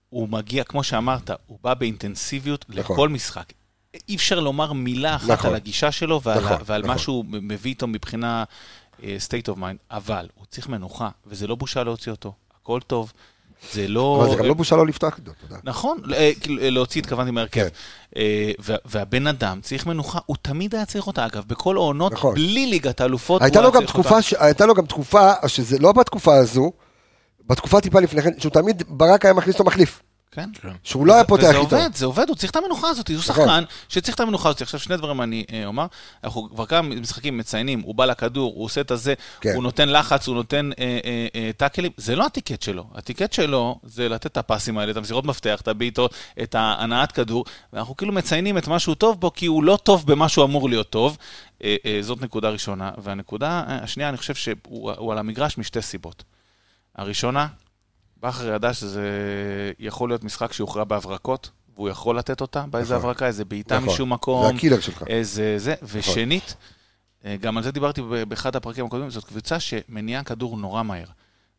הוא 0.09 0.29
מגיע, 0.29 0.65
כמו 0.65 0.85
שאמרת, 0.85 1.31
הוא 1.47 1.59
בא 1.63 1.75
באינטנסיביות 1.75 2.65
נכון. 2.69 2.97
לכל 2.97 3.09
משחק. 3.09 3.53
אי 4.09 4.17
אפשר 4.17 4.41
לומר 4.41 4.73
מילה 4.73 5.17
אחת 5.17 5.31
נכון. 5.31 5.51
על 5.51 5.57
הגישה 5.57 5.93
שלו 5.93 6.23
ועל, 6.23 6.45
נכון, 6.45 6.57
ועל 6.67 6.81
נכון. 6.81 6.91
מה 6.95 6.99
שהוא 6.99 7.25
מביא 7.29 7.71
איתו 7.71 7.87
מבחינה 7.87 8.45
אה, 9.03 9.17
state 9.29 9.53
of 9.55 9.59
mind, 9.59 9.77
אבל 9.91 10.29
הוא 10.35 10.47
צריך 10.47 10.69
מנוחה, 10.69 11.09
וזה 11.27 11.47
לא 11.47 11.55
בושה 11.55 11.85
להוציא 11.85 12.13
אותו. 12.13 12.35
הכל 12.61 12.81
טוב. 12.87 13.13
זה 13.73 13.89
לא... 13.89 14.23
אבל 14.25 14.31
זה 14.31 14.43
גם 14.43 14.45
לא 14.49 14.55
בושה 14.55 14.77
לא 14.77 14.87
לפתוח 14.87 15.19
איתו, 15.19 15.31
אתה 15.31 15.55
יודע. 15.55 15.57
נכון, 15.65 15.99
אה, 16.15 16.31
כאילו, 16.41 16.63
אה, 16.63 16.71
להוציא 16.71 17.01
התכוונתי 17.01 17.31
מהרכב. 17.31 17.61
כן. 17.61 17.69
אה, 18.17 18.51
וה- 18.59 18.77
והבן 18.85 19.27
אדם 19.27 19.61
צריך 19.63 19.87
מנוחה, 19.87 20.19
הוא 20.27 20.37
תמיד 20.43 20.75
היה 20.75 20.85
צריך 20.87 21.07
אותה, 21.07 21.27
אגב, 21.27 21.43
בכל 21.47 21.77
העונות, 21.77 22.13
נכון. 22.13 22.35
בלי 22.35 22.67
ליגת 22.67 23.01
האלופות, 23.01 23.41
הוא 23.41 23.47
היה 23.47 23.51
צריך 23.53 23.63
אותה. 24.33 24.45
הייתה 24.47 24.67
לו 24.67 24.75
גם 24.75 24.87
תקופה, 24.87 25.33
שזה 25.47 25.79
לא 25.79 25.93
בתקופה 25.93 26.35
הזו, 26.37 26.73
בתקופה 27.47 27.81
טיפה 27.81 28.01
לפני 28.01 28.23
כן, 28.23 28.31
שהוא 28.39 28.53
תמיד, 28.53 28.83
ברק 28.89 29.25
היה 29.25 29.35
מכניס 29.35 29.55
אותו 29.55 29.65
מחליף. 29.65 30.03
כן. 30.33 30.51
שהוא 30.85 31.07
לא 31.07 31.15
היה 31.15 31.25
פותח 31.25 31.43
וזה 31.43 31.59
איתו. 31.59 31.77
עובד, 31.77 31.95
זה 31.95 32.07
עובד, 32.07 32.29
הוא 32.29 32.37
צריך 32.37 32.51
את 32.51 32.57
המנוחה 32.57 32.89
הזאת, 32.89 33.09
הוא 33.09 33.17
נכון. 33.17 33.35
שחקן 33.35 33.65
שצריך 33.89 34.15
את 34.15 34.21
המנוחה 34.21 34.49
הזאת. 34.49 34.63
עכשיו, 34.63 34.81
שני 34.81 34.97
דברים 34.97 35.21
אני 35.21 35.45
אה, 35.53 35.67
אומר, 35.67 35.87
אנחנו 36.25 36.49
כבר 36.51 36.67
כמה 36.67 36.83
משחקים 36.83 37.39
מציינים, 37.39 37.81
הוא 37.81 37.95
בא 37.95 38.05
לכדור, 38.05 38.53
הוא 38.55 38.65
עושה 38.65 38.81
את 38.81 38.91
הזה, 38.91 39.15
כן. 39.41 39.55
הוא 39.55 39.63
נותן 39.63 39.89
לחץ, 39.89 40.29
הוא 40.29 40.35
נותן 40.35 40.71
אה, 40.79 40.99
אה, 41.35 41.51
טאקלים, 41.57 41.93
זה 41.97 42.17
לא 42.17 42.27
הטיקט 42.27 42.63
שלו. 42.63 42.87
הטיקט 42.95 43.33
שלו 43.33 43.79
זה 43.85 44.09
לתת 44.09 44.27
את 44.27 44.37
הפסים 44.37 44.79
האלה, 44.79 44.93
את 44.93 44.97
המסירות 44.97 45.25
מפתח, 45.25 45.61
את 45.61 45.69
הבעיטות, 45.69 46.15
את 46.43 46.55
ההנעת 46.55 47.13
כדור, 47.13 47.45
ואנחנו 47.73 47.97
כאילו 47.97 48.13
מציינים 48.13 48.59
את 48.59 48.69
מה 48.69 48.79
שהוא 48.79 48.95
טוב 48.95 49.21
בו, 49.21 49.33
כי 49.35 49.47
הוא 49.47 49.65
לא 49.65 49.79
טוב 49.83 50.07
במה 50.07 50.29
שהוא 50.29 50.45
אמור 50.45 50.69
להיות 50.69 50.91
טוב. 50.91 51.17
זאת 52.01 52.23
נקודה 52.23 52.49
ראשונה. 52.49 52.91
והנקודה 52.99 53.63
השנייה, 53.67 54.09
אני 54.09 54.17
חושב 54.17 54.35
שהוא 54.35 54.93
הוא 54.97 55.13
על 55.13 55.19
המגרש 55.19 55.59
משתי 55.59 55.83
סיבות. 55.83 56.25
הראשונה, 56.97 57.47
בכר 58.23 58.55
ידע 58.55 58.75
שזה 58.75 59.03
יכול 59.79 60.11
להיות 60.11 60.25
משחק 60.25 60.53
שיוכרע 60.53 60.85
בהברקות, 60.85 61.51
והוא 61.75 61.89
יכול 61.89 62.19
לתת 62.19 62.41
אותה 62.41 62.65
באיזה 62.71 62.95
נכון. 62.95 63.05
הברקה, 63.05 63.27
איזה 63.27 63.45
בעיטה 63.45 63.77
נכון. 63.77 63.89
משום 63.89 64.09
זה 64.09 64.15
מקום, 64.15 64.57
הקילר 64.57 64.81
שלך. 64.81 65.05
איזה 65.07 65.55
זה. 65.59 65.75
ושנית, 65.83 66.55
אה, 67.25 67.37
גם 67.41 67.57
על 67.57 67.63
זה 67.63 67.71
דיברתי 67.71 68.03
באחד 68.29 68.57
הפרקים 68.57 68.87
הקודמים, 68.87 69.11
זאת 69.11 69.25
קבוצה 69.25 69.61
שמניעה 69.61 70.25
כדור 70.25 70.57
נורא 70.57 70.83
מהר. 70.83 71.07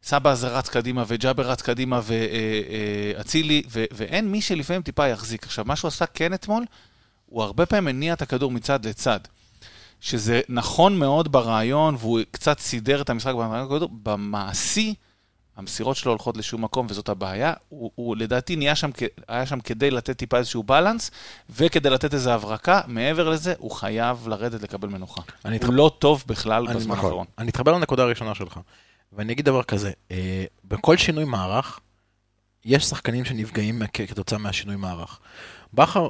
סבא 0.04 0.30
הזה 0.30 0.48
רץ 0.48 0.70
קדימה, 0.70 1.04
וג'אבר 1.08 1.50
רץ 1.50 1.62
קדימה, 1.62 2.02
ואצילי, 2.04 3.64
ואין 3.70 4.32
מי 4.32 4.42
שלפעמים 4.42 4.82
טיפה 4.82 5.08
יחזיק. 5.08 5.44
עכשיו, 5.44 5.66
מה 5.66 5.76
שהוא 5.76 5.88
עשה 5.88 6.06
כן 6.06 6.34
אתמול, 6.34 6.66
הוא 7.26 7.44
הרבה 7.44 7.66
פעמים 7.66 7.88
הניע 7.88 8.14
את 8.14 8.22
הכדור 8.22 8.52
מצד 8.52 8.86
לצד. 8.86 9.20
שזה 10.02 10.42
נכון 10.50 11.00
מאוד 11.00 11.32
ברעיון, 11.32 11.96
והוא 12.00 12.20
קצת 12.32 12.60
סידר 12.60 13.02
את 13.02 13.10
המשחק 13.10 13.34
במעשי, 14.04 14.94
המסירות 15.58 15.96
שלו 15.98 16.12
הולכות 16.12 16.38
לשום 16.38 16.64
מקום, 16.64 16.88
וזאת 16.90 17.10
הבעיה. 17.10 17.54
הוא, 17.70 17.92
הוא 17.96 18.16
לדעתי 18.18 18.56
נהיה 18.56 18.76
שם, 18.76 18.90
היה 19.28 19.46
שם 19.46 19.60
כדי 19.60 19.92
לתת 19.92 20.18
טיפה 20.18 20.38
איזשהו 20.38 20.64
בלנס, 20.64 21.12
וכדי 21.50 21.90
לתת 21.90 22.14
איזו 22.14 22.32
הברקה, 22.32 22.82
מעבר 22.88 23.30
לזה, 23.30 23.54
הוא 23.58 23.72
חייב 23.72 24.28
לרדת 24.28 24.62
לקבל 24.62 24.90
מנוחה. 24.90 25.22
הוא 25.46 25.56
אתח- 25.56 25.68
לא 25.72 25.92
טוב 26.00 26.24
בכלל 26.28 26.66
אני- 26.68 26.76
בזמן 26.80 26.96
נכון. 26.96 27.06
האחרון. 27.10 27.26
אני 27.38 27.50
אתחבר 27.50 27.72
לנקודה 27.72 28.04
הראשונה 28.04 28.36
שלך, 28.36 28.60
ואני 29.14 29.34
אגיד 29.34 29.46
דבר 29.46 29.64
כזה, 29.64 29.92
אה, 30.12 30.46
בכל 30.66 30.98
שינוי 30.98 31.24
מערך, 31.26 31.80
יש 32.66 32.84
שחקנים 32.86 33.26
שנפגעים 33.26 33.82
כתוצאה 33.94 34.40
מהשינוי 34.40 34.76
מערך. 34.76 35.20
בכר, 35.74 36.10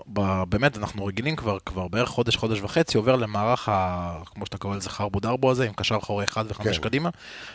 באמת, 0.50 0.78
אנחנו 0.78 1.06
רגילים 1.06 1.36
כבר, 1.36 1.58
כבר 1.66 1.88
בערך 1.88 2.10
חודש, 2.10 2.36
חודש 2.38 2.60
וחצי, 2.62 2.98
עובר 2.98 3.16
למערך, 3.16 3.70
ה, 3.70 4.18
כמו 4.26 4.46
שאתה 4.46 4.58
קורא 4.58 4.76
לזה, 4.76 4.90
חרבו 4.90 5.20
דרבו 5.20 5.52
הזה, 5.52 5.66
עם 5.66 5.74
קשר 5.74 5.98
אחורי 5.98 6.26
אחד 6.26 6.46
וחמש 6.48 6.78
כן. 6.78 6.84
קדימה. 6.84 7.10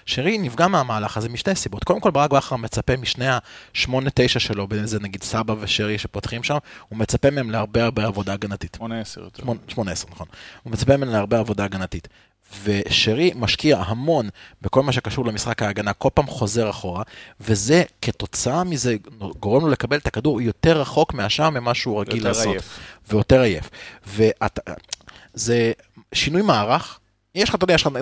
שרי 0.07 0.39
נפגע 0.39 0.69
מהמהלך 0.69 1.17
הזה 1.17 1.29
משתי 1.29 1.55
סיבות. 1.55 1.85
קודם 1.85 2.01
כל, 2.01 2.11
ברק 2.11 2.31
בכר 2.31 2.57
מצפה 2.57 2.97
משני 2.97 3.27
השמונה-תשע 3.75 4.41
שלו, 4.41 4.67
בין 4.69 4.87
זה 4.87 5.01
נגיד 5.01 5.23
סבא 5.23 5.55
ושרי 5.61 5.99
שפותחים 5.99 6.43
שם, 6.43 6.57
הוא 6.89 6.99
מצפה 6.99 7.31
מהם 7.31 7.51
להרבה 7.51 7.85
הרבה 7.85 8.05
עבודה 8.07 8.33
הגנתית. 8.33 8.75
18 8.77 9.25
יותר. 9.25 9.43
שמונה- 9.43 9.61
18, 9.69 10.11
נכון. 10.11 10.27
הוא 10.63 10.73
מצפה 10.73 10.97
ממנו 10.97 11.13
להרבה 11.13 11.39
עבודה 11.39 11.65
הגנתית. 11.65 12.09
ושרי 12.65 13.33
משקיע 13.37 13.79
המון 13.79 14.29
בכל 14.63 14.83
מה 14.83 14.93
שקשור 14.93 15.27
למשחק 15.27 15.63
ההגנה, 15.63 15.93
כל 15.93 16.09
פעם 16.15 16.27
חוזר 16.27 16.71
אחורה, 16.71 17.03
וזה, 17.41 17.83
כתוצאה 18.03 18.65
מזה, 18.65 18.97
גורם 19.41 19.63
לו 19.63 19.69
לקבל 19.69 19.97
את 19.97 20.07
הכדור 20.07 20.41
יותר 20.41 20.81
רחוק 20.81 21.15
מהשאר 21.15 21.51
ממה 21.51 21.75
שהוא 21.75 22.01
רגיל 22.01 22.25
לעשות. 22.25 22.47
עייף. 22.47 22.79
ויותר 23.09 23.41
עייף. 23.41 23.71
וזה 24.07 25.73
שינוי 26.13 26.43
מערך. 26.43 26.99
יש 27.39 27.49
לך, 27.49 27.55
אתה 27.55 27.65
יודע, 27.65 27.75
יש 27.75 27.87
לך, 27.87 27.93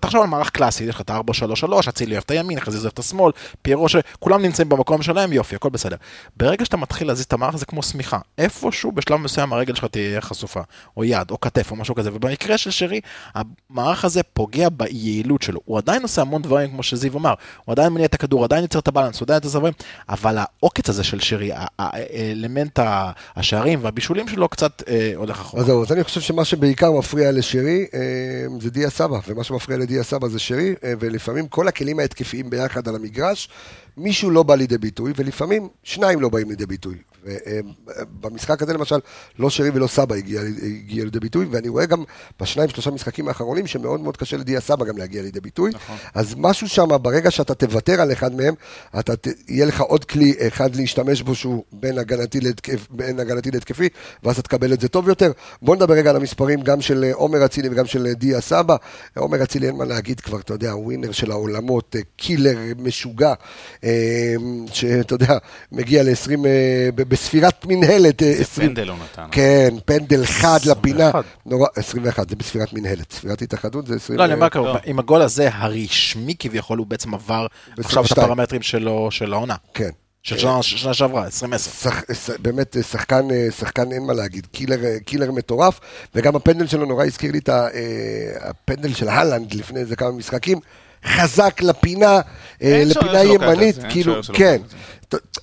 תחשוב 0.00 0.22
על 0.22 0.26
מערך 0.26 0.50
קלאסי, 0.50 0.84
יש 0.84 0.94
לך 0.94 1.00
את 1.00 1.10
ה-4-3-3, 1.10 1.88
אצילי 1.88 2.14
אוהב 2.14 2.22
את 2.26 2.30
הימין, 2.30 2.58
אחרי 2.58 2.72
זה 2.72 2.78
עוזב 2.78 2.88
את 2.88 2.98
השמאל, 2.98 3.32
פיירו, 3.62 3.86
כולם 4.18 4.42
נמצאים 4.42 4.68
במקום 4.68 5.02
שלהם, 5.02 5.32
יופי, 5.32 5.56
הכל 5.56 5.68
בסדר. 5.68 5.96
ברגע 6.36 6.64
שאתה 6.64 6.76
מתחיל 6.76 7.08
להזיז 7.08 7.24
את 7.24 7.32
המערך 7.32 7.56
זה 7.56 7.66
כמו 7.66 7.82
שמיכה. 7.82 8.18
איפשהו 8.38 8.92
בשלב 8.92 9.16
מסוים 9.16 9.52
הרגל 9.52 9.74
שלך 9.74 9.84
תהיה 9.84 10.20
חשופה, 10.20 10.60
או 10.96 11.04
יד, 11.04 11.30
או 11.30 11.40
כתף, 11.40 11.70
או 11.70 11.76
משהו 11.76 11.94
כזה, 11.94 12.10
ובמקרה 12.12 12.58
של 12.58 12.70
שרי, 12.70 13.00
המערך 13.34 14.04
הזה 14.04 14.22
פוגע 14.22 14.68
ביעילות 14.68 15.42
שלו. 15.42 15.60
הוא 15.64 15.78
עדיין 15.78 16.02
עושה 16.02 16.22
המון 16.22 16.42
דברים, 16.42 16.70
כמו 16.70 16.82
שזיו 16.82 17.18
אמר, 17.18 17.34
הוא 17.64 17.72
עדיין 17.72 17.92
מניע 17.92 18.06
את 18.06 18.14
הכדור, 18.14 18.44
עדיין 18.44 18.62
יוצר 18.62 18.78
את 18.78 18.88
הבלנס, 18.88 19.20
הוא 19.20 19.26
עדיין 19.26 19.36
יוצר 19.36 19.48
את 19.48 19.54
הדברים, 19.54 19.72
אבל 20.08 20.38
העוקץ 20.38 20.88
הזה 20.88 21.04
של 21.04 21.20
שרי, 21.20 21.50
האלמנט 21.78 22.80
השערים 23.36 23.78
והבישולים 23.82 24.28
שלו 24.28 24.48
קצת 24.48 24.82
אה, 24.88 25.12
הולך 25.16 25.40
אחורה. 25.40 25.62
אז 25.62 25.92
אני 25.92 26.04
חושב 26.04 26.20
שמה 26.20 26.44
שבעיקר 26.44 26.92
מפריע 26.92 27.32
לשרי 27.32 27.86
אה, 27.94 28.00
זה 28.60 28.70
דיה 28.78 28.90
סבא, 28.90 29.18
ומה 29.26 29.44
שמפריע 29.44 29.78
לדיה 29.78 30.02
סבא 30.02 30.28
זה 30.28 30.38
שרי, 30.38 30.74
אה, 30.84 30.92
ולפעמים 31.00 31.48
כל 31.48 31.68
הכלים 31.68 31.98
ההתקפיים 31.98 32.50
ביחד 32.50 32.88
על 32.88 32.94
המגרש, 32.94 33.48
מישהו 33.98 34.30
לא 34.30 34.42
בא 34.42 34.54
לידי 34.54 34.78
ביטוי, 34.78 35.12
ולפעמים 35.16 35.68
שניים 35.82 36.20
לא 36.20 36.28
באים 36.28 36.50
לידי 36.50 36.66
ביטוי. 36.66 36.94
ובמשחק 37.24 38.62
הזה 38.62 38.72
למשל, 38.72 38.98
לא 39.38 39.50
שרי 39.50 39.70
ולא 39.70 39.86
סבא 39.86 40.14
הגיע, 40.14 40.40
הגיע 40.62 41.04
לידי 41.04 41.20
ביטוי, 41.20 41.46
ואני 41.50 41.68
רואה 41.68 41.86
גם 41.86 42.04
בשניים 42.40 42.68
שלושה 42.68 42.90
משחקים 42.90 43.28
האחרונים 43.28 43.66
שמאוד 43.66 44.00
מאוד 44.00 44.16
קשה 44.16 44.36
לדיה 44.36 44.60
סבא 44.60 44.84
גם 44.84 44.98
להגיע 44.98 45.22
לידי 45.22 45.40
ביטוי. 45.40 45.70
נכון. 45.74 45.96
אז 46.14 46.34
משהו 46.38 46.68
שם, 46.68 46.88
ברגע 47.02 47.30
שאתה 47.30 47.54
תוותר 47.54 48.00
על 48.00 48.12
אחד 48.12 48.34
מהם, 48.34 48.54
אתה 48.98 49.16
ת, 49.16 49.26
יהיה 49.48 49.66
לך 49.66 49.80
עוד 49.80 50.04
כלי 50.04 50.34
אחד 50.48 50.76
להשתמש 50.76 51.22
בו 51.22 51.34
שהוא 51.34 51.64
בין 51.72 51.98
הגנתי, 51.98 52.40
להתקף, 52.40 52.86
בין 52.90 53.20
הגנתי 53.20 53.50
להתקפי, 53.50 53.88
ואז 54.22 54.38
אתה 54.38 54.42
תקבל 54.42 54.72
את 54.72 54.80
זה 54.80 54.88
טוב 54.88 55.08
יותר. 55.08 55.32
בוא 55.62 55.76
נדבר 55.76 55.94
רגע 55.94 56.10
על 56.10 56.16
המספרים 56.16 56.60
גם 56.60 56.80
של 56.80 57.04
אה, 57.04 57.14
עומר 57.14 57.44
אצילי 57.44 57.68
וגם 57.68 57.86
של 57.86 58.06
אה, 58.06 58.14
דיה 58.14 58.40
סבא. 58.40 58.76
עומר 59.16 59.42
אצילי 59.42 59.66
אין 59.66 59.76
מה 59.76 59.84
להגיד 59.84 60.20
כבר, 60.20 60.40
אתה 60.40 60.54
יודע, 60.54 60.76
ווינר 60.76 61.12
של 61.12 61.30
העולמות, 61.30 61.96
אה, 61.96 62.00
קילר 62.16 62.58
משוגע, 62.78 63.34
שאתה 64.72 65.14
יודע, 65.14 65.38
מגיע 65.72 66.02
ל-20, 66.02 66.38
בספירת 66.94 67.64
מנהלת. 67.68 68.22
אה, 68.22 68.34
זה 68.34 68.42
20 68.42 68.68
פנדל 68.68 68.88
הוא 68.88 68.96
נתן. 69.12 69.26
כן, 69.30 69.74
פנדל 69.84 70.26
חד 70.26 70.58
לפינה. 70.66 71.08
21. 71.08 71.24
נורא, 71.46 71.66
21, 71.76 72.28
זה 72.30 72.36
בספירת 72.36 72.72
מנהלת. 72.72 73.12
ספירת 73.12 73.42
התאחדות 73.42 73.86
זה 73.86 73.94
20... 73.94 74.18
לא, 74.18 74.24
אני 74.24 74.34
אומר 74.34 74.44
אה, 74.44 74.50
ככה. 74.50 74.78
עם 74.84 74.98
הגול 74.98 75.22
הזה, 75.22 75.48
הרשמי 75.52 76.34
כביכול, 76.38 76.78
הוא 76.78 76.86
בעצם 76.86 77.14
עבר 77.14 77.46
עכשיו 77.66 77.74
את 77.74 77.84
22. 77.86 78.24
הפרמטרים 78.24 78.62
שלו, 78.62 79.08
של 79.10 79.32
העונה. 79.32 79.54
כן. 79.74 79.90
של 80.22 80.38
שנה- 80.38 80.62
שנה 80.62 80.94
שעברה, 80.94 81.24
2010. 81.24 81.70
שח, 81.90 82.02
ש, 82.12 82.30
באמת 82.42 82.76
אה, 82.76 82.82
שחקן, 82.82 83.30
אה, 83.30 83.46
שחקן 83.58 83.92
אין 83.92 84.02
מה 84.06 84.12
להגיד, 84.12 84.46
killer, 84.52 84.84
אה, 84.84 84.96
killer 85.04 85.32
מטורף, 85.32 85.80
וגם 86.14 86.36
הפנדל 86.36 86.66
שלו 86.66 86.86
נורא 86.86 87.04
הזכיר 87.04 87.32
לי 87.32 87.38
את 87.38 87.48
ה- 87.48 87.68
אה, 87.74 87.80
הפנדל 88.50 88.94
של 88.94 89.08
הלנד 89.08 89.54
לפני 89.54 89.80
איזה 89.80 89.96
כמה 89.96 90.10
משחקים, 90.10 90.58
חזק 91.06 91.60
לפינה, 91.62 92.20
אה, 92.62 92.82
לפינה 92.86 93.24
ימנית, 93.24 93.76
כאילו, 93.90 94.14
כן, 94.32 94.56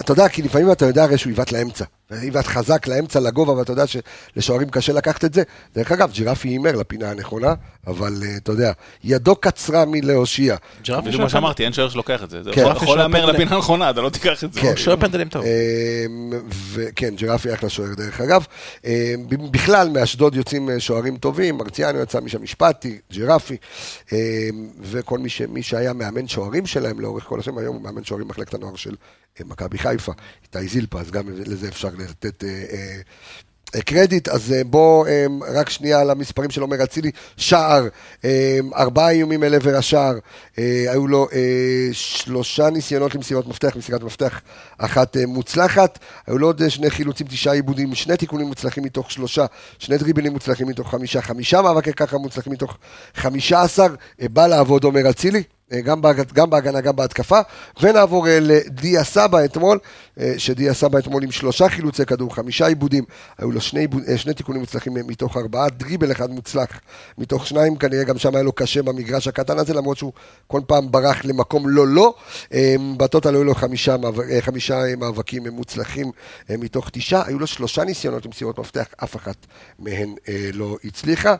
אתה 0.02 0.12
יודע, 0.12 0.30
כי 0.30 0.42
לפעמים 0.42 0.72
אתה 0.72 0.86
יודע 0.86 1.04
הרי 1.04 1.18
שהוא 1.18 1.32
יבעט 1.32 1.52
לאמצע, 1.52 1.86
יבעט 2.12 2.46
חזק 2.48 2.88
לאמצע, 2.88 3.20
לגובה, 3.20 3.54
ואתה 3.54 3.72
יודע 3.72 3.84
שלשוערים 3.88 4.70
קשה 4.70 4.94
לקחת 4.94 5.26
את 5.26 5.34
זה. 5.34 5.44
דרך 5.76 5.92
אגב, 5.92 6.12
ג'ירפי 6.12 6.48
הימר 6.48 6.72
לפינה 6.76 7.12
הנכונה, 7.12 7.54
אבל 7.88 8.14
אה, 8.24 8.38
אתה 8.38 8.52
יודע, 8.52 8.72
ידו 9.04 9.36
קצרה 9.36 9.86
מלהושיע. 9.86 10.56
שוער 10.84 11.02
מה 11.20 11.30
שאמרתי, 11.30 11.64
אין 11.64 11.74
שוער 11.74 11.90
שלוקח 11.90 12.24
את 12.24 12.30
זה. 12.30 12.44
זה 12.44 12.52
כן. 12.54 12.66
יכול- 12.76 12.98
להמר. 12.98 13.26
לפינה 13.26 13.56
הנכונה, 13.56 13.90
אתה 13.90 14.02
לא 14.02 14.10
תיקח 14.10 14.44
את 14.44 14.54
זה. 14.54 14.62
כן. 14.62 14.78
שוער 14.78 14.98
פנדלים 14.98 15.30
טוב. 15.30 15.44
אמ, 15.46 16.34
וכן, 16.74 17.16
ג'רפי 17.16 17.54
אחלה 17.54 17.70
שוער 17.70 17.94
דרך 17.94 18.22
אגב. 18.22 18.46
אמ, 18.86 18.92
בכלל, 19.52 19.90
מאשדוד 19.90 20.36
יוצאים 20.36 20.70
אה, 20.70 20.80
שוערים 20.80 21.18
טובים, 21.18 21.58
מרציאנו 21.58 22.00
יצא 22.02 22.20
משם 22.20 22.44
משפטי, 22.44 23.00
ג'רפי, 23.14 23.58
אמ, 24.12 24.18
וכל 24.82 25.20
מי, 25.20 25.30
ש, 25.30 25.42
מי 25.42 25.64
שהיה 25.64 25.94
מאמן 25.94 26.28
שוערים 26.28 26.66
שלהם 26.66 27.00
לאורך 27.00 27.24
כל 27.24 27.40
השם, 27.40 27.58
היום 27.58 27.76
הוא 27.76 27.84
מאמן 27.84 28.04
שוערים 28.04 28.28
במחלקת 28.28 28.54
הנוער 28.54 28.76
של 28.76 28.96
אה, 29.40 29.46
מכבי 29.46 29.78
חיפה, 29.78 30.12
איתי 30.44 30.68
זילפה, 30.68 31.00
אז 31.00 31.12
גם 31.12 31.24
לזה 31.46 31.68
אפשר 31.68 31.90
לתת... 32.10 32.44
אה, 32.44 32.50
אה, 33.76 33.82
קרדיט, 33.82 34.28
אז 34.30 34.54
אה, 34.54 34.64
בוא 34.64 35.08
אה, 35.08 35.26
רק 35.56 35.70
שנייה 35.70 36.00
על 36.00 36.10
המספרים 36.10 36.50
של 36.50 36.62
עומר 36.62 36.84
אצילי, 36.84 37.12
שער, 37.38 37.88
ארבעה 38.76 39.10
איומים 39.10 39.44
אל 39.44 39.56
עבר 39.56 39.76
השער, 39.76 40.16
היו 40.58 41.08
לו 41.08 41.28
שלושה 41.92 42.70
ניסיונות 42.70 43.16
למסירת 43.16 43.48
מפתח, 43.48 43.76
מסירת 43.76 44.04
מפתח 44.04 44.42
אחת 44.78 45.18
מוצלחת, 45.28 46.00
היו 46.28 46.38
לו 46.38 46.48
עוד 46.48 46.70
שני 46.70 46.90
חילוצים, 46.90 47.28
תשעה 47.28 47.54
עיבודים, 47.54 47.96
שני 47.96 48.18
תיקונים 48.18 48.48
מוצלחים 48.48 48.84
מתוך 48.84 49.12
שלושה, 49.12 49.46
שני 49.80 49.98
דריבלים 49.98 50.34
מוצלחים 50.34 50.68
מתוך 50.68 50.92
חמישה, 50.92 51.22
חמישה 51.22 51.62
מאבקי 51.62 51.94
ככה 51.94 52.18
מוצלחים 52.18 52.54
מתוך 52.54 52.78
חמישה 53.16 53.62
עשר, 53.62 53.88
בא 54.22 54.48
לעבוד 54.48 54.84
עומר 54.84 55.10
אצילי. 55.10 55.44
אה, 55.76 55.82
גם, 55.82 56.02
בהג... 56.02 56.22
גם 56.34 56.50
בהגנה, 56.50 56.82
גם 56.82 56.96
בהתקפה, 56.96 57.40
ונעבור 57.82 58.28
אה, 58.28 58.38
לדיה 58.42 59.04
סבא 59.04 59.46
אתמול, 59.46 59.80
אה, 60.20 60.34
שדיה 60.38 60.74
סבא 60.74 61.00
אתמול 61.00 61.24
עם 61.24 61.32
שלושה 61.32 61.70
חילוצי 61.70 62.06
כדור, 62.06 62.36
חמישה 62.36 62.68
עיבודים, 62.68 63.04
היו 63.38 63.52
לו 63.52 63.62
שני, 63.62 63.88
שני 64.16 64.34
תיקונים 64.34 64.62
מוצלחים 64.62 64.94
מתוך 64.94 65.38
ארבעה, 65.38 65.70
דריבל 65.70 66.12
אחד 66.12 66.30
מוצלח 66.30 66.80
מתוך 67.18 67.48
שניים, 67.48 67.76
כנראה 67.76 68.04
גם 68.04 68.18
שם 68.18 68.36
היה 68.36 68.44
לו 68.44 68.52
קשה 68.52 68.84
במגרש 68.84 69.28
הקטן 69.28 69.60
הזה, 69.60 69.74
למרות 69.74 69.98
שהוא 69.98 70.14
כל 70.48 70.62
פעם 70.68 70.92
ברח 70.92 71.26
למקום 71.26 71.70
לא 71.70 71.88
לא, 71.88 72.14
בטוטל 72.98 73.36
היו 73.36 73.44
לו 73.44 73.56
חמישה, 73.56 73.96
חמישה 74.42 74.96
מאבקים 74.98 75.48
מוצלחים 75.48 76.12
מתוך 76.50 76.90
תשעה, 76.94 77.28
היו 77.28 77.40
לו 77.40 77.48
שלושה 77.48 77.84
ניסיונות 77.84 78.26
למסירות 78.26 78.60
מפתח, 78.60 78.86
אף 79.04 79.16
אחת 79.16 79.46
מהן 79.80 80.16
לא 80.54 80.78
הצליחה. 80.84 81.36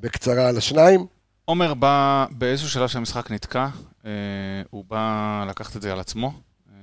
בקצרה 0.00 0.48
על 0.48 0.56
השניים, 0.56 1.06
עומר 1.50 1.74
בא 1.74 2.26
באיזשהו 2.30 2.68
שלב 2.68 2.88
שהמשחק 2.88 3.30
נתקע, 3.30 3.68
אה, 4.04 4.10
הוא 4.70 4.84
בא 4.84 5.44
לקחת 5.48 5.76
את 5.76 5.82
זה 5.82 5.92
על 5.92 6.00
עצמו. 6.00 6.32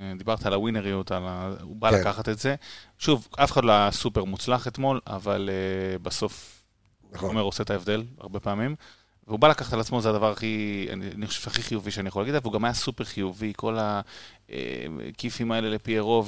אה, 0.01 0.13
דיברת 0.17 0.45
על 0.45 0.53
הווינריות, 0.53 1.11
על 1.11 1.23
ה... 1.25 1.49
הוא 1.61 1.75
בא 1.75 1.91
כן. 1.91 1.99
לקחת 1.99 2.29
את 2.29 2.39
זה. 2.39 2.55
שוב, 2.97 3.27
אף 3.37 3.51
אחד 3.51 3.63
לא 3.65 3.71
היה 3.71 3.91
סופר 3.91 4.23
מוצלח 4.23 4.67
אתמול, 4.67 4.99
אבל 5.07 5.49
אה, 5.51 5.97
בסוף 5.97 6.63
נכון. 7.11 7.29
עומר 7.29 7.41
עושה 7.41 7.63
את 7.63 7.69
ההבדל 7.69 8.03
הרבה 8.19 8.39
פעמים. 8.39 8.75
והוא 9.27 9.39
בא 9.39 9.47
לקחת 9.47 9.73
על 9.73 9.79
עצמו, 9.79 10.01
זה 10.01 10.09
הדבר 10.09 10.31
הכי, 10.31 10.87
אני, 10.91 11.27
חושב, 11.27 11.49
הכי 11.49 11.61
חיובי 11.61 11.91
שאני 11.91 12.07
יכול 12.07 12.21
להגיד, 12.21 12.35
והוא 12.41 12.53
גם 12.53 12.65
היה 12.65 12.73
סופר 12.73 13.03
חיובי, 13.03 13.53
כל 13.55 13.77
הכיפים 14.49 15.51
האלה 15.51 15.69
לפיירו 15.69 16.23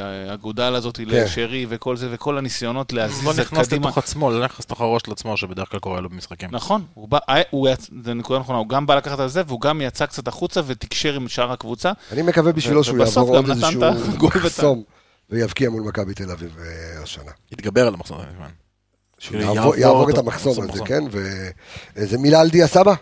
והאגודל 0.00 0.74
הזאת 0.74 0.96
כן. 0.96 1.04
לשרי 1.06 1.66
וכל 1.68 1.96
זה, 1.96 2.08
וכל 2.10 2.38
הניסיונות 2.38 2.90
הוא 2.90 2.98
להזיז 2.98 3.24
לא 3.24 3.30
את 3.30 3.38
נכנס 3.38 3.66
קדימה. 3.66 3.86
לתוך 3.86 3.98
עצמו, 3.98 4.30
לא 4.30 4.44
נכנס 4.44 4.64
לתוך 4.64 4.80
הראש 4.80 5.02
של 5.06 5.12
עצמו, 5.12 5.36
שבדרך 5.36 5.70
כלל 5.70 5.80
קורה 5.80 6.00
לו 6.00 6.10
במשחקים. 6.10 6.48
נכון, 6.52 6.84
הוא 6.94 7.08
בא, 7.08 7.18
אה, 7.28 7.42
הוא 7.50 7.68
יצ... 7.68 7.90
זה 8.04 8.14
נקודה 8.14 8.40
נכונה, 8.40 8.58
הוא 8.58 8.68
גם 8.68 8.86
בא 8.86 8.94
לקחת 8.94 9.18
על 9.18 9.28
זה, 9.28 9.42
והוא 9.46 9.60
גם 9.60 9.80
יצא 9.80 10.06
קצת 10.06 10.28
החוצה 10.28 10.60
ותקשר 10.66 11.14
עם 11.14 11.28
שאר 11.28 11.52
הקבוצה. 11.52 11.92
אני 12.12 12.22
מקווה 12.22 12.52
בשבילו 12.52 12.84
שהוא 12.84 12.98
יעבור 12.98 13.36
עוד 13.36 13.50
איזשהו 13.50 13.80
מחסום 14.34 14.82
ויבקיע 15.30 15.70
מול 15.70 15.82
מכבי 15.82 16.14
תל 16.14 16.30
אביב 16.30 16.56
אה, 16.58 17.02
השנה. 17.02 17.30
התגבר 17.52 17.86
על 17.86 17.94
המחסום. 17.94 18.18
כן. 18.18 18.63
שהוא 19.18 19.36
יעבור 19.36 19.56
יעבור, 19.56 19.76
יעבור 19.76 20.10
את 20.10 20.18
המחסום 20.18 20.52
מחסום, 20.52 20.64
הזה, 20.64 20.72
מחסום. 20.72 20.86
כן? 20.86 21.04
ואיזה 21.96 22.18
מילה 22.18 22.40
על 22.40 22.50
דיה 22.50 22.66
סבא? 22.66 22.94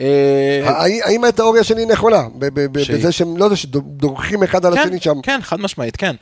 אה, 0.00 0.84
האם 1.04 1.24
התיאוריה 1.24 1.64
שלי 1.64 1.86
נכונה? 1.86 2.22
בזה 2.38 3.12
שהם, 3.12 3.36
לא 3.36 3.44
יודע, 3.44 3.56
שדורכים 3.56 4.42
אחד 4.42 4.66
על 4.66 4.74
כן, 4.74 4.80
השני 4.80 5.00
שם. 5.00 5.22
כן, 5.22 5.40
חד 5.42 5.60
משמעית, 5.60 5.96
כן. 5.96 6.16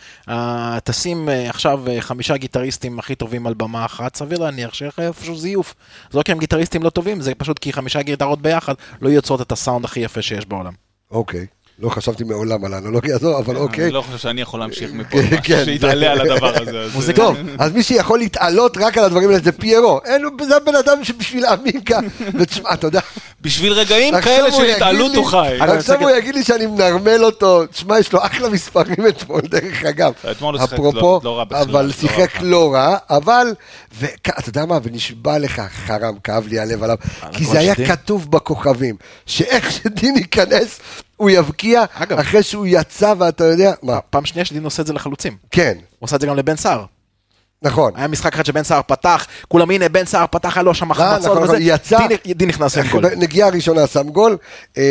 תשים 0.85 1.29
אה, 1.29 1.51
עכשיו 1.51 1.89
אה, 1.89 2.01
חמישה 2.01 2.37
גיטריסטים 2.37 2.99
הכי 2.99 3.15
טובים 3.15 3.47
על 3.47 3.55
במה 3.55 3.85
אחת, 3.85 4.17
סביר 4.17 4.39
להניח 4.39 4.75
שיהיה 4.75 4.91
איפשהו 4.99 5.37
זיוף. 5.37 5.75
זה 6.11 6.19
לא 6.19 6.23
כי 6.23 6.33
הם 6.33 6.39
גיטריסטים 6.39 6.83
לא 6.83 6.91
טובים, 6.91 7.21
זה 7.21 7.35
פשוט 7.35 7.59
כי 7.59 7.73
חמישה 7.73 8.03
גיטרות 8.03 8.43
ביחד 8.43 8.75
לא 9.01 9.09
יוצרות 9.09 9.41
את 9.41 9.53
הסאונד 9.53 9.85
הכי 9.85 10.01
יפה 10.01 10.23
שיש 10.23 10.47
בעולם. 10.47 10.73
אוקיי. 11.11 11.47
לא 11.79 11.89
חשבתי 11.89 12.25
מעולם 12.25 12.65
על 12.65 12.75
האנלוגיה 12.75 13.15
הזו, 13.17 13.39
אבל 13.39 13.57
אוקיי. 13.57 13.85
אני 13.85 13.93
לא 13.93 14.03
חושב 14.03 14.19
שאני 14.19 14.41
יכול 14.41 14.61
להמשיך 14.61 14.91
מפה, 14.93 15.19
כן, 15.31 15.37
כן, 15.43 15.65
שיתעלה 15.65 16.13
על 16.13 16.21
הדבר 16.21 16.55
הזה. 16.63 17.13
טוב, 17.13 17.37
אז 17.59 17.73
מי 17.73 17.83
שיכול 17.83 18.19
להתעלות 18.19 18.77
רק 18.77 18.99
על 18.99 19.05
הדברים 19.05 19.29
האלה 19.29 19.41
זה 19.41 19.53
פיירו. 19.53 20.01
זה 20.49 20.57
הבן 20.57 20.75
אדם 20.75 21.05
שבשביל 21.05 21.45
עמיקה. 21.47 21.99
ותשמע, 22.39 22.75
אתה 22.75 22.87
יודע, 22.87 23.01
בשביל 23.41 23.73
רגעים 23.73 24.15
כאלה 24.21 24.53
של 24.53 24.65
התעלות 24.65 25.15
הוא 25.15 25.27
חי. 25.27 25.57
עכשיו 25.61 26.01
הוא 26.01 26.11
יגיד 26.11 26.35
לי 26.35 26.43
שאני 26.43 26.67
מנרמל 26.67 27.25
אותו. 27.25 27.67
תשמע, 27.67 27.99
יש 27.99 28.13
לו 28.13 28.19
אחלה 28.23 28.49
מספרים 28.49 29.09
אתמול, 29.09 29.41
דרך 29.41 29.85
אגב. 29.85 30.13
אתמול 30.31 30.55
הוא 30.55 30.63
שיחק 30.63 30.73
אפרופו, 30.73 31.01
לא- 31.01 31.21
לא 31.25 31.39
רע 31.39 31.45
בכלל, 31.45 31.63
אבל 31.63 31.87
לא 31.87 31.93
שיחק. 31.93 32.31
לא 32.41 32.75
רע, 32.75 32.97
אבל, 33.11 33.55
ואתה 33.99 34.49
יודע 34.49 34.67
מה, 34.67 34.79
ונשבע 34.83 35.39
לך, 35.39 35.63
חרם, 35.87 36.15
כאב 36.25 36.47
לי 36.47 36.59
הלב 36.59 36.83
עליו, 36.83 36.97
כי 37.33 37.45
זה 37.45 37.59
היה? 37.59 37.75
כתוב 37.75 38.31
בכוכבים, 38.31 38.97
שאיך 39.27 39.73
שדין 39.73 40.17
ייכנס, 40.17 40.81
הוא 41.17 41.31
יבקיע, 41.31 41.85
אגב. 41.95 42.19
אחרי 42.19 42.43
שהוא 42.43 42.67
יצא, 42.69 43.15
ואתה 43.19 43.45
יודע, 43.45 43.73
מה, 43.83 44.01
פעם 44.11 44.25
שנייה 44.25 44.45
שדין 44.45 44.65
עושה 44.65 44.83
את 44.83 44.87
זה 44.87 44.93
לחלוצים. 44.93 45.37
כן, 45.51 45.73
הוא 45.79 45.85
עושה 46.07 46.17
את 46.17 46.21
זה 46.21 46.27
גם 46.27 46.37
לבן 46.37 46.57
סער. 46.57 46.85
נכון. 47.63 47.93
היה 47.97 48.09
משחק 48.09 48.35
אחד 48.35 48.47
שבן 48.47 48.63
סער 48.63 48.81
פתח, 48.87 49.27
כולם 49.49 49.71
הנה 49.71 49.89
בן 49.89 50.05
סער 50.05 50.25
פתח, 50.31 50.57
היה 50.57 50.63
לו 50.63 50.75
שם 50.75 50.89
נכון, 50.89 51.07
החמצות 51.07 51.31
נכון, 51.37 51.43
וזה, 51.43 51.57
יצא. 51.61 51.99
דין- 52.09 52.33
דין 52.35 52.49
נכנס 52.49 52.79
עם 52.79 52.87
גול. 52.91 53.07
נגיעה 53.23 53.49
ראשונה 53.49 53.87
שם 53.87 54.09
גול, 54.09 54.37
אמ, 54.77 54.83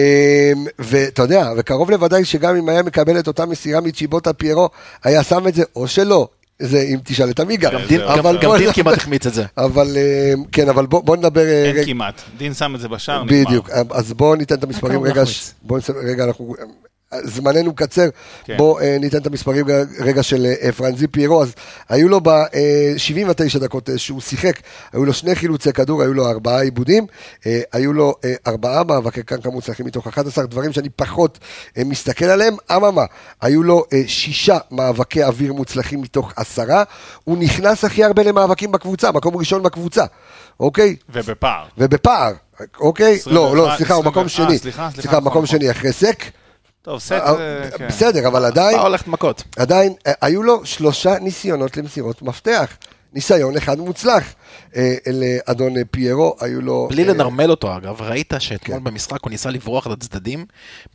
ואתה 0.80 1.22
יודע, 1.22 1.50
וקרוב 1.58 1.92
לוודאי 1.92 2.26
שגם 2.26 2.56
אם 2.56 2.70
היה 2.70 2.84
מקבל 2.84 3.20
את 3.20 3.28
אותה 3.28 3.46
מסירה 3.46 3.82
מצ'יבוטה 3.82 4.34
פיירו, 4.34 4.70
היה 5.04 5.24
שם 5.24 5.48
את 5.48 5.56
זה, 5.56 5.64
או 5.76 5.88
שלא, 5.88 6.28
זה 6.60 6.82
אם 6.82 7.00
תשאל 7.04 7.30
את 7.30 7.40
עמיגה. 7.40 7.70
גם 7.72 7.80
דין- 7.88 8.02
אבל 8.02 8.18
גם- 8.36 8.42
גם 8.42 8.50
בוא- 8.50 8.58
דין 8.58 8.72
כמעט 8.74 8.98
החמיץ 8.98 9.28
את 9.28 9.34
זה. 9.34 9.46
אבל 9.58 9.88
אמ, 9.98 10.44
כן, 10.52 10.70
אבל 10.70 10.86
בוא 10.86 11.04
בוא 11.04 11.18
נדבר... 11.18 11.42
אה, 11.46 11.66
אין 11.66 11.86
כמעט. 11.86 12.22
דין 12.38 12.54
שם 12.54 12.76
את 12.76 12.80
זה 12.80 12.88
בשער, 12.88 13.24
נגמר. 13.24 13.44
בדיוק, 13.46 13.70
אז 13.92 14.14
בואו 14.14 14.36
ניתן 14.36 14.56
את 14.56 14.64
המספרים 14.64 15.04
רגע, 15.04 15.24
בואו 15.62 15.82
רגע, 16.04 16.24
אנחנו, 16.24 16.56
זמננו 17.24 17.76
קצר, 17.76 18.10
כן. 18.44 18.58
בואו 18.58 18.80
אה, 18.80 18.98
ניתן 19.00 19.18
את 19.18 19.28
המספרים 19.28 19.66
רגע- 20.00 20.24
של 20.24 20.46
אה, 20.62 20.72
פרנזי 20.72 21.08
פיירו, 21.08 21.42
אז 21.44 21.54
היו 21.90 22.10
לו 22.10 22.22
ב-79 22.22 23.60
דקות 23.60 23.90
אה, 23.90 23.98
שהוא 23.98 24.22
שיחק, 24.22 24.60
היו 24.94 25.06
לו 25.06 25.14
שני 25.14 25.36
חילוצי 25.36 25.74
כדור, 25.74 26.02
היו 26.02 26.14
לו 26.14 26.30
ארבעה 26.30 26.62
עיבודים, 26.62 27.06
אה, 27.46 27.62
היו 27.74 27.94
לו 27.94 28.14
אה, 28.26 28.34
ארבעה 28.48 28.84
מאבקי 28.84 29.24
קרקע 29.24 29.50
מוצלחים 29.50 29.86
מתוך 29.86 30.08
11 30.08 30.46
דברים 30.46 30.74
שאני 30.74 30.90
פחות 30.90 31.40
אה, 31.78 31.84
מסתכל 31.84 32.26
עליהם, 32.26 32.56
אממה, 32.76 33.04
היו 33.42 33.64
לו 33.64 33.84
אה, 33.94 34.02
שישה 34.08 34.58
מאבקי 34.72 35.24
אוויר 35.24 35.54
מוצלחים 35.54 36.02
מתוך 36.02 36.34
עשרה, 36.36 36.84
הוא 37.24 37.38
נכנס 37.38 37.84
הכי 37.84 38.04
הרבה 38.04 38.24
למאבקים 38.24 38.72
בקבוצה, 38.72 39.12
מקום 39.12 39.36
ראשון 39.38 39.64
בקבוצה, 39.64 40.04
אוקיי? 40.60 40.96
ובפער. 41.10 41.66
ובפער, 41.78 42.34
אוקיי? 42.80 43.14
21, 43.16 43.36
לא, 43.36 43.56
לא, 43.58 43.70
סליחה, 43.78 43.94
הוא 43.94 44.06
מקום 44.06 44.26
21, 44.26 44.30
שני. 44.48 44.54
אה, 44.56 44.60
סליחה, 44.60 44.90
סליחה, 44.90 45.02
סליחה, 45.02 45.18
נכון, 45.18 45.24
מקום 45.28 45.44
נכון. 45.44 45.60
שני 45.60 45.72
אחרי 45.72 45.94
סק. 45.94 46.24
טוב, 46.86 47.00
סט, 47.00 47.12
אה, 47.12 47.18
אה, 47.18 47.72
כן. 47.78 47.88
בסדר, 47.88 48.28
אבל 48.28 48.46
עדיין, 48.46 48.78
מה 48.78 48.84
הולכת 48.84 49.08
מכות? 49.08 49.44
עדיין, 49.58 49.94
אה, 50.08 50.14
היו 50.22 50.44
לו 50.44 50.66
שלושה 50.66 51.20
ניסיונות 51.20 51.78
למסירות 51.78 52.22
מפתח. 52.22 52.78
ניסיון 53.14 53.58
אחד 53.58 53.80
מוצלח. 53.80 54.24
אה, 54.76 54.96
לאדון 55.14 55.78
אה, 55.78 55.82
פיירו, 55.92 56.36
היו 56.40 56.62
לו... 56.62 56.88
בלי 56.92 57.04
אה, 57.04 57.08
לנרמל 57.08 57.52
אותו 57.52 57.78
אגב, 57.78 58.02
ראית 58.02 58.34
שאתמול 58.40 58.80
במשחק 58.80 59.24
הוא 59.24 59.30
ניסה 59.30 59.50
לברוח 59.50 59.88
לצדדים 59.88 60.46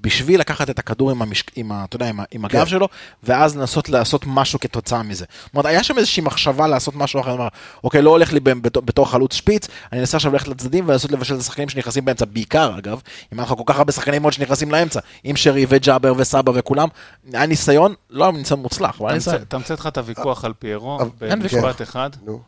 בשביל 0.00 0.40
לקחת 0.40 0.70
את 0.70 0.78
הכדור 0.78 1.10
עם, 1.10 1.22
המשק... 1.22 1.50
עם, 1.56 1.72
ה... 1.72 1.84
אתה 1.84 1.96
יודע, 1.96 2.08
עם, 2.08 2.20
ה... 2.20 2.24
עם 2.30 2.44
הגב 2.44 2.60
כן. 2.64 2.66
שלו, 2.66 2.88
ואז 3.22 3.56
לנסות 3.56 3.88
לעשות 3.88 4.22
משהו 4.26 4.60
כתוצאה 4.60 5.02
מזה. 5.02 5.24
זאת 5.44 5.54
אומרת, 5.54 5.66
היה 5.66 5.82
שם 5.82 5.98
איזושהי 5.98 6.22
מחשבה 6.22 6.66
לעשות 6.66 6.94
משהו 6.94 7.20
אחר, 7.20 7.34
אמר, 7.34 7.48
אוקיי, 7.84 8.02
לא 8.02 8.10
הולך 8.10 8.32
לי 8.32 8.40
בתור, 8.40 8.82
בתור 8.82 9.10
חלוץ 9.10 9.34
שפיץ, 9.34 9.68
אני 9.92 10.00
אנסה 10.00 10.16
עכשיו 10.16 10.32
ללכת 10.32 10.48
לצדדים 10.48 10.88
ולנסות 10.88 11.12
לבשל 11.12 11.34
את 11.34 11.40
השחקנים 11.40 11.68
שנכנסים 11.68 12.04
באמצע, 12.04 12.24
בעיקר 12.24 12.78
אגב, 12.78 13.00
אם 13.32 13.38
היה 13.38 13.46
לך 13.46 13.54
כל 13.56 13.62
כך 13.66 13.78
הרבה 13.78 13.92
שחקנים 13.92 14.22
עוד 14.22 14.32
שנכנסים 14.32 14.70
לאמצע, 14.70 15.00
עם 15.24 15.36
שרי 15.36 15.66
וג'אבר 15.68 16.12
וסבא 16.16 16.52
וכולם, 16.54 16.88
היה 17.32 17.46
ניסיון, 17.46 17.94
לא 18.10 18.24
היה 18.24 18.32
ניסיון 18.32 18.60
מוצלח, 18.60 19.00
אבל 19.00 19.08
היה 19.08 19.14
ניסיון. 19.14 19.44
תמצא 19.48 19.74
לך 19.74 19.86
את 19.86 19.98
הוויכוח 19.98 20.44
על 20.44 20.52
פיירו 20.58 20.98
אבל- 21.00 21.30
אין 21.30 21.42
ויכוח. 21.42 21.64
במשפט 21.64 21.82
אחד. 21.82 22.10
נו, 22.24 22.40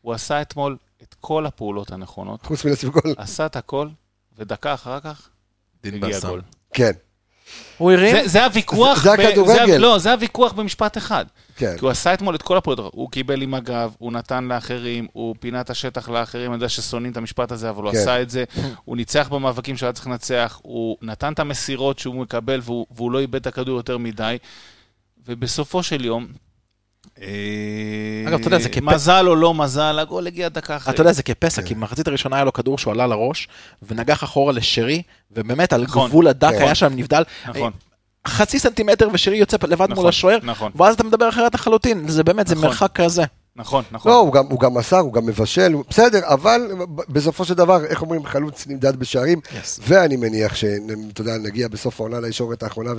הוא 0.00 0.12
עשה 0.12 0.42
אתמול 0.42 0.76
את 1.02 1.14
כל 1.20 1.46
הפעולות 1.46 1.92
הנכונות, 1.92 2.46
חוץ 2.46 2.64
מלשים 2.64 2.90
גול. 2.90 3.14
עשה 3.16 3.46
את 3.46 3.56
הכל, 3.56 3.88
ודקה 4.38 4.74
אחר 4.74 5.00
כך 5.00 5.28
דין 5.82 6.04
הגיע. 6.04 6.20
גול. 6.20 6.42
כן, 6.72 6.90
הוא 7.78 7.92
הרים, 7.92 8.16
זה- 8.16 8.28
זה 8.28 8.44
הוויכוח, 8.44 8.96
זה- 9.02 9.02
זה 9.16 9.28
הכדורגל. 9.28 9.76
לא, 9.76 9.98
זה 9.98 10.12
הוויכוח 10.12 10.52
במשפט 10.52 10.98
אחד. 10.98 11.24
כן. 11.56 11.74
כי 11.78 11.84
הוא 11.84 11.90
עשה 11.90 12.14
אתמול 12.14 12.34
את 12.34 12.42
כל 12.42 12.56
הפעולות, 12.56 12.92
הוא 12.94 13.10
קיבל 13.10 13.42
עם 13.42 13.54
הגב, 13.54 13.94
הוא 13.98 14.12
נתן 14.12 14.44
לאחרים, 14.44 15.06
הוא 15.12 15.34
פינה 15.40 15.60
את 15.60 15.70
השטח 15.70 16.08
לאחרים, 16.08 16.46
אני 16.50 16.56
יודע 16.56 16.68
ששונאים 16.68 17.12
את 17.12 17.16
המשפט 17.16 17.52
הזה, 17.52 17.70
אבל 17.70 17.82
הוא 17.84 17.92
כן. 17.92 17.98
עשה 17.98 18.22
את 18.22 18.30
זה, 18.30 18.44
הוא 18.84 18.96
ניצח 18.96 19.28
במאבקים 19.30 19.76
שהיה 19.76 19.92
צריך 19.92 20.06
לנצח, 20.06 20.60
הוא 20.62 20.96
נתן 21.02 21.32
את 21.32 21.38
המסירות 21.38 21.98
שהוא 21.98 22.14
מקבל 22.14 22.60
והוא, 22.62 22.86
והוא 22.90 23.10
לא 23.12 23.18
איבד 23.20 23.34
את 23.40 23.46
הכדור 23.46 23.76
יותר 23.76 23.98
מדי, 23.98 24.36
ובסופו 25.26 25.82
של 25.82 26.04
יום, 26.04 26.26
אגב, 28.28 28.38
אתה 28.38 28.48
יודע, 28.48 28.58
זה 28.58 28.68
כפ- 28.68 28.80
מזל 28.82 29.24
או 29.28 29.36
לא 29.36 29.54
מזל, 29.54 29.98
הגול 29.98 30.26
הגיע 30.26 30.48
דקה 30.48 30.76
אחרי. 30.76 30.94
אתה 30.94 31.00
יודע, 31.02 31.12
זה 31.12 31.22
כפסע, 31.22 31.62
כי 31.62 31.74
במחצית 31.74 32.08
הראשונה 32.08 32.36
היה 32.36 32.44
לו 32.44 32.52
כדור 32.52 32.78
שהוא 32.78 32.92
עלה 32.92 33.06
לראש, 33.06 33.48
ונגח 33.82 34.24
אחורה 34.24 34.52
לשרי, 34.52 35.02
ובאמת 35.32 35.72
על 35.72 35.82
נכון. 35.82 36.08
גבול 36.08 36.28
הדק 36.28 36.50
כן. 36.50 36.62
היה 36.62 36.74
שם 36.74 36.92
נבדל. 36.96 37.22
נכון. 37.48 37.72
חצי 38.28 38.58
סנטימטר 38.58 39.08
ושרי 39.12 39.36
יוצא 39.36 39.56
לבד 39.68 39.84
נכון, 39.90 39.94
מול 40.02 40.08
השוער, 40.08 40.38
נכון. 40.42 40.72
ואז 40.76 40.94
אתה 40.94 41.04
מדבר 41.04 41.28
אחרת 41.28 41.54
לחלוטין, 41.54 42.08
זה 42.08 42.24
באמת, 42.24 42.46
זה 42.46 42.54
נכון. 42.54 42.66
מרחק 42.68 42.90
כזה. 42.94 43.24
נכון, 43.58 43.84
נכון. 43.90 44.12
לא, 44.12 44.16
הוא 44.20 44.32
גם, 44.32 44.44
הוא 44.50 44.60
גם 44.60 44.74
מסר, 44.74 44.98
הוא 44.98 45.12
גם 45.12 45.26
מבשל, 45.26 45.72
הוא- 45.72 45.84
בסדר, 45.90 46.20
אבל 46.24 46.68
בסופו 47.08 47.44
של 47.44 47.54
דבר, 47.54 47.84
איך 47.84 48.02
אומרים, 48.02 48.26
חלוץ 48.26 48.66
נמדד 48.66 48.96
בשערים, 48.96 49.40
Yes. 49.44 49.80
ואני 49.80 50.16
מניח 50.16 50.54
שאתה 50.54 50.72
יודע, 51.20 51.38
נגיע 51.38 51.68
בסוף 51.68 52.00
העונה 52.00 52.20
לישורת 52.20 52.62
האחרונה, 52.62 52.90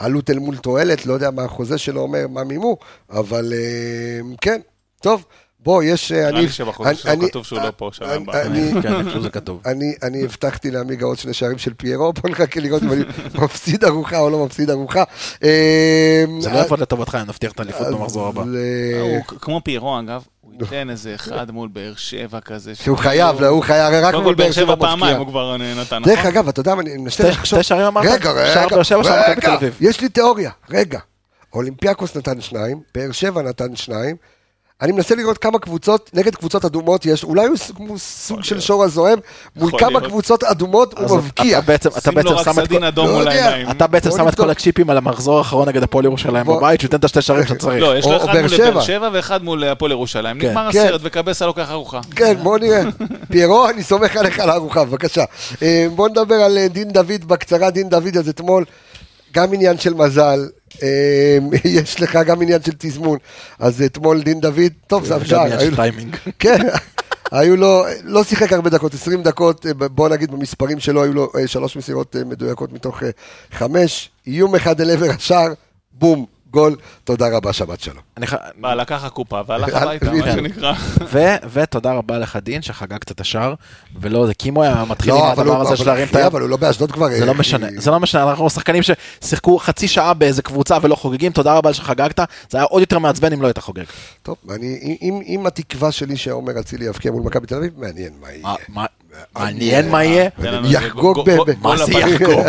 ועלות 0.00 0.30
אל 0.30 0.38
מול 0.38 0.56
תועלת, 0.56 1.06
לא 1.06 1.12
יודע 1.14 1.30
מה 1.30 1.44
החוזה 1.44 1.78
שלו 1.78 2.00
אומר, 2.00 2.26
מה 2.28 2.44
מימו, 2.44 2.76
אבל 3.10 3.52
אה, 3.52 4.20
כן, 4.40 4.60
טוב, 5.00 5.24
בוא, 5.60 5.82
יש... 5.82 6.12
אה, 6.12 6.18
נראה 6.18 6.28
אני- 6.28 6.40
לי 6.40 6.48
שבחוזה 6.48 6.94
שלו 6.94 7.12
אני- 7.12 7.28
כתוב 7.28 7.44
שהוא 7.44 7.58
לא 7.60 7.72
פה 7.76 7.90
שנה 7.92 8.14
אני- 8.14 8.22
הבאה. 8.22 8.42
אני- 8.42 8.70
כן, 8.82 8.92
אני 8.92 9.04
חושב 9.04 9.18
שזה 9.20 9.30
כתוב. 9.30 9.60
אני, 9.66 10.24
הבטחתי 10.24 10.70
לעמיגה 10.70 11.06
עוד 11.06 11.18
שני 11.18 11.32
שערים 11.34 11.58
של 11.58 11.74
פיירו, 11.74 12.12
בוא 12.12 12.30
נחכה 12.30 12.60
לראות 12.60 12.82
אם 12.82 12.92
אני 12.92 13.02
מפסיד 13.42 13.84
ארוחה 13.84 14.18
או 14.18 14.30
לא 14.30 14.44
מפסיד 14.44 14.70
ארוחה. 14.70 15.04
אה, 15.44 16.24
זה 16.40 16.50
לא 16.50 16.56
יעבוד 16.58 16.80
לטובתך, 16.80 17.14
אני 17.14 17.22
מבטיח 17.24 17.52
את 17.52 17.60
האליפות 17.60 17.86
במחזור 17.86 18.26
הבא. 18.28 18.42
אה, 18.42 19.18
כמו 19.40 19.60
פיירו 19.64 19.98
אגב, 20.00 20.22
הוא 20.40 20.52
ייתן 20.60 20.90
איזה 20.90 21.14
אחד 21.14 21.50
מול 21.50 21.68
באר 21.72 21.92
שבע 21.96 22.40
כזה. 22.40 22.74
שהוא 22.74 22.96
חייב, 22.98 23.40
לא, 23.40 23.46
הוא 23.46 23.62
חייב, 23.62 23.82
הרי 23.94 24.00
רק 24.00 24.14
מול 24.14 24.24
כל 24.24 24.34
באר 24.34 24.52
שבע. 24.52 24.76
פעמיים 24.76 25.16
הוא 25.16 25.26
כבר 25.26 25.52
אה, 25.52 25.74
נתן, 25.80 26.02
דרך 26.04 26.18
נכון? 26.18 26.30
אגב, 26.30 26.48
אתה 26.48 26.60
יודע 26.60 26.74
מה, 26.74 26.82
אני 26.82 26.96
מנסה 26.96 27.28
לחשוב. 27.28 27.44
שתי 27.44 27.62
שערים 27.62 27.84
אמרת? 27.86 28.04
רגע, 28.06 28.30
רגע. 28.30 29.58
יש 29.80 30.00
לי 30.00 30.08
תיאוריה, 30.08 30.50
רגע. 30.70 30.98
אולימפיאקוס 31.52 32.16
נתן 32.16 32.40
שניים, 32.40 32.80
באר 32.94 33.12
שבע 33.12 33.42
נתן 33.42 33.76
שניים. 33.76 34.16
אני 34.82 34.92
מנסה 34.92 35.14
לראות 35.14 35.38
כמה 35.38 35.58
קבוצות, 35.58 36.10
נגד 36.14 36.34
קבוצות 36.34 36.64
אדומות 36.64 37.06
יש, 37.06 37.24
אולי 37.24 37.46
הוא 37.78 37.98
סוג 37.98 38.44
של 38.44 38.60
שור 38.60 38.84
הזוהם, 38.84 39.18
מול 39.56 39.70
כמה 39.78 39.90
להיות. 39.90 40.04
קבוצות 40.06 40.44
אדומות 40.44 40.98
הוא 40.98 41.16
מבקיע. 41.18 41.58
אתה 41.58 41.66
בעצם- 41.66 41.88
אתה 41.98 42.10
בעצם 42.10 42.28
שם 42.44 42.50
את 42.50 42.64
סדין 42.64 42.78
כל- 42.78 42.84
אדום 42.84 43.06
לא. 43.06 44.30
כל 44.36 44.50
הצ'יפים 44.50 44.90
על 44.90 44.96
המחזור 44.96 45.38
האחרון 45.38 45.68
נגד 45.68 45.82
הפועל 45.82 46.04
ירושלים 46.04 46.44
בוא- 46.46 46.56
בבית, 46.58 46.80
שייתן 46.80 46.96
את 46.96 47.04
השתי 47.04 47.22
שערים 47.22 47.46
שאתה 47.46 47.58
צריך. 47.58 47.82
לא, 47.82 47.98
יש 47.98 48.04
לו 48.06 48.16
אחד 48.16 48.26
מול. 48.40 48.72
באר 48.72 48.80
שבע 48.80 49.10
ואחד 49.12 49.42
מול 49.44 49.64
הפועל 49.64 49.92
ירושלים. 49.92 50.40
כן. 50.40 50.48
נגמר 50.48 50.72
כן. 50.72 50.78
הסרט 50.78 51.00
וקבסה 51.04 51.46
לוקח 51.46 51.70
ארוחה. 51.70 52.00
כן, 52.16 52.34
בוא 52.42 52.58
נראה. 52.58 52.82
פיירו, 53.32 53.68
אני 53.68 53.82
סומך 53.82 54.16
עליך 54.16 54.40
על 54.40 54.50
הארוחה, 54.50 54.84
בבקשה. 54.84 55.24
אה, 55.62 55.86
בוא 55.96 56.08
נדבר 56.08 56.34
על 56.34 56.58
אה, 56.58 56.68
דין 56.68 56.88
דוד 56.88 57.24
בקצרה. 57.26 57.70
דין 57.70 57.88
דוד, 57.88 58.16
אז 58.16 58.28
אתמול, 58.28 58.64
גם 59.32 59.52
עניין 59.54 59.78
של 59.78 59.94
מזל, 59.94 60.46
יש 61.64 62.00
לך 62.00 62.18
גם 62.26 62.42
עניין 62.42 62.62
של 62.62 62.72
תזמון. 62.78 63.18
אז 63.58 63.82
אתמול 63.82 64.22
דין 64.22 64.40
דוד, 64.40 64.72
טוב, 64.86 65.04
זה 65.04 65.16
אפשר. 65.16 65.40
עניין 65.40 65.60
של 65.60 65.76
טיימינג. 65.76 66.16
כן, 66.38 66.58
היו 67.30 67.56
לו, 67.56 67.84
לא 68.04 68.24
שיחק 68.24 68.52
הרבה 68.52 68.70
דקות, 68.70 68.94
20 68.94 69.22
דקות, 69.22 69.66
אה, 69.66 69.88
בוא 69.88 70.08
נגיד 70.08 70.30
במספרים 70.30 70.80
שלו, 70.80 71.02
היו 71.02 71.12
לו 71.12 71.30
אה, 71.38 71.46
שלוש 71.46 71.76
מסירות 71.76 72.16
אה, 72.16 72.24
מדויקות 72.24 72.72
מתוך 72.72 73.02
חמש, 73.52 74.10
איום 74.26 74.54
אחד 74.54 74.80
אל 74.80 74.90
עבר 74.90 75.10
השער, 75.10 75.52
בום, 75.92 76.26
גול, 76.50 76.76
תודה 77.04 77.36
רבה, 77.36 77.52
שבת 77.52 77.80
שלום. 77.80 78.02
אני 78.16 78.26
ח- 78.26 78.34
בא, 78.60 78.74
לקח 78.74 79.04
הקופה 79.04 79.40
והלך 79.46 79.74
אה, 79.74 79.82
הביתה, 79.82 80.12
מה. 80.12 80.32
שנקרא. 80.32 80.72
ו- 81.12 81.36
ותודה 81.52 81.92
רבה 81.92 82.18
לך 82.18 82.36
דין 82.42 82.62
שחגגת 82.62 83.10
את 83.12 83.20
השער, 83.20 83.54
ולא, 84.00 84.26
זה 84.26 84.34
כי 84.34 84.48
אם 84.48 84.54
הוא 84.54 84.64
היה 84.64 84.84
מתחיל 84.88 85.12
עם 85.12 85.18
לא, 85.18 85.32
אבל 85.32 85.42
הדבר 85.42 85.60
הזה 85.60 85.76
של 85.76 85.86
להרים 85.86 86.06
את 86.10 86.16
היד, 86.16 86.26
אבל 86.26 86.40
הוא 86.40 86.48
לא 86.50 86.56
באשדוד 86.56 86.92
כבר. 86.92 87.08
זה 87.08 87.20
אה, 87.20 87.24
לא 87.24 87.34
משנה, 87.34 87.66
זה 87.76 87.90
לא 87.90 88.00
משנה, 88.00 88.30
אנחנו 88.30 88.50
שחקנים 88.50 88.82
ששיחקו 88.82 89.58
חצי 89.58 89.88
שעה 89.88 90.14
באיזה 90.14 90.42
קבוצה 90.42 90.78
ולא 90.82 90.94
חוגגים, 90.94 91.32
תודה 91.32 91.54
רבה 91.54 91.72
שחגגת, 91.74 92.20
זה 92.50 92.58
היה 92.58 92.64
עוד 92.64 92.80
יותר 92.80 92.98
מעצבן 92.98 93.32
אם 93.32 93.42
לא 93.42 93.46
היית 93.46 93.58
חוגג. 93.58 93.84
טוב, 94.22 94.36
אני, 94.54 94.96
אם, 95.02 95.20
אם 95.26 95.46
התקווה 95.46 95.92
שלי 95.92 96.16
שעומר 96.16 96.60
אצילי 96.60 96.84
יבקיע 96.84 97.12
מול 97.12 97.22
מכבי 97.22 97.46
תל 97.46 97.54
אביב, 97.54 97.72
מעניין 97.76 98.12
מה 98.20 98.28
יהיה. 98.32 98.54
מעניין 99.38 99.88
מה 99.90 100.04
יהיה. 100.04 100.30
תן 100.30 100.52
לנו 100.54 100.70
יחגוג 100.70 101.30
ב- 101.30 101.36
מה 101.62 101.76
זה. 101.76 101.92
יחגוג? 101.92 102.46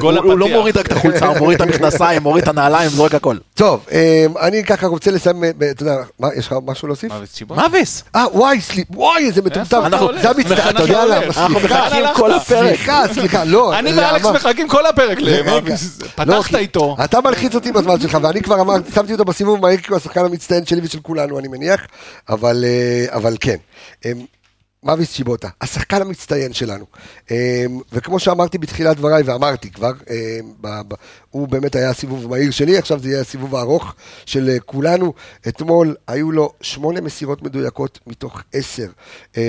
הוא 0.00 0.12
לא. 0.38 0.48
מוריד 0.48 0.76
רק 0.76 0.86
את 0.86 0.92
החולצה, 0.92 1.26
הוא 1.26 1.38
מוריד 1.38 1.60
את 1.62 1.68
המכנסיים, 1.68 2.22
מוריד 2.22 2.42
את 2.42 2.48
הנעליים, 2.48 2.90
זורק 2.90 3.14
הכל. 3.14 3.36
טוב, 3.54 3.86
אמ, 3.92 3.98
אני 4.38 4.64
ככה 4.64 4.86
רוצה 4.86 5.10
לסיים, 5.10 5.44
אתה 5.44 5.82
יודע, 5.82 5.96
מה, 6.20 6.28
יש 6.36 6.46
לך 6.46 6.54
משהו 6.66 6.88
להוסיף? 6.88 7.12
מאביס, 7.50 8.04
אה, 8.16 8.24
וואי, 8.32 8.60
סליפ, 8.60 8.86
וואי, 8.90 9.26
איזה 9.26 9.42
מטומטם. 9.42 9.82
אנחנו- 9.84 10.06
הולך? 10.06 10.22
זה 10.22 10.30
המצטער, 10.30 10.56
לאן 10.66 10.74
אתה 10.76 10.82
יודע 10.82 11.02
אתה 11.02 11.06
למה? 11.06 11.16
הולך? 11.16 11.38
אנחנו 11.38 11.60
סליחה, 11.60 11.86
מחכים? 11.86 12.04
כל 12.14 12.32
הפרק. 12.32 12.66
סליחה, 12.76 13.02
סליחה, 13.14 13.44
לא. 13.44 13.78
אני? 13.78 13.92
ואלכס 13.92 14.26
מחכים 14.26 14.68
כל 14.68 14.86
הפרק. 14.86 15.18
למאביס. 15.20 15.98
לא, 16.00 16.06
פתחת 16.40 16.54
איתו. 16.54 16.96
אתה 17.04 17.18
מלחיץ 17.20 17.54
אותי 17.54 17.72
בזמן 17.72 18.00
שלך, 18.00 18.18
ואני 18.22 18.42
כבר 18.42 18.60
אמרתי, 18.60 18.92
שמתי 18.94 19.12
אותו 19.12 19.24
בסיבוב 19.24 19.60
מהיר, 19.60 19.78
כי 19.78 19.86
הוא 19.88 19.96
השחקן 19.96 20.24
המצטיין 20.24 20.66
שלי 20.66 20.80
ושל 20.84 20.98
כולנו, 21.02 21.38
אני 21.38 21.48
מניח, 21.48 21.80
אבל, 22.28 22.64
אה, 22.64 23.16
אבל 23.16 23.36
כן. 23.40 23.56
מאביס 24.82 25.12
צ'יבוטה, 25.14 25.48
השחקן 25.60 26.02
המצטיין 26.02 26.52
שלנו. 26.52 26.84
אמ, 27.30 27.36
וכמו 27.92 28.18
שאמרתי 28.18 28.58
בתחילת 28.58 28.96
דבריי, 28.96 29.22
ואמרתי 29.22 29.70
כבר, 29.70 29.92
אמ, 30.10 30.82
הוא 31.30 31.48
באמת 31.48 31.74
היה 31.74 31.90
הסיבוב 31.90 32.24
המהיר 32.24 32.50
שלי, 32.50 32.78
עכשיו 32.78 32.98
זה 32.98 33.08
יהיה 33.08 33.20
הסיבוב 33.20 33.56
הארוך 33.56 33.94
של 34.26 34.48
אה, 34.48 34.60
כולנו. 34.60 35.12
אתמול 35.48 35.96
היו 36.06 36.32
לו 36.32 36.52
שמונה 36.60 37.00
מסירות 37.00 37.42
מדויקות 37.42 37.98
מתוך 38.06 38.42
עשר. 38.52 38.86
אמ, 39.36 39.42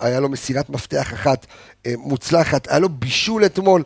היה 0.00 0.20
לו 0.20 0.28
מסירת 0.28 0.70
מפתח 0.70 1.14
אחת 1.14 1.46
אה, 1.86 1.94
מוצלחת, 1.98 2.68
היה 2.68 2.78
לו 2.78 2.88
בישול 2.88 3.46
אתמול, 3.46 3.82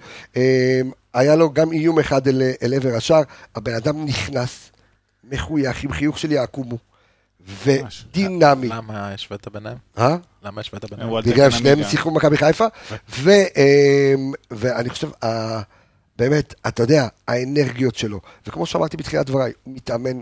היה 1.14 1.36
לו 1.36 1.52
גם 1.52 1.72
איום 1.72 1.98
אחד 1.98 2.28
אל, 2.28 2.42
אל 2.62 2.74
עבר 2.74 2.96
השער. 2.96 3.22
הבן 3.54 3.74
אדם 3.74 4.04
נכנס, 4.04 4.70
מחוייך, 5.24 5.84
עם 5.84 5.92
חיוך 5.92 6.18
של 6.18 6.32
יעקומו. 6.32 6.89
ודינמי. 7.64 8.68
למה 8.68 9.08
השווית 9.14 9.48
ביניהם? 9.48 9.76
אה? 9.98 10.16
למה 10.42 10.60
השווית 10.60 10.84
ביניהם? 10.90 11.08
הוא 11.08 11.18
על 11.18 11.24
בגלל 11.24 11.50
שניהם. 11.50 11.82
שיחקו 11.84 12.10
במכבי 12.10 12.36
חיפה, 12.36 12.64
ואני 14.50 14.88
חושב, 14.90 15.08
ה- 15.24 15.60
באמת, 16.18 16.54
אתה 16.68 16.82
יודע, 16.82 17.08
האנרגיות 17.28 17.94
שלו, 17.94 18.20
וכמו 18.46 18.66
שאמרתי 18.66 18.96
בתחילת 18.96 19.26
דבריי, 19.26 19.52
הוא 19.64 19.74
מתאמן, 19.74 20.20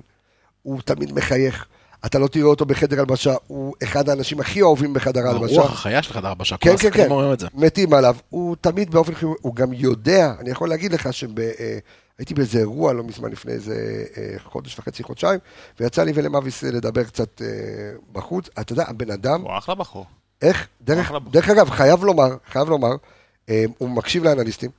הוא 0.63 0.81
תמיד 0.85 1.13
מחייך, 1.13 1.65
אתה 2.07 2.19
לא 2.19 2.27
תראה 2.29 2.47
אותו 2.47 2.65
בחדר 2.67 2.99
הלבשה, 2.99 3.35
הוא 3.47 3.75
אחד 3.85 4.09
האנשים 4.09 4.41
הכי 4.41 4.63
אוהבים 4.63 4.95
בחדר 4.95 5.27
ההלבשה. 5.27 5.55
הרוח 5.61 5.73
החיה 5.73 6.03
של 6.03 6.13
חדר 6.13 6.29
הבשה, 6.29 6.57
כל 6.57 6.63
כן, 6.65 6.71
כן, 6.71 6.75
השחקנים 6.75 7.05
כן, 7.07 7.11
אומרים 7.11 7.33
את 7.33 7.41
זה. 7.41 7.47
מתים 7.55 7.95
עליו, 7.95 8.17
הוא 8.29 8.57
תמיד 8.61 8.91
באופן 8.91 9.15
חיובי, 9.15 9.37
הוא 9.43 9.55
גם 9.55 9.73
יודע, 9.73 10.33
אני 10.41 10.51
יכול 10.51 10.69
להגיד 10.69 10.93
לך 10.93 11.09
שהייתי 12.19 12.35
באיזה 12.35 12.59
אירוע 12.59 12.93
לא 12.93 13.05
מזמן, 13.05 13.31
לפני 13.31 13.53
איזה 13.53 14.05
אה, 14.17 14.35
חודש 14.45 14.79
וחצי, 14.79 15.03
חודשיים, 15.03 15.41
ויצא 15.81 16.03
לי 16.03 16.13
ולמאביס 16.15 16.63
לדבר 16.63 17.05
קצת 17.05 17.43
אה, 17.43 17.47
בחוץ, 18.13 18.49
אתה 18.61 18.73
יודע, 18.73 18.85
הבן 18.89 19.11
אדם, 19.11 19.43
הוא 19.43 19.59
אחלה 19.59 19.75
בחור. 19.75 20.07
איך, 20.43 20.69
דרך, 20.83 21.07
אחלה 21.07 21.19
בחור. 21.19 21.33
דרך 21.33 21.49
אגב, 21.49 21.71
חייב 21.71 22.05
לומר, 22.05 22.37
חייב 22.53 22.69
לומר, 22.69 22.97
אה, 23.49 23.65
הוא 23.79 23.89
מקשיב 23.89 24.25
לאנליסטים, 24.25 24.71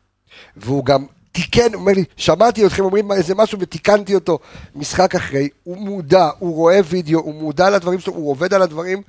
והוא 0.58 0.86
גם 0.86 1.06
תיקן, 1.32 1.74
הוא 1.74 1.82
אומר 1.82 1.92
לי, 1.94 2.04
שמעתי 2.18 2.66
אתכם 2.66 2.84
אומרים 2.84 3.12
איזה 3.12 3.36
משהו 3.36 3.60
ותיקנתי 3.60 4.16
אותו 4.16 4.40
משחק 4.76 5.16
אחרי, 5.16 5.50
הוא 5.64 5.78
מודע, 5.78 6.30
הוא 6.40 6.56
רואה 6.56 6.80
וידאו, 6.86 7.20
הוא 7.20 7.34
מודע 7.34 7.70
לדברים 7.70 8.00
שלו, 8.00 8.14
הוא 8.14 8.32
עובד 8.32 8.54
על 8.54 8.62
הדברים, 8.62 9.02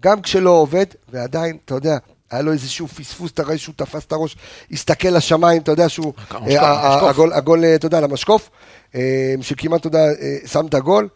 גם 0.00 0.22
כשלא 0.22 0.50
עובד, 0.50 0.86
ועדיין, 1.08 1.56
אתה 1.64 1.74
יודע, 1.74 1.98
היה 2.32 2.42
לו 2.42 2.52
איזשהו 2.52 2.88
פספוס, 2.88 3.30
אתה 3.32 3.42
רואה 3.42 3.58
שהוא 3.58 3.74
תפס 3.78 4.04
את 4.04 4.12
הראש, 4.12 4.36
הסתכל 4.70 5.08
לשמיים, 5.08 5.62
אתה 5.62 5.72
יודע 5.72 5.88
שהוא, 5.88 6.12
אה, 6.34 6.62
ה- 6.62 6.92
המשקוף. 7.02 7.32
הגול, 7.32 7.64
אה, 7.64 7.74
אתה 7.74 7.86
יודע, 7.86 8.00
למשקוף, 8.00 8.50
אה, 8.94 9.34
שכמעט, 9.42 9.80
אתה 9.80 9.86
יודע, 9.86 9.98
אה, 9.98 10.36
שם 10.48 10.66
את 10.66 10.74
הגול, 10.74 11.08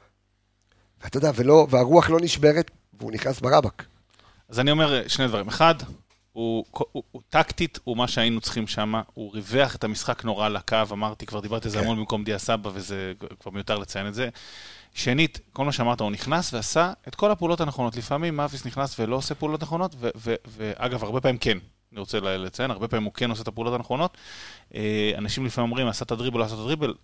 ואתה 1.05 1.17
יודע, 1.19 1.31
והרוח 1.71 2.11
לא 2.11 2.19
נשברת, 2.21 2.71
והוא 3.01 3.13
נכנס 3.13 3.41
ברבק. 3.41 3.83
אז 4.49 4.61
אני 4.61 4.71
אומר 4.71 4.95
אה, 5.03 5.09
שני 5.09 5.27
דברים. 5.29 5.49
אחד, 5.49 5.75
הוא, 6.33 6.65
הוא, 6.93 7.03
הוא 7.13 7.23
טקטית, 7.29 7.79
הוא 7.85 7.97
מה 7.97 8.09
שהיינו 8.09 8.41
צריכים 8.41 8.67
שם, 8.67 8.95
הוא 9.15 9.35
ריווח 9.35 9.75
את 9.75 9.85
המשחק 9.85 10.25
נורא 10.25 10.49
לקו, 10.49 10.77
אמרתי, 10.93 11.27
כבר 11.27 11.41
דיברתי 11.41 11.69
על 11.69 11.73
זה 11.73 11.79
כן. 11.79 11.85
המון 11.85 11.97
במקום 11.99 12.25
דיה 12.25 12.39
סבא, 12.39 12.71
וזה 12.75 13.13
כבר 13.41 13.51
מיותר 13.51 13.79
לציין 13.79 14.07
את 14.07 14.15
זה. 14.15 14.29
שנית, 14.97 15.41
כל 15.53 15.65
מה 15.65 15.73
שאמרת, 15.73 16.01
הוא 16.01 16.11
נכנס 16.11 16.53
ועשה 16.53 16.93
את 17.09 17.15
כל 17.15 17.31
הפעולות 17.31 17.61
הנכונות. 17.61 17.97
לפעמים 17.97 18.37
מאביס 18.37 18.67
נכנס 18.67 19.01
ולא 19.01 19.17
עושה 19.17 19.35
פעולות 19.35 19.63
נכונות, 19.63 19.95
ו- 19.99 20.09
ו- 20.17 20.35
ואגב, 20.47 21.05
הרבה 21.05 21.21
פעמים 21.21 21.39
כן. 21.39 21.59
אני 21.93 22.01
רוצה 22.01 22.21
לציין, 22.21 22.71
הרבה 22.71 22.89
פעמים 22.89 23.05
הוא 23.05 23.13
כן 23.13 23.31
עושה 23.31 23.43
את 23.43 23.49
הפעולות 23.49 23.75
הנכונות. 23.75 24.17
אה, 24.75 25.13
אנשים 25.19 25.47
לפעמים 25.47 25.71
אומרים, 25.71 25.87
עשה 25.89 26.05
את 26.05 26.11
הדריבל, 26.11 26.39
לא 26.39 26.45
עשה 26.45 26.55
את 26.55 26.59
הדריבל, 26.59 26.95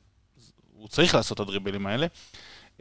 הוא 0.77 0.89
צריך 0.89 1.14
לעשות 1.14 1.40
את 1.40 1.40
הדריבלים 1.40 1.86
האלה. 1.86 2.06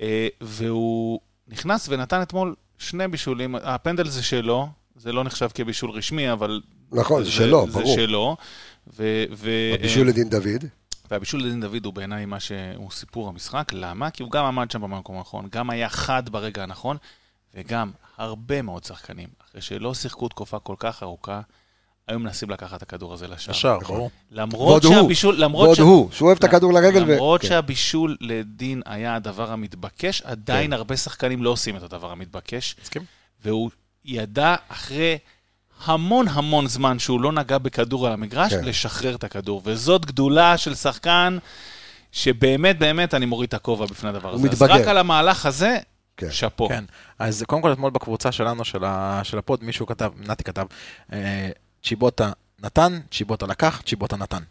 אה, 0.02 0.28
והוא 0.42 1.20
נכנס 1.48 1.90
ונתן 1.90 2.22
אתמול 2.22 2.56
שני 2.78 3.08
בישולים, 3.08 3.56
הפנדל 3.56 4.08
זה 4.08 4.24
שלו, 4.24 4.68
זה 4.96 5.12
לא 5.12 5.24
נחשב 5.24 5.50
כבישול 5.54 5.90
רשמי, 5.90 6.32
אבל... 6.32 6.62
נכון, 6.92 7.24
זה 7.24 7.32
שלו, 7.32 7.66
זה 7.68 7.80
ברור. 7.80 7.96
שלו. 7.96 8.38
ו- 8.98 9.24
ו- 9.32 9.72
הבישול 9.74 10.08
לדין 10.08 10.30
דוד. 10.30 10.66
והבישול 11.12 11.44
לדין 11.44 11.62
דוד 11.62 11.86
הוא 11.86 11.94
בעיניי 11.94 12.26
מה 12.26 12.40
שהוא 12.40 12.92
סיפור 12.92 13.28
המשחק. 13.30 13.72
למה? 13.74 14.10
כי 14.12 14.24
הוא 14.24 14.32
גם 14.32 14.46
עמד 14.46 14.72
שם 14.72 14.82
במקום 14.82 15.18
הנכון, 15.18 15.48
גם 15.52 15.70
היה 15.70 15.90
חד 15.90 16.30
ברגע 16.30 16.64
הנכון, 16.64 16.98
וגם 17.56 17.92
הרבה 18.18 18.62
מאוד 18.62 18.84
שחקנים, 18.84 19.30
אחרי 19.50 19.62
שלא 19.62 19.94
שיחקו 19.94 20.30
תקופה 20.30 20.60
כל 20.60 20.76
כך 20.80 21.04
ארוכה, 21.04 21.42
היו 22.08 22.20
מנסים 22.20 22.50
לקחת 22.50 22.78
את 22.78 22.82
הכדור 22.82 23.14
הזה 23.14 23.28
לשער. 23.28 23.56
ישר, 23.56 23.80
ברור. 23.80 24.12
למרות 24.32 24.84
הוא, 24.84 24.94
שהבישול... 24.94 25.36
למרות 25.36 25.66
ועוד 25.66 25.78
ש- 25.78 25.80
הוא, 25.80 26.12
שהוא 26.12 26.28
אוהב 26.28 26.38
את 26.38 26.44
הכדור 26.44 26.74
לרגל. 26.74 27.04
ו- 27.04 27.14
למרות 27.14 27.42
כן. 27.42 27.48
שהבישול 27.48 28.18
לדין 28.22 28.82
היה 28.86 29.16
הדבר 29.16 29.52
המתבקש, 29.52 30.22
עדיין 30.22 30.74
הרבה 30.74 30.98
שחקנים 30.98 31.44
לא 31.44 31.50
עושים 31.50 31.78
את 31.78 31.84
הדבר 31.84 32.12
המתבקש, 32.12 32.76
מסכים? 32.82 33.06
והוא 33.46 33.70
ידע 34.06 34.56
אחרי 34.68 35.18
המון 35.86 36.28
המון 36.28 36.68
זמן 36.68 36.99
שהוא 36.99 37.22
לא 37.22 37.32
נגע 37.32 37.58
בכדור 37.58 38.08
על 38.08 38.14
המגרש, 38.14 38.53
כן. 38.53 38.64
לשחרר 38.66 39.16
את 39.16 39.24
הכדור. 39.24 39.62
וזאת 39.66 40.06
גדולה 40.06 40.58
של 40.58 40.76
שחקן 40.76 41.38
שבאמת 42.12 42.80
באמת 42.80 43.14
אני 43.14 43.26
מוריד 43.26 43.48
את 43.48 43.53
הכובע 43.53 43.86
בפני 43.86 44.10
הדבר 44.10 44.30
הוא 44.30 44.36
הזה. 44.40 44.48
אז 44.49 44.53
מתבגר. 44.53 44.74
רק 44.82 44.88
על 44.88 44.98
המהלך 44.98 45.45
הזה, 45.45 45.78
כן. 46.18 46.32
שאפו. 46.32 46.68
כן. 46.70 46.84
אז 47.20 47.44
קודם 47.48 47.62
כל 47.62 47.74
אתמול 47.74 47.91
בקבוצה 47.91 48.32
שלנו, 48.32 48.66
של 48.66 48.84
ה- 48.86 49.22
של 49.24 49.38
הפוד, 49.38 49.64
מישהו 49.64 49.86
כתב, 49.88 50.12
נתי 50.18 50.44
כתב, 50.44 50.66
אה, 51.14 51.49
צ'יבוטה 51.84 52.32
נתן, 52.64 52.99
צ'יבוטה 53.12 53.45
לקח, 53.48 53.82
צ'יבוטה 53.86 54.16
נתן. 54.18 54.44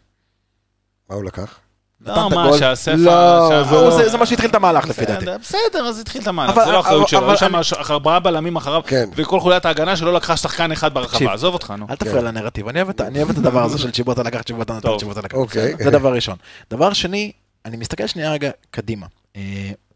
מה 1.09 1.15
הוא 1.15 1.23
לקח? 1.23 1.59
לא, 2.05 2.29
מה. 2.29 2.57
שהספר... 2.57 2.95
לא, 2.95 3.63
זה 3.69 3.75
לא- 3.75 3.97
זה- 3.97 4.09
זה 4.09 4.17
מה 4.17 4.25
שהתחיל 4.25 4.49
את 4.49 4.55
המהלך 4.55 4.87
לפי 4.87 5.05
דעתי. 5.05 5.25
בסדר, 5.41 5.85
אז 5.87 5.99
התחיל 5.99 6.21
את 6.21 6.27
המהלך, 6.27 6.57
אבל- 6.57 6.65
זה 6.65 6.71
לא 6.71 6.79
אחריות 6.79 7.07
שלו. 7.07 7.19
אבל 7.19 7.35
היו 7.41 7.63
שם 7.63 7.81
ארבעה 7.91 8.19
בלמים 8.19 8.55
אחריו, 8.55 8.81
כן. 8.87 9.09
וכל 9.15 9.39
חוליית 9.39 9.65
ההגנה 9.65 9.95
שלא 9.95 10.13
לקחה 10.13 10.37
שחקן 10.37 10.71
אחד 10.71 10.89
תקשיב, 10.89 11.01
ברחבה. 11.03 11.33
עזוב 11.33 11.53
אותך, 11.53 11.73
נו. 11.77 11.85
אל 11.89 11.95
תפריע 11.95 12.21
לנרטיב, 12.21 12.67
אני 12.67 12.79
אוהב 12.79 12.89
את 12.89 13.01
ה- 13.01 13.07
אני 13.07 13.17
אוהב 13.19 13.29
את 13.29 13.37
הדבר 13.37 13.63
הזה 13.63 13.77
של 13.77 13.91
צ'יבוטה 13.91 14.23
לקח, 14.23 14.41
צ'יבוטה 14.41 14.73
נתן. 14.73 14.89
צ'יבוטה 14.99 15.21
לקח. 15.21 15.37
אוקיי. 15.37 15.75
זה 15.83 15.91
דבר 15.91 16.13
ראשון. 16.13 16.35
דבר 16.69 16.93
שני, 16.93 17.31
אני 17.65 17.77
מסתכל 17.77 18.07
שנייה 18.07 18.31
רגע 18.31 18.49
קדימה. 18.71 19.05
אה, 19.35 19.41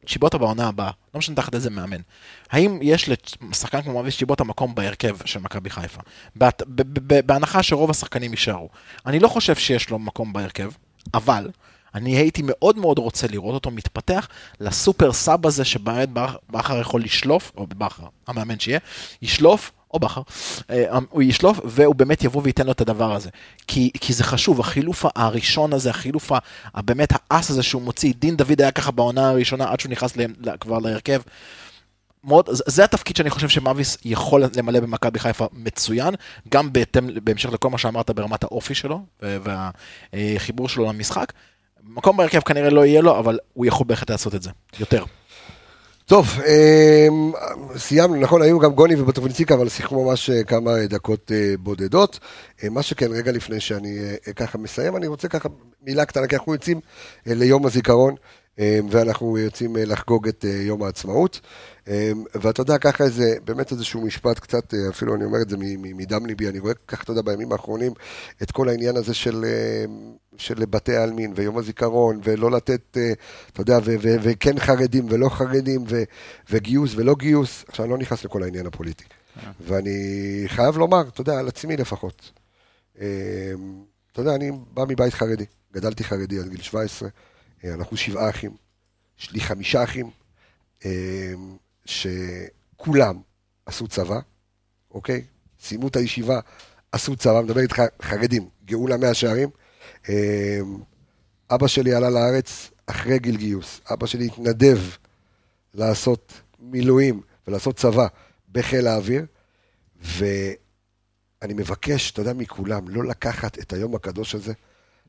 צ'יבוטה 0.07 0.37
בעונה 0.37 0.67
הבאה, 0.67 0.89
לא 1.13 1.17
משנה 1.17 1.35
תחת 1.35 1.55
איזה 1.55 1.69
מאמן. 1.69 1.97
האם 2.51 2.79
יש 2.81 3.09
לשחקן 3.51 3.81
כמו 3.81 3.93
מאביס 3.93 4.17
צ'יבוטה 4.17 4.43
מקום 4.43 4.75
בהרכב 4.75 5.15
של 5.25 5.39
מכבי 5.39 5.69
חיפה? 5.69 6.01
בהנחה 7.25 7.63
שרוב 7.63 7.89
השחקנים 7.89 8.31
יישארו. 8.31 8.69
אני 9.05 9.19
לא 9.19 9.27
חושב 9.27 9.55
שיש 9.55 9.89
לו 9.89 9.99
מקום 9.99 10.33
בהרכב, 10.33 10.69
אבל 11.13 11.47
אני 11.95 12.17
הייתי 12.17 12.41
מאוד 12.45 12.77
מאוד 12.77 12.99
רוצה 12.99 13.27
לראות 13.27 13.53
אותו 13.53 13.71
מתפתח 13.71 14.27
לסופר 14.59 15.13
סאב 15.13 15.45
הזה 15.47 15.65
שבאמת 15.65 16.09
בכר- 16.49 16.79
יכול 16.81 17.01
לשלוף, 17.03 17.51
או 17.57 17.67
בכר, 17.67 18.03
המאמן 18.27 18.59
שיהיה, 18.59 18.79
ישלוף. 19.21 19.71
או 19.93 19.99
בכר, 19.99 20.21
אה, 20.69 20.85
הוא 21.09 21.21
ישלוף 21.21 21.59
והוא 21.63 21.95
באמת 21.95 22.23
יבוא 22.23 22.41
וייתן 22.43 22.65
לו 22.65 22.71
את 22.71 22.81
הדבר 22.81 23.15
הזה. 23.15 23.29
כי, 23.67 23.91
כי 24.01 24.13
זה 24.13 24.23
חשוב, 24.23 24.59
החילוף 24.59 25.05
הראשון 25.15 25.73
הזה, 25.73 25.89
החילוף 25.89 26.31
הבאמת 26.73 27.09
האס 27.29 27.49
הזה 27.49 27.63
שהוא 27.63 27.81
מוציא, 27.81 28.13
דין 28.19 28.37
דוד 28.37 28.61
היה 28.61 28.71
ככה 28.71 28.91
בעונה 28.91 29.29
הראשונה 29.29 29.71
עד 29.71 29.79
שהוא 29.79 29.91
נכנס 29.91 30.17
ל- 30.17 30.21
ל- 30.49 30.57
כבר 30.59 30.79
להרכב. 30.79 31.21
מאוד, 32.23 32.49
זה- 32.51 32.83
התפקיד 32.83 33.15
שאני 33.15 33.29
חושב 33.29 33.49
שמאביס 33.49 33.97
יכול 34.05 34.43
למלא 34.55 34.79
במכבי 34.79 35.19
חיפה 35.19 35.45
מצוין, 35.53 36.13
גם 36.49 36.73
בהתאם, 36.73 37.09
בהמשך 37.23 37.49
לכל 37.49 37.69
מה 37.69 37.77
שאמרת 37.77 38.11
ברמת 38.11 38.43
האופי 38.43 38.75
שלו 38.75 39.01
והחיבור 39.21 40.69
שלו 40.69 40.85
למשחק. 40.85 41.33
מקום 41.87 42.17
בהרכב 42.17 42.39
כנראה 42.39 42.69
לא 42.69 42.85
יהיה 42.85 43.01
לו, 43.01 43.19
אבל 43.19 43.39
הוא 43.53 43.65
יכול 43.65 43.87
בהחלט 43.87 44.09
לעשות 44.11 44.35
את 44.35 44.41
זה, 44.41 44.49
יותר. 44.79 45.03
טוב, 46.05 46.39
אמ, 46.47 47.31
סיימנו, 47.77 48.15
נכון, 48.15 48.41
היו 48.41 48.59
גם 48.59 48.71
גוני 48.71 48.95
ובטובנציקה, 48.95 49.55
אבל 49.55 49.69
שיחקו 49.69 50.05
ממש 50.05 50.29
אה, 50.29 50.43
כמה 50.43 50.71
דקות 50.89 51.31
אה, 51.31 51.53
בודדות. 51.59 52.19
אה, 52.63 52.69
מה 52.69 52.81
שכן, 52.81 53.11
רגע 53.11 53.31
לפני 53.31 53.59
שאני 53.59 53.99
ככה 54.35 54.57
מסיים, 54.57 54.97
אני 54.97 55.07
רוצה 55.07 55.27
ככה 55.27 55.49
מילה 55.81 56.05
קטנה, 56.05 56.27
כי 56.27 56.35
אנחנו 56.35 56.53
יוצאים 56.53 56.79
ליום 57.25 57.65
הזיכרון, 57.65 58.15
ואנחנו 58.89 59.37
יוצאים 59.37 59.77
אה, 59.77 59.85
לחגוג 59.85 60.27
את 60.27 60.45
אה, 60.45 60.49
יום 60.49 60.83
העצמאות. 60.83 61.39
אה, 61.87 62.11
ואתה 62.35 62.61
יודע, 62.61 62.77
ככה 62.77 63.03
איזה, 63.03 63.35
באמת 63.45 63.71
איזשהו 63.71 64.01
משפט 64.01 64.39
קצת, 64.39 64.73
אה, 64.73 64.79
אפילו 64.89 65.15
אני 65.15 65.25
אומר 65.25 65.41
את 65.41 65.49
זה 65.49 65.57
מדם 65.79 66.25
ליבי, 66.25 66.49
אני 66.49 66.59
רואה 66.59 66.73
ככה, 66.87 67.03
אתה 67.03 67.11
יודע, 67.11 67.21
בימים 67.21 67.51
האחרונים, 67.51 67.93
את 68.43 68.51
כל 68.51 68.69
העניין 68.69 68.97
הזה 68.97 69.13
של, 69.13 69.45
אה, 69.45 69.85
של 70.37 70.65
בתי 70.65 70.95
העלמין 70.95 71.33
ויום 71.35 71.57
הזיכרון, 71.57 72.19
ולא 72.23 72.51
לתת, 72.51 72.97
אתה 73.53 73.61
יודע, 73.61 73.79
וכן 74.21 74.59
חרדים 74.59 75.05
ולא 75.09 75.29
חרדים, 75.29 75.83
וגיוס 76.49 76.91
ולא 76.95 77.15
גיוס. 77.19 77.65
עכשיו, 77.67 77.85
אני 77.85 77.91
לא 77.91 77.97
נכנס 77.97 78.25
לכל 78.25 78.43
העניין 78.43 78.65
הפוליטי. 78.65 79.03
ואני 79.59 80.43
חייב 80.47 80.77
לומר, 80.77 81.01
אתה 81.07 81.21
יודע, 81.21 81.39
על 81.39 81.47
עצמי 81.47 81.77
לפחות. 81.77 82.31
אתה 82.93 84.21
יודע, 84.21 84.35
אני 84.35 84.51
בא 84.73 84.83
מבית 84.87 85.13
חרדי, 85.13 85.45
גדלתי 85.73 86.03
חרדי 86.03 86.39
עד 86.39 86.47
גיל 86.47 86.61
17, 86.61 87.09
אה, 87.09 87.13
אנחנו 87.73 87.97
שבעה 87.97 88.29
אחים, 88.29 88.55
יש 89.19 89.31
לי 89.31 89.39
חמישה 89.39 89.83
אחים, 89.83 90.09
אה, 90.85 91.33
שכולם 91.85 93.21
עשו 93.65 93.87
צבא, 93.87 94.19
אוקיי? 94.91 95.23
סיימו 95.59 95.87
את 95.87 95.95
הישיבה, 95.95 96.39
עשו 96.91 97.15
צבא, 97.15 97.41
מדבר 97.41 97.61
איתך 97.61 97.81
חרדים, 98.01 98.49
גאולה 98.65 98.97
מאה 98.97 99.13
שערים. 99.13 99.49
אה, 100.09 100.59
אבא 101.49 101.67
שלי 101.67 101.93
עלה 101.93 102.09
לארץ 102.09 102.71
אחרי 102.85 103.19
גיל 103.19 103.37
גיוס, 103.37 103.81
אבא 103.93 104.07
שלי 104.07 104.25
התנדב 104.25 104.79
לעשות 105.73 106.33
מילואים 106.59 107.21
ולעשות 107.47 107.77
צבא 107.77 108.07
בחיל 108.51 108.87
האוויר, 108.87 109.25
ואני 110.01 111.53
מבקש, 111.53 112.11
אתה 112.11 112.21
יודע, 112.21 112.33
מכולם, 112.33 112.89
לא 112.89 113.03
לקחת 113.03 113.59
את 113.59 113.73
היום 113.73 113.95
הקדוש 113.95 114.35
הזה, 114.35 114.53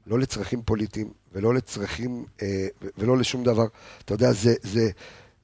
לא 0.06 0.18
לצרכים 0.18 0.62
פוליטיים 0.62 1.10
ולא 1.32 1.54
לצרכים, 1.54 2.24
אה, 2.42 2.66
ולא 2.98 3.18
לשום 3.18 3.44
דבר. 3.44 3.66
אתה 4.04 4.14
יודע, 4.14 4.32
זה, 4.32 4.54
זה, 4.62 4.90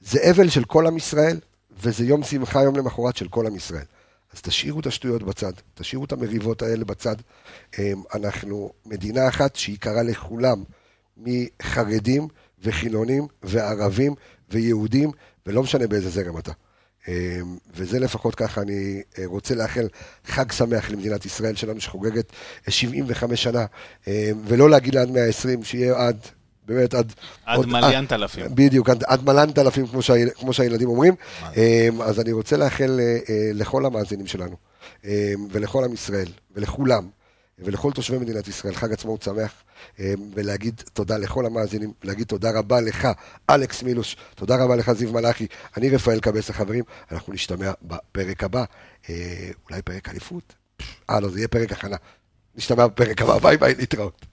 זה 0.01 0.31
אבל 0.31 0.49
של 0.49 0.65
כל 0.65 0.87
עם 0.87 0.97
ישראל, 0.97 1.41
וזה 1.81 2.05
יום 2.05 2.23
שמחה, 2.23 2.63
יום 2.63 2.77
למחרת 2.77 3.17
של 3.17 3.29
כל 3.29 3.47
עם 3.47 3.57
ישראל. 3.57 3.85
אז 4.33 4.41
תשאירו 4.43 4.81
את 4.81 4.87
השטויות 4.87 5.23
בצד, 5.23 5.53
תשאירו 5.75 6.05
את 6.05 6.13
המריבות 6.13 6.63
האלה 6.63 6.85
בצד. 6.85 7.17
אה, 7.79 7.93
אנחנו 8.15 8.73
מדינה 8.87 9.29
אחת 9.29 9.57
שהיא 9.57 9.79
קרה 9.79 10.03
לכולם, 10.03 10.65
מחרדים 11.17 12.29
וחילונים 12.63 13.27
וערבים 13.43 14.15
ויהודים, 14.51 15.11
ולא 15.47 15.63
משנה 15.63 15.87
באיזה 15.87 16.11
זרם 16.11 16.39
אתה. 16.39 16.53
אה, 17.09 17.39
וזה 17.75 17.99
לפחות 17.99 18.35
ככה, 18.35 18.61
אני 18.61 19.03
אה, 19.19 19.25
רוצה 19.27 19.55
לאחל 19.55 19.89
חג 20.27 20.53
שמח 20.53 20.91
למדינת 20.91 21.27
ישראל 21.27 21.55
שלנו 21.57 21.81
שחוגגת 21.81 22.33
אה, 22.69 22.73
75 22.73 23.43
שנה, 23.43 23.67
אה, 24.09 24.31
ולא 24.45 24.71
להגיד 24.71 24.95
לה 24.95 25.03
עד 25.03 25.11
120, 25.11 25.65
שיהיה 25.65 26.07
עד, 26.09 26.17
באמת 26.67 26.95
עד... 26.95 27.13
עד 27.47 27.57
עוד- 27.57 27.67
מליינט 27.69 28.13
אלפים. 28.13 28.47
בדיוק, 28.55 28.91
עד, 28.91 29.05
עד 29.07 29.25
מלנת 29.25 29.59
אלפים, 29.59 29.87
כמו, 29.87 30.03
שהיל, 30.03 30.29
כמו 30.31 30.53
שהילדים 30.53 30.89
אומרים. 30.89 31.15
אה, 31.57 31.89
אז 32.05 32.21
אני 32.21 32.33
רוצה 32.33 32.57
לאחל 32.57 33.01
אה, 33.01 33.05
אה, 33.35 33.51
לכל 33.55 33.87
המאזינים 33.87 34.27
שלנו, 34.27 34.57
אה, 35.05 35.33
ולכל 35.51 35.85
עם 35.85 35.93
ישראל, 35.93 36.29
ולכולם, 36.57 37.09
ולכל 37.65 37.93
תושבי 37.93 38.19
מדינת 38.19 38.49
ישראל, 38.49 38.75
חג 38.75 38.93
עצמאות 38.93 39.23
שמח, 39.23 39.53
אה, 40.01 40.15
ולהגיד 40.35 40.83
תודה 40.93 41.19
לכל 41.19 41.47
המאזינים, 41.47 41.93
ולהגיד 42.05 42.27
תודה 42.27 42.51
רבה 42.59 42.81
לך, 42.81 43.09
אלכס 43.51 43.83
מילוש, 43.83 44.17
תודה 44.35 44.65
רבה 44.65 44.77
לך, 44.77 44.93
זיו 44.93 45.13
מלאכי, 45.13 45.47
אני 45.77 45.91
רפאל 45.91 46.21
קבס, 46.21 46.51
החברים, 46.51 46.85
אנחנו 47.13 47.33
נשתמע 47.33 47.73
בפרק 47.83 48.45
הבא, 48.45 48.65
אה, 49.11 49.51
אולי 49.71 49.83
פרק 49.83 50.09
אליפות? 50.09 50.55
אה, 51.11 51.21
לא, 51.21 51.29
זה 51.29 51.39
יהיה 51.39 51.49
פרק 51.49 51.73
הכנה. 51.73 51.97
נשתמע 52.55 52.87
בפרק 52.87 53.23
הבא, 53.23 53.39
ביי 53.39 53.57
ביי, 53.57 53.75
להתראות. 53.75 54.32